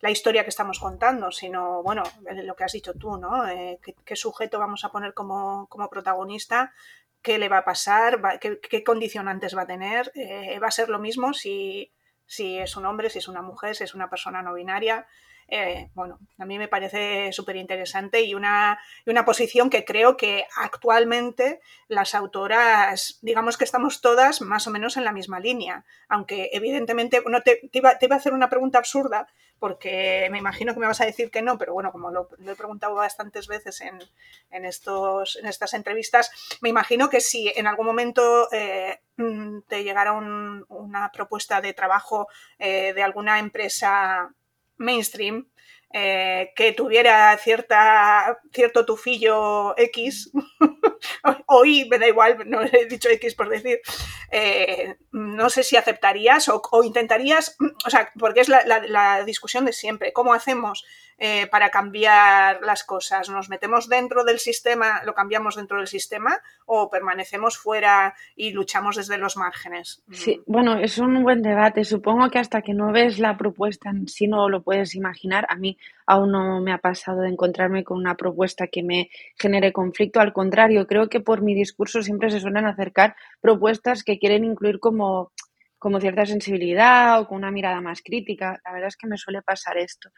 la 0.00 0.10
historia 0.10 0.44
que 0.44 0.50
estamos 0.50 0.78
contando, 0.78 1.30
sino, 1.30 1.82
bueno, 1.82 2.02
lo 2.44 2.56
que 2.56 2.64
has 2.64 2.72
dicho 2.72 2.94
tú, 2.94 3.16
¿no? 3.16 3.46
Eh, 3.48 3.78
¿qué, 4.04 4.16
sujeto 4.16 4.58
vamos 4.58 4.84
a 4.84 4.90
poner 4.90 5.12
como, 5.12 5.68
protagonista? 5.90 6.72
¿Qué 7.22 7.38
le 7.38 7.48
va 7.48 7.58
a 7.58 7.64
pasar? 7.64 8.20
qué, 8.40 8.84
condicionantes 8.84 9.56
va 9.56 9.62
a 9.62 9.66
tener? 9.66 10.10
Eh, 10.14 10.58
¿Va 10.58 10.68
a 10.68 10.72
ser 10.72 10.88
lo 10.88 10.98
mismo 10.98 11.34
si, 11.34 11.92
si 12.26 12.58
es 12.58 12.76
un 12.76 12.86
hombre, 12.86 13.10
si 13.10 13.18
es 13.18 13.28
una 13.28 13.42
mujer, 13.42 13.76
si 13.76 13.84
es 13.84 13.94
una 13.94 14.08
persona 14.08 14.40
no 14.40 14.54
binaria? 14.54 15.06
Eh, 15.52 15.90
bueno, 15.94 16.20
a 16.38 16.44
mí 16.44 16.58
me 16.58 16.68
parece 16.68 17.32
súper 17.32 17.56
interesante 17.56 18.22
y 18.22 18.34
una, 18.34 18.78
una, 19.04 19.24
posición 19.24 19.68
que 19.68 19.84
creo 19.84 20.16
que 20.16 20.46
actualmente 20.56 21.60
las 21.88 22.14
autoras, 22.14 23.18
digamos 23.20 23.56
que 23.56 23.64
estamos 23.64 24.00
todas 24.00 24.42
más 24.42 24.68
o 24.68 24.70
menos 24.70 24.96
en 24.96 25.04
la 25.04 25.10
misma 25.10 25.40
línea, 25.40 25.84
aunque 26.08 26.50
evidentemente 26.52 27.20
no 27.26 27.42
te, 27.42 27.68
iba, 27.72 27.90
a 27.90 28.14
hacer 28.14 28.32
una 28.32 28.48
pregunta 28.48 28.78
absurda 28.78 29.26
porque 29.58 30.28
me 30.30 30.38
imagino 30.38 30.72
que 30.72 30.80
me 30.80 30.86
vas 30.86 31.00
a 31.00 31.06
decir 31.06 31.32
que 31.32 31.42
no, 31.42 31.58
pero 31.58 31.74
bueno, 31.74 31.90
como 31.90 32.12
lo, 32.12 32.28
he 32.46 32.54
preguntado 32.54 32.94
bastantes 32.94 33.48
veces 33.48 33.80
en, 33.80 33.98
en, 34.52 34.64
estos, 34.64 35.36
en 35.36 35.46
estas 35.46 35.74
entrevistas, 35.74 36.30
me 36.60 36.68
imagino 36.68 37.10
que 37.10 37.20
si 37.20 37.52
en 37.54 37.66
algún 37.66 37.86
momento 37.86 38.48
eh, 38.52 39.00
mm, 39.16 39.62
te 39.68 39.82
llegara 39.82 40.12
una 40.12 41.10
propuesta 41.12 41.60
de 41.60 41.74
trabajo 41.74 42.28
eh, 42.58 42.94
de 42.94 43.02
alguna 43.02 43.40
empresa 43.40 44.32
mainstream 44.80 45.46
eh, 45.92 46.52
que 46.54 46.72
tuviera 46.72 47.36
cierta, 47.36 48.38
cierto 48.52 48.86
tufillo 48.86 49.76
X, 49.76 50.30
o 51.46 51.64
Y, 51.64 51.88
me 51.88 51.98
da 51.98 52.06
igual, 52.06 52.48
no 52.48 52.62
he 52.72 52.86
dicho 52.86 53.08
X 53.08 53.34
por 53.34 53.48
decir, 53.48 53.80
eh, 54.30 54.96
no 55.10 55.50
sé 55.50 55.64
si 55.64 55.76
aceptarías 55.76 56.48
o, 56.48 56.84
intentarías, 56.84 57.56
o 57.84 57.90
sea, 57.90 58.12
porque 58.16 58.40
es 58.40 58.48
la, 58.48 59.24
discusión 59.24 59.64
de 59.64 59.72
siempre, 59.72 60.12
¿cómo 60.12 60.32
hacemos 60.32 60.84
eh, 61.22 61.46
para 61.48 61.68
cambiar 61.68 62.62
las 62.62 62.82
cosas? 62.82 63.28
¿Nos 63.28 63.50
metemos 63.50 63.90
dentro 63.90 64.24
del 64.24 64.38
sistema, 64.38 65.02
lo 65.04 65.12
cambiamos 65.12 65.56
dentro 65.56 65.76
del 65.76 65.86
sistema 65.86 66.40
o 66.64 66.88
permanecemos 66.88 67.58
fuera 67.58 68.14
y 68.34 68.52
luchamos 68.52 68.96
desde 68.96 69.18
los 69.18 69.36
márgenes? 69.36 70.02
Sí, 70.10 70.40
bueno, 70.46 70.78
es 70.78 70.96
un 70.96 71.22
buen 71.22 71.42
debate. 71.42 71.84
Supongo 71.84 72.30
que 72.30 72.38
hasta 72.38 72.62
que 72.62 72.72
no 72.72 72.90
ves 72.90 73.18
la 73.18 73.36
propuesta 73.36 73.90
en 73.90 74.06
no 74.30 74.48
lo 74.48 74.62
puedes 74.62 74.94
imaginar. 74.94 75.46
A 75.50 75.56
mí 75.56 75.76
aún 76.06 76.32
no 76.32 76.60
me 76.62 76.72
ha 76.72 76.78
pasado 76.78 77.20
de 77.20 77.28
encontrarme 77.28 77.84
con 77.84 77.98
una 77.98 78.16
propuesta 78.16 78.68
que 78.68 78.82
me 78.82 79.10
genere 79.38 79.74
conflicto. 79.74 80.20
Al 80.20 80.32
contrario, 80.32 80.86
creo 80.86 81.10
que 81.10 81.20
por 81.20 81.42
mi 81.42 81.54
discurso 81.54 82.02
siempre 82.02 82.30
se 82.30 82.40
suelen 82.40 82.64
acercar 82.64 83.14
propuestas 83.42 84.04
que 84.04 84.18
quieren 84.18 84.44
incluir 84.44 84.80
como, 84.80 85.32
como 85.80 85.98
cierta 85.98 86.26
sensibilidad 86.26 87.20
o 87.20 87.26
con 87.26 87.38
una 87.38 87.50
mirada 87.50 87.80
más 87.80 88.02
crítica. 88.02 88.60
La 88.64 88.72
verdad 88.72 88.88
es 88.88 88.96
que 88.96 89.08
me 89.08 89.16
suele 89.16 89.40
pasar 89.42 89.78
esto. 89.78 90.10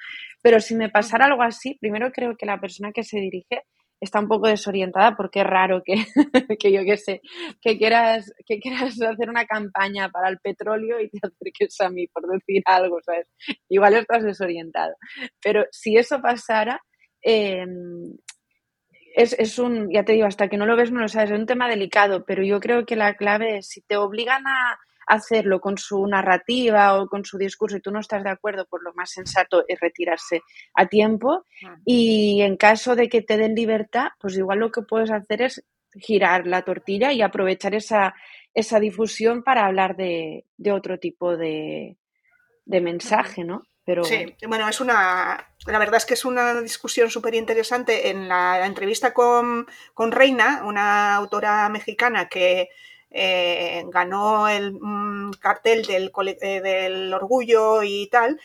Pero 0.43 0.61
si 0.61 0.75
me 0.75 0.91
pasara 0.91 1.27
algo 1.27 1.43
así, 1.43 1.79
primero 1.81 2.11
creo 2.11 2.37
que 2.37 2.45
la 2.45 2.61
persona 2.61 2.93
que 2.93 3.05
se 3.05 3.19
dirige 3.19 3.63
está 4.01 4.19
un 4.19 4.27
poco 4.27 4.49
desorientada 4.49 5.17
porque 5.17 5.43
es 5.43 5.47
raro 5.47 5.83
que, 5.85 5.95
que 6.59 6.73
yo 6.73 6.83
qué 6.85 6.97
sé, 6.97 7.21
que 7.61 7.79
quieras, 7.79 8.33
que 8.45 8.59
quieras 8.59 9.01
hacer 9.01 9.31
una 9.31 9.47
campaña 9.47 10.09
para 10.09 10.29
el 10.29 10.39
petróleo 10.39 11.01
y 11.01 11.09
te 11.09 11.21
acerques 11.23 11.81
a 11.81 11.89
mí 11.89 12.09
por 12.09 12.27
decir 12.29 12.63
algo, 12.67 12.99
¿sabes? 13.07 13.29
Igual 13.69 13.95
estás 13.95 14.25
desorientado. 14.25 14.97
Pero 15.41 15.65
si 15.71 15.97
eso 15.97 16.21
pasara, 16.21 16.83
em, 17.23 18.17
es, 19.15 19.35
es, 19.39 19.61
un, 19.61 19.93
ya 19.93 20.05
te 20.05 20.15
digo, 20.15 20.27
hasta 20.27 20.49
que 20.49 20.57
no 20.57 20.67
lo 20.67 20.75
ves 20.75 20.91
no 20.91 21.01
lo 21.01 21.09
sabes, 21.09 21.31
es 21.31 21.39
un 21.39 21.47
tema 21.47 21.69
delicado, 21.69 22.25
pero 22.25 22.43
yo 22.43 22.59
creo 22.59 22.85
que 22.85 22.97
la 22.97 23.15
clave 23.15 23.59
es 23.59 23.69
si 23.69 23.83
te 23.83 23.97
obligan 23.97 24.45
a 24.49 24.81
hacerlo 25.07 25.61
con 25.61 25.79
su 25.79 26.07
narrativa 26.07 27.01
o 27.01 27.09
con 27.09 27.25
su 27.25 27.39
discurso 27.39 27.77
y 27.77 27.81
tú 27.81 27.91
no 27.91 28.01
estás 28.01 28.25
de 28.25 28.31
acuerdo, 28.31 28.67
pues 28.69 28.83
lo 28.83 28.93
más 28.95 29.11
sensato 29.11 29.65
es 29.69 29.81
retirarse 29.81 30.43
a 30.75 30.87
tiempo 30.87 31.45
y 31.85 32.41
en 32.43 32.57
caso 32.57 32.97
de 32.97 33.09
que 33.09 33.23
te 33.23 33.37
den 33.37 33.55
libertad, 33.55 34.09
pues 34.21 34.37
igual 34.37 34.61
lo 34.61 34.71
que 34.71 34.83
puedes 34.83 35.11
hacer 35.11 35.43
es 35.43 35.65
girar 35.95 36.47
la 36.47 36.63
tortilla 36.63 37.13
y 37.13 37.23
aprovechar 37.23 37.75
esa, 37.75 38.15
esa 38.55 38.81
difusión 38.81 39.43
para 39.43 39.67
hablar 39.67 39.97
de, 39.97 40.47
de 40.57 40.73
otro 40.73 40.99
tipo 40.99 41.37
de, 41.37 41.97
de 42.65 42.81
mensaje, 42.81 43.45
¿no? 43.45 43.63
Pero... 43.85 44.05
Sí, 44.05 44.37
bueno, 44.47 44.69
es 44.69 44.81
una. 44.81 45.55
La 45.67 45.79
verdad 45.79 45.97
es 45.97 46.07
que 46.07 46.15
es 46.15 46.25
una 46.25 46.61
discusión 46.61 47.11
súper 47.11 47.35
interesante. 47.35 48.11
En 48.11 48.29
la 48.29 48.65
entrevista 48.65 49.13
con, 49.13 49.67
con, 49.93 50.13
Reina, 50.13 50.63
una 50.65 51.17
autora 51.17 51.69
mexicana 51.69 52.29
que 52.29 52.69
eh, 53.15 53.85
ganó 53.89 54.49
el 54.49 54.73
mm, 54.73 55.33
cartel 55.39 55.85
del, 55.85 56.11
eh, 56.41 56.61
del, 56.63 57.13
orgullo 57.13 57.83
y 57.83 58.07
tal, 58.07 58.41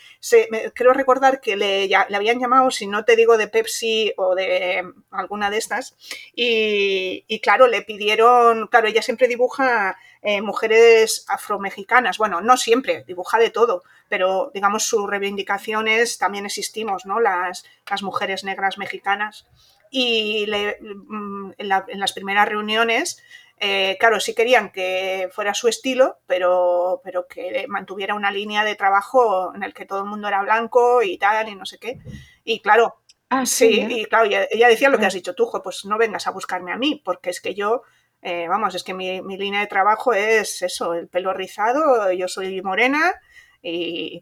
creo 0.74 0.92
recordar 0.92 1.40
que 1.40 1.56
le, 1.56 1.88
le, 1.88 2.16
habían 2.16 2.40
llamado, 2.40 2.70
si 2.70 2.86
no 2.86 3.06
te 3.06 3.16
digo 3.16 3.38
de 3.38 3.48
Pepsi 3.48 4.14
o 4.18 4.36
de 4.36 4.84
alguna 5.12 5.50
de 5.50 5.58
estas, 5.58 5.96
y, 6.36 7.40
claro, 7.40 7.68
le 7.68 7.82
pidieron, 7.82 8.68
claro, 8.68 8.90
ella 8.90 9.02
siempre 9.02 9.30
dibuja 9.30 9.98
eh, 10.22 10.42
mujeres 10.42 11.26
afromexicanas, 11.30 12.18
bueno, 12.18 12.42
no 12.42 12.58
siempre, 12.58 13.06
dibuja 13.08 13.40
de 13.40 13.52
todo, 13.52 13.84
pero 14.10 14.52
digamos 14.54 14.84
su 14.84 15.08
reivindicación 15.08 15.88
es, 15.88 16.18
también 16.18 16.46
existimos, 16.46 17.06
¿no? 17.06 17.22
Las, 17.22 17.64
las 17.90 18.04
mujeres 18.04 18.44
negras 18.44 18.78
mexicanas. 18.78 19.48
Y 19.90 20.46
mm, 20.82 21.52
en 21.58 22.00
las 22.00 22.12
primeras 22.12 22.50
reuniones 22.50 23.24
eh, 23.60 23.98
claro, 24.00 24.20
sí 24.20 24.36
querían 24.36 24.72
que 24.72 25.30
fuera 25.32 25.54
su 25.54 25.68
estilo, 25.68 26.20
pero, 26.28 27.02
pero 27.04 27.28
que 27.28 27.66
mantuviera 27.68 28.14
una 28.14 28.32
línea 28.32 28.64
de 28.64 28.76
trabajo 28.76 29.54
en 29.56 29.64
el 29.64 29.74
que 29.74 29.86
todo 29.86 30.00
el 30.00 30.06
mundo 30.06 30.28
era 30.28 30.44
blanco 30.44 31.02
y 31.02 31.18
tal, 31.18 31.50
y 31.50 31.56
no 31.56 31.66
sé 31.66 31.80
qué. 31.80 32.00
Y 32.44 32.62
claro, 32.62 33.02
ah, 33.30 33.46
sí, 33.46 33.88
y 33.90 34.06
claro, 34.06 34.26
ella, 34.26 34.68
decía 34.68 34.90
lo 34.90 35.00
que 35.00 35.08
has 35.08 35.14
dicho 35.14 35.34
tú, 35.34 35.50
pues 35.64 35.86
no 35.86 35.98
vengas 35.98 36.28
a 36.28 36.32
buscarme 36.32 36.72
a 36.72 36.78
mí, 36.78 37.02
porque 37.04 37.32
es 37.32 37.42
que 37.42 37.56
yo, 37.56 37.82
eh, 38.22 38.48
vamos, 38.48 38.76
es 38.76 38.84
que 38.84 38.94
mi, 38.94 39.22
mi, 39.24 39.38
línea 39.38 39.62
de 39.62 39.68
trabajo 39.68 40.14
es 40.14 40.62
eso, 40.62 40.94
el 40.94 41.08
pelo 41.08 41.34
rizado, 41.34 42.12
yo 42.12 42.28
soy 42.28 42.62
morena, 42.62 43.16
eh, 43.64 44.22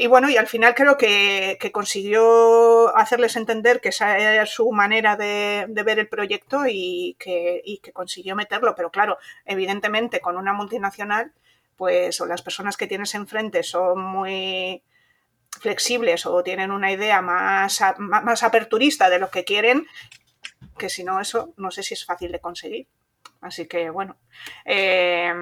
y, 0.00 0.06
bueno, 0.06 0.30
y 0.30 0.36
al 0.36 0.46
final 0.46 0.74
creo 0.74 0.96
que, 0.96 1.58
consiguió 1.72 2.96
hacerles 2.96 3.36
entender 3.36 3.80
que 3.80 3.90
esa 3.90 4.18
era 4.18 4.46
su 4.46 4.70
manera 4.72 5.16
de, 5.16 5.66
ver 5.68 5.98
el 5.98 6.08
proyecto 6.08 6.62
y 6.66 7.16
que, 7.18 7.62
consiguió 7.92 8.36
meterlo. 8.36 8.74
Pero 8.74 8.90
claro, 8.90 9.18
evidentemente 9.44 10.20
con 10.20 10.36
una 10.36 10.52
multinacional, 10.52 11.32
pues 11.76 12.20
o 12.20 12.26
las 12.26 12.42
personas 12.42 12.76
que 12.76 12.86
tienes 12.86 13.14
enfrente 13.14 13.62
son 13.62 14.02
muy 14.02 14.82
flexibles 15.60 16.26
o 16.26 16.42
tienen 16.42 16.70
una 16.70 16.92
idea 16.92 17.22
más, 17.22 17.82
más 17.98 18.42
aperturista 18.42 19.08
de 19.10 19.18
lo 19.18 19.30
que 19.30 19.44
quieren, 19.44 19.86
que 20.78 20.88
si 20.88 21.04
no, 21.04 21.20
eso 21.20 21.52
no 21.56 21.70
sé 21.70 21.82
si 21.82 21.94
es 21.94 22.04
fácil 22.04 22.32
de 22.32 22.40
conseguir. 22.40 22.86
Así 23.40 23.66
que 23.66 23.90
bueno. 23.90 24.16
Eh, 24.64 25.32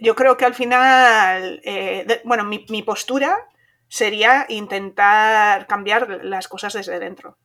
yo 0.00 0.14
creo 0.14 0.36
que 0.36 0.44
al 0.44 0.54
final, 0.54 1.60
eh, 1.64 2.20
bueno, 2.24 2.44
mi, 2.44 2.82
postura 2.82 3.38
sería 3.88 4.46
intentar 4.48 5.66
cambiar 5.66 6.24
las 6.24 6.48
cosas 6.48 6.74
desde 6.74 6.98
dentro 6.98 7.38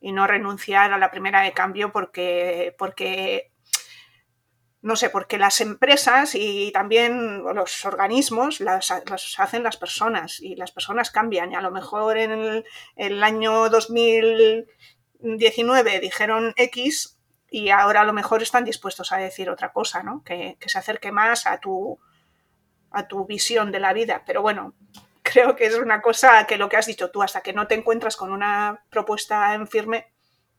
y 0.00 0.12
no 0.12 0.26
renunciar 0.26 0.92
a 0.92 0.98
la 0.98 1.10
primera 1.10 1.40
de 1.42 1.52
cambio 1.52 1.92
porque, 1.92 2.74
porque 2.78 3.52
no 4.82 4.96
sé, 4.96 5.10
porque 5.10 5.38
las 5.38 5.60
empresas 5.60 6.34
y 6.34 6.72
también 6.72 7.42
los 7.42 7.84
organismos 7.84 8.60
las, 8.60 8.90
hacen 9.38 9.62
las 9.62 9.76
personas 9.76 10.40
y 10.40 10.56
las 10.56 10.72
personas 10.72 11.10
cambian. 11.10 11.52
Y 11.52 11.54
a 11.54 11.60
lo 11.60 11.70
mejor 11.70 12.16
en 12.16 12.30
el, 12.30 12.64
el 12.96 13.22
año 13.22 13.68
2019 13.68 16.00
dijeron 16.00 16.54
X 16.56 17.19
y 17.50 17.70
ahora 17.70 18.02
a 18.02 18.04
lo 18.04 18.12
mejor 18.12 18.42
están 18.42 18.64
dispuestos 18.64 19.10
a 19.12 19.16
decir 19.16 19.50
otra 19.50 19.72
cosa, 19.72 20.02
¿no? 20.02 20.22
Que, 20.24 20.56
se 20.64 20.78
acerque 20.78 21.10
más 21.10 21.46
a 21.46 21.58
tu, 21.58 21.98
a 22.92 23.08
tu 23.08 23.26
visión 23.26 23.72
de 23.72 23.80
la 23.80 23.92
vida. 23.92 24.22
Pero 24.24 24.40
bueno, 24.40 24.74
creo 25.22 25.56
que 25.56 25.66
es 25.66 25.76
una 25.76 26.00
cosa 26.00 26.46
que 26.46 26.56
lo 26.56 26.68
que 26.68 26.76
has 26.76 26.86
dicho 26.86 27.10
tú, 27.10 27.22
hasta 27.22 27.40
que 27.40 27.52
no 27.52 27.66
te 27.66 27.74
encuentras 27.74 28.16
con 28.16 28.32
una 28.32 28.84
propuesta 28.88 29.52
en 29.54 29.66
firme, 29.66 30.06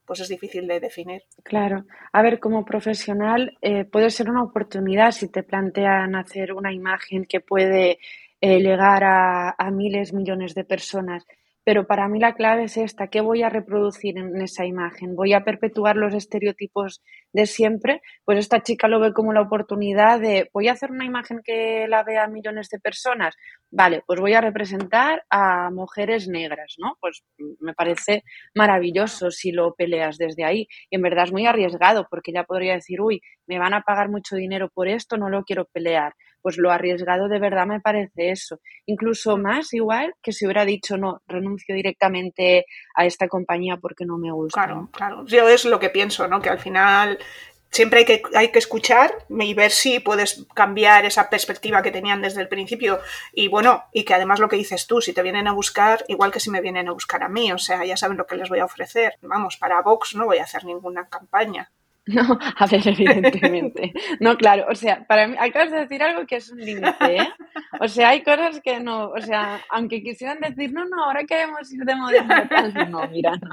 pues 0.06 0.20
es 0.20 0.28
difícil 0.28 0.68
de 0.68 0.82
definir. 0.82 1.24
Claro. 1.44 1.86
A 2.12 2.22
ver, 2.22 2.40
como 2.40 2.66
profesional 2.66 3.58
eh, 3.62 3.86
puede 3.86 4.10
ser 4.10 4.30
una 4.30 4.44
oportunidad 4.44 5.12
si 5.12 5.30
te 5.30 5.44
plantean 5.44 6.16
hacer 6.16 6.52
una 6.52 6.74
imagen 6.74 7.24
que 7.24 7.40
puede 7.40 8.00
eh, 8.42 8.60
llegar 8.60 9.06
a, 9.06 9.56
a 9.58 9.72
miles, 9.72 10.12
millones 10.12 10.54
de 10.56 10.66
personas 10.66 11.26
pero 11.64 11.86
para 11.86 12.08
mí 12.08 12.20
la 12.20 12.34
clave 12.34 12.64
es 12.64 12.78
esta, 12.78 13.08
¿qué 13.08 13.22
voy 13.22 13.44
a 13.44 13.50
reproducir 13.50 14.18
en 14.18 14.42
esa 14.42 14.66
imagen? 14.66 15.16
¿Voy 15.16 15.34
a 15.34 15.44
perpetuar 15.44 15.96
los 15.96 16.14
estereotipos 16.14 17.02
de 17.34 17.46
siempre? 17.46 18.02
Pues 18.26 18.40
esta 18.40 18.62
chica 18.64 18.88
lo 18.88 19.00
ve 19.00 19.14
como 19.14 19.32
la 19.32 19.42
oportunidad 19.42 20.20
de, 20.20 20.50
voy 20.54 20.70
a 20.70 20.74
hacer 20.74 20.92
una 20.92 21.06
imagen 21.06 21.42
que 21.44 21.86
la 21.88 22.04
vean 22.04 22.34
millones 22.34 22.70
de 22.70 22.80
personas. 22.80 23.36
Vale, 23.70 24.04
pues 24.08 24.20
voy 24.20 24.34
a 24.34 24.42
representar 24.42 25.24
a 25.30 25.70
mujeres 25.72 26.28
negras, 26.28 26.76
¿no? 26.78 26.98
Pues 27.00 27.24
me 27.60 27.74
parece 27.74 28.24
maravilloso 28.56 29.30
si 29.32 29.52
lo 29.52 29.76
peleas 29.76 30.18
desde 30.18 30.44
ahí. 30.44 30.68
Y 30.90 30.96
en 30.96 31.02
verdad 31.04 31.26
es 31.26 31.32
muy 31.32 31.46
arriesgado 31.46 32.08
porque 32.10 32.34
ya 32.34 32.44
podría 32.44 32.74
decir, 32.74 33.02
uy, 33.02 33.22
me 33.48 33.60
van 33.60 33.74
a 33.74 33.82
pagar 33.82 34.10
mucho 34.10 34.36
dinero 34.36 34.70
por 34.74 34.88
esto, 34.88 35.18
no 35.18 35.30
lo 35.30 35.44
quiero 35.44 35.66
pelear 35.66 36.14
pues 36.42 36.58
lo 36.58 36.72
arriesgado 36.72 37.28
de 37.28 37.40
verdad 37.40 37.66
me 37.66 37.80
parece 37.80 38.32
eso. 38.32 38.60
Incluso 38.86 39.38
más 39.38 39.74
igual 39.74 40.14
que 40.22 40.32
si 40.32 40.46
hubiera 40.46 40.66
dicho, 40.66 40.98
no, 40.98 41.22
renuncio 41.28 41.76
directamente 41.76 42.66
a 42.96 43.06
esta 43.06 43.28
compañía 43.28 43.78
porque 43.78 44.06
no 44.06 44.18
me 44.18 44.32
gusta. 44.32 44.66
Claro, 44.66 44.90
claro. 44.92 45.26
Yo 45.26 45.48
es 45.48 45.66
lo 45.66 45.80
que 45.80 45.90
pienso, 45.90 46.28
¿no? 46.28 46.42
Que 46.42 46.50
al 46.50 46.60
final 46.60 47.20
siempre 47.72 48.00
hay 48.00 48.06
que, 48.06 48.22
hay 48.36 48.52
que 48.52 48.60
escuchar 48.60 49.14
y 49.30 49.54
ver 49.54 49.72
si 49.72 50.00
puedes 50.00 50.46
cambiar 50.54 51.06
esa 51.06 51.30
perspectiva 51.30 51.82
que 51.82 51.92
tenían 51.92 52.22
desde 52.22 52.42
el 52.42 52.50
principio. 52.50 53.00
Y 53.34 53.48
bueno, 53.48 53.86
y 53.92 54.04
que 54.04 54.14
además 54.14 54.40
lo 54.40 54.50
que 54.50 54.58
dices 54.58 54.86
tú, 54.86 55.02
si 55.02 55.14
te 55.14 55.24
vienen 55.24 55.48
a 55.48 55.54
buscar, 55.54 56.04
igual 56.08 56.32
que 56.32 56.40
si 56.40 56.52
me 56.52 56.62
vienen 56.62 56.90
a 56.90 56.92
buscar 56.92 57.24
a 57.24 57.30
mí, 57.30 57.52
o 57.52 57.58
sea, 57.58 57.84
ya 57.86 57.98
saben 57.98 58.18
lo 58.18 58.28
que 58.28 58.36
les 58.36 58.50
voy 58.50 58.60
a 58.60 58.66
ofrecer. 58.66 59.16
Vamos, 59.22 59.58
para 59.58 59.82
Vox 59.82 60.16
no 60.16 60.26
voy 60.26 60.38
a 60.38 60.44
hacer 60.44 60.66
ninguna 60.66 61.08
campaña. 61.08 61.72
No, 62.08 62.40
a 62.58 62.66
ver, 62.66 62.88
evidentemente. 62.88 63.94
No, 64.20 64.38
claro, 64.38 64.66
o 64.70 64.76
sea, 64.76 65.06
para 65.08 65.28
mí, 65.28 65.36
acabas 65.40 65.72
de 65.72 65.82
decir 65.82 66.02
algo 66.02 66.26
que 66.26 66.38
es 66.38 66.50
un 66.52 66.60
límite, 66.60 67.18
¿eh? 67.18 67.30
O 67.80 67.88
sea, 67.88 68.10
hay 68.10 68.24
cosas 68.24 68.60
que 68.62 68.80
no, 68.80 69.10
o 69.10 69.22
sea, 69.22 69.62
aunque 69.70 70.02
quisieran 70.02 70.40
decir, 70.40 70.74
no, 70.74 70.86
no, 70.86 71.06
ahora 71.06 71.24
queremos 71.26 71.72
ir 71.72 71.84
de 71.84 71.96
moderno, 71.96 72.36
no, 72.90 73.08
mira, 73.08 73.32
no. 73.42 73.50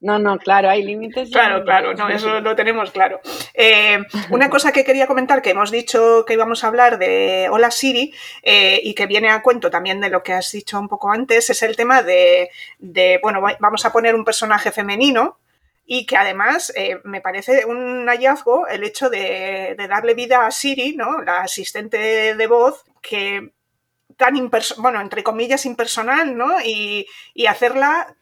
No, 0.00 0.18
no, 0.18 0.38
claro, 0.38 0.70
hay 0.70 0.84
límites. 0.84 1.30
Claro, 1.30 1.64
claro, 1.64 1.94
no, 1.94 2.08
eso 2.08 2.40
lo 2.40 2.54
tenemos 2.54 2.92
claro. 2.92 3.20
Eh, 3.52 3.98
una 4.30 4.48
cosa 4.48 4.70
que 4.70 4.84
quería 4.84 5.08
comentar, 5.08 5.42
que 5.42 5.50
hemos 5.50 5.72
dicho 5.72 6.24
que 6.24 6.34
íbamos 6.34 6.62
a 6.62 6.68
hablar 6.68 6.98
de 6.98 7.48
Hola 7.50 7.72
Siri 7.72 8.14
eh, 8.42 8.80
y 8.84 8.94
que 8.94 9.06
viene 9.06 9.30
a 9.30 9.42
cuento 9.42 9.70
también 9.70 10.00
de 10.00 10.08
lo 10.08 10.22
que 10.22 10.34
has 10.34 10.52
dicho 10.52 10.78
un 10.78 10.88
poco 10.88 11.10
antes, 11.10 11.50
es 11.50 11.62
el 11.64 11.74
tema 11.74 12.02
de, 12.02 12.50
de 12.78 13.18
bueno, 13.22 13.40
vamos 13.58 13.84
a 13.84 13.92
poner 13.92 14.14
un 14.14 14.24
personaje 14.24 14.70
femenino, 14.70 15.40
y 15.84 16.06
que 16.06 16.16
además 16.16 16.72
eh, 16.76 17.00
me 17.04 17.20
parece 17.20 17.64
un 17.64 18.06
hallazgo 18.06 18.66
el 18.68 18.84
hecho 18.84 19.10
de, 19.10 19.76
darle 19.88 20.14
vida 20.14 20.46
a 20.46 20.50
Siri, 20.50 20.96
¿no? 20.96 21.22
la 21.22 21.42
asistente 21.42 22.34
de 22.34 22.46
voz, 22.46 22.84
que 23.00 23.52
tan 24.16 24.50
bueno, 24.78 25.00
entre 25.00 25.22
comillas, 25.22 25.66
impersonal, 25.66 26.36
¿no? 26.36 26.60
Y, 26.60 27.06
y 27.34 27.46
hacerla 27.46 28.14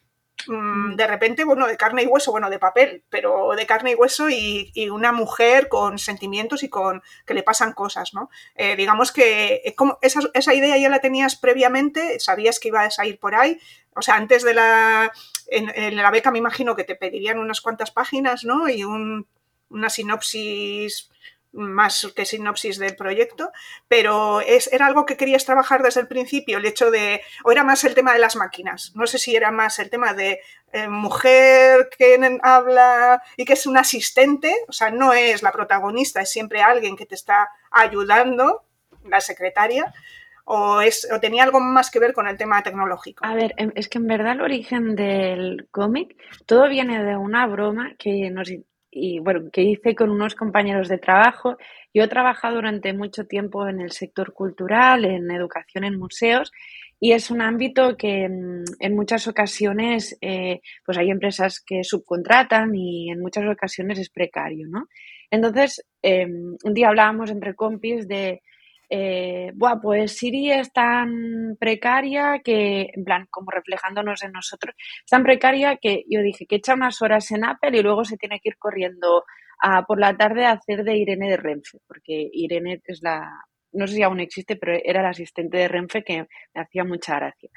Mm, 0.47 0.97
de 0.97 1.07
repente, 1.07 1.45
bueno, 1.45 1.67
de 1.67 1.77
carne 1.77 2.03
y 2.03 2.07
hueso, 2.07 2.31
bueno, 2.31 2.51
de 2.51 2.59
papel, 2.59 3.05
pero 3.11 3.51
de 3.57 3.67
carne 3.67 3.93
y 3.93 3.95
hueso 3.95 4.29
y, 4.31 4.73
una 4.91 5.13
mujer 5.13 5.69
con 5.69 5.99
sentimientos 5.99 6.63
y 6.63 6.69
con 6.69 7.03
que 7.27 7.35
le 7.35 7.43
pasan 7.43 7.73
cosas, 7.73 8.15
¿no? 8.15 8.31
Eh, 8.55 8.77
digamos 8.77 9.13
que 9.13 9.75
como 9.77 9.99
esa, 10.03 10.21
esa, 10.35 10.55
idea 10.55 10.77
ya 10.79 10.89
la 10.89 11.01
tenías 11.01 11.37
previamente, 11.37 12.19
sabías 12.21 12.59
que 12.59 12.69
ibas 12.69 12.99
a 12.99 13.07
ir 13.07 13.19
por 13.19 13.35
ahí, 13.35 13.61
o 13.95 14.03
sea, 14.03 14.16
antes 14.16 14.43
de 14.43 14.55
la, 14.55 15.12
en, 15.49 15.97
la 15.97 16.11
beca 16.11 16.30
me 16.30 16.38
imagino 16.38 16.76
que 16.76 16.84
te 16.84 16.95
pedirían 16.95 17.38
unas 17.38 17.61
cuantas 17.61 17.91
páginas, 17.91 18.45
¿no? 18.45 18.68
Y 18.68 18.84
un, 18.84 19.26
una 19.68 19.91
sinopsis 19.91 21.11
más 21.53 22.12
que 22.14 22.24
sinopsis 22.24 22.78
del 22.78 22.95
proyecto, 22.95 23.51
pero 23.88 24.41
es, 24.41 24.72
era 24.72 24.86
algo 24.86 25.05
que 25.05 25.16
querías 25.16 25.45
trabajar 25.45 25.82
desde 25.82 26.01
el 26.01 26.09
principio, 26.09 26.59
el 26.59 26.66
hecho 26.66 26.91
de, 26.91 27.22
o 27.45 27.51
era 27.51 27.64
más 27.64 27.82
el 27.84 27.95
tema 27.95 28.12
de 28.12 28.20
las 28.20 28.36
máquinas, 28.36 28.93
no 28.95 29.07
sé 29.07 29.18
si 29.18 29.34
era 29.34 29.51
más 29.51 29.78
el 29.80 29.91
tema 29.91 30.14
de 30.14 30.41
eh, 30.72 30.86
mujer 30.86 31.88
que 31.97 32.38
habla 32.43 33.20
y 33.36 33.45
que 33.45 33.55
es 33.55 33.66
un 33.66 33.76
asistente, 33.76 34.55
o 34.68 34.72
sea, 34.72 34.91
no 34.91 35.12
es 35.12 35.43
la 35.43 35.51
protagonista, 35.51 36.20
es 36.20 36.30
siempre 36.30 36.62
alguien 36.62 36.97
que 36.97 37.07
te 37.07 37.16
está 37.16 37.51
ayudando, 37.70 38.64
la 39.05 39.20
secretaria, 39.20 39.93
o, 40.53 40.81
tenía 41.21 41.45
algo 41.45 41.61
más 41.61 41.91
que 41.91 42.01
ver 42.01 42.13
con 42.13 42.27
el 42.27 42.37
tema 42.37 42.61
tecnológico. 42.63 43.25
A 43.25 43.35
ver, 43.35 43.55
em, 43.57 43.71
es 43.77 43.89
que 43.89 43.99
en 43.99 44.09
verdad 44.09 44.33
el 44.33 44.41
origen 44.41 44.97
del 44.97 45.69
cómic, 45.71 46.17
todo 46.45 46.69
viene 46.69 47.05
de 47.05 47.17
una 47.17 47.47
broma 47.47 47.95
que 47.97 48.31
nos 48.31 48.51
y 48.93 49.21
bueno, 49.21 49.49
que 49.53 49.63
hice 49.63 49.95
con 49.95 50.11
unos 50.11 50.35
compañeros 50.35 50.89
de 50.89 50.99
trabajo. 50.99 51.57
Yo 51.95 52.03
he 52.03 52.09
trabajado 52.09 52.57
durante 52.57 52.93
mucho 52.93 53.27
tiempo 53.27 53.69
en 53.69 53.81
el 53.81 53.93
sector 53.93 54.33
cultural, 54.33 55.05
en 55.05 55.31
educación 55.31 55.85
en 55.85 55.97
museos, 55.97 56.51
y 56.99 57.13
es 57.13 57.31
un 57.31 57.41
ámbito 57.43 57.97
que 57.97 58.29
mm, 58.29 58.65
en 58.81 58.97
muchas 58.97 59.29
ocasiones 59.29 60.19
eh, 60.21 60.61
pues 60.85 60.99
hay 60.99 61.11
empresas 61.11 61.63
que 61.65 61.85
subcontratan 61.85 62.75
y 62.75 63.13
en 63.13 63.21
muchas 63.21 63.45
ocasiones 63.49 64.01
es 64.01 64.11
precario, 64.11 64.67
¿no? 64.69 64.89
Entonces, 65.31 65.85
em, 66.03 66.57
un 66.65 66.75
día 66.75 66.89
hablábamos 66.89 67.31
entre 67.31 67.55
compis 67.55 68.09
de 68.09 68.43
eh, 68.91 69.53
pues 69.80 70.16
Siri 70.16 70.51
es 70.51 70.72
tan 70.72 71.57
precaria 71.59 72.41
que, 72.45 72.91
en 72.93 73.05
plan, 73.05 73.26
como 73.30 73.53
reflejándonos 73.53 74.22
en 74.24 74.32
nosotros, 74.32 74.74
es 74.78 75.09
tan 75.09 75.22
precaria 75.22 75.76
que 75.76 76.05
yo 76.09 76.20
dije 76.22 76.47
que 76.47 76.57
echa 76.57 76.74
unas 76.74 77.01
horas 77.01 77.30
en 77.30 77.45
Apple 77.45 77.78
y 77.78 77.82
luego 77.82 78.05
se 78.05 78.16
tiene 78.16 78.41
que 78.41 78.51
ir 78.51 78.59
corriendo 78.59 79.24
a 79.62 79.84
por 79.86 80.01
la 80.01 80.16
tarde 80.16 80.45
hacer 80.47 80.82
de 80.84 80.97
Irene 80.97 81.30
de 81.30 81.36
Renfe, 81.36 81.78
porque 81.86 82.28
Irene 82.32 82.80
es 82.84 83.01
la, 83.03 83.30
no 83.72 83.86
sé 83.86 83.95
si 83.95 84.03
aún 84.03 84.20
existe, 84.20 84.57
pero 84.57 84.78
era 84.84 85.03
la 85.03 85.11
asistente 85.11 85.59
de 85.59 85.68
Renfe 85.68 86.03
que 86.03 86.26
me 86.55 86.61
hacía 86.61 86.84
mucha 86.84 87.16
gracia. 87.16 87.51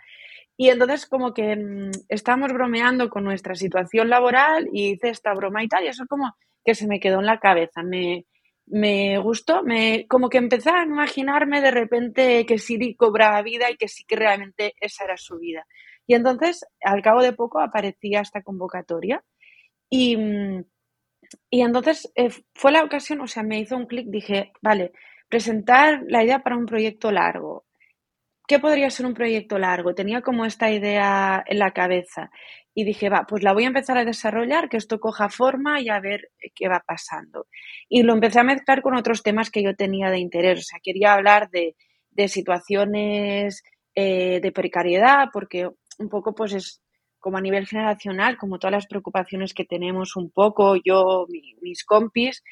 Y 0.55 0.69
entonces 0.69 1.07
como 1.07 1.33
que 1.33 1.55
mm, 1.55 1.91
estábamos 2.09 2.53
bromeando 2.53 3.09
con 3.09 3.23
nuestra 3.23 3.55
situación 3.55 4.09
laboral 4.09 4.69
y 4.71 4.91
hice 4.91 5.09
esta 5.09 5.33
broma 5.33 5.63
y 5.63 5.67
tal, 5.67 5.83
y 5.83 5.87
eso 5.87 6.05
como 6.07 6.35
que 6.63 6.75
se 6.75 6.87
me 6.87 6.99
quedó 6.99 7.19
en 7.19 7.25
la 7.25 7.39
cabeza. 7.39 7.81
Me, 7.83 8.25
me 8.67 9.17
gustó, 9.19 9.63
me, 9.63 10.07
como 10.07 10.29
que 10.29 10.37
empecé 10.37 10.69
a 10.69 10.83
imaginarme 10.83 11.61
de 11.61 11.71
repente 11.71 12.45
que 12.45 12.57
Siri 12.57 12.95
cobraba 12.95 13.41
vida 13.41 13.69
y 13.69 13.77
que 13.77 13.87
sí 13.87 14.03
que 14.05 14.15
realmente 14.15 14.73
esa 14.79 15.03
era 15.05 15.17
su 15.17 15.37
vida. 15.39 15.65
Y 16.07 16.15
entonces, 16.15 16.65
al 16.81 17.01
cabo 17.01 17.21
de 17.21 17.33
poco, 17.33 17.59
aparecía 17.59 18.21
esta 18.21 18.41
convocatoria 18.41 19.23
y, 19.89 20.17
y 21.49 21.61
entonces 21.61 22.11
eh, 22.15 22.29
fue 22.53 22.71
la 22.71 22.83
ocasión, 22.83 23.21
o 23.21 23.27
sea, 23.27 23.43
me 23.43 23.59
hizo 23.59 23.75
un 23.77 23.85
clic, 23.85 24.07
dije, 24.09 24.53
vale, 24.61 24.91
presentar 25.29 26.03
la 26.07 26.23
idea 26.23 26.39
para 26.43 26.57
un 26.57 26.65
proyecto 26.65 27.11
largo. 27.11 27.65
¿Qué 28.47 28.59
podría 28.59 28.89
ser 28.89 29.05
un 29.05 29.13
proyecto 29.13 29.57
largo? 29.57 29.95
Tenía 29.95 30.21
como 30.21 30.45
esta 30.45 30.69
idea 30.69 31.43
en 31.47 31.59
la 31.59 31.71
cabeza 31.71 32.29
y 32.75 32.83
dije, 32.83 33.09
va, 33.09 33.25
pues 33.27 33.41
la 33.43 33.53
voy 33.53 33.63
a 33.63 33.67
empezar 33.67 33.97
a 33.97 34.03
desarrollar, 34.05 34.67
que 34.67 34.77
esto 34.77 34.99
coja 34.99 35.29
forma 35.29 35.79
y 35.79 35.89
a 35.89 35.99
ver 35.99 36.29
qué 36.55 36.67
va 36.67 36.83
pasando. 36.85 37.47
Y 37.87 38.03
lo 38.03 38.13
empecé 38.13 38.39
a 38.39 38.43
mezclar 38.43 38.81
con 38.81 38.95
otros 38.95 39.23
temas 39.23 39.49
que 39.49 39.63
yo 39.63 39.75
tenía 39.75 40.09
de 40.09 40.19
interés. 40.19 40.59
O 40.59 40.63
sea, 40.63 40.79
quería 40.83 41.13
hablar 41.13 41.49
de, 41.51 41.75
de 42.11 42.27
situaciones 42.27 43.63
eh, 43.95 44.39
de 44.41 44.51
precariedad, 44.51 45.29
porque 45.31 45.69
un 45.99 46.09
poco 46.09 46.35
pues 46.35 46.53
es 46.53 46.81
como 47.19 47.37
a 47.37 47.41
nivel 47.41 47.65
generacional, 47.65 48.37
como 48.37 48.59
todas 48.59 48.73
las 48.73 48.87
preocupaciones 48.87 49.53
que 49.53 49.63
tenemos 49.63 50.17
un 50.17 50.29
poco, 50.29 50.75
yo, 50.83 51.25
mis 51.61 51.85
compis, 51.85 52.43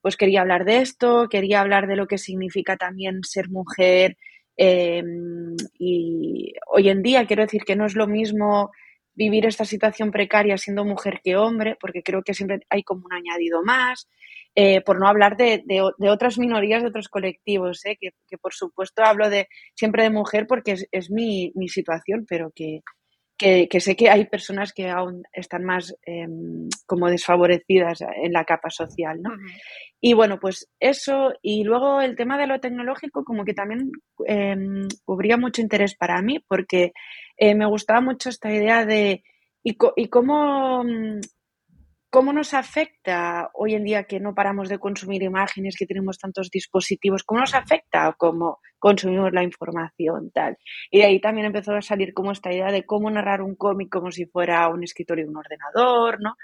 pues 0.00 0.16
quería 0.16 0.42
hablar 0.42 0.64
de 0.64 0.78
esto, 0.78 1.26
quería 1.28 1.60
hablar 1.60 1.88
de 1.88 1.96
lo 1.96 2.06
que 2.06 2.18
significa 2.18 2.76
también 2.76 3.24
ser 3.24 3.48
mujer 3.50 4.16
em, 4.62 5.56
y 5.78 6.52
hoy 6.66 6.90
en 6.90 7.02
día 7.02 7.26
quiero 7.26 7.42
decir 7.44 7.62
que 7.64 7.76
no 7.76 7.86
es 7.86 7.94
lo 7.94 8.06
mismo 8.06 8.70
vivir 9.14 9.46
esta 9.46 9.64
situación 9.64 10.10
precaria 10.10 10.58
siendo 10.58 10.84
mujer 10.84 11.20
que 11.24 11.36
hombre, 11.36 11.78
porque 11.80 12.02
creo 12.02 12.22
que 12.22 12.34
siempre 12.34 12.60
hay 12.68 12.82
como 12.82 13.06
un 13.06 13.12
añadido 13.14 13.62
más, 13.62 14.06
eh, 14.54 14.82
por 14.82 15.00
no 15.00 15.08
hablar 15.08 15.38
de, 15.38 15.62
otras 16.10 16.36
minorías, 16.38 16.82
de 16.82 16.88
otros 16.88 17.08
colectivos, 17.08 17.86
eh, 17.86 17.96
que, 17.98 18.38
por 18.38 18.52
supuesto 18.52 19.02
hablo 19.02 19.30
de 19.30 19.48
siempre 19.74 20.02
de 20.02 20.10
mujer 20.10 20.46
porque 20.46 20.76
es, 20.90 21.10
mi, 21.10 21.52
mi, 21.54 21.68
situación, 21.68 22.26
pero 22.28 22.52
que, 22.54 22.80
que, 23.40 23.80
sé 23.80 23.96
que 23.96 24.10
hay 24.10 24.26
personas 24.26 24.74
que 24.74 24.90
aún 24.90 25.22
están 25.32 25.64
más 25.64 25.96
em, 26.04 26.68
como 26.86 27.08
desfavorecidas 27.08 28.02
en 28.02 28.32
la 28.32 28.44
capa 28.44 28.68
social, 28.68 29.22
¿no? 29.22 29.30
Y 29.98 30.12
bueno, 30.12 30.38
pues 30.38 30.68
eso, 30.78 31.32
y 31.40 31.64
luego 31.64 32.02
el 32.02 32.16
tema 32.16 32.36
de 32.36 32.46
lo 32.46 32.60
tecnológico 32.60 33.24
como 33.24 33.44
que 33.44 33.54
también 33.54 33.90
em, 34.26 34.88
cubría 35.06 35.38
mucho 35.38 35.62
interés 35.62 35.94
para 35.94 36.20
mí, 36.20 36.44
porque 36.46 36.92
eh, 37.38 37.54
me 37.54 37.66
gustaba 37.66 38.02
mucho 38.02 38.28
esta 38.28 38.52
idea 38.52 38.84
de 38.84 39.22
y, 39.62 39.76
y 39.96 40.08
cómo 40.08 40.84
mm, 40.84 41.20
¿Cómo 42.12 42.32
nos 42.32 42.54
afecta 42.54 43.50
hoy 43.54 43.74
en 43.74 43.84
día 43.84 44.02
que 44.02 44.18
no 44.18 44.34
paramos 44.34 44.68
de 44.68 44.80
consumir 44.80 45.22
imágenes, 45.22 45.76
que 45.78 45.86
tenemos 45.86 46.18
tantos 46.18 46.50
dispositivos? 46.50 47.22
¿Cómo 47.22 47.40
nos 47.40 47.54
afecta 47.54 48.12
cómo 48.18 48.58
consumimos 48.80 49.32
la 49.32 49.44
información? 49.44 50.32
Tal? 50.32 50.58
Y 50.90 50.98
de 50.98 51.04
ahí 51.04 51.20
también 51.20 51.46
empezó 51.46 51.72
a 51.72 51.82
salir 51.82 52.12
como 52.12 52.32
esta 52.32 52.52
idea 52.52 52.72
de 52.72 52.84
cómo 52.84 53.08
narrar 53.12 53.42
un 53.42 53.54
cómic 53.54 53.90
como 53.90 54.10
si 54.10 54.26
fuera 54.26 54.68
un 54.68 54.82
escritorio 54.82 55.24
de 55.24 55.30
un 55.30 55.36
ordenador, 55.36 56.20
¿no? 56.20 56.34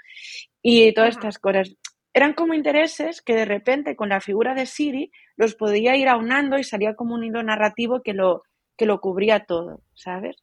Y 0.61 0.93
todas 0.93 1.15
estas 1.15 1.37
cosas. 1.37 1.75
Eran 2.13 2.33
como 2.33 2.53
intereses 2.53 3.21
que 3.21 3.35
de 3.35 3.45
repente 3.45 3.97
con 3.97 4.07
la 4.07 4.21
figura 4.21 4.55
de 4.55 4.65
Siri 4.65 5.11
los 5.35 5.55
podía 5.55 5.97
ir 5.97 6.07
aunando 6.07 6.57
y 6.57 6.63
salía 6.63 6.95
como 6.95 7.13
un 7.13 7.25
hilo 7.25 7.43
narrativo 7.43 8.01
que 8.01 8.13
lo, 8.13 8.43
que 8.77 8.85
lo 8.85 9.01
cubría 9.01 9.45
todo, 9.45 9.81
¿sabes? 9.93 10.37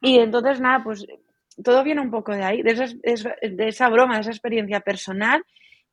Y 0.00 0.18
entonces, 0.20 0.58
nada, 0.60 0.82
pues 0.82 1.06
todo 1.62 1.84
viene 1.84 2.00
un 2.00 2.10
poco 2.10 2.32
de 2.32 2.44
ahí, 2.44 2.62
de, 2.62 2.90
esa 3.68 3.88
broma, 3.88 4.14
de 4.16 4.20
esa 4.22 4.30
experiencia 4.30 4.80
personal. 4.80 5.44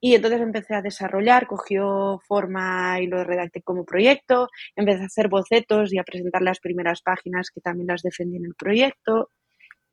Y 0.01 0.13
entonces 0.13 0.41
empecé 0.41 0.75
a 0.75 0.81
desarrollar, 0.81 1.47
cogió 1.47 2.19
forma 2.27 2.99
y 2.99 3.07
lo 3.07 3.23
redacté 3.23 3.61
como 3.61 3.85
proyecto, 3.85 4.49
empecé 4.75 5.03
a 5.03 5.05
hacer 5.05 5.29
bocetos 5.29 5.93
y 5.93 5.97
a 5.97 6.03
presentar 6.03 6.41
las 6.41 6.59
primeras 6.59 7.01
páginas 7.01 7.49
que 7.49 7.61
también 7.61 7.87
las 7.87 8.03
defendí 8.03 8.37
en 8.37 8.45
el 8.45 8.55
proyecto. 8.55 9.31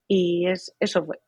Y 0.08 0.48
es, 0.48 0.74
eso 0.80 1.06
fue. 1.06 1.18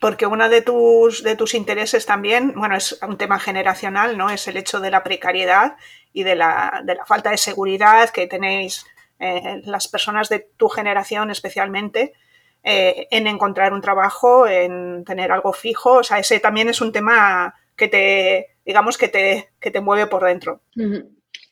Porque 0.00 0.26
uno 0.26 0.48
de 0.48 0.62
tus, 0.62 1.22
de 1.22 1.36
tus 1.36 1.54
intereses 1.54 2.06
también, 2.06 2.54
bueno, 2.54 2.76
es 2.76 2.98
un 3.02 3.18
tema 3.18 3.38
generacional, 3.38 4.16
¿no? 4.16 4.30
Es 4.30 4.48
el 4.48 4.56
hecho 4.56 4.80
de 4.80 4.90
la 4.90 5.02
precariedad 5.02 5.76
y 6.12 6.22
de 6.22 6.34
la, 6.34 6.82
de 6.84 6.94
la 6.94 7.04
falta 7.04 7.30
de 7.30 7.36
seguridad 7.36 8.10
que 8.10 8.26
tenéis 8.26 8.86
eh, 9.18 9.60
las 9.64 9.88
personas 9.88 10.28
de 10.28 10.48
tu 10.56 10.68
generación 10.68 11.30
especialmente 11.30 12.14
eh, 12.62 13.08
en 13.10 13.26
encontrar 13.26 13.72
un 13.72 13.80
trabajo, 13.80 14.46
en 14.46 15.04
tener 15.04 15.32
algo 15.32 15.52
fijo. 15.52 15.94
O 15.94 16.02
sea, 16.02 16.18
ese 16.18 16.40
también 16.40 16.68
es 16.68 16.80
un 16.80 16.92
tema 16.92 17.54
que 17.76 17.88
te, 17.88 18.56
digamos, 18.64 18.96
que 18.96 19.08
te, 19.08 19.50
que 19.60 19.70
te 19.70 19.80
mueve 19.80 20.06
por 20.06 20.24
dentro. 20.24 20.62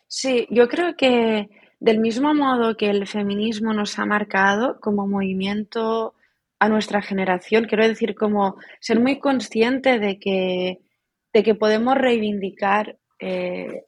Sí, 0.07 0.47
yo 0.51 0.69
creo 0.69 0.97
que 0.97 1.49
del 1.81 1.99
mismo 1.99 2.35
modo 2.35 2.77
que 2.77 2.91
el 2.91 3.07
feminismo 3.07 3.73
nos 3.73 3.99
ha 3.99 4.07
marcado 4.07 4.79
como 4.81 5.07
movimiento 5.07 6.15
a 6.59 6.69
nuestra 6.69 7.01
generación, 7.01 7.65
quiero 7.65 7.89
decir, 7.89 8.15
como 8.15 8.57
ser 8.81 9.01
muy 9.01 9.19
consciente 9.19 9.99
de 9.99 10.19
que, 10.19 10.81
de 11.33 11.43
que 11.43 11.55
podemos 11.55 11.97
reivindicar 11.97 12.99
eh, 13.19 13.85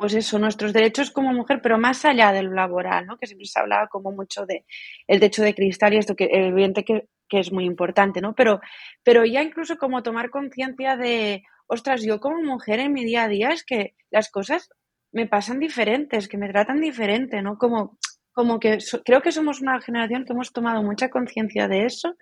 pues 0.00 0.14
eso, 0.14 0.38
nuestros 0.38 0.72
derechos 0.72 1.10
como 1.10 1.30
mujer, 1.34 1.60
pero 1.62 1.78
más 1.78 2.06
allá 2.06 2.32
de 2.32 2.42
lo 2.42 2.52
laboral, 2.52 3.06
¿no? 3.06 3.18
Que 3.18 3.26
siempre 3.26 3.44
se 3.46 3.60
hablaba 3.60 3.86
como 3.88 4.12
mucho 4.12 4.46
de 4.46 4.64
el 5.06 5.20
techo 5.20 5.42
de 5.42 5.54
cristal 5.54 5.92
y 5.92 5.98
esto 5.98 6.16
que 6.16 6.30
evidente 6.32 6.84
que, 6.84 7.06
es 7.28 7.52
muy 7.52 7.64
importante, 7.64 8.22
¿no? 8.22 8.34
Pero, 8.34 8.60
pero 9.04 9.24
ya 9.26 9.42
incluso 9.42 9.76
como 9.76 10.02
tomar 10.02 10.30
conciencia 10.30 10.96
de, 10.96 11.42
ostras, 11.66 12.02
yo 12.02 12.18
como 12.18 12.42
mujer 12.42 12.80
en 12.80 12.94
mi 12.94 13.04
día 13.04 13.24
a 13.24 13.28
día 13.28 13.50
es 13.50 13.62
que 13.62 13.94
las 14.10 14.30
cosas 14.30 14.70
me 15.12 15.26
pasan 15.26 15.60
diferentes, 15.60 16.28
que 16.28 16.38
me 16.38 16.48
tratan 16.48 16.80
diferente, 16.80 17.42
¿no? 17.42 17.58
Como, 17.58 17.98
como 18.32 18.58
que 18.58 18.78
creo 19.04 19.20
que 19.20 19.32
somos 19.32 19.60
una 19.60 19.80
generación 19.82 20.24
que 20.24 20.32
hemos 20.32 20.52
tomado 20.52 20.82
mucha 20.82 21.10
conciencia 21.10 21.68
de 21.68 21.84
eso 21.84 22.16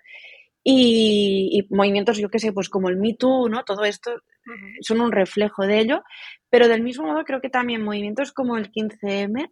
y, 0.63 1.65
movimientos, 1.69 2.17
yo 2.17 2.29
qué 2.29 2.39
sé, 2.39 2.51
pues 2.51 2.69
como 2.69 2.89
el 2.89 2.97
Me 2.97 3.13
Too, 3.13 3.49
¿no? 3.49 3.63
Todo 3.63 3.85
esto 3.85 4.11
son 4.81 5.01
un 5.01 5.11
reflejo 5.11 5.65
de 5.65 5.79
ello, 5.79 6.03
pero 6.49 6.67
del 6.67 6.81
mismo 6.81 7.07
modo 7.07 7.23
creo 7.23 7.41
que 7.41 7.49
también 7.49 7.83
movimientos 7.83 8.31
como 8.31 8.57
el 8.57 8.71
15M, 8.71 9.51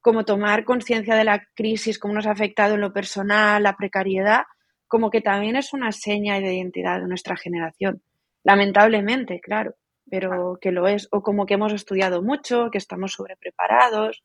como 0.00 0.24
tomar 0.24 0.64
conciencia 0.64 1.16
de 1.16 1.24
la 1.24 1.46
crisis, 1.54 1.98
cómo 1.98 2.14
nos 2.14 2.26
ha 2.26 2.32
afectado 2.32 2.74
en 2.74 2.80
lo 2.80 2.92
personal, 2.92 3.62
la 3.62 3.76
precariedad, 3.76 4.42
como 4.86 5.10
que 5.10 5.20
también 5.20 5.56
es 5.56 5.72
una 5.72 5.90
seña 5.92 6.38
de 6.38 6.54
identidad 6.54 7.00
de 7.00 7.08
nuestra 7.08 7.36
generación. 7.36 8.02
Lamentablemente, 8.44 9.40
claro, 9.40 9.74
pero 10.08 10.58
que 10.60 10.70
lo 10.70 10.86
es. 10.86 11.08
O 11.10 11.22
como 11.22 11.46
que 11.46 11.54
hemos 11.54 11.72
estudiado 11.72 12.22
mucho, 12.22 12.70
que 12.70 12.78
estamos 12.78 13.12
sobrepreparados. 13.12 14.22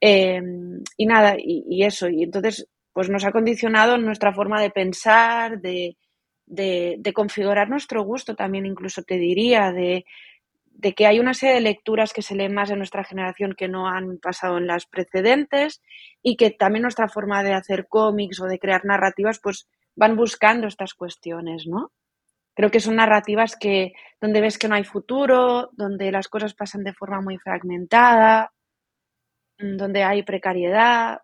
Em, 0.00 0.82
y 0.96 1.06
nada, 1.06 1.36
y, 1.38 1.84
eso. 1.84 2.08
Y 2.08 2.22
entonces 2.22 2.66
pues 2.94 3.10
nos 3.10 3.24
ha 3.24 3.32
condicionado 3.32 3.98
nuestra 3.98 4.32
forma 4.32 4.62
de 4.62 4.70
pensar, 4.70 5.60
de, 5.60 5.96
configurar 7.12 7.68
nuestro 7.68 8.02
gusto 8.04 8.36
también, 8.36 8.66
incluso 8.66 9.02
te 9.02 9.18
diría, 9.18 9.72
de, 9.72 10.04
que 10.96 11.06
hay 11.06 11.18
una 11.18 11.34
serie 11.34 11.56
de 11.56 11.60
lecturas 11.60 12.12
que 12.12 12.22
se 12.22 12.36
leen 12.36 12.54
más 12.54 12.70
en 12.70 12.78
nuestra 12.78 13.02
generación 13.02 13.54
que 13.58 13.66
no 13.66 13.88
han 13.88 14.18
pasado 14.18 14.58
en 14.58 14.68
las 14.68 14.86
precedentes 14.86 15.82
y 16.22 16.36
que 16.36 16.50
también 16.52 16.82
nuestra 16.82 17.08
forma 17.08 17.42
de 17.42 17.54
hacer 17.54 17.88
cómics 17.88 18.40
o 18.40 18.46
de 18.46 18.60
crear 18.60 18.84
narrativas 18.84 19.40
pues 19.40 19.66
van 19.96 20.14
buscando 20.14 20.68
estas 20.68 20.94
cuestiones, 20.94 21.66
¿no? 21.66 21.90
Creo 22.54 22.70
que 22.70 22.78
son 22.78 22.96
narrativas 22.96 23.56
que 23.56 23.94
donde 24.20 24.40
ves 24.40 24.56
que 24.56 24.68
no 24.68 24.76
hay 24.76 24.84
futuro, 24.84 25.70
donde 25.72 26.12
las 26.12 26.28
cosas 26.28 26.54
pasan 26.54 26.84
de 26.84 26.94
forma 26.94 27.20
muy 27.20 27.38
fragmentada, 27.38 28.52
donde 29.58 30.04
hay 30.04 30.22
precariedad, 30.22 31.23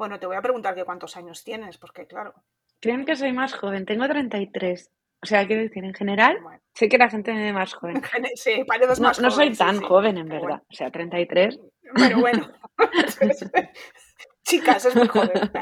bueno, 0.00 0.18
te 0.18 0.24
voy 0.24 0.36
a 0.36 0.40
preguntar 0.40 0.74
que 0.74 0.84
cuántos 0.84 1.14
años 1.18 1.44
tienes, 1.44 1.76
porque 1.76 2.06
claro. 2.06 2.32
Creen 2.80 3.04
que 3.04 3.16
soy 3.16 3.32
más 3.32 3.52
joven, 3.52 3.84
tengo 3.84 4.08
33. 4.08 4.90
O 5.22 5.26
sea, 5.26 5.46
quiero 5.46 5.60
decir, 5.60 5.84
en 5.84 5.92
general, 5.92 6.38
sé 6.72 6.88
que 6.88 6.96
la 6.96 7.10
gente 7.10 7.34
me 7.34 7.44
ve 7.44 7.52
más 7.52 7.74
joven. 7.74 8.00
Sí, 8.34 8.64
pareces 8.66 8.98
no, 8.98 9.08
más 9.08 9.20
no 9.20 9.30
soy 9.30 9.54
tan 9.54 9.82
joven, 9.82 10.16
en 10.16 10.28
verdad. 10.30 10.62
O 10.70 10.72
sea, 10.72 10.90
33. 10.90 11.60
Pero 11.94 12.18
bueno. 12.18 12.50
Chicas, 14.42 14.86
es 14.86 14.96
muy 14.96 15.06
joven. 15.06 15.52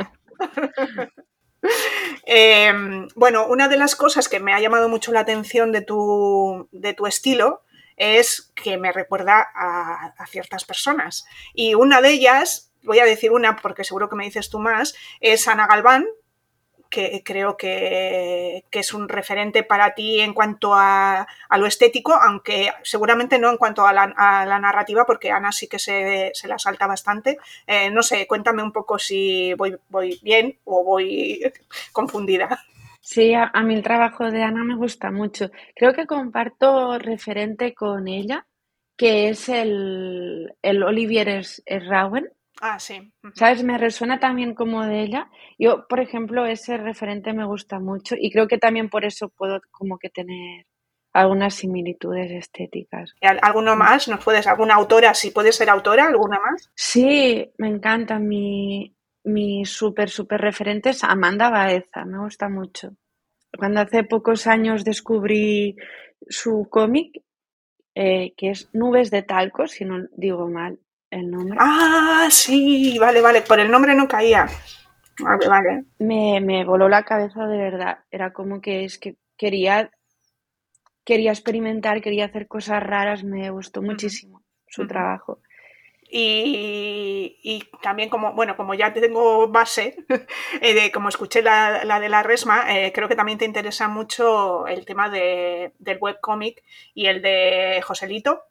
Em, 2.24 3.08
bueno, 3.16 3.48
una 3.48 3.66
de 3.66 3.76
las 3.76 3.96
cosas 3.96 4.28
que 4.28 4.38
me 4.38 4.52
ha 4.52 4.60
llamado 4.60 4.88
mucho 4.88 5.10
la 5.10 5.18
atención 5.18 5.72
de 5.72 5.82
tu, 5.82 6.68
de 6.70 6.94
tu 6.94 7.08
estilo 7.08 7.64
es 7.96 8.52
que 8.54 8.78
me 8.78 8.92
recuerda 8.92 9.48
a, 9.52 10.14
a, 10.16 10.26
ciertas 10.28 10.64
personas. 10.64 11.26
Y 11.54 11.74
una 11.74 12.00
de 12.00 12.10
ellas 12.10 12.67
voy 12.82 12.98
a 13.00 13.04
decir 13.04 13.32
una 13.32 13.56
porque 13.56 13.84
seguro 13.84 14.08
que 14.08 14.16
me 14.16 14.24
dices 14.24 14.50
tú 14.50 14.58
más, 14.58 14.94
es 15.20 15.48
Ana 15.48 15.66
Galván, 15.66 16.06
que 16.90 17.22
creo 17.24 17.56
que, 17.56 18.64
es 18.70 18.94
un 18.94 19.08
referente 19.08 19.62
para 19.62 19.94
ti 19.94 20.20
en 20.20 20.34
cuanto 20.34 20.74
a, 20.74 21.26
lo 21.56 21.66
estético, 21.66 22.14
aunque 22.14 22.70
seguramente 22.82 23.38
no 23.38 23.50
en 23.50 23.56
cuanto 23.56 23.86
a 23.86 23.92
la, 23.92 24.58
narrativa, 24.60 25.04
porque 25.04 25.30
Ana 25.30 25.52
sí 25.52 25.68
que 25.68 25.78
se, 25.78 26.32
la 26.44 26.58
salta 26.58 26.86
bastante. 26.86 27.38
Eh, 27.66 27.90
no 27.90 28.02
sé, 28.02 28.26
cuéntame 28.26 28.62
un 28.62 28.72
poco 28.72 28.98
si 28.98 29.54
voy, 29.54 29.76
voy 29.88 30.18
bien 30.22 30.58
o 30.64 30.84
voy 30.84 31.40
confundida. 31.92 32.64
Sí, 33.00 33.32
a, 33.34 33.50
mí 33.62 33.74
el 33.74 33.82
trabajo 33.82 34.30
de 34.30 34.42
Ana 34.42 34.64
me 34.64 34.76
gusta 34.76 35.10
mucho. 35.10 35.50
Creo 35.74 35.94
que 35.94 36.06
comparto 36.06 36.98
referente 36.98 37.74
con 37.74 38.06
ella, 38.08 38.46
que 38.96 39.30
es 39.30 39.48
el, 39.48 40.54
el 40.62 40.82
Olivier 40.82 41.42
Rauen. 41.66 42.28
Ah, 42.60 42.78
sí. 42.78 43.12
¿Sabes? 43.34 43.62
Me 43.62 43.78
resuena 43.78 44.18
también 44.18 44.54
como 44.54 44.84
de 44.84 45.02
ella. 45.02 45.30
Yo, 45.58 45.86
por 45.88 46.00
ejemplo, 46.00 46.46
ese 46.46 46.76
referente 46.76 47.32
me 47.32 47.44
gusta 47.44 47.78
mucho 47.78 48.16
y 48.18 48.30
creo 48.30 48.48
que 48.48 48.58
también 48.58 48.88
por 48.88 49.04
eso 49.04 49.28
puedo 49.28 49.60
como 49.70 49.98
que 49.98 50.10
tener 50.10 50.66
algunas 51.12 51.54
similitudes 51.54 52.30
estéticas. 52.30 53.14
¿Alguno 53.20 53.74
mm. 53.74 53.78
más? 53.78 54.08
¿Nos 54.08 54.24
puedes, 54.24 54.46
alguna 54.46 54.74
autora, 54.74 55.14
si 55.14 55.30
puedes 55.30 55.56
ser 55.56 55.70
autora, 55.70 56.06
alguna 56.06 56.38
más? 56.40 56.70
Sí, 56.74 57.50
me 57.58 57.68
encanta. 57.68 58.18
Mi, 58.18 58.94
mi 59.24 59.64
súper, 59.64 60.10
súper 60.10 60.40
referente 60.40 60.90
es 60.90 61.04
Amanda 61.04 61.50
Baeza, 61.50 62.04
me 62.04 62.18
gusta 62.18 62.48
mucho. 62.48 62.96
Cuando 63.56 63.80
hace 63.80 64.04
pocos 64.04 64.46
años 64.46 64.84
descubrí 64.84 65.76
su 66.28 66.68
cómic, 66.70 67.22
eh, 67.94 68.34
que 68.36 68.50
es 68.50 68.68
Nubes 68.72 69.10
de 69.10 69.22
Talco, 69.22 69.66
si 69.66 69.84
no 69.84 70.06
digo 70.16 70.48
mal 70.48 70.78
el 71.10 71.30
nombre. 71.30 71.58
Ah, 71.60 72.28
sí, 72.30 72.98
vale, 72.98 73.20
vale, 73.20 73.42
por 73.42 73.60
el 73.60 73.70
nombre 73.70 73.94
no 73.94 74.08
caía. 74.08 74.46
Vale, 75.20 75.48
vale. 75.48 75.84
Me, 75.98 76.40
me 76.40 76.64
voló 76.64 76.88
la 76.88 77.04
cabeza 77.04 77.46
de 77.46 77.58
verdad. 77.58 77.98
Era 78.10 78.32
como 78.32 78.60
que 78.60 78.84
es 78.84 78.98
que 78.98 79.16
quería, 79.36 79.90
quería 81.04 81.32
experimentar, 81.32 82.00
quería 82.00 82.26
hacer 82.26 82.46
cosas 82.46 82.82
raras, 82.82 83.24
me 83.24 83.50
gustó 83.50 83.82
muchísimo 83.82 84.42
su 84.66 84.86
trabajo. 84.86 85.40
Y, 86.10 87.68
también 87.82 88.08
como, 88.08 88.32
bueno, 88.32 88.56
como 88.56 88.74
ya 88.74 88.92
tengo 88.94 89.48
base, 89.48 89.96
eh, 90.62 90.74
de, 90.74 90.90
como 90.90 91.10
escuché 91.10 91.42
la, 91.42 91.84
la 91.84 92.00
de 92.00 92.08
la 92.08 92.22
resma, 92.22 92.64
eh, 92.74 92.92
creo 92.92 93.08
que 93.08 93.16
también 93.16 93.38
te 93.38 93.44
interesa 93.44 93.88
mucho 93.88 94.66
el 94.66 94.86
tema 94.86 95.10
de, 95.10 95.72
del 95.78 95.98
webcomic 96.00 96.62
y 96.94 97.06
el 97.06 97.20
de 97.20 97.82
Joselito. 97.84 98.44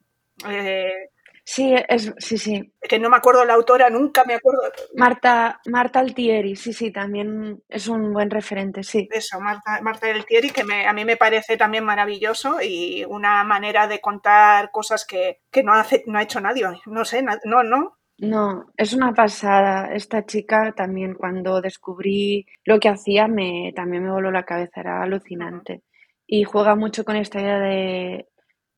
Eh, 0.48 1.10
Sí, 1.50 1.74
es, 1.88 2.14
sí, 2.18 2.38
sí. 2.38 2.74
Que 2.82 3.00
no 3.00 3.10
me 3.10 3.16
acuerdo 3.16 3.46
la 3.46 3.54
autora, 3.54 3.90
nunca 3.90 4.26
me 4.26 4.34
acuerdo. 4.34 4.64
Marta, 4.96 5.62
Marta 5.68 6.02
Altieri, 6.02 6.58
sí, 6.58 6.74
sí, 6.74 6.92
también 6.92 7.64
es 7.70 7.88
un 7.88 8.12
buen 8.12 8.30
referente, 8.30 8.84
sí. 8.84 9.08
Eso, 9.10 9.40
Marta, 9.40 9.80
Marta 9.82 10.08
Altieri, 10.08 10.50
que 10.50 10.66
a 10.86 10.92
mí 10.92 11.06
me 11.06 11.16
parece 11.16 11.56
también 11.56 11.86
maravilloso 11.86 12.58
y 12.62 13.06
una 13.08 13.46
manera 13.46 13.88
de 13.88 14.02
contar 14.02 14.72
cosas 14.72 15.06
que, 15.06 15.40
no, 15.64 15.72
hace, 15.72 16.04
no 16.06 16.20
ha 16.20 16.24
hecho 16.24 16.42
nadie. 16.42 16.66
No 16.86 17.06
sé, 17.06 17.24
no, 17.24 17.64
no. 17.64 17.98
No, 18.18 18.66
es 18.76 18.92
una 18.92 19.14
pasada. 19.14 19.94
Esta 19.94 20.26
chica 20.26 20.74
también 20.76 21.14
cuando 21.14 21.62
descubrí 21.62 22.46
lo 22.66 22.78
que 22.78 22.90
hacía 22.90 23.30
me, 23.30 23.72
también 23.74 24.04
me 24.04 24.12
voló 24.12 24.32
la 24.32 24.44
cabeza, 24.44 24.82
era 24.82 25.02
alucinante. 25.02 25.82
Y 26.28 26.44
juega 26.44 26.76
mucho 26.76 27.06
con 27.06 27.16
esta 27.16 27.40
idea 27.40 27.60
de 27.60 28.28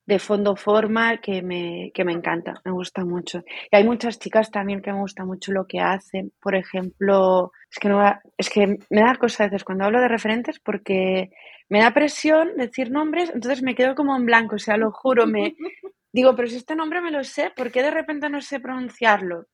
de 0.09 0.17
fondo 0.17 0.55
forma 0.55 1.17
que 1.25 1.43
me, 1.43 1.91
que 1.93 2.03
me 2.03 2.13
encanta, 2.13 2.51
me 2.65 2.71
gusta 2.71 3.05
mucho. 3.05 3.43
Y 3.71 3.75
hay 3.75 3.83
muchas 3.83 4.17
chicas 4.17 4.49
también 4.49 4.81
que 4.81 4.91
me 4.91 5.01
gusta 5.01 5.23
mucho 5.23 5.51
lo 5.51 5.67
que 5.67 5.79
hacen. 5.79 6.33
Por 6.41 6.55
ejemplo, 6.55 7.51
es 7.71 7.77
que, 7.77 7.89
no, 7.89 8.01
es 8.35 8.49
que 8.49 8.79
me 8.89 9.01
da 9.01 9.15
cosas 9.15 9.41
a 9.41 9.43
veces 9.45 9.63
cuando 9.63 9.85
hablo 9.85 10.01
de 10.01 10.07
referentes 10.07 10.59
porque 10.59 11.29
me 11.69 11.81
da 11.81 11.93
presión 11.93 12.57
decir 12.57 12.89
nombres, 12.89 13.29
entonces 13.31 13.61
me 13.61 13.75
quedo 13.75 13.93
como 13.93 14.15
en 14.15 14.25
blanco, 14.25 14.55
o 14.55 14.59
sea, 14.59 14.77
lo 14.77 14.91
juro, 14.91 15.27
me 15.27 15.55
digo, 16.11 16.35
pero 16.35 16.47
si 16.47 16.55
este 16.55 16.75
nombre 16.75 17.01
me 17.01 17.11
lo 17.11 17.23
sé, 17.23 17.51
¿por 17.55 17.71
qué 17.71 17.83
de 17.83 17.91
repente 17.91 18.29
no 18.29 18.41
sé 18.41 18.59
pronunciarlo? 18.59 19.45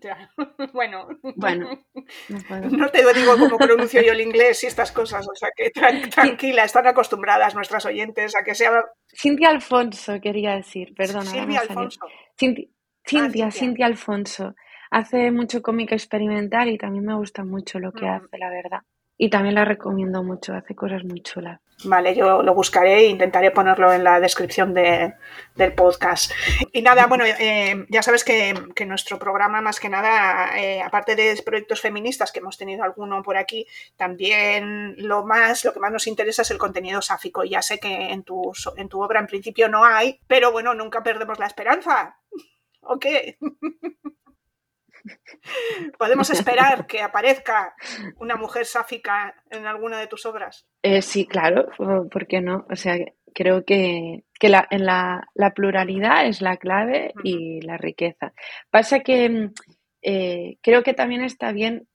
Em, 0.00 0.28
bueno, 0.72 1.08
bueno 1.36 1.70
no, 2.70 2.88
te 2.88 2.98
digo 3.14 3.36
cómo 3.38 3.58
pronuncio 3.58 4.02
yo 4.02 4.12
el 4.12 4.20
inglés 4.28 4.64
y 4.64 4.66
estas 4.66 4.92
cosas, 4.92 5.26
o 5.28 5.34
sea 5.34 5.50
que 5.54 5.70
tranquila, 5.70 6.64
están 6.64 6.86
acostumbradas 6.86 7.54
nuestras 7.54 7.84
oyentes 7.86 8.34
a 8.34 8.42
que 8.42 8.54
sea... 8.54 8.82
Cintia 9.14 9.50
Alfonso, 9.50 10.20
quería 10.20 10.56
decir, 10.56 10.94
perdona. 10.94 11.24
Silvia 11.24 11.60
Alfonso. 11.60 12.00
Cintia, 12.38 13.46
ah, 13.46 13.50
Cintia, 13.50 13.86
Alfonso. 13.86 14.54
Hace 14.90 15.30
mucho 15.30 15.62
cómica 15.62 15.94
experimental 15.94 16.68
y 16.68 16.78
también 16.78 17.04
me 17.04 17.14
gusta 17.14 17.44
mucho 17.44 17.78
lo 17.78 17.92
que 17.92 18.06
mm. 18.06 18.10
hace, 18.10 18.38
la 18.38 18.50
verdad. 18.50 18.80
Y 19.22 19.30
también 19.30 19.54
la 19.54 19.64
recomiendo 19.64 20.24
mucho, 20.24 20.52
hace 20.52 20.74
cosas 20.74 21.04
muy 21.04 21.22
chulas. 21.22 21.60
Vale, 21.84 22.12
yo 22.16 22.42
lo 22.42 22.54
buscaré 22.56 23.02
e 23.02 23.06
intentaré 23.06 23.52
ponerlo 23.52 23.92
en 23.92 24.02
la 24.02 24.18
descripción 24.18 24.74
de, 24.74 25.14
del 25.54 25.74
podcast. 25.74 26.32
Y 26.72 26.82
nada, 26.82 27.06
bueno, 27.06 27.24
eh, 27.24 27.86
ya 27.88 28.02
sabes 28.02 28.24
que, 28.24 28.52
nuestro 28.84 29.20
programa, 29.20 29.60
más 29.60 29.78
que 29.78 29.88
nada, 29.88 30.58
eh, 30.58 30.82
aparte 30.82 31.14
de 31.14 31.40
proyectos 31.46 31.80
feministas, 31.80 32.32
que 32.32 32.40
hemos 32.40 32.58
tenido 32.58 32.82
alguno 32.82 33.22
por 33.22 33.36
aquí, 33.36 33.64
también 33.96 34.96
lo 34.98 35.24
más, 35.24 35.64
lo 35.64 35.72
que 35.72 35.78
más 35.78 35.92
nos 35.92 36.08
interesa 36.08 36.42
es 36.42 36.50
el 36.50 36.58
contenido 36.58 37.00
sáfico. 37.00 37.44
Ya 37.44 37.62
sé 37.62 37.78
que 37.78 38.10
en 38.10 38.24
tu, 38.24 38.50
en 38.76 38.88
tu 38.88 39.00
obra 39.04 39.20
en 39.20 39.28
principio 39.28 39.68
no 39.68 39.84
hay, 39.84 40.18
pero 40.26 40.50
bueno, 40.50 40.74
nunca 40.74 41.04
perdemos 41.04 41.38
la 41.38 41.46
esperanza. 41.46 42.16
¿O 42.80 42.98
qué? 42.98 43.38
¿Podemos 45.98 46.30
esperar 46.30 46.86
que 46.86 47.00
aparezca 47.00 47.74
una 48.18 48.36
mujer 48.36 48.66
sáfica 48.66 49.34
en 49.50 49.66
alguna 49.66 49.98
de 49.98 50.06
tus 50.06 50.26
obras? 50.26 50.66
Eh, 50.82 51.02
sí, 51.02 51.26
claro, 51.26 51.68
¿por 52.10 52.26
qué 52.26 52.40
no? 52.40 52.66
O 52.70 52.76
sea, 52.76 52.96
creo 53.34 53.64
que, 53.64 54.24
la, 54.40 54.66
en 54.70 54.86
la, 54.86 55.52
pluralidad 55.54 56.26
es 56.26 56.40
la 56.40 56.56
clave 56.56 57.12
y 57.24 57.60
la 57.62 57.76
riqueza. 57.76 58.32
Pasa 58.70 59.00
que 59.00 59.50
eh, 60.02 60.58
creo 60.62 60.82
que 60.82 60.94
también 60.94 61.22
está 61.22 61.52
bien 61.52 61.88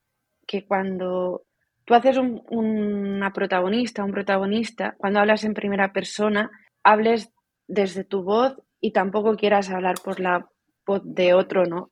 que 0.45 0.65
cuando 0.65 1.43
tú 1.85 1.93
haces 1.93 2.17
una 2.17 3.31
protagonista, 3.33 4.03
un 4.03 4.11
protagonista, 4.11 4.95
cuando 4.97 5.19
hablas 5.19 5.43
en 5.43 5.53
primera 5.53 5.93
persona, 5.93 6.49
hables 6.83 7.31
desde 7.67 8.03
tu 8.03 8.23
voz 8.23 8.57
y 8.79 8.91
tampoco 8.91 9.35
quieras 9.35 9.69
hablar 9.69 9.95
por 10.03 10.19
la 10.19 10.47
voz 10.85 11.01
de 11.03 11.33
otro, 11.33 11.65
¿no? 11.65 11.91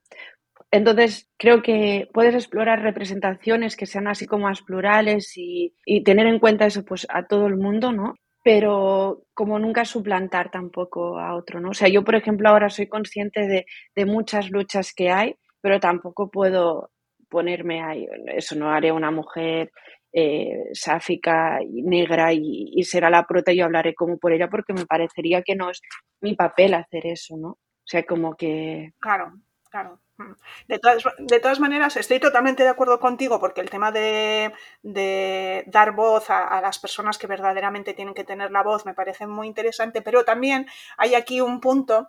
Entonces, 0.76 1.32
creo 1.38 1.62
que 1.62 2.10
puedes 2.14 2.36
explorar 2.36 2.82
representaciones 2.82 3.78
que 3.78 3.86
sean 3.86 4.08
así 4.08 4.26
como 4.26 4.44
más 4.48 4.62
plurales 4.62 5.32
y, 5.38 5.74
tener 6.04 6.28
en 6.28 6.40
cuenta 6.40 6.66
eso 6.66 6.84
pues 6.84 7.08
a 7.10 7.26
todo 7.28 7.48
el 7.48 7.56
mundo, 7.56 7.94
¿no? 7.94 8.16
Pero 8.44 9.24
como 9.34 9.58
nunca 9.58 9.86
suplantar 9.86 10.52
tampoco 10.52 11.18
a 11.18 11.34
otro, 11.34 11.62
¿no? 11.62 11.70
O 11.70 11.74
sea, 11.74 11.88
yo, 11.88 12.04
por 12.04 12.16
ejemplo, 12.16 12.50
ahora 12.50 12.70
soy 12.70 12.88
consciente 12.88 13.48
de, 13.96 14.06
muchas 14.06 14.52
luchas 14.52 14.94
que 14.94 15.10
hay, 15.10 15.36
pero 15.62 15.80
tampoco 15.80 16.30
puedo 16.30 16.92
ponerme 17.30 17.82
ahí, 17.82 18.06
eso 18.36 18.56
no 18.56 18.70
haré 18.70 18.92
una 18.92 19.12
mujer 19.12 19.72
eh, 20.12 20.70
sáfica 20.74 21.60
y 21.64 21.84
negra 21.84 22.34
y, 22.34 22.72
y, 22.74 22.84
será 22.84 23.10
la 23.10 23.24
prota 23.24 23.52
y 23.54 23.58
yo 23.58 23.66
hablaré 23.66 23.96
como 23.96 24.18
por 24.18 24.34
ella 24.34 24.50
porque 24.50 24.74
me 24.74 24.86
parecería 24.86 25.42
que 25.42 25.56
no 25.56 25.70
es 25.70 25.82
mi 26.22 26.36
papel 26.36 26.74
hacer 26.74 27.08
eso, 27.08 27.38
¿no? 27.38 27.50
O 27.50 27.88
sea, 27.88 28.04
como 28.04 28.36
que... 28.36 28.92
Claro, 29.00 29.34
claro. 29.70 30.00
De 30.68 30.80
todas, 30.80 31.04
de 31.18 31.40
todas, 31.42 31.60
maneras, 31.60 31.98
estoy 31.98 32.20
totalmente 32.20 32.64
de 32.64 32.70
acuerdo 32.70 33.02
contigo 33.02 33.40
porque 33.40 33.60
el 33.60 33.70
tema 33.70 33.92
de, 33.92 34.54
dar 35.68 35.92
voz 35.92 36.30
a, 36.30 36.62
las 36.62 36.80
personas 36.80 37.18
que 37.18 37.28
verdaderamente 37.28 37.94
tienen 37.94 38.14
que 38.14 38.24
tener 38.24 38.52
la 38.52 38.64
voz 38.64 38.86
me 38.86 38.94
parece 38.94 39.28
muy 39.28 39.48
interesante, 39.48 40.02
pero 40.02 40.24
también 40.24 40.68
hay 40.98 41.16
aquí 41.16 41.42
un 41.42 41.60
punto 41.60 42.08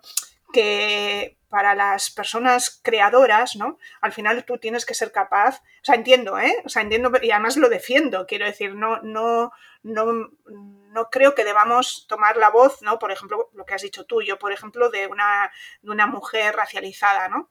que 0.53 1.37
para 1.49 1.75
las 1.75 2.09
personas 2.09 2.79
creadoras, 2.81 3.55
¿no? 3.57 3.77
Al 4.01 4.13
final 4.13 4.45
tú 4.45 4.57
tienes 4.57 4.85
que 4.85 4.93
ser 4.93 5.11
capaz, 5.11 5.59
o 5.59 5.83
sea, 5.83 5.95
entiendo, 5.95 6.39
¿eh? 6.39 6.55
O 6.65 6.69
sea, 6.69 6.81
entiendo 6.81 7.11
y 7.21 7.31
además 7.31 7.57
lo 7.57 7.67
defiendo, 7.69 8.25
quiero 8.25 8.45
decir, 8.45 8.73
no, 8.73 9.01
no, 9.01 9.51
no, 9.83 10.29
no 10.45 11.09
creo 11.09 11.35
que 11.35 11.43
debamos 11.43 12.05
tomar 12.07 12.37
la 12.37 12.49
voz, 12.49 12.81
¿no? 12.81 12.99
Por 12.99 13.11
ejemplo, 13.11 13.49
lo 13.53 13.65
que 13.65 13.73
has 13.73 13.81
dicho 13.81 14.05
tú, 14.05 14.21
yo, 14.21 14.39
por 14.39 14.51
ejemplo, 14.51 14.89
de 14.89 15.07
una, 15.07 15.51
de 15.81 15.91
una 15.91 16.07
mujer 16.07 16.55
racializada, 16.55 17.27
¿no? 17.27 17.49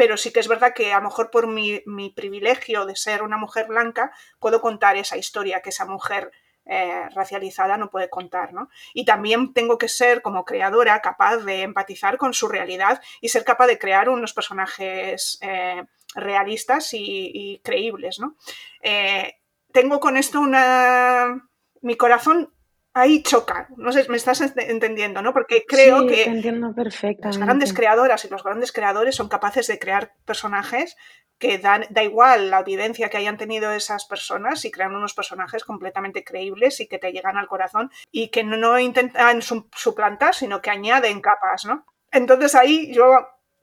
Pero 0.00 0.16
sí 0.16 0.32
que 0.32 0.40
es 0.40 0.48
verdad 0.48 0.72
que 0.74 0.94
a 0.94 0.96
lo 0.96 1.08
mejor 1.08 1.30
por 1.30 1.46
mi, 1.46 1.82
privilegio 2.16 2.86
de 2.86 2.96
ser 2.96 3.22
una 3.22 3.36
mujer 3.36 3.66
blanca 3.66 4.10
puedo 4.38 4.62
contar 4.62 4.96
esa 4.96 5.18
historia 5.18 5.60
que 5.60 5.68
esa 5.68 5.84
mujer 5.84 6.32
eh, 6.64 7.06
racializada 7.14 7.76
no 7.76 7.90
puede 7.90 8.08
contar, 8.08 8.54
¿no? 8.54 8.70
Y 8.94 9.04
también 9.04 9.52
tengo 9.52 9.76
que 9.76 9.88
ser 9.88 10.22
como 10.22 10.46
creadora 10.46 11.02
capaz 11.02 11.44
de 11.44 11.60
empatizar 11.60 12.16
con 12.16 12.32
su 12.32 12.48
realidad 12.48 13.02
y 13.20 13.28
ser 13.28 13.44
capaz 13.44 13.66
de 13.66 13.78
crear 13.78 14.08
unos 14.08 14.32
personajes 14.32 15.38
eh, 15.42 15.84
realistas 16.14 16.94
y, 16.94 17.60
creíbles, 17.62 18.20
¿no? 18.20 18.36
Eh, 18.80 19.34
tengo 19.70 20.00
con 20.00 20.16
esto 20.16 20.40
una... 20.40 21.46
Mi 21.82 21.98
corazón 21.98 22.54
ahí 22.92 23.22
choca. 23.22 23.68
No 23.76 23.92
sé, 23.92 24.06
me 24.08 24.16
estás 24.16 24.40
entendiendo, 24.40 25.22
¿no? 25.22 25.32
Porque 25.32 25.64
creo 25.66 26.06
que 26.06 26.24
entiendo 26.24 26.74
las 26.76 27.38
grandes 27.38 27.72
creadoras 27.72 28.24
y 28.24 28.28
los 28.28 28.42
grandes 28.42 28.72
creadores 28.72 29.16
son 29.16 29.28
capaces 29.28 29.66
de 29.66 29.78
crear 29.78 30.14
personajes 30.24 30.96
que 31.38 31.58
da, 31.58 31.80
da 31.88 32.02
igual 32.04 32.50
la 32.50 32.60
evidencia 32.60 33.08
que 33.08 33.16
hayan 33.16 33.38
tenido 33.38 33.72
esas 33.72 34.04
personas 34.04 34.64
y 34.64 34.70
crean 34.70 34.94
unos 34.94 35.14
personajes 35.14 35.64
completamente 35.64 36.22
creíbles 36.22 36.80
y 36.80 36.86
que 36.86 36.98
te 36.98 37.12
llegan 37.12 37.38
al 37.38 37.48
corazón 37.48 37.90
y 38.12 38.28
que 38.28 38.44
no 38.44 38.78
intentan 38.78 39.40
suplantar, 39.40 40.34
sino 40.34 40.60
que 40.60 40.70
añaden 40.70 41.20
capas, 41.20 41.64
¿no? 41.64 41.86
Entonces 42.12 42.54
ahí 42.54 42.92
yo 42.92 43.06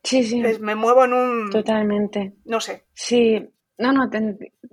sí, 0.04 0.24
sí. 0.24 0.42
me 0.60 0.76
muevo 0.76 1.06
en 1.06 1.14
un... 1.14 1.50
Totalmente. 1.52 2.34
No 2.46 2.60
sé. 2.60 2.86
Sí, 2.94 3.48
no, 3.78 3.92
no, 3.92 4.10
te, 4.10 4.18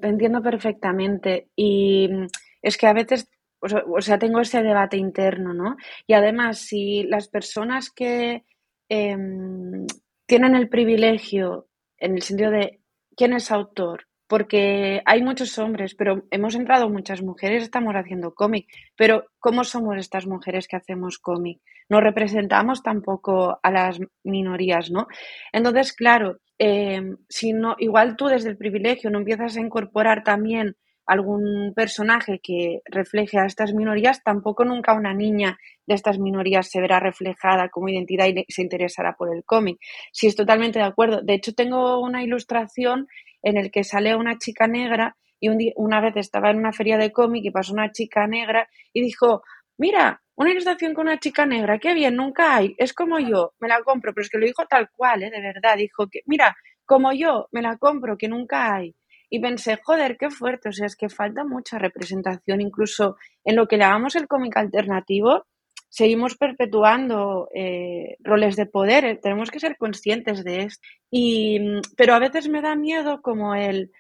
entiendo 0.01 0.43
perfectamente. 0.43 1.51
Y 1.55 2.09
mm, 2.09 2.27
es 2.63 2.79
que 2.79 2.87
a 2.87 2.93
veces, 2.93 3.29
o 3.65 4.01
sea, 4.01 4.19
tengo 4.19 4.41
ese 4.41 4.63
debate 4.63 4.97
interno, 4.97 5.55
¿no? 5.55 5.77
Y 6.07 6.15
además, 6.15 6.59
si 6.59 7.05
las 7.05 7.29
personas 7.29 7.91
que 7.91 8.45
em, 8.89 9.87
tienen 10.27 10.55
el 10.55 10.69
privilegio, 10.69 11.69
en 11.99 12.15
el 12.15 12.23
sentido 12.23 12.51
de 12.51 12.81
quién 13.17 13.33
es 13.33 13.51
autor, 13.51 14.07
porque 14.27 15.03
hay 15.05 15.23
muchos 15.23 15.59
hombres, 15.59 15.95
pero 15.95 16.25
hemos 16.31 16.55
entrado 16.55 16.89
muchas 16.89 17.23
mujeres, 17.23 17.63
estamos 17.63 17.95
haciendo 17.95 18.35
cómic, 18.35 18.67
pero 18.97 19.27
¿cómo 19.39 19.65
somos 19.65 19.97
estas 19.99 20.27
mujeres 20.27 20.67
que 20.67 20.77
hacemos 20.77 21.19
cómic? 21.19 21.61
No 21.89 22.01
representamos 22.01 22.83
tampoco 22.83 23.61
a 23.63 23.71
las 23.71 23.99
minorías, 24.23 24.91
¿no? 24.91 25.07
Entonces, 25.53 25.93
claro, 25.93 26.41
eh, 26.59 27.03
si 27.29 27.53
no, 27.53 27.77
igual 27.79 28.17
tú 28.17 28.27
desde 28.27 28.51
el 28.51 28.57
privilegio 28.57 29.11
no 29.11 29.19
empiezas 29.19 29.57
a 29.57 29.61
incorporar 29.61 30.25
también 30.25 30.77
algún 31.07 31.73
personaje 31.75 32.41
que 32.43 32.81
refleje 32.87 33.39
a 33.39 33.47
estas 33.47 33.75
minorías, 33.75 34.23
tampoco 34.23 34.65
nunca 34.65 34.95
una 34.95 35.15
niña 35.15 35.59
de 35.87 35.95
estas 35.95 36.19
minorías 36.19 36.71
se 36.71 36.81
verá 36.81 37.01
reflejada 37.01 37.69
como 37.69 37.89
identidad 37.89 38.27
y 38.27 38.45
se 38.53 38.63
interesará 38.63 39.15
por 39.17 39.35
el 39.35 39.45
cómic. 39.45 39.79
Sí, 40.13 40.27
es 40.27 40.37
totalmente 40.37 40.79
de 40.79 40.87
acuerdo. 40.87 41.21
De 41.23 41.35
hecho, 41.35 41.53
tengo 41.55 42.01
una 42.01 42.23
ilustración 42.23 43.09
en 43.43 43.59
el 43.59 43.71
que 43.71 43.85
sale 43.85 44.17
una 44.17 44.39
chica 44.39 44.67
negra 44.67 45.17
y 45.41 45.51
una 45.77 46.01
vez 46.01 46.17
estaba 46.17 46.51
en 46.51 46.57
una 46.59 46.73
feria 46.73 46.97
de 46.97 47.13
cómic 47.13 47.45
y 47.45 47.51
pasó 47.51 47.75
una 47.75 47.93
chica 47.93 48.27
negra 48.27 48.69
y 48.93 49.03
dijo, 49.03 49.43
mira, 49.77 50.23
una 50.37 50.51
ilustración 50.51 50.95
con 50.95 51.07
una 51.07 51.19
chica 51.19 51.47
negra, 51.47 51.79
qué 51.79 51.95
bien, 51.95 52.17
nunca 52.17 52.57
hay, 52.57 52.75
es 52.79 52.93
como 52.93 53.19
yo, 53.19 53.53
me 53.61 53.69
la 53.69 53.83
compro, 53.83 54.13
pero 54.13 54.23
es 54.23 54.31
que 54.31 54.39
lo 54.39 54.47
dijo 54.47 54.65
tal 54.67 54.89
cual, 54.91 55.23
¿eh? 55.23 55.31
de 55.31 55.41
verdad, 55.41 55.77
dijo 55.77 56.09
que, 56.11 56.21
mira, 56.27 56.57
como 56.87 57.13
yo, 57.13 57.49
me 57.53 57.63
la 57.63 57.77
compro, 57.77 58.17
que 58.17 58.29
nunca 58.29 58.75
hay. 58.75 58.95
Y 59.35 59.41
pensé, 59.41 59.81
joder, 59.83 60.17
qué 60.17 60.31
fuerte, 60.31 60.69
o 60.69 60.73
sea, 60.73 60.87
es 60.87 60.95
que 60.95 61.09
falta 61.09 61.43
mucha 61.43 61.77
representación, 61.77 62.61
incluso 62.61 63.17
en 63.45 63.57
lo 63.57 63.67
que 63.67 63.79
llamamos 63.79 64.15
el 64.15 64.29
cómic 64.29 64.57
alternativo, 64.57 65.45
seguimos 65.89 66.37
perpetuando 66.37 67.49
eh, 67.53 68.17
roles 68.21 68.55
de 68.55 68.67
poder, 68.67 69.05
eh, 69.05 69.19
tenemos 69.21 69.51
que 69.51 69.59
ser 69.59 69.77
conscientes 69.77 70.45
de 70.45 70.63
esto. 70.67 70.87
Y, 71.11 71.59
mm, 71.59 71.81
pero 71.97 72.15
a 72.15 72.21
veces 72.21 72.49
me 72.49 72.63
da 72.63 72.77
miedo 72.77 73.23
como 73.23 73.57
el 73.57 73.91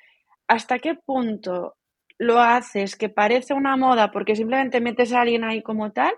hasta 0.47 0.79
qué 0.79 0.95
punto 0.95 1.75
lo 2.17 2.39
haces 2.39 2.95
que 2.95 3.09
parece 3.09 3.55
una 3.55 3.77
moda 3.77 4.13
porque 4.13 4.37
simplemente 4.37 4.81
metes 4.81 5.13
a 5.13 5.23
alguien 5.23 5.43
ahí 5.43 5.63
como 5.65 5.91
tal 5.91 6.15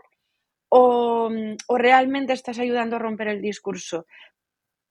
o, 0.68 1.30
mm, 1.30 1.56
realmente 1.74 2.34
estás 2.34 2.58
ayudando 2.58 2.96
a 2.96 2.98
romper 2.98 3.28
el 3.28 3.40
discurso. 3.40 4.04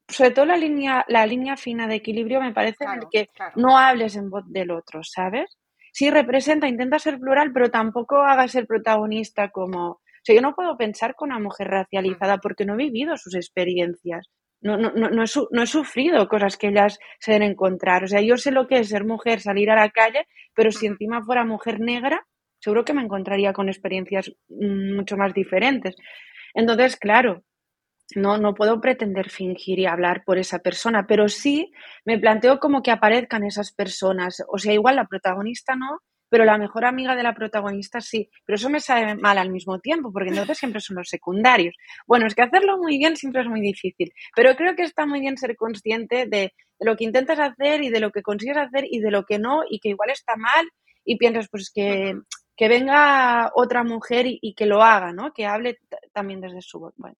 Sobre 0.08 0.32
todo 0.32 0.46
la 0.46 0.58
línea, 0.58 1.04
la 1.08 1.26
línea 1.26 1.58
fina 1.58 1.88
de 1.88 1.96
equilibrio 1.96 2.42
me 2.42 2.54
parece 2.54 2.84
en 2.84 3.02
el 3.02 3.08
que 3.12 3.30
no 3.56 3.78
hables 3.78 4.16
en 4.16 4.30
voz 4.30 4.44
del 4.48 4.72
otro, 4.72 5.02
¿sabes? 5.04 5.58
Sí 5.92 6.10
representa, 6.10 6.68
intenta 6.68 7.00
ser 7.00 7.20
plural, 7.20 7.52
pero 7.54 7.72
tampoco 7.72 8.18
hagas 8.18 8.54
el 8.56 8.68
protagonista 8.68 9.50
como 9.50 10.02
o 10.26 10.26
sea, 10.26 10.36
yo 10.38 10.42
no 10.42 10.56
puedo 10.56 10.76
pensar 10.76 11.14
con 11.14 11.30
una 11.30 11.40
mujer 11.40 11.68
racializada 11.68 12.40
porque 12.40 12.66
no 12.66 12.74
he 12.74 12.78
vivido 12.78 13.16
sus 13.16 13.36
experiencias. 13.36 14.28
No, 14.60 14.76
no, 14.76 14.92
no, 14.92 15.12
no, 15.12 15.24
he, 15.24 15.28
no 15.52 15.62
he 15.62 15.68
sufrido 15.68 16.28
cosas 16.28 16.58
que 16.58 16.70
ellas 16.70 16.98
se 17.20 17.34
deben 17.34 17.52
encontrar. 17.52 18.04
O 18.04 18.08
sea, 18.08 18.22
yo 18.22 18.36
sé 18.36 18.50
lo 18.50 18.66
que 18.66 18.80
es 18.80 18.90
ser 18.90 19.06
mujer, 19.06 19.40
salir 19.40 19.70
a 19.70 19.76
la 19.76 19.92
calle, 19.92 20.26
pero 20.56 20.72
si 20.72 20.88
encima 20.88 21.22
fuera 21.24 21.46
mujer 21.46 21.80
negra, 21.80 22.26
seguro 22.58 22.84
que 22.84 22.96
me 22.96 23.04
encontraría 23.04 23.54
con 23.54 23.70
experiencias 23.70 24.32
mm, 24.50 24.96
mucho 24.96 25.16
más 25.16 25.32
diferentes. 25.32 25.96
Entonces, 26.56 26.96
claro, 26.96 27.44
no, 28.16 28.38
no 28.38 28.54
puedo 28.54 28.80
pretender 28.80 29.30
fingir 29.30 29.80
y 29.80 29.86
hablar 29.86 30.24
por 30.26 30.38
esa 30.38 30.60
persona, 30.60 31.08
pero 31.08 31.28
sí 31.28 31.72
me 32.06 32.20
planteo 32.20 32.60
como 32.60 32.84
que 32.84 32.92
aparezcan 32.92 33.44
esas 33.44 33.72
personas. 33.72 34.44
O 34.48 34.58
sea, 34.58 34.74
igual 34.74 34.98
la 34.98 35.08
protagonista 35.08 35.76
no, 35.76 36.00
pero 36.30 36.46
la 36.46 36.58
mejor 36.58 36.86
amiga 36.86 37.16
de 37.16 37.24
la 37.24 37.34
protagonista 37.34 38.02
sí. 38.02 38.30
Pero 38.46 38.56
eso 38.56 38.70
me 38.70 38.80
sabe 38.80 39.16
mal 39.16 39.38
al 39.38 39.52
mismo 39.52 39.80
tiempo, 39.80 40.12
porque 40.12 40.30
entonces 40.30 40.58
siempre 40.58 40.82
son 40.82 40.98
los 40.98 41.10
secundarios. 41.10 41.76
Bueno, 42.06 42.28
es 42.28 42.36
que 42.36 42.44
hacerlo 42.44 42.78
muy 42.78 42.98
bien 42.98 43.16
siempre 43.16 43.42
es 43.42 43.48
muy 43.48 43.62
difícil, 43.62 44.12
pero 44.36 44.56
creo 44.56 44.76
que 44.76 44.84
está 44.84 45.06
muy 45.06 45.20
bien 45.20 45.38
ser 45.38 45.56
consciente 45.56 46.28
de, 46.28 46.54
lo 46.80 46.96
que 46.96 47.06
intentas 47.06 47.40
hacer 47.40 47.84
y 47.84 47.90
de 47.90 48.00
lo 48.02 48.12
que 48.12 48.22
consigues 48.22 48.58
hacer 48.58 48.86
y 48.90 49.00
de 49.00 49.12
lo 49.12 49.24
que 49.24 49.40
no, 49.40 49.64
y 49.70 49.80
que 49.80 49.90
igual 49.90 50.10
está 50.10 50.36
mal, 50.36 50.70
y 51.06 51.18
piensas, 51.18 51.48
pues 51.50 51.72
que, 51.74 52.16
que 52.58 52.68
venga 52.68 53.52
otra 53.56 53.84
mujer 53.84 54.28
y, 54.28 54.40
y, 54.42 54.56
que 54.56 54.66
lo 54.66 54.82
haga, 54.84 55.14
¿no? 55.14 55.32
Que 55.34 55.46
hable 55.46 55.80
también 56.14 56.42
desde 56.42 56.62
su 56.62 56.80
voz. 56.80 56.94
Bueno. 56.98 57.16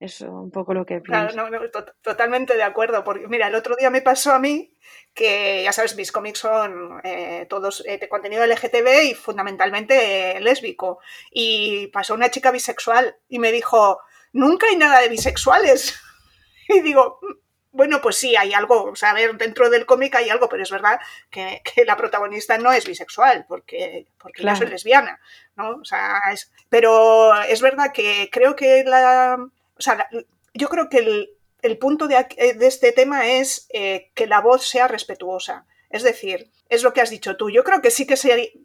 Es 0.00 0.20
un 0.20 0.52
poco 0.52 0.74
lo 0.74 0.86
que 0.86 1.00
pienso. 1.00 1.32
Claro, 1.34 1.50
no, 1.50 1.70
totalmente 2.02 2.56
de 2.56 2.62
acuerdo. 2.62 3.02
Porque, 3.02 3.26
mira, 3.26 3.48
el 3.48 3.54
otro 3.56 3.74
día 3.74 3.90
me 3.90 4.00
pasó 4.00 4.32
a 4.32 4.38
mí 4.38 4.76
que, 5.12 5.62
ya 5.64 5.72
sabes, 5.72 5.96
mis 5.96 6.12
cómics 6.12 6.38
son 6.38 7.00
eh, 7.02 7.46
todos 7.48 7.84
eh, 7.84 7.98
de 7.98 8.08
contenido 8.08 8.46
LGTB 8.46 9.10
y 9.10 9.14
fundamentalmente 9.14 10.36
eh, 10.36 10.40
lésbico. 10.40 11.00
Y 11.32 11.88
pasó 11.88 12.14
una 12.14 12.30
chica 12.30 12.52
bisexual 12.52 13.16
y 13.28 13.40
me 13.40 13.50
dijo, 13.50 14.00
nunca 14.32 14.68
hay 14.68 14.76
nada 14.76 15.00
de 15.00 15.08
bisexuales. 15.08 15.98
Y 16.70 16.82
digo, 16.82 17.18
bueno, 17.70 18.02
pues 18.02 18.16
sí, 18.16 18.36
hay 18.36 18.52
algo, 18.52 18.84
o 18.84 18.94
sea, 18.94 19.12
a 19.12 19.14
ver, 19.14 19.38
dentro 19.38 19.70
del 19.70 19.86
cómic 19.86 20.14
hay 20.16 20.28
algo, 20.28 20.50
pero 20.50 20.62
es 20.62 20.70
verdad 20.70 21.00
que, 21.30 21.62
la 21.86 21.96
protagonista 21.96 22.58
no 22.58 22.70
es 22.72 22.86
bisexual, 22.86 23.46
porque, 23.48 24.06
porque 24.18 24.42
yo 24.42 24.54
soy 24.54 24.66
lesbiana, 24.66 25.18
¿no? 25.56 25.76
O 25.76 25.84
sea, 25.86 26.20
es, 26.30 26.52
pero 26.68 27.40
es 27.40 27.62
verdad 27.62 27.90
que 27.94 28.28
creo 28.30 28.54
que 28.54 28.84
la 28.84 29.38
o 29.78 29.82
sea, 29.82 30.08
yo 30.54 30.68
creo 30.68 30.88
que 30.88 31.28
el, 31.62 31.78
punto 31.78 32.08
de, 32.08 32.26
este 32.38 32.92
tema 32.92 33.28
es 33.28 33.66
eh, 33.72 34.10
que 34.14 34.26
la 34.26 34.40
voz 34.40 34.66
sea 34.66 34.88
respetuosa. 34.88 35.66
Es 35.90 36.02
decir, 36.02 36.50
es 36.68 36.82
lo 36.82 36.92
que 36.92 37.00
has 37.00 37.10
dicho 37.10 37.36
tú. 37.36 37.50
Yo 37.50 37.64
creo 37.64 37.80
que 37.80 37.90
sí 37.90 38.06
que 38.06 38.16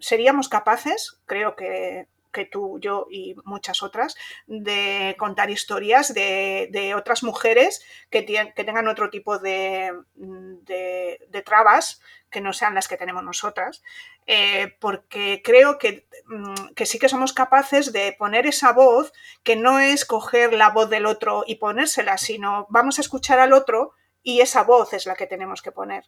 seríamos 0.01 0.49
capaces, 0.49 1.19
creo 1.25 1.55
que, 1.55 2.07
tú, 2.51 2.79
yo 2.79 3.07
y 3.09 3.35
muchas 3.43 3.83
otras, 3.83 4.15
de 4.47 5.15
contar 5.17 5.49
historias 5.49 6.13
de, 6.13 6.93
otras 6.95 7.23
mujeres 7.23 7.83
que, 8.09 8.25
que, 8.25 8.63
tengan 8.63 8.87
otro 8.87 9.09
tipo 9.09 9.39
de, 9.39 9.91
de, 10.15 11.43
trabas 11.45 12.01
que 12.29 12.41
no 12.41 12.51
sean 12.51 12.73
las 12.73 12.87
que 12.87 12.97
tenemos 12.97 13.23
nosotras, 13.23 13.83
eh, 14.25 14.75
porque 14.79 15.41
creo 15.43 15.77
mm, 16.25 16.73
que, 16.75 16.85
sí 16.85 16.99
que 16.99 17.09
somos 17.09 17.31
capaces 17.31 17.93
de 17.93 18.13
poner 18.17 18.45
esa 18.47 18.73
voz, 18.73 19.13
que 19.43 19.55
no 19.55 19.79
es 19.79 20.03
coger 20.03 20.53
la 20.53 20.69
voz 20.69 20.89
del 20.89 21.05
otro 21.05 21.43
y 21.47 21.55
ponérsela, 21.55 22.17
sino 22.17 22.67
vamos 22.69 22.97
a 22.97 23.01
escuchar 23.01 23.39
al 23.39 23.53
otro 23.53 23.93
y 24.23 24.41
esa 24.41 24.63
voz 24.63 24.93
es 24.93 25.05
la 25.05 25.15
que 25.15 25.27
tenemos 25.27 25.61
que 25.61 25.71
poner. 25.71 26.05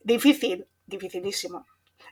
Difícil, 0.00 0.66
dificilísimo. 0.86 1.66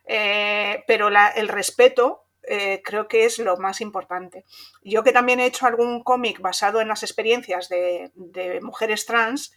Eh, 0.05 0.82
pero 0.86 1.09
el 1.09 1.48
respeto 1.48 2.24
eh, 2.45 2.82
creo 2.84 3.09
que 3.09 3.24
es 3.24 3.38
lo 3.38 3.57
más 3.57 3.80
importante. 3.80 4.45
Yo 4.82 5.03
que 5.03 5.12
también 5.12 5.40
he 5.40 5.47
hecho 5.47 5.66
algún 5.66 6.03
cómic 6.03 6.40
basado 6.40 6.80
en 6.80 6.88
las 6.88 7.03
experiencias 7.03 7.68
de, 7.68 8.11
de 8.14 8.61
mujeres 8.61 9.07
trans, 9.07 9.53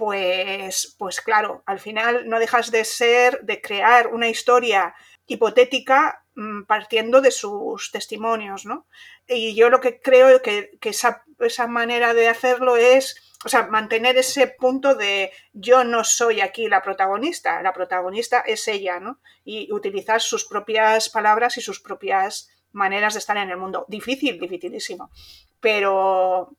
pues, 0.00 0.96
pues 0.98 1.20
claro, 1.20 1.62
al 1.66 1.78
final 1.78 2.26
no 2.26 2.38
dejas 2.38 2.70
de 2.70 2.86
ser, 2.86 3.42
de 3.42 3.60
crear 3.60 4.06
una 4.06 4.28
historia 4.28 4.94
hipotética 5.26 6.24
mm, 6.34 6.62
partiendo 6.62 7.20
de 7.20 7.30
sus 7.30 7.90
testimonios, 7.90 8.64
¿no? 8.64 8.86
Y 9.28 9.54
yo 9.54 9.68
lo 9.68 9.80
que 9.80 10.00
creo 10.00 10.40
que, 10.40 10.70
que 10.80 10.88
esa, 10.88 11.24
esa, 11.40 11.66
manera 11.66 12.14
de 12.14 12.28
hacerlo 12.28 12.76
es, 12.76 13.29
o 13.44 13.48
sea, 13.48 13.66
mantener 13.68 14.18
ese 14.18 14.48
punto 14.48 14.94
de 14.94 15.30
yo 15.52 15.82
no 15.82 16.04
soy 16.04 16.40
aquí 16.40 16.68
la 16.68 16.82
protagonista, 16.82 17.62
la 17.62 17.72
protagonista 17.72 18.40
es 18.40 18.68
ella, 18.68 19.00
¿no? 19.00 19.18
Y 19.44 19.72
utilizar 19.72 20.20
sus 20.20 20.44
propias 20.44 21.08
palabras 21.08 21.56
y 21.56 21.62
sus 21.62 21.80
propias 21.80 22.50
maneras 22.72 23.14
de 23.14 23.20
estar 23.20 23.36
en 23.38 23.50
el 23.50 23.56
mundo. 23.56 23.86
Difícil, 23.88 24.38
dificilísimo, 24.38 25.10
pero, 25.58 26.54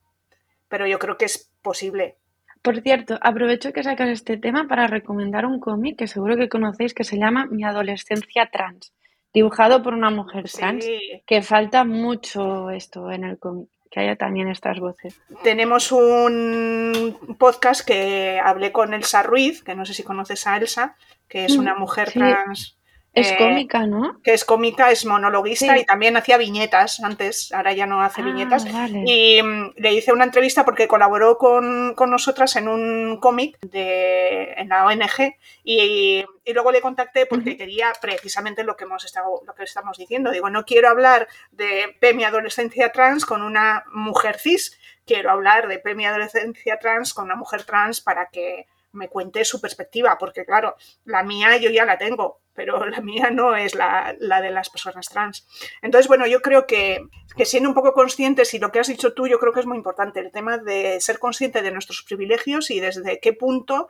pero 0.68 0.88
yo 0.88 0.98
creo 0.98 1.18
que 1.18 1.26
es 1.26 1.52
posible. 1.62 2.18
Por 2.64 2.82
cierto, 2.82 3.18
aprovecho 3.22 3.74
que 3.74 3.84
sacas 3.84 4.10
este 4.10 4.38
tema 4.38 4.68
para 4.68 4.88
recomendar 4.88 5.46
un 5.46 5.60
cómic 5.60 5.98
que 5.98 6.08
seguro 6.08 6.36
que 6.36 6.50
conocéis 6.50 6.94
que 6.94 7.04
se 7.04 7.18
llama 7.18 7.48
Mi 7.50 7.64
adolescencia 7.64 8.50
trans, 8.52 8.94
dibujado 9.34 9.84
por 9.84 9.94
una 9.94 10.10
mujer 10.10 10.50
trans, 10.50 10.86
que 11.26 11.42
falta 11.42 11.84
mucho 11.84 12.70
esto 12.72 13.12
en 13.12 13.24
el 13.24 13.40
cómic, 13.40 13.70
que 13.92 14.00
haya 14.00 14.16
también 14.16 14.48
estas 14.48 14.80
voces. 14.80 15.20
Tenemos 15.44 15.92
un 15.92 17.36
podcast 17.38 17.86
que 17.86 18.40
hablé 18.44 18.72
con 18.72 18.94
Elsa 18.94 19.22
Ruiz, 19.22 19.64
que 19.64 19.76
no 19.76 19.86
sé 19.86 19.94
si 19.94 20.04
conoces 20.04 20.48
a 20.48 20.58
Elsa, 20.58 20.96
que 21.28 21.46
es 21.46 21.58
mm, 21.58 21.60
una 21.60 21.76
mujer 21.76 22.12
trans 22.12 22.78
Es 23.14 23.32
eh, 23.32 23.36
cómica, 23.38 23.86
¿no? 23.86 24.22
Que 24.24 24.34
es 24.34 24.46
cómica, 24.46 24.90
es 24.90 25.06
monologuista 25.06 25.78
y 25.78 25.84
también 25.84 26.16
hacía 26.16 26.38
viñetas 26.38 27.02
antes, 27.02 27.52
ahora 27.52 27.74
ya 27.74 27.86
no 27.86 28.02
hace 28.02 28.22
ah, 28.22 28.26
viñetas. 28.26 28.66
Y 29.06 29.42
mm, 29.44 29.74
le 29.76 29.94
hice 29.94 30.14
una 30.14 30.24
entrevista 30.24 30.64
porque 30.64 30.88
colaboró 30.88 31.38
con, 31.38 31.94
nosotras 31.94 32.56
en 32.56 32.70
un 32.70 33.18
cómic 33.20 33.58
en 33.74 34.70
la 34.70 34.86
ONG 34.86 35.36
y, 35.66 36.24
luego 36.54 36.72
le 36.72 36.82
contacté 36.82 37.26
porque 37.26 37.58
quería 37.58 37.92
precisamente 38.02 38.64
lo 38.64 38.78
que, 38.78 38.86
hemos 38.86 39.04
estado, 39.04 39.42
lo 39.46 39.54
que 39.56 39.64
estamos 39.64 39.98
diciendo. 39.98 40.32
Digo, 40.32 40.50
no 40.50 40.64
quiero 40.64 40.88
hablar 40.88 41.28
de 41.52 42.14
mi 42.14 42.24
adolescencia 42.24 42.94
trans 42.94 43.26
con 43.26 43.42
una 43.42 43.84
mujer 43.92 44.38
cis, 44.40 44.80
quiero 45.06 45.32
hablar 45.32 45.68
de 45.68 45.96
mi 45.96 46.06
adolescencia 46.06 46.80
trans 46.80 47.14
con 47.14 47.26
una 47.26 47.36
mujer 47.36 47.66
trans 47.66 48.00
para 48.00 48.28
que 48.28 48.68
me 48.94 49.10
cuente 49.10 49.46
su 49.46 49.62
perspectiva, 49.62 50.18
porque 50.18 50.46
claro, 50.46 50.76
la 51.06 51.24
mía 51.24 51.58
yo 51.58 51.70
ya 51.70 51.86
la 51.86 51.98
tengo, 51.98 52.42
pero 52.54 52.86
la 52.86 53.02
mía 53.02 53.30
no 53.32 53.56
es 53.56 53.76
la, 53.76 54.16
de 54.20 54.52
las 54.52 54.70
personas 54.70 55.08
trans. 55.08 55.48
Entonces, 55.82 56.08
bueno, 56.08 56.28
yo 56.28 56.42
creo 56.42 56.66
que, 56.68 57.00
que, 57.36 57.46
siendo 57.46 57.70
un 57.70 57.76
poco 57.76 57.94
conscientes, 57.94 58.54
y 58.54 58.60
lo 58.60 58.72
que 58.72 58.80
has 58.80 58.88
dicho 58.88 59.14
tú, 59.14 59.28
yo 59.28 59.40
creo 59.40 59.54
que 59.54 59.62
es 59.62 59.66
muy 59.66 59.78
importante, 59.78 60.20
el 60.20 60.32
tema 60.32 60.58
de 60.58 61.00
ser 61.02 61.20
consciente 61.20 61.62
de 61.62 61.72
nuestros 61.72 62.04
privilegios 62.04 62.72
y 62.72 62.80
desde 62.80 63.20
qué 63.20 63.34
punto 63.34 63.90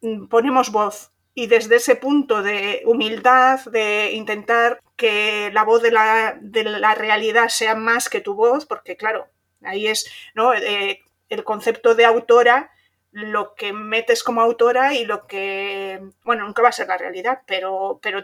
mm, 0.00 0.26
ponemos 0.28 0.70
voz. 0.70 1.12
Y 1.32 1.46
desde 1.46 1.76
ese 1.76 1.94
punto 1.94 2.42
de 2.42 2.82
humildad, 2.86 3.60
de 3.66 4.10
intentar 4.12 4.80
que 4.96 5.50
la 5.52 5.62
voz 5.62 5.80
de 5.80 5.92
la, 5.92 6.36
de 6.40 6.64
la 6.64 6.94
realidad 6.96 7.48
sea 7.48 7.76
más 7.76 8.08
que 8.08 8.20
tu 8.20 8.34
voz, 8.34 8.66
porque 8.66 8.96
claro, 8.96 9.28
ahí 9.62 9.86
es 9.86 10.10
¿no? 10.34 10.52
Eh, 10.52 11.00
el 11.28 11.44
concepto 11.44 11.94
de 11.94 12.04
autora 12.04 12.70
lo 13.12 13.54
que 13.54 13.72
metes 13.72 14.22
como 14.22 14.40
autora 14.40 14.94
y 14.94 15.04
lo 15.04 15.26
que, 15.26 16.00
bueno, 16.24 16.44
nunca 16.44 16.62
va 16.62 16.68
a 16.68 16.72
ser 16.72 16.88
la 16.88 16.98
realidad, 16.98 17.42
pero, 17.46 17.98
pero 18.02 18.20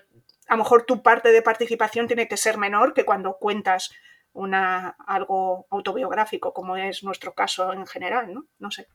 a 0.48 0.56
lo 0.56 0.62
mejor 0.62 0.84
tu 0.84 1.02
parte 1.02 1.32
de 1.32 1.42
participación 1.42 2.06
tiene 2.06 2.28
que 2.28 2.36
ser 2.36 2.56
menor 2.56 2.94
que 2.94 3.04
cuando 3.04 3.38
cuentas 3.38 3.92
una, 4.32 4.96
algo 5.06 5.66
autobiográfico, 5.70 6.52
como 6.52 6.76
es 6.76 7.02
nuestro 7.02 7.34
caso 7.34 7.72
en 7.72 7.86
general, 7.86 8.32
¿no? 8.32 8.46
No 8.58 8.70
sé. 8.70 8.86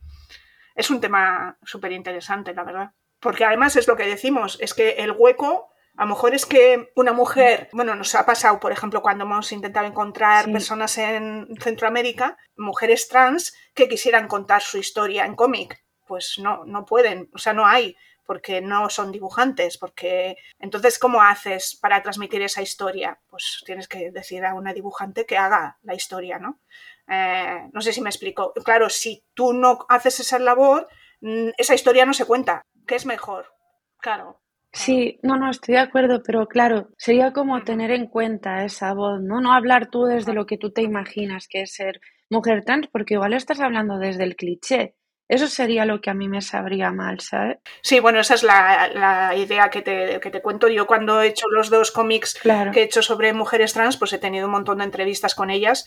Es 0.76 0.90
un 0.90 1.02
tema 1.02 1.58
súper 1.64 1.92
interesante, 1.92 2.54
la 2.54 2.64
verdad. 2.64 2.92
Porque 3.20 3.44
además 3.44 3.76
es 3.76 3.88
lo 3.88 3.96
que 3.96 4.06
decimos, 4.06 4.58
es 4.62 4.74
que 4.74 4.92
el 4.92 5.12
hueco 5.12 5.71
a 5.98 6.04
lo 6.04 6.10
mejor 6.10 6.34
es 6.34 6.46
que 6.46 6.92
una 6.96 7.14
mujer, 7.14 7.70
bueno, 7.74 7.96
nos 7.96 8.16
ha 8.16 8.26
pasado, 8.26 8.60
por 8.60 8.72
ejemplo, 8.72 9.02
cuando 9.02 9.26
hemos 9.26 9.52
intentado 9.52 9.86
encontrar 9.86 10.52
personas 10.52 10.98
en 10.98 11.48
Centroamérica, 11.60 12.38
mujeres 12.58 13.08
trans 13.08 13.54
que 13.74 13.90
quisieran 13.90 14.28
contar 14.28 14.62
su 14.62 14.78
historia 14.78 15.26
en 15.26 15.36
cómic. 15.36 15.84
Pues 16.08 16.40
no, 16.40 16.66
no 16.66 16.86
pueden, 16.86 17.30
o 17.34 17.38
sea, 17.38 17.54
no 17.54 17.66
hay, 17.66 17.96
porque 18.26 18.62
no 18.62 18.90
son 18.90 19.12
dibujantes, 19.12 19.78
porque 19.78 20.38
entonces, 20.60 20.98
¿cómo 20.98 21.22
haces 21.22 21.76
para 21.76 22.02
transmitir 22.02 22.42
esa 22.42 22.62
historia? 22.62 23.20
Pues 23.30 23.62
tienes 23.66 23.88
que 23.88 24.12
decir 24.12 24.46
a 24.46 24.54
una 24.54 24.74
dibujante 24.74 25.26
que 25.26 25.38
haga 25.38 25.78
la 25.84 25.94
historia, 25.96 26.40
¿no? 26.40 26.60
Eh, 27.08 27.70
no 27.74 27.82
sé 27.82 27.94
si 27.94 28.02
me 28.02 28.10
explico. 28.10 28.54
Claro, 28.64 28.90
si 28.90 29.26
tú 29.34 29.54
no 29.54 29.86
haces 29.90 30.22
esa 30.22 30.40
labor, 30.40 30.88
mm, 31.20 31.50
esa 31.58 31.76
historia 31.76 32.06
no 32.06 32.14
se 32.14 32.26
cuenta. 32.26 32.66
¿Qué 32.88 32.96
es 32.96 33.06
mejor? 33.06 33.54
Claro, 34.00 34.41
Sí, 34.74 35.20
no, 35.22 35.36
no, 35.38 35.50
estoy 35.50 35.76
de 35.76 35.82
acuerdo, 35.82 36.24
pero 36.24 36.48
claro, 36.48 36.90
sería 36.98 37.34
como 37.34 37.62
tener 37.64 37.92
en 37.92 38.08
cuenta 38.08 38.64
esa 38.64 38.94
voz, 38.94 39.20
¿no? 39.22 39.42
No 39.42 39.54
hablar 39.54 39.90
tú 39.90 40.06
desde 40.06 40.34
lo 40.34 40.46
que 40.46 40.58
tú 40.58 40.72
te 40.72 40.82
imaginas 40.82 41.48
que 41.48 41.64
es 41.64 41.74
ser 41.74 42.00
mujer 42.30 42.64
trans, 42.64 42.88
porque 42.88 43.16
igual 43.16 43.34
estás 43.34 43.60
hablando 43.60 43.98
desde 43.98 44.24
el 44.24 44.38
cliché. 44.38 44.96
Eso 45.28 45.48
sería 45.48 45.86
lo 45.86 46.02
que 46.02 46.10
a 46.10 46.14
mí 46.14 46.28
me 46.28 46.42
sabría 46.42 46.92
mal, 46.92 47.20
¿sabes? 47.22 47.60
Sí, 47.82 48.00
bueno, 48.00 48.20
esa 48.20 48.36
es 48.36 48.44
la, 48.44 49.34
idea 49.36 49.70
que 49.70 49.82
te, 49.82 50.20
que 50.20 50.30
te, 50.30 50.42
cuento. 50.42 50.68
Yo 50.68 50.88
cuando 50.88 51.22
he 51.22 51.28
hecho 51.28 51.48
los 51.50 51.70
dos 51.70 51.92
cómics 51.92 52.38
que 52.74 52.82
he 52.82 52.84
hecho 52.84 53.02
sobre 53.02 53.34
mujeres 53.34 53.74
trans, 53.74 53.98
pues 53.98 54.12
he 54.14 54.18
tenido 54.18 54.48
un 54.48 54.52
montón 54.52 54.80
de 54.80 54.86
entrevistas 54.86 55.36
con 55.36 55.50
ellas 55.50 55.86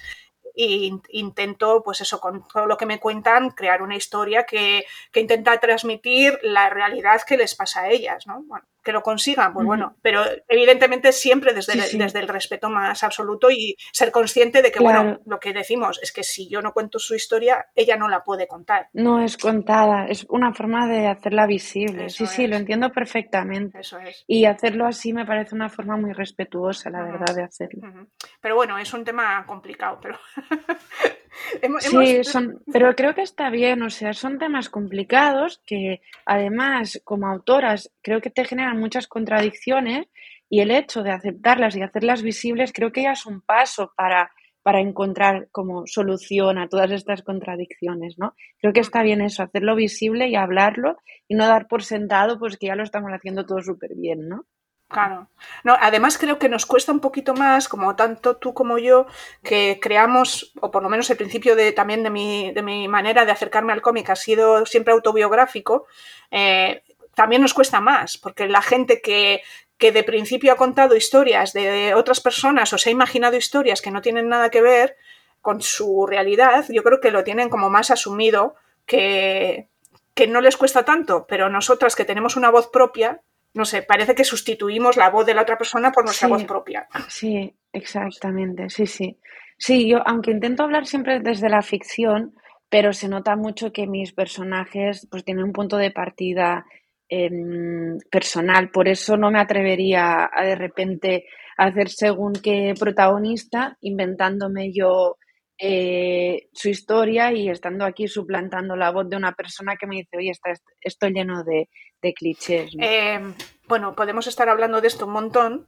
e 0.56 0.90
intento, 1.10 1.82
pues 1.84 2.00
eso, 2.00 2.20
con 2.20 2.46
todo 2.48 2.66
lo 2.66 2.76
que 2.76 2.86
me 2.86 3.00
cuentan, 3.00 3.50
crear 3.50 3.82
una 3.82 3.96
historia 3.96 4.44
que, 4.44 4.86
que 5.12 5.20
intenta 5.20 5.58
transmitir 5.58 6.38
la 6.42 6.70
realidad 6.70 7.20
que 7.26 7.36
les 7.36 7.54
pasa 7.54 7.82
a 7.82 7.90
ellas, 7.90 8.26
¿no? 8.26 8.42
Bueno, 8.44 8.64
que 8.84 8.92
lo 8.92 9.02
consigan, 9.02 9.52
pues 9.52 9.66
bueno, 9.66 9.96
pero 10.02 10.22
evidentemente 10.46 11.12
siempre 11.12 11.54
desde, 11.54 11.72
el, 11.72 11.98
desde 11.98 12.20
el 12.20 12.28
respeto 12.28 12.68
más 12.68 13.02
absoluto 13.02 13.50
y 13.50 13.76
ser 13.92 14.12
consciente 14.12 14.60
de 14.60 14.70
que, 14.70 14.80
bueno, 14.80 15.20
lo 15.24 15.40
que 15.40 15.52
decimos 15.52 15.98
es 16.02 16.12
que 16.12 16.22
si 16.22 16.48
yo 16.48 16.60
no 16.60 16.72
cuento 16.72 16.98
su 16.98 17.14
historia, 17.14 17.66
ella 17.74 17.96
no 17.96 18.08
la 18.08 18.22
puede 18.22 18.46
contar. 18.46 18.88
No 18.92 19.22
es 19.22 19.38
contada, 19.38 20.06
es 20.06 20.26
una 20.28 20.52
forma 20.52 20.86
de 20.86 21.08
hacerla 21.08 21.46
visible. 21.46 22.10
sí, 22.10 22.26
sí, 22.26 22.46
lo 22.46 22.56
entiendo 22.56 22.92
perfectamente. 22.92 23.80
Eso 23.80 23.98
es. 23.98 24.24
Y 24.26 24.44
hacerlo 24.44 24.86
así 24.86 25.12
me 25.12 25.24
parece 25.24 25.54
una 25.54 25.70
forma 25.70 25.96
muy 25.96 26.12
respetuosa, 26.12 26.90
la 26.90 27.02
verdad, 27.02 27.34
de 27.34 27.42
hacerlo. 27.42 28.08
Pero 28.40 28.54
bueno, 28.54 28.78
es 28.78 28.92
un 28.92 29.04
tema 29.04 29.44
complicado, 29.46 29.98
pero... 30.00 30.18
Sí, 31.80 32.24
son, 32.24 32.62
pero 32.72 32.94
creo 32.94 33.14
que 33.14 33.22
está 33.22 33.50
bien, 33.50 33.82
o 33.82 33.90
sea, 33.90 34.12
son 34.12 34.38
temas 34.38 34.68
complicados 34.68 35.60
que 35.66 36.00
además 36.26 37.00
como 37.04 37.26
autoras 37.28 37.90
creo 38.02 38.20
que 38.20 38.30
te 38.30 38.44
generan 38.44 38.78
muchas 38.78 39.06
contradicciones 39.06 40.06
y 40.48 40.60
el 40.60 40.70
hecho 40.70 41.02
de 41.02 41.10
aceptarlas 41.10 41.76
y 41.76 41.82
hacerlas 41.82 42.22
visibles 42.22 42.72
creo 42.72 42.92
que 42.92 43.02
ya 43.02 43.12
es 43.12 43.26
un 43.26 43.40
paso 43.40 43.92
para, 43.96 44.30
para 44.62 44.80
encontrar 44.80 45.48
como 45.50 45.86
solución 45.86 46.58
a 46.58 46.68
todas 46.68 46.90
estas 46.90 47.22
contradicciones, 47.22 48.16
¿no? 48.18 48.34
Creo 48.60 48.72
que 48.72 48.80
está 48.80 49.02
bien 49.02 49.20
eso, 49.20 49.42
hacerlo 49.42 49.74
visible 49.74 50.28
y 50.28 50.36
hablarlo 50.36 50.98
y 51.28 51.34
no 51.34 51.46
dar 51.46 51.66
por 51.66 51.82
sentado 51.82 52.38
pues 52.38 52.56
que 52.56 52.66
ya 52.68 52.76
lo 52.76 52.84
estamos 52.84 53.10
haciendo 53.10 53.46
todo 53.46 53.60
súper 53.60 53.94
bien, 53.96 54.28
¿no? 54.28 54.46
Claro. 54.88 55.28
No, 55.64 55.76
además 55.80 56.18
creo 56.18 56.38
que 56.38 56.48
nos 56.48 56.66
cuesta 56.66 56.92
un 56.92 57.00
poquito 57.00 57.34
más, 57.34 57.68
como 57.68 57.96
tanto 57.96 58.36
tú 58.36 58.54
como 58.54 58.78
yo, 58.78 59.06
que 59.42 59.78
creamos, 59.82 60.52
o 60.60 60.70
por 60.70 60.82
lo 60.82 60.88
menos 60.88 61.10
el 61.10 61.16
principio 61.16 61.56
de, 61.56 61.72
también 61.72 62.02
de 62.04 62.10
mi, 62.10 62.52
de 62.52 62.62
mi 62.62 62.86
manera 62.86 63.24
de 63.24 63.32
acercarme 63.32 63.72
al 63.72 63.82
cómic 63.82 64.10
ha 64.10 64.16
sido 64.16 64.64
siempre 64.66 64.92
autobiográfico, 64.92 65.86
eh, 66.30 66.82
también 67.14 67.42
nos 67.42 67.54
cuesta 67.54 67.80
más, 67.80 68.18
porque 68.18 68.46
la 68.46 68.62
gente 68.62 69.00
que, 69.00 69.42
que 69.78 69.90
de 69.90 70.04
principio 70.04 70.52
ha 70.52 70.56
contado 70.56 70.94
historias 70.94 71.52
de 71.52 71.94
otras 71.94 72.20
personas 72.20 72.72
o 72.72 72.78
se 72.78 72.90
ha 72.90 72.92
imaginado 72.92 73.36
historias 73.36 73.80
que 73.82 73.90
no 73.90 74.02
tienen 74.02 74.28
nada 74.28 74.50
que 74.50 74.62
ver 74.62 74.96
con 75.40 75.60
su 75.60 76.06
realidad, 76.06 76.66
yo 76.68 76.82
creo 76.84 77.00
que 77.00 77.10
lo 77.10 77.24
tienen 77.24 77.48
como 77.48 77.68
más 77.68 77.90
asumido, 77.90 78.54
que, 78.86 79.68
que 80.14 80.26
no 80.26 80.40
les 80.40 80.56
cuesta 80.56 80.84
tanto, 80.84 81.26
pero 81.26 81.48
nosotras 81.48 81.96
que 81.96 82.04
tenemos 82.04 82.36
una 82.36 82.50
voz 82.50 82.68
propia, 82.68 83.22
no 83.54 83.64
sé, 83.64 83.82
parece 83.82 84.14
que 84.14 84.24
sustituimos 84.24 84.96
la 84.96 85.10
voz 85.10 85.24
de 85.24 85.34
la 85.34 85.42
otra 85.42 85.56
persona 85.56 85.92
por 85.92 86.04
nuestra 86.04 86.28
voz 86.28 86.44
propia. 86.44 86.88
Sí, 87.08 87.54
exactamente, 87.72 88.68
sí, 88.68 88.86
sí. 88.86 89.18
Sí, 89.56 89.88
yo, 89.88 89.98
aunque 90.06 90.32
intento 90.32 90.64
hablar 90.64 90.86
siempre 90.86 91.20
desde 91.20 91.48
la 91.48 91.62
ficción, 91.62 92.34
pero 92.68 92.92
se 92.92 93.08
nota 93.08 93.36
mucho 93.36 93.72
que 93.72 93.86
mis 93.86 94.12
personajes 94.12 95.06
pues 95.08 95.24
tienen 95.24 95.44
un 95.44 95.52
punto 95.52 95.76
de 95.76 95.92
partida 95.92 96.66
em, 97.08 97.98
personal, 98.10 98.70
por 98.70 98.88
eso 98.88 99.16
no 99.16 99.30
me 99.30 99.38
atrevería 99.38 100.28
a 100.32 100.44
de 100.44 100.56
repente 100.56 101.26
hacer 101.56 101.88
según 101.88 102.32
qué 102.32 102.74
protagonista, 102.78 103.78
inventándome 103.80 104.72
yo 104.72 105.16
eh, 105.56 106.48
su 106.52 106.68
historia 106.68 107.32
y 107.32 107.48
estando 107.48 107.84
aquí 107.84 108.08
suplantando 108.08 108.74
la 108.74 108.90
voz 108.90 109.08
de 109.08 109.16
una 109.16 109.32
persona 109.32 109.76
que 109.76 109.86
me 109.86 109.96
dice, 109.96 110.16
oye, 110.16 110.30
está 110.30 110.52
esto 110.80 111.08
lleno 111.08 111.44
de, 111.44 111.68
clichés. 112.14 112.72
Eh, 112.82 113.18
bueno, 113.66 113.94
podemos 113.94 114.26
estar 114.26 114.50
hablando 114.50 114.82
de 114.82 114.88
esto 114.88 115.06
un 115.06 115.12
montón, 115.12 115.66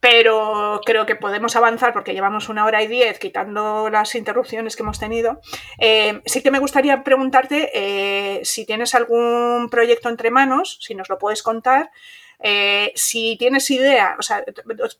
pero 0.00 0.80
creo 0.84 1.06
que 1.06 1.14
podemos 1.14 1.54
avanzar 1.54 1.92
porque 1.92 2.12
llevamos 2.12 2.48
una 2.48 2.64
hora 2.64 2.82
y 2.82 2.88
diez 2.88 3.20
quitando 3.20 3.88
las 3.88 4.16
interrupciones 4.16 4.74
que 4.74 4.82
hemos 4.82 4.98
tenido. 4.98 5.38
Eh, 5.78 6.22
sí 6.24 6.42
que 6.42 6.50
me 6.50 6.58
gustaría 6.58 7.04
preguntarte 7.04 8.40
si 8.42 8.66
tienes 8.66 8.96
algún 8.96 9.68
proyecto 9.70 10.08
entre 10.08 10.32
manos, 10.32 10.78
si 10.80 10.96
nos 10.96 11.08
lo 11.08 11.18
puedes 11.18 11.44
contar. 11.44 11.90
Eh, 12.38 12.92
si 12.94 13.36
tienes 13.38 13.70
idea, 13.70 14.16
o 14.18 14.22
sea, 14.22 14.44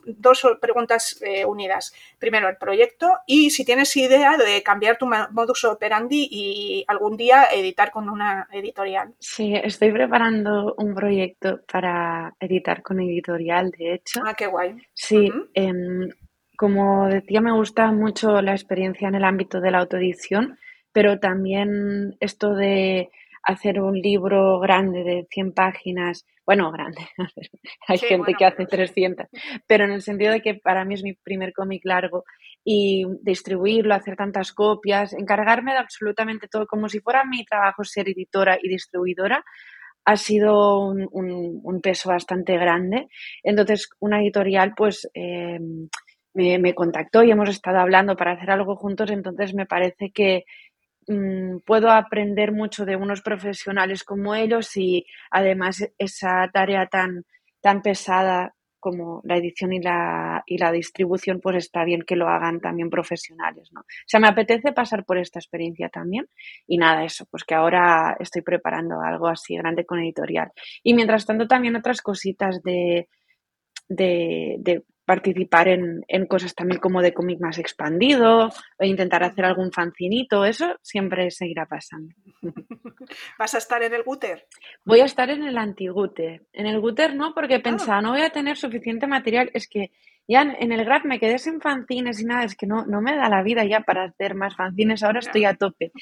dos, 0.07 0.43
preguntas 0.61 1.21
eh, 1.23 1.45
unidas. 1.45 1.93
Primero, 2.19 2.49
el 2.49 2.57
proyecto 2.57 3.11
y 3.27 3.51
si 3.51 3.65
tienes 3.65 3.97
idea 3.97 4.37
de 4.37 4.63
cambiar 4.63 4.99
tu 4.99 5.07
modus 5.07 5.65
operandi 5.65 6.29
y 6.31 6.85
algún 6.89 7.17
día 7.17 7.47
editar 7.53 7.91
con 7.91 8.09
una 8.09 8.49
editorial. 8.53 9.15
Sí, 9.19 9.55
estoy 9.55 9.93
preparando 9.93 10.75
un 10.79 10.95
proyecto 10.95 11.61
para 11.71 12.35
editar 12.41 12.83
con 12.83 13.01
editorial, 13.01 13.71
de 13.71 13.95
hecho. 13.95 14.23
Ah, 14.25 14.35
qué 14.35 14.47
guay. 14.47 14.77
Sí, 14.95 15.31
em, 15.55 16.09
como 16.57 17.09
decía, 17.09 17.41
me 17.41 17.53
gusta 17.53 17.93
mucho 17.93 18.41
la 18.41 18.53
experiencia 18.53 19.09
en 19.09 19.15
el 19.15 19.25
ámbito 19.25 19.61
de 19.61 19.71
la 19.71 19.79
autoedición, 19.79 20.59
pero 20.93 21.21
también 21.21 22.17
esto 22.21 22.55
de 22.55 23.11
hacer 23.47 23.81
un 23.81 23.95
libro 23.95 24.59
grande 24.59 25.05
de 25.05 25.27
100 25.31 25.53
páginas, 25.53 26.27
bueno, 26.45 26.71
grande, 26.73 27.07
hay 27.89 27.99
gente 27.99 28.35
que 28.35 28.45
hace 28.45 28.67
300, 28.67 29.27
pero 29.67 29.85
en 29.85 29.93
el 29.93 30.03
sentido 30.03 30.33
de 30.33 30.43
que 30.43 30.55
para 30.55 30.85
mí 30.85 30.95
es 30.95 31.05
mi 31.05 31.15
primer 31.15 31.53
cómic 31.53 31.83
largo 31.85 32.25
y 32.65 33.05
distribuirlo, 33.23 33.95
hacer 33.95 34.17
tantas 34.17 34.53
copias, 34.53 35.13
encargarme 35.13 35.73
de 35.73 35.79
absolutamente 35.79 36.49
todo, 36.49 36.67
como 36.67 36.89
si 36.89 36.99
fuera 36.99 37.25
mi 37.25 37.45
trabajo 37.45 37.85
ser 37.85 38.09
editora 38.09 38.59
y 38.61 38.69
distribuidora, 38.69 39.45
ha 40.05 40.17
sido 40.17 40.81
un, 40.81 41.81
peso 41.83 42.11
bastante 42.11 42.57
grande. 42.57 43.09
Entonces, 43.43 43.89
una 43.99 44.21
editorial, 44.21 44.73
pues, 44.77 45.09
eh, 45.15 45.59
me, 46.37 46.75
contactó 46.75 47.23
y 47.23 47.31
hemos 47.31 47.49
estado 47.49 47.79
hablando 47.79 48.17
para 48.17 48.33
hacer 48.33 48.51
algo 48.51 48.77
juntos, 48.77 49.11
entonces 49.11 49.55
me 49.55 49.67
parece 49.67 50.11
que 50.13 50.45
mm, 51.09 51.59
puedo 51.65 51.91
aprender 51.91 52.53
mucho 52.53 52.85
de 52.85 52.97
unos 52.97 53.23
profesionales 53.23 54.05
como 54.05 54.35
ellos 54.35 54.77
y 54.77 55.07
además 55.31 55.89
esa 55.99 56.49
tarea 56.53 56.87
tan, 56.87 57.25
tan 57.61 57.83
pesada 57.83 58.55
como 58.79 59.21
la 59.25 59.37
edición 59.37 59.73
y 59.73 59.81
la, 59.81 60.45
y 60.47 60.59
la 60.59 60.71
distribución, 60.71 61.41
pues 61.41 61.57
está 61.57 61.85
bien 61.85 62.03
que 62.03 62.15
lo 62.15 62.29
hagan 62.29 62.61
también 62.61 62.89
profesionales, 62.89 63.71
¿no? 63.73 63.81
O 63.81 64.07
sea, 64.07 64.21
me 64.21 64.29
apetece 64.29 64.73
pasar 64.73 65.05
por 65.05 65.19
esta 65.19 65.41
experiencia 65.41 65.89
también 65.89 66.29
y 66.69 66.79
nada, 66.79 67.05
eso, 67.05 67.27
pues 67.31 67.43
que 67.43 67.57
ahora 67.57 68.17
estoy 68.21 68.43
preparando 68.43 69.01
algo 69.01 69.27
así 69.27 69.57
grande 69.57 69.85
con 69.85 69.99
editorial. 69.99 70.53
Y 70.85 70.95
mientras 70.95 71.27
tanto 71.27 71.49
también 71.49 71.75
otras 71.75 72.01
cositas 72.01 72.63
de, 72.63 73.09
de 73.89 74.85
participar 75.07 75.69
en, 75.69 76.05
en, 76.09 76.27
cosas 76.27 76.55
también 76.55 76.81
como 76.81 77.01
de 77.01 77.15
cómic 77.15 77.41
más 77.41 77.59
expandido 77.59 78.51
o 78.79 78.85
intentar 78.85 79.23
hacer 79.23 79.45
algún 79.45 79.73
fancinito, 79.73 80.45
eso 80.45 80.77
siempre 80.83 81.31
seguirá 81.31 81.65
pasando. 81.67 82.15
¿Vas 83.39 83.55
a 83.55 83.59
estar 83.59 83.83
en 83.85 83.95
el 83.95 84.03
Guter? 84.03 84.47
Voy 84.85 85.01
a 85.01 85.05
estar 85.05 85.31
en 85.31 85.45
el 85.45 85.57
anti-Guter. 85.57 86.43
En 86.53 86.67
el 86.67 86.81
Guter 86.81 87.15
no, 87.15 87.33
porque 87.33 87.55
ah. 87.55 87.63
pensaba, 87.63 88.03
no 88.03 88.11
voy 88.11 88.23
a 88.23 88.31
tener 88.31 88.57
suficiente 88.57 89.07
material, 89.07 89.51
es 89.55 89.69
que 89.69 89.93
ya 90.29 90.43
en 90.43 90.73
el 90.73 90.85
Graf 90.85 91.05
me 91.05 91.21
quedé 91.21 91.39
sin 91.39 91.61
fanzines 91.61 92.21
y 92.21 92.25
nada, 92.25 92.45
es 92.45 92.57
que 92.57 92.67
no, 92.67 92.85
no 92.87 93.01
me 93.01 93.17
da 93.17 93.29
la 93.29 93.43
vida 93.43 93.65
ya 93.65 93.81
para 93.81 94.05
hacer 94.05 94.35
más 94.35 94.57
fanzines, 94.57 95.03
ahora 95.03 95.21
estoy 95.21 95.45
a 95.45 95.55
tope. 95.55 95.93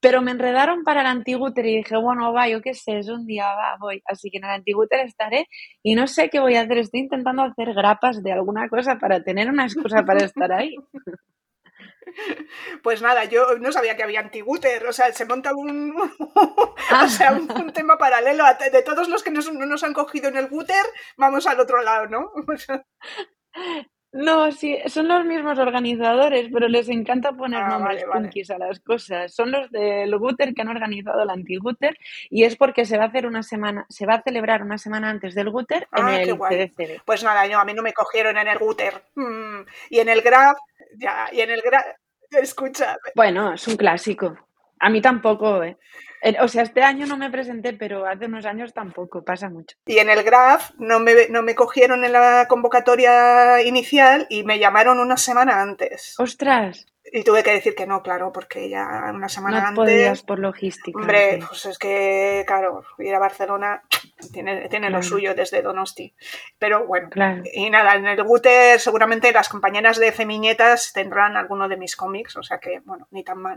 Pero 0.00 0.22
me 0.22 0.32
enredaron 0.32 0.84
para 0.84 1.00
el 1.00 1.06
Antiguter 1.06 1.64
y 1.66 1.78
dije, 1.78 1.96
bueno, 1.96 2.32
va, 2.32 2.48
yo 2.48 2.60
qué 2.60 2.74
sé, 2.74 2.98
es 2.98 3.08
un 3.08 3.26
día, 3.26 3.46
va, 3.54 3.76
voy. 3.78 4.02
Así 4.06 4.30
que 4.30 4.38
en 4.38 4.44
el 4.44 4.50
Antiguter 4.50 5.00
estaré 5.00 5.46
y 5.82 5.94
no 5.94 6.06
sé 6.06 6.28
qué 6.28 6.40
voy 6.40 6.56
a 6.56 6.62
hacer, 6.62 6.78
estoy 6.78 7.00
intentando 7.00 7.42
hacer 7.42 7.72
grapas 7.74 8.22
de 8.22 8.32
alguna 8.32 8.68
cosa 8.68 8.98
para 8.98 9.22
tener 9.22 9.48
una 9.48 9.64
excusa 9.64 10.04
para 10.04 10.24
estar 10.24 10.52
ahí. 10.52 10.76
Pues 12.82 13.02
nada, 13.02 13.24
yo 13.24 13.58
no 13.58 13.72
sabía 13.72 13.96
que 13.96 14.02
había 14.02 14.20
antiguter, 14.20 14.84
o 14.86 14.92
sea, 14.92 15.12
se 15.12 15.26
monta 15.26 15.54
un, 15.54 15.94
o 16.18 17.08
sea, 17.08 17.32
un, 17.32 17.72
tema 17.72 17.98
paralelo 17.98 18.44
de 18.72 18.82
todos 18.82 19.08
los 19.08 19.22
que 19.22 19.30
no 19.30 19.40
nos 19.42 19.84
han 19.84 19.92
cogido 19.92 20.28
en 20.28 20.36
el 20.36 20.48
guter, 20.48 20.84
vamos 21.16 21.46
al 21.46 21.60
otro 21.60 21.82
lado, 21.82 22.06
¿no? 22.06 22.32
No, 24.12 24.50
sí, 24.50 24.76
son 24.86 25.06
los 25.06 25.24
mismos 25.24 25.56
organizadores, 25.58 26.48
pero 26.52 26.66
les 26.66 26.88
encanta 26.88 27.32
poner 27.32 27.62
ah, 27.62 27.68
nombres 27.68 28.50
a 28.50 28.58
las 28.58 28.80
cosas. 28.80 29.32
Son 29.32 29.52
los 29.52 29.70
del 29.70 30.16
Guter 30.18 30.52
que 30.52 30.62
han 30.62 30.68
organizado 30.68 31.22
el 31.22 31.30
anti-Guter 31.30 31.96
y 32.28 32.42
es 32.42 32.56
porque 32.56 32.84
se 32.84 32.98
va 32.98 33.04
a 33.04 33.06
hacer 33.06 33.24
una 33.24 33.44
semana, 33.44 33.86
se 33.88 34.06
va 34.06 34.14
a 34.14 34.22
celebrar 34.22 34.62
una 34.62 34.78
semana 34.78 35.10
antes 35.10 35.36
del 35.36 35.50
Guter 35.50 35.86
en 35.92 36.04
ah, 36.04 36.20
el 36.20 36.36
CDCD. 36.36 37.02
Pues 37.04 37.22
nada, 37.22 37.46
yo, 37.46 37.60
a 37.60 37.64
mí 37.64 37.72
no 37.72 37.82
me 37.82 37.92
cogieron 37.92 38.36
en 38.36 38.48
el 38.48 38.58
Guter. 38.58 39.00
Mm, 39.14 39.60
y 39.90 40.00
en 40.00 40.08
el 40.08 40.22
Graf, 40.22 40.58
ya, 40.96 41.28
y 41.30 41.40
en 41.40 41.50
el 41.50 41.62
Graf, 41.62 41.84
escucha. 42.30 42.96
Bueno, 43.14 43.54
es 43.54 43.68
un 43.68 43.76
clásico. 43.76 44.36
A 44.80 44.90
mí 44.90 45.00
tampoco, 45.00 45.62
¿eh? 45.62 45.76
O 46.40 46.48
sea, 46.48 46.62
este 46.62 46.82
año 46.82 47.06
no 47.06 47.16
me 47.16 47.30
presenté, 47.30 47.72
pero 47.72 48.06
hace 48.06 48.26
unos 48.26 48.44
años 48.44 48.74
tampoco, 48.74 49.24
pasa 49.24 49.48
mucho. 49.48 49.76
Y 49.86 49.98
en 49.98 50.10
el 50.10 50.22
GRAF 50.22 50.72
no 50.78 51.00
me, 51.00 51.28
no 51.28 51.42
me 51.42 51.54
cogieron 51.54 52.04
en 52.04 52.12
la 52.12 52.46
convocatoria 52.48 53.62
inicial 53.62 54.26
y 54.28 54.44
me 54.44 54.58
llamaron 54.58 54.98
una 54.98 55.16
semana 55.16 55.62
antes. 55.62 56.14
¡Ostras! 56.18 56.86
Y 57.12 57.24
tuve 57.24 57.42
que 57.42 57.52
decir 57.52 57.74
que 57.74 57.86
no, 57.86 58.02
claro, 58.02 58.30
porque 58.32 58.68
ya 58.68 59.10
una 59.12 59.28
semana 59.28 59.60
no 59.60 59.66
antes. 59.68 59.76
Podías 59.76 60.22
por 60.22 60.38
logística. 60.38 60.98
Hombre, 60.98 61.40
pues 61.48 61.66
es 61.66 61.78
que, 61.78 62.44
claro, 62.46 62.84
ir 62.98 63.14
a 63.14 63.18
Barcelona 63.18 63.82
tiene, 64.32 64.68
tiene 64.68 64.90
lo 64.90 65.02
suyo 65.02 65.34
desde 65.34 65.62
Donosti. 65.62 66.14
Pero 66.58 66.86
bueno, 66.86 67.08
y 67.52 67.70
nada, 67.70 67.94
en 67.94 68.06
el 68.06 68.22
Guter 68.22 68.78
seguramente 68.78 69.32
las 69.32 69.48
compañeras 69.48 69.98
de 69.98 70.12
Femiñetas 70.12 70.92
tendrán 70.92 71.36
alguno 71.36 71.68
de 71.68 71.78
mis 71.78 71.96
cómics, 71.96 72.36
o 72.36 72.42
sea 72.42 72.58
que, 72.58 72.80
bueno, 72.84 73.08
ni 73.10 73.24
tan 73.24 73.38
mal. 73.38 73.56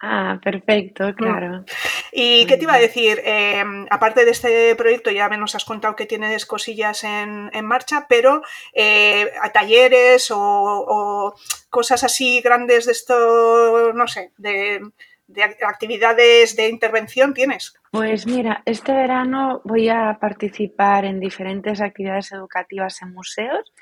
Ah, 0.00 0.38
perfecto, 0.42 1.08
mm. 1.08 1.12
claro. 1.14 1.64
¿Y 2.12 2.46
qué 2.46 2.56
te 2.56 2.62
iba 2.62 2.74
a 2.74 2.78
decir? 2.78 3.20
Eh, 3.24 3.62
aparte 3.90 4.24
de 4.24 4.30
este 4.30 4.74
proyecto, 4.76 5.10
ya 5.10 5.28
nos 5.28 5.54
has 5.54 5.64
contado 5.64 5.96
que 5.96 6.06
tienes 6.06 6.46
cosillas 6.46 7.04
en, 7.04 7.50
marcha, 7.64 8.06
pero 8.08 8.42
eh, 8.72 9.30
a 9.40 9.50
talleres 9.50 10.30
o, 10.30 11.34
cosas 11.70 12.04
así 12.04 12.40
grandes 12.40 12.86
de 12.86 12.92
esto, 12.92 13.92
no 13.92 14.06
sé, 14.06 14.32
de, 14.38 14.80
de 15.26 15.42
actividades 15.42 16.56
de 16.56 16.68
intervención 16.68 17.34
tienes. 17.34 17.74
Pues 17.90 18.26
mira, 18.26 18.62
este 18.64 18.92
verano 18.92 19.60
voy 19.64 19.88
a 19.88 20.18
participar 20.20 21.04
en 21.04 21.20
diferentes 21.20 21.80
actividades 21.80 22.32
educativas 22.32 23.02
en 23.02 23.12
museos 23.12 23.72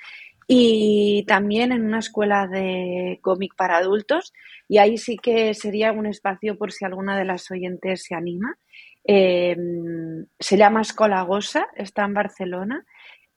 y 0.46 1.24
también 1.26 1.72
en 1.72 1.84
una 1.84 1.98
escuela 1.98 2.46
de 2.46 3.18
cómic 3.22 3.54
para 3.56 3.78
adultos 3.78 4.32
y 4.68 4.78
ahí 4.78 4.96
sí 4.96 5.16
que 5.16 5.54
sería 5.54 5.92
un 5.92 6.06
espacio 6.06 6.56
por 6.56 6.72
si 6.72 6.84
alguna 6.84 7.18
de 7.18 7.24
las 7.24 7.50
oyentes 7.50 8.04
se 8.04 8.14
anima. 8.14 8.56
Em, 9.04 10.26
se 10.38 10.56
llama 10.56 10.82
Escola 10.82 11.22
Gosa, 11.22 11.68
está 11.76 12.04
en 12.04 12.14
Barcelona 12.14 12.84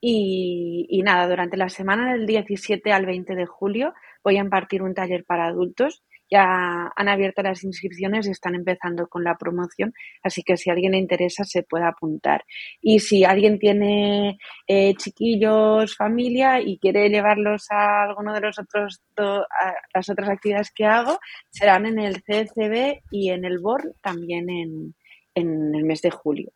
y, 0.01 1.01
nada, 1.03 1.27
durante 1.27 1.57
la 1.57 1.69
semana 1.69 2.13
del 2.13 2.25
17 2.25 2.91
al 2.91 3.05
20 3.05 3.35
de 3.35 3.45
julio 3.45 3.93
voy 4.23 4.37
a 4.37 4.41
impartir 4.41 4.81
un 4.81 4.93
taller 4.93 5.25
para 5.25 5.47
adultos 5.47 6.03
ya 6.29 6.91
han 6.95 7.09
abierto 7.09 7.41
las 7.41 7.63
inscripciones 7.63 8.27
y 8.27 8.31
están 8.31 8.55
empezando 8.55 9.07
con 9.07 9.23
la 9.23 9.37
promoción, 9.37 9.93
así 10.23 10.43
que 10.43 10.57
si 10.57 10.69
a 10.69 10.73
alguien 10.73 10.91
le 10.93 10.97
interesa 10.99 11.43
se 11.43 11.63
puede 11.63 11.85
apuntar. 11.85 12.43
Y 12.81 12.99
si 12.99 13.23
alguien 13.23 13.59
tiene 13.59 14.37
eh, 14.67 14.93
chiquillos, 14.95 15.95
familia 15.95 16.61
y 16.61 16.77
quiere 16.79 17.09
llevarlos 17.09 17.67
a 17.71 18.03
alguno 18.03 18.33
de 18.33 18.41
los 18.41 18.59
otros 18.59 19.01
las 19.15 20.09
otras 20.09 20.29
actividades 20.29 20.71
que 20.71 20.85
hago, 20.85 21.19
serán 21.49 21.85
en 21.85 21.99
el 21.99 22.21
CCB 22.23 23.01
y 23.11 23.31
en 23.31 23.45
el 23.45 23.59
BOR 23.59 23.95
también 24.01 24.49
en, 24.49 24.95
en 25.35 25.75
el 25.75 25.83
mes 25.83 26.01
de 26.01 26.11
julio, 26.11 26.51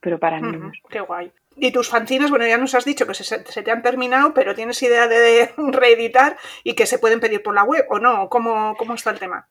pero 0.00 0.18
para 0.18 0.40
niños. 0.40 0.78
Qué 0.88 1.00
guay. 1.00 1.32
Y 1.56 1.72
tus 1.72 1.88
fanzines, 1.88 2.30
bueno, 2.30 2.46
ya 2.46 2.56
nos 2.56 2.74
has 2.74 2.84
dicho 2.84 3.06
que 3.06 3.14
se, 3.14 3.38
te 3.38 3.70
han 3.70 3.82
terminado, 3.82 4.32
pero 4.32 4.54
¿tienes 4.54 4.82
idea 4.82 5.06
de 5.08 5.50
reeditar 5.56 6.36
y 6.64 6.74
que 6.74 6.86
se 6.86 6.98
pueden 6.98 7.20
pedir 7.20 7.42
por 7.42 7.54
la 7.54 7.64
web 7.64 7.86
o 7.90 7.98
no? 7.98 8.28
¿Cómo, 8.28 8.74
cómo 8.76 8.94
está 8.94 9.10
el 9.10 9.18
tema? 9.18 9.48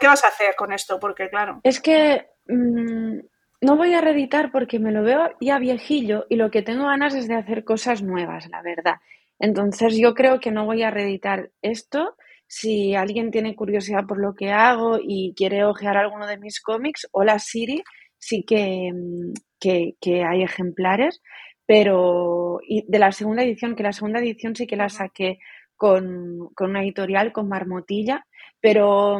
¿Qué 0.00 0.06
vas 0.06 0.24
a 0.24 0.28
hacer 0.28 0.54
con 0.56 0.72
esto? 0.72 0.98
Porque, 0.98 1.28
claro. 1.28 1.60
Es 1.62 1.80
que 1.80 2.26
mm, 2.46 3.18
no 3.60 3.76
voy 3.76 3.94
a 3.94 4.00
reeditar 4.00 4.50
porque 4.50 4.78
me 4.78 4.92
lo 4.92 5.02
veo 5.02 5.30
ya 5.40 5.58
viejillo 5.58 6.26
y 6.28 6.36
lo 6.36 6.50
que 6.50 6.62
tengo 6.62 6.86
ganas 6.86 7.14
es 7.14 7.28
de 7.28 7.34
hacer 7.34 7.64
cosas 7.64 8.02
nuevas, 8.02 8.48
la 8.48 8.62
verdad. 8.62 8.96
Entonces, 9.38 9.96
yo 9.96 10.14
creo 10.14 10.40
que 10.40 10.50
no 10.50 10.64
voy 10.64 10.82
a 10.82 10.90
reeditar 10.90 11.50
esto. 11.62 12.16
Si 12.46 12.94
alguien 12.94 13.30
tiene 13.30 13.54
curiosidad 13.54 14.06
por 14.06 14.18
lo 14.18 14.34
que 14.34 14.52
hago 14.52 14.98
y 15.00 15.34
quiere 15.36 15.64
ojear 15.64 15.96
alguno 15.96 16.26
de 16.26 16.38
mis 16.38 16.60
cómics, 16.60 17.06
hola 17.12 17.38
Siri, 17.38 17.84
sí 18.18 18.44
que, 18.44 18.92
mm, 18.92 19.32
que, 19.60 20.24
hay 20.24 20.42
ejemplares, 20.42 21.20
pero 21.66 22.60
y 22.66 22.84
de 22.88 22.98
la 22.98 23.12
segunda 23.12 23.42
edición, 23.42 23.76
que 23.76 23.82
la 23.82 23.92
segunda 23.92 24.20
edición 24.20 24.56
sí 24.56 24.66
que 24.66 24.76
la 24.76 24.88
saqué 24.88 25.38
con, 25.76 26.50
una 26.60 26.82
editorial, 26.82 27.32
con 27.32 27.48
Marmotilla, 27.48 28.26
pero, 28.60 29.18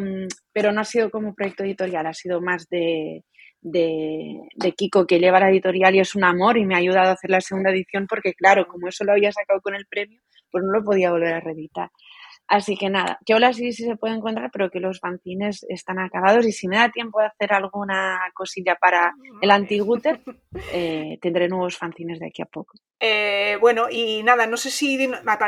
pero 0.52 0.72
no 0.72 0.80
ha 0.80 0.84
sido 0.84 1.10
como 1.10 1.34
proyecto 1.34 1.64
editorial, 1.64 2.06
ha 2.06 2.14
sido 2.14 2.40
más 2.40 2.68
de, 2.68 3.24
de, 3.60 4.40
de, 4.56 4.72
Kiko 4.72 5.06
que 5.06 5.20
lleva 5.20 5.40
la 5.40 5.50
editorial 5.50 5.94
y 5.94 6.00
es 6.00 6.14
un 6.14 6.24
amor 6.24 6.58
y 6.58 6.64
me 6.64 6.74
ha 6.74 6.78
ayudado 6.78 7.10
a 7.10 7.12
hacer 7.12 7.30
la 7.30 7.40
segunda 7.40 7.70
edición 7.70 8.06
porque 8.08 8.34
claro, 8.34 8.66
como 8.66 8.88
eso 8.88 9.04
lo 9.04 9.12
había 9.12 9.32
sacado 9.32 9.60
con 9.60 9.74
el 9.74 9.86
premio, 9.86 10.20
pues 10.50 10.64
no 10.64 10.72
lo 10.72 10.84
podía 10.84 11.10
volver 11.10 11.34
a 11.34 11.40
reeditar. 11.40 11.90
Así 12.48 12.78
que 12.78 12.88
nada, 12.88 13.18
que 13.26 13.34
hola 13.34 13.52
sí, 13.52 13.72
sí 13.72 13.84
se 13.84 13.96
puede 13.96 14.14
encontrar, 14.14 14.50
pero 14.50 14.70
que 14.70 14.80
los 14.80 15.00
fanzines 15.00 15.66
están 15.68 15.98
acabados 15.98 16.46
y 16.46 16.52
si 16.52 16.66
me 16.66 16.76
da 16.76 16.88
tiempo 16.88 17.20
de 17.20 17.26
hacer 17.26 17.52
alguna 17.52 18.18
cosilla 18.32 18.74
para 18.74 19.12
el 19.42 19.50
antiguter, 19.50 20.20
eh, 20.72 21.18
tendré 21.20 21.48
nuevos 21.48 21.76
fanzines 21.76 22.18
de 22.18 22.28
aquí 22.28 22.40
a 22.40 22.46
poco. 22.46 22.78
Eh, 23.00 23.58
bueno, 23.60 23.88
y 23.90 24.22
nada, 24.24 24.46
no 24.46 24.56
sé 24.56 24.70
si 24.70 24.98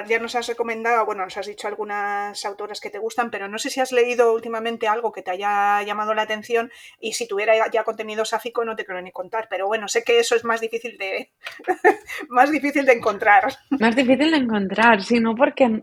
ya 0.06 0.18
nos 0.20 0.36
has 0.36 0.47
recomendado, 0.47 1.05
bueno, 1.05 1.24
nos 1.24 1.36
has 1.36 1.47
dicho 1.47 1.66
algunas 1.66 2.44
autoras 2.44 2.81
que 2.81 2.90
te 2.90 2.98
gustan, 2.98 3.31
pero 3.31 3.48
no 3.48 3.59
sé 3.59 3.70
si 3.70 3.81
has 3.81 3.90
leído 3.90 4.32
últimamente 4.32 4.86
algo 4.86 5.10
que 5.10 5.22
te 5.22 5.32
haya 5.32 5.82
llamado 5.82 6.14
la 6.14 6.22
atención 6.22 6.70
y 7.01 7.14
si 7.14 7.27
tuviera 7.27 7.55
ya 7.72 7.82
contenido 7.82 8.24
sáfico 8.24 8.64
no 8.64 8.77
te 8.77 8.85
quiero 8.85 9.02
ni 9.02 9.10
contar, 9.10 9.48
pero 9.51 9.66
bueno, 9.66 9.89
sé 9.89 10.05
que 10.05 10.20
eso 10.20 10.36
es 10.36 10.44
más 10.44 10.60
difícil 10.60 10.97
de 10.98 11.31
más 12.28 12.52
difícil 12.52 12.85
de 12.85 12.93
encontrar. 12.93 13.52
Más 13.70 13.97
difícil 13.97 14.31
de 14.31 14.36
encontrar, 14.36 15.02
sí, 15.02 15.18
no 15.18 15.35
porque 15.35 15.82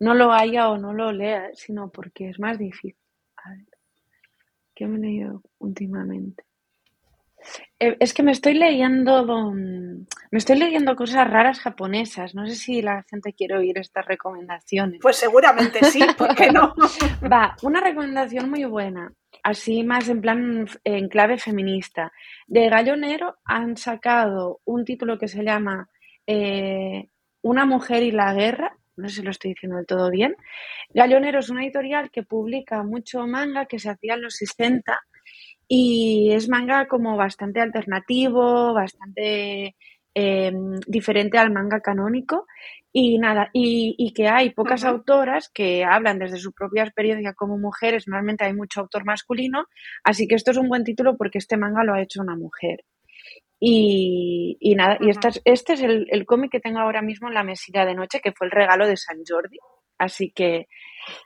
no 0.00 0.14
lo 0.14 0.32
haya 0.32 0.70
o 0.70 0.78
no 0.78 0.92
lo 0.92 1.12
lea, 1.12 1.50
sino 1.54 1.90
porque 1.90 2.28
es 2.30 2.38
más 2.38 2.58
difícil. 2.58 2.96
A 3.36 3.50
ver, 3.50 3.66
¿qué 4.74 4.86
me 4.86 4.98
he 4.98 5.00
leído 5.00 5.42
últimamente? 5.58 6.44
Eh, 7.78 7.96
es 8.00 8.14
que 8.14 8.22
me 8.22 8.32
estoy 8.32 8.54
leyendo 8.54 9.24
me 10.30 10.38
estoy 10.38 10.58
leyendo 10.58 10.96
cosas 10.96 11.30
raras 11.30 11.60
japonesas. 11.60 12.34
No 12.34 12.46
sé 12.46 12.54
si 12.54 12.82
la 12.82 13.04
gente 13.08 13.32
quiere 13.34 13.56
oír 13.56 13.78
estas 13.78 14.04
recomendaciones. 14.06 15.00
Pues 15.00 15.16
seguramente 15.16 15.84
sí, 15.84 16.00
¿por 16.18 16.34
qué 16.34 16.50
no? 16.50 16.74
Va, 17.30 17.56
una 17.62 17.80
recomendación 17.80 18.50
muy 18.50 18.64
buena. 18.64 19.12
así 19.42 19.84
más 19.84 20.08
en 20.08 20.20
plan 20.20 20.66
en 20.84 21.08
clave 21.08 21.38
feminista. 21.38 22.12
De 22.46 22.68
Gallonero 22.68 23.36
han 23.44 23.76
sacado 23.76 24.60
un 24.64 24.84
título 24.84 25.18
que 25.18 25.28
se 25.28 25.44
llama 25.44 25.88
eh, 26.26 27.08
Una 27.42 27.66
mujer 27.66 28.02
y 28.02 28.10
la 28.10 28.32
guerra, 28.34 28.76
no 28.96 29.08
sé 29.08 29.16
si 29.16 29.22
lo 29.22 29.30
estoy 29.30 29.52
diciendo 29.52 29.76
del 29.76 29.86
todo 29.86 30.10
bien. 30.10 30.36
Gallonero 30.90 31.40
es 31.40 31.50
una 31.50 31.62
editorial 31.64 32.10
que 32.10 32.22
publica 32.22 32.82
mucho 32.82 33.26
manga 33.26 33.66
que 33.66 33.78
se 33.78 33.90
hacía 33.90 34.14
en 34.14 34.22
los 34.22 34.34
60 34.34 34.98
y 35.68 36.30
es 36.32 36.48
manga 36.48 36.86
como 36.86 37.16
bastante 37.16 37.60
alternativo, 37.60 38.74
bastante 38.74 39.76
em, 40.14 40.78
diferente 40.86 41.38
al 41.38 41.52
manga 41.52 41.80
canónico 41.80 42.46
y 42.96 43.18
nada, 43.18 43.50
y, 43.52 44.12
que 44.14 44.28
hay 44.28 44.50
pocas 44.50 44.84
autoras 44.84 45.48
que 45.52 45.84
hablan 45.84 46.20
desde 46.20 46.36
su 46.36 46.52
propia 46.52 46.84
experiencia 46.84 47.34
como 47.34 47.58
mujeres, 47.58 48.06
normalmente 48.06 48.44
hay 48.44 48.54
mucho 48.54 48.80
autor 48.80 49.04
masculino, 49.04 49.66
así 50.04 50.28
que 50.28 50.36
esto 50.36 50.52
es 50.52 50.58
un 50.58 50.68
buen 50.68 50.84
título 50.84 51.16
porque 51.16 51.38
este 51.38 51.56
manga 51.56 51.82
lo 51.82 51.94
ha 51.94 52.02
hecho 52.02 52.22
una 52.22 52.36
mujer. 52.36 52.84
Y, 53.66 54.74
nada, 54.76 54.98
y 55.00 55.08
este 55.08 55.28
es, 55.28 55.42
este 55.44 55.72
es 55.72 55.82
el, 55.82 56.06
el 56.10 56.26
cómic 56.26 56.52
que 56.52 56.60
tengo 56.60 56.80
ahora 56.80 57.00
mismo 57.00 57.28
en 57.28 57.34
la 57.34 57.42
mesilla 57.42 57.86
de 57.86 57.94
noche, 57.94 58.20
que 58.20 58.32
fue 58.32 58.46
el 58.46 58.50
regalo 58.50 58.86
de 58.86 58.96
San 58.96 59.22
Jordi. 59.26 59.58
Así 59.98 60.32
que 60.32 60.66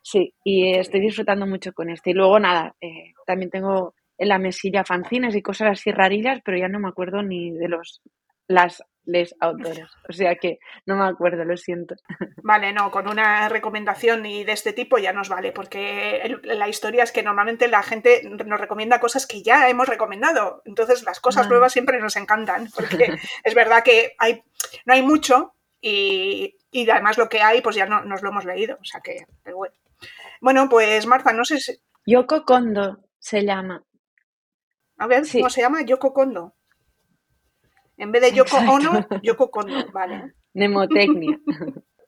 sí, 0.03 0.35
y 0.45 0.75
estoy 0.75 1.01
disfrutando 1.01 1.47
mucho 1.47 1.73
con 1.73 1.91
este. 1.91 2.11
Y 2.11 2.15
luego 2.15 2.39
nada, 2.39 2.77
eh, 2.81 3.13
también 3.27 3.51
tengo 3.51 3.95
en 4.17 4.29
la 4.29 4.39
mesilla 4.39 4.85
fanzines 4.85 5.35
y 5.35 5.43
cosas 5.43 5.73
así 5.73 5.91
rarillas, 5.91 6.41
pero 6.45 6.59
ya 6.59 6.69
no 6.69 6.79
me 6.79 6.89
acuerdo 6.89 7.23
ni 7.23 7.51
de 7.51 7.69
los 7.69 8.03
las 8.49 8.83
les 9.09 9.35
autores. 9.41 9.89
O 10.09 10.13
sea 10.13 10.37
que 10.37 10.59
no 10.87 10.97
me 10.97 11.07
acuerdo, 11.07 11.45
lo 11.45 11.57
siento. 11.57 11.97
Vale, 12.43 12.73
no, 12.73 12.91
con 12.91 13.09
una 13.09 13.49
recomendación 13.49 14.27
y 14.27 14.45
de 14.45 14.53
este 14.53 14.73
tipo 14.73 14.99
ya 14.99 15.13
nos 15.13 15.29
vale, 15.29 15.53
porque 15.53 16.39
la 16.45 16.69
historia 16.69 17.03
es 17.03 17.13
que 17.13 17.23
normalmente 17.23 17.69
la 17.69 17.83
gente 17.83 18.23
nos 18.25 18.61
recomienda 18.61 19.01
cosas 19.01 19.27
que 19.27 19.43
ya 19.43 19.69
hemos 19.69 19.89
recomendado. 19.89 20.63
Entonces 20.65 21.03
las 21.05 21.21
cosas 21.21 21.49
nuevas 21.49 21.73
siempre 21.73 22.01
nos 22.01 22.17
encantan, 22.17 22.69
porque 22.75 23.19
es 23.45 23.55
verdad 23.55 23.83
que 23.83 24.15
hay, 24.19 24.43
no 24.87 24.95
hay 24.95 25.03
mucho 25.03 25.55
y, 25.81 26.57
además 26.91 27.19
lo 27.19 27.29
que 27.29 27.41
hay 27.41 27.61
pues 27.61 27.77
ya 27.77 27.87
no, 27.87 28.03
nos 28.05 28.23
lo 28.23 28.31
hemos 28.31 28.45
leído. 28.45 28.79
O 28.81 28.85
sea 28.85 29.01
que, 29.01 29.25
bueno. 29.53 29.75
Bueno, 30.41 30.69
pues 30.69 31.07
Marta, 31.07 31.33
no 31.33 31.45
sé 31.45 31.59
si... 31.59 31.73
Yoko 32.07 32.45
Kondo 32.45 33.01
se 33.19 33.45
llama. 33.45 33.83
A 34.99 35.07
ver, 35.07 35.25
¿cómo 35.31 35.51
se 35.51 35.61
llama? 35.61 35.83
Yoko 35.83 36.13
Kondo. 36.13 36.55
En 37.99 38.13
vez 38.13 38.23
de 38.23 38.33
Yoko 38.33 38.57
Ono, 38.57 39.07
Yoko 39.23 39.51
Kondo, 39.51 39.91
vale. 39.93 40.35
Mnemotecnia. 40.55 41.39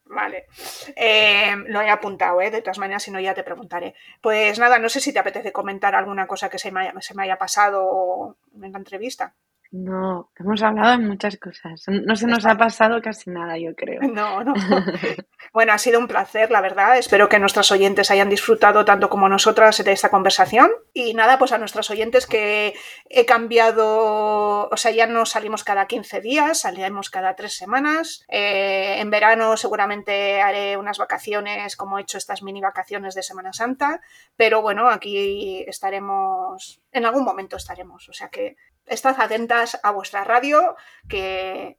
Vale. 0.05 0.47
Eh, 0.95 1.55
lo 1.67 1.81
he 1.81 1.89
apuntado, 1.89 2.41
¿eh? 2.41 2.51
De 2.51 2.61
todas 2.61 2.79
maneras, 2.79 3.03
si 3.03 3.11
no, 3.11 3.19
ya 3.19 3.33
te 3.33 3.43
preguntaré. 3.43 3.93
Pues 4.19 4.59
nada, 4.59 4.77
no 4.79 4.89
sé 4.89 4.99
si 4.99 5.13
te 5.13 5.19
apetece 5.19 5.51
comentar 5.51 5.95
alguna 5.95 6.27
cosa 6.27 6.49
que 6.49 6.59
se 6.59 6.71
me 6.71 6.81
haya, 6.81 6.93
se 7.01 7.13
me 7.13 7.23
haya 7.23 7.37
pasado 7.37 8.37
en 8.61 8.71
la 8.71 8.77
entrevista. 8.77 9.35
No, 9.71 10.29
hemos 10.37 10.61
hablado 10.63 10.91
de 10.91 11.05
muchas 11.05 11.37
cosas. 11.37 11.85
No 11.87 12.17
se 12.17 12.27
nos 12.27 12.45
ha 12.45 12.57
pasado 12.57 13.01
casi 13.01 13.29
nada, 13.29 13.57
yo 13.57 13.73
creo. 13.73 14.01
No, 14.01 14.43
no. 14.43 14.53
Bueno, 15.53 15.73
ha 15.73 15.77
sido 15.77 15.99
un 15.99 16.07
placer, 16.07 16.49
la 16.49 16.61
verdad. 16.61 16.97
Espero 16.97 17.27
que 17.27 17.37
nuestros 17.37 17.71
oyentes 17.73 18.09
hayan 18.09 18.29
disfrutado 18.29 18.85
tanto 18.85 19.09
como 19.09 19.27
nosotras 19.27 19.83
de 19.83 19.91
esta 19.91 20.09
conversación. 20.09 20.69
Y 20.93 21.13
nada, 21.13 21.37
pues 21.37 21.51
a 21.51 21.57
nuestros 21.57 21.89
oyentes 21.89 22.25
que 22.25 22.73
he 23.09 23.25
cambiado, 23.25 24.69
o 24.69 24.77
sea, 24.77 24.91
ya 24.91 25.07
no 25.07 25.25
salimos 25.25 25.65
cada 25.65 25.87
15 25.87 26.21
días, 26.21 26.61
salimos 26.61 27.09
cada 27.09 27.35
tres 27.35 27.57
semanas. 27.57 28.23
Eh, 28.29 28.99
en 28.99 29.09
verano 29.09 29.57
seguramente 29.57 30.41
haré 30.41 30.77
unas 30.77 30.97
vacaciones, 30.97 31.75
como 31.75 31.97
he 31.97 32.03
hecho 32.03 32.17
estas 32.17 32.43
mini 32.43 32.61
vacaciones 32.61 33.13
de 33.13 33.23
Semana 33.23 33.51
Santa. 33.51 33.99
Pero 34.37 34.61
bueno, 34.61 34.89
aquí 34.89 35.65
estaremos, 35.67 36.81
en 36.93 37.05
algún 37.05 37.25
momento 37.25 37.57
estaremos. 37.57 38.07
O 38.07 38.13
sea 38.13 38.29
que 38.29 38.55
estad 38.85 39.19
atentas 39.19 39.79
a 39.83 39.91
vuestra 39.91 40.23
radio, 40.23 40.75
que 41.07 41.77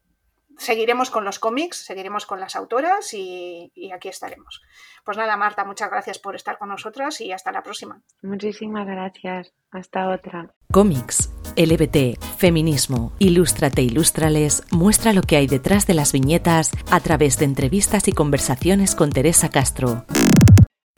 seguiremos 0.58 1.10
con 1.10 1.24
los 1.24 1.38
cómics, 1.38 1.78
seguiremos 1.78 2.26
con 2.26 2.40
las 2.40 2.56
autoras 2.56 3.12
y, 3.14 3.70
aquí 3.94 4.08
estaremos. 4.08 4.62
Pues 5.04 5.16
nada, 5.16 5.36
Marta, 5.36 5.64
muchas 5.64 5.90
gracias 5.90 6.18
por 6.18 6.36
estar 6.36 6.58
con 6.58 6.68
nosotras 6.68 7.20
y 7.20 7.32
hasta 7.32 7.52
la 7.52 7.62
próxima. 7.62 8.00
Muchísimas 8.22 8.86
gracias. 8.86 9.52
Hasta 9.70 10.08
otra. 10.08 10.54
Cómics, 10.70 11.30
LBT, 11.56 12.22
feminismo, 12.36 13.12
Ilústrate, 13.18 13.82
Ilústrales 13.82 14.62
muestra 14.70 15.12
lo 15.12 15.22
que 15.22 15.36
hay 15.36 15.46
detrás 15.46 15.86
de 15.86 15.94
las 15.94 16.12
viñetas 16.12 16.70
a 16.90 17.00
través 17.00 17.38
de 17.38 17.46
entrevistas 17.46 18.08
y 18.08 18.12
conversaciones 18.12 18.94
con 18.94 19.10
Teresa 19.10 19.50
Castro. 19.50 20.04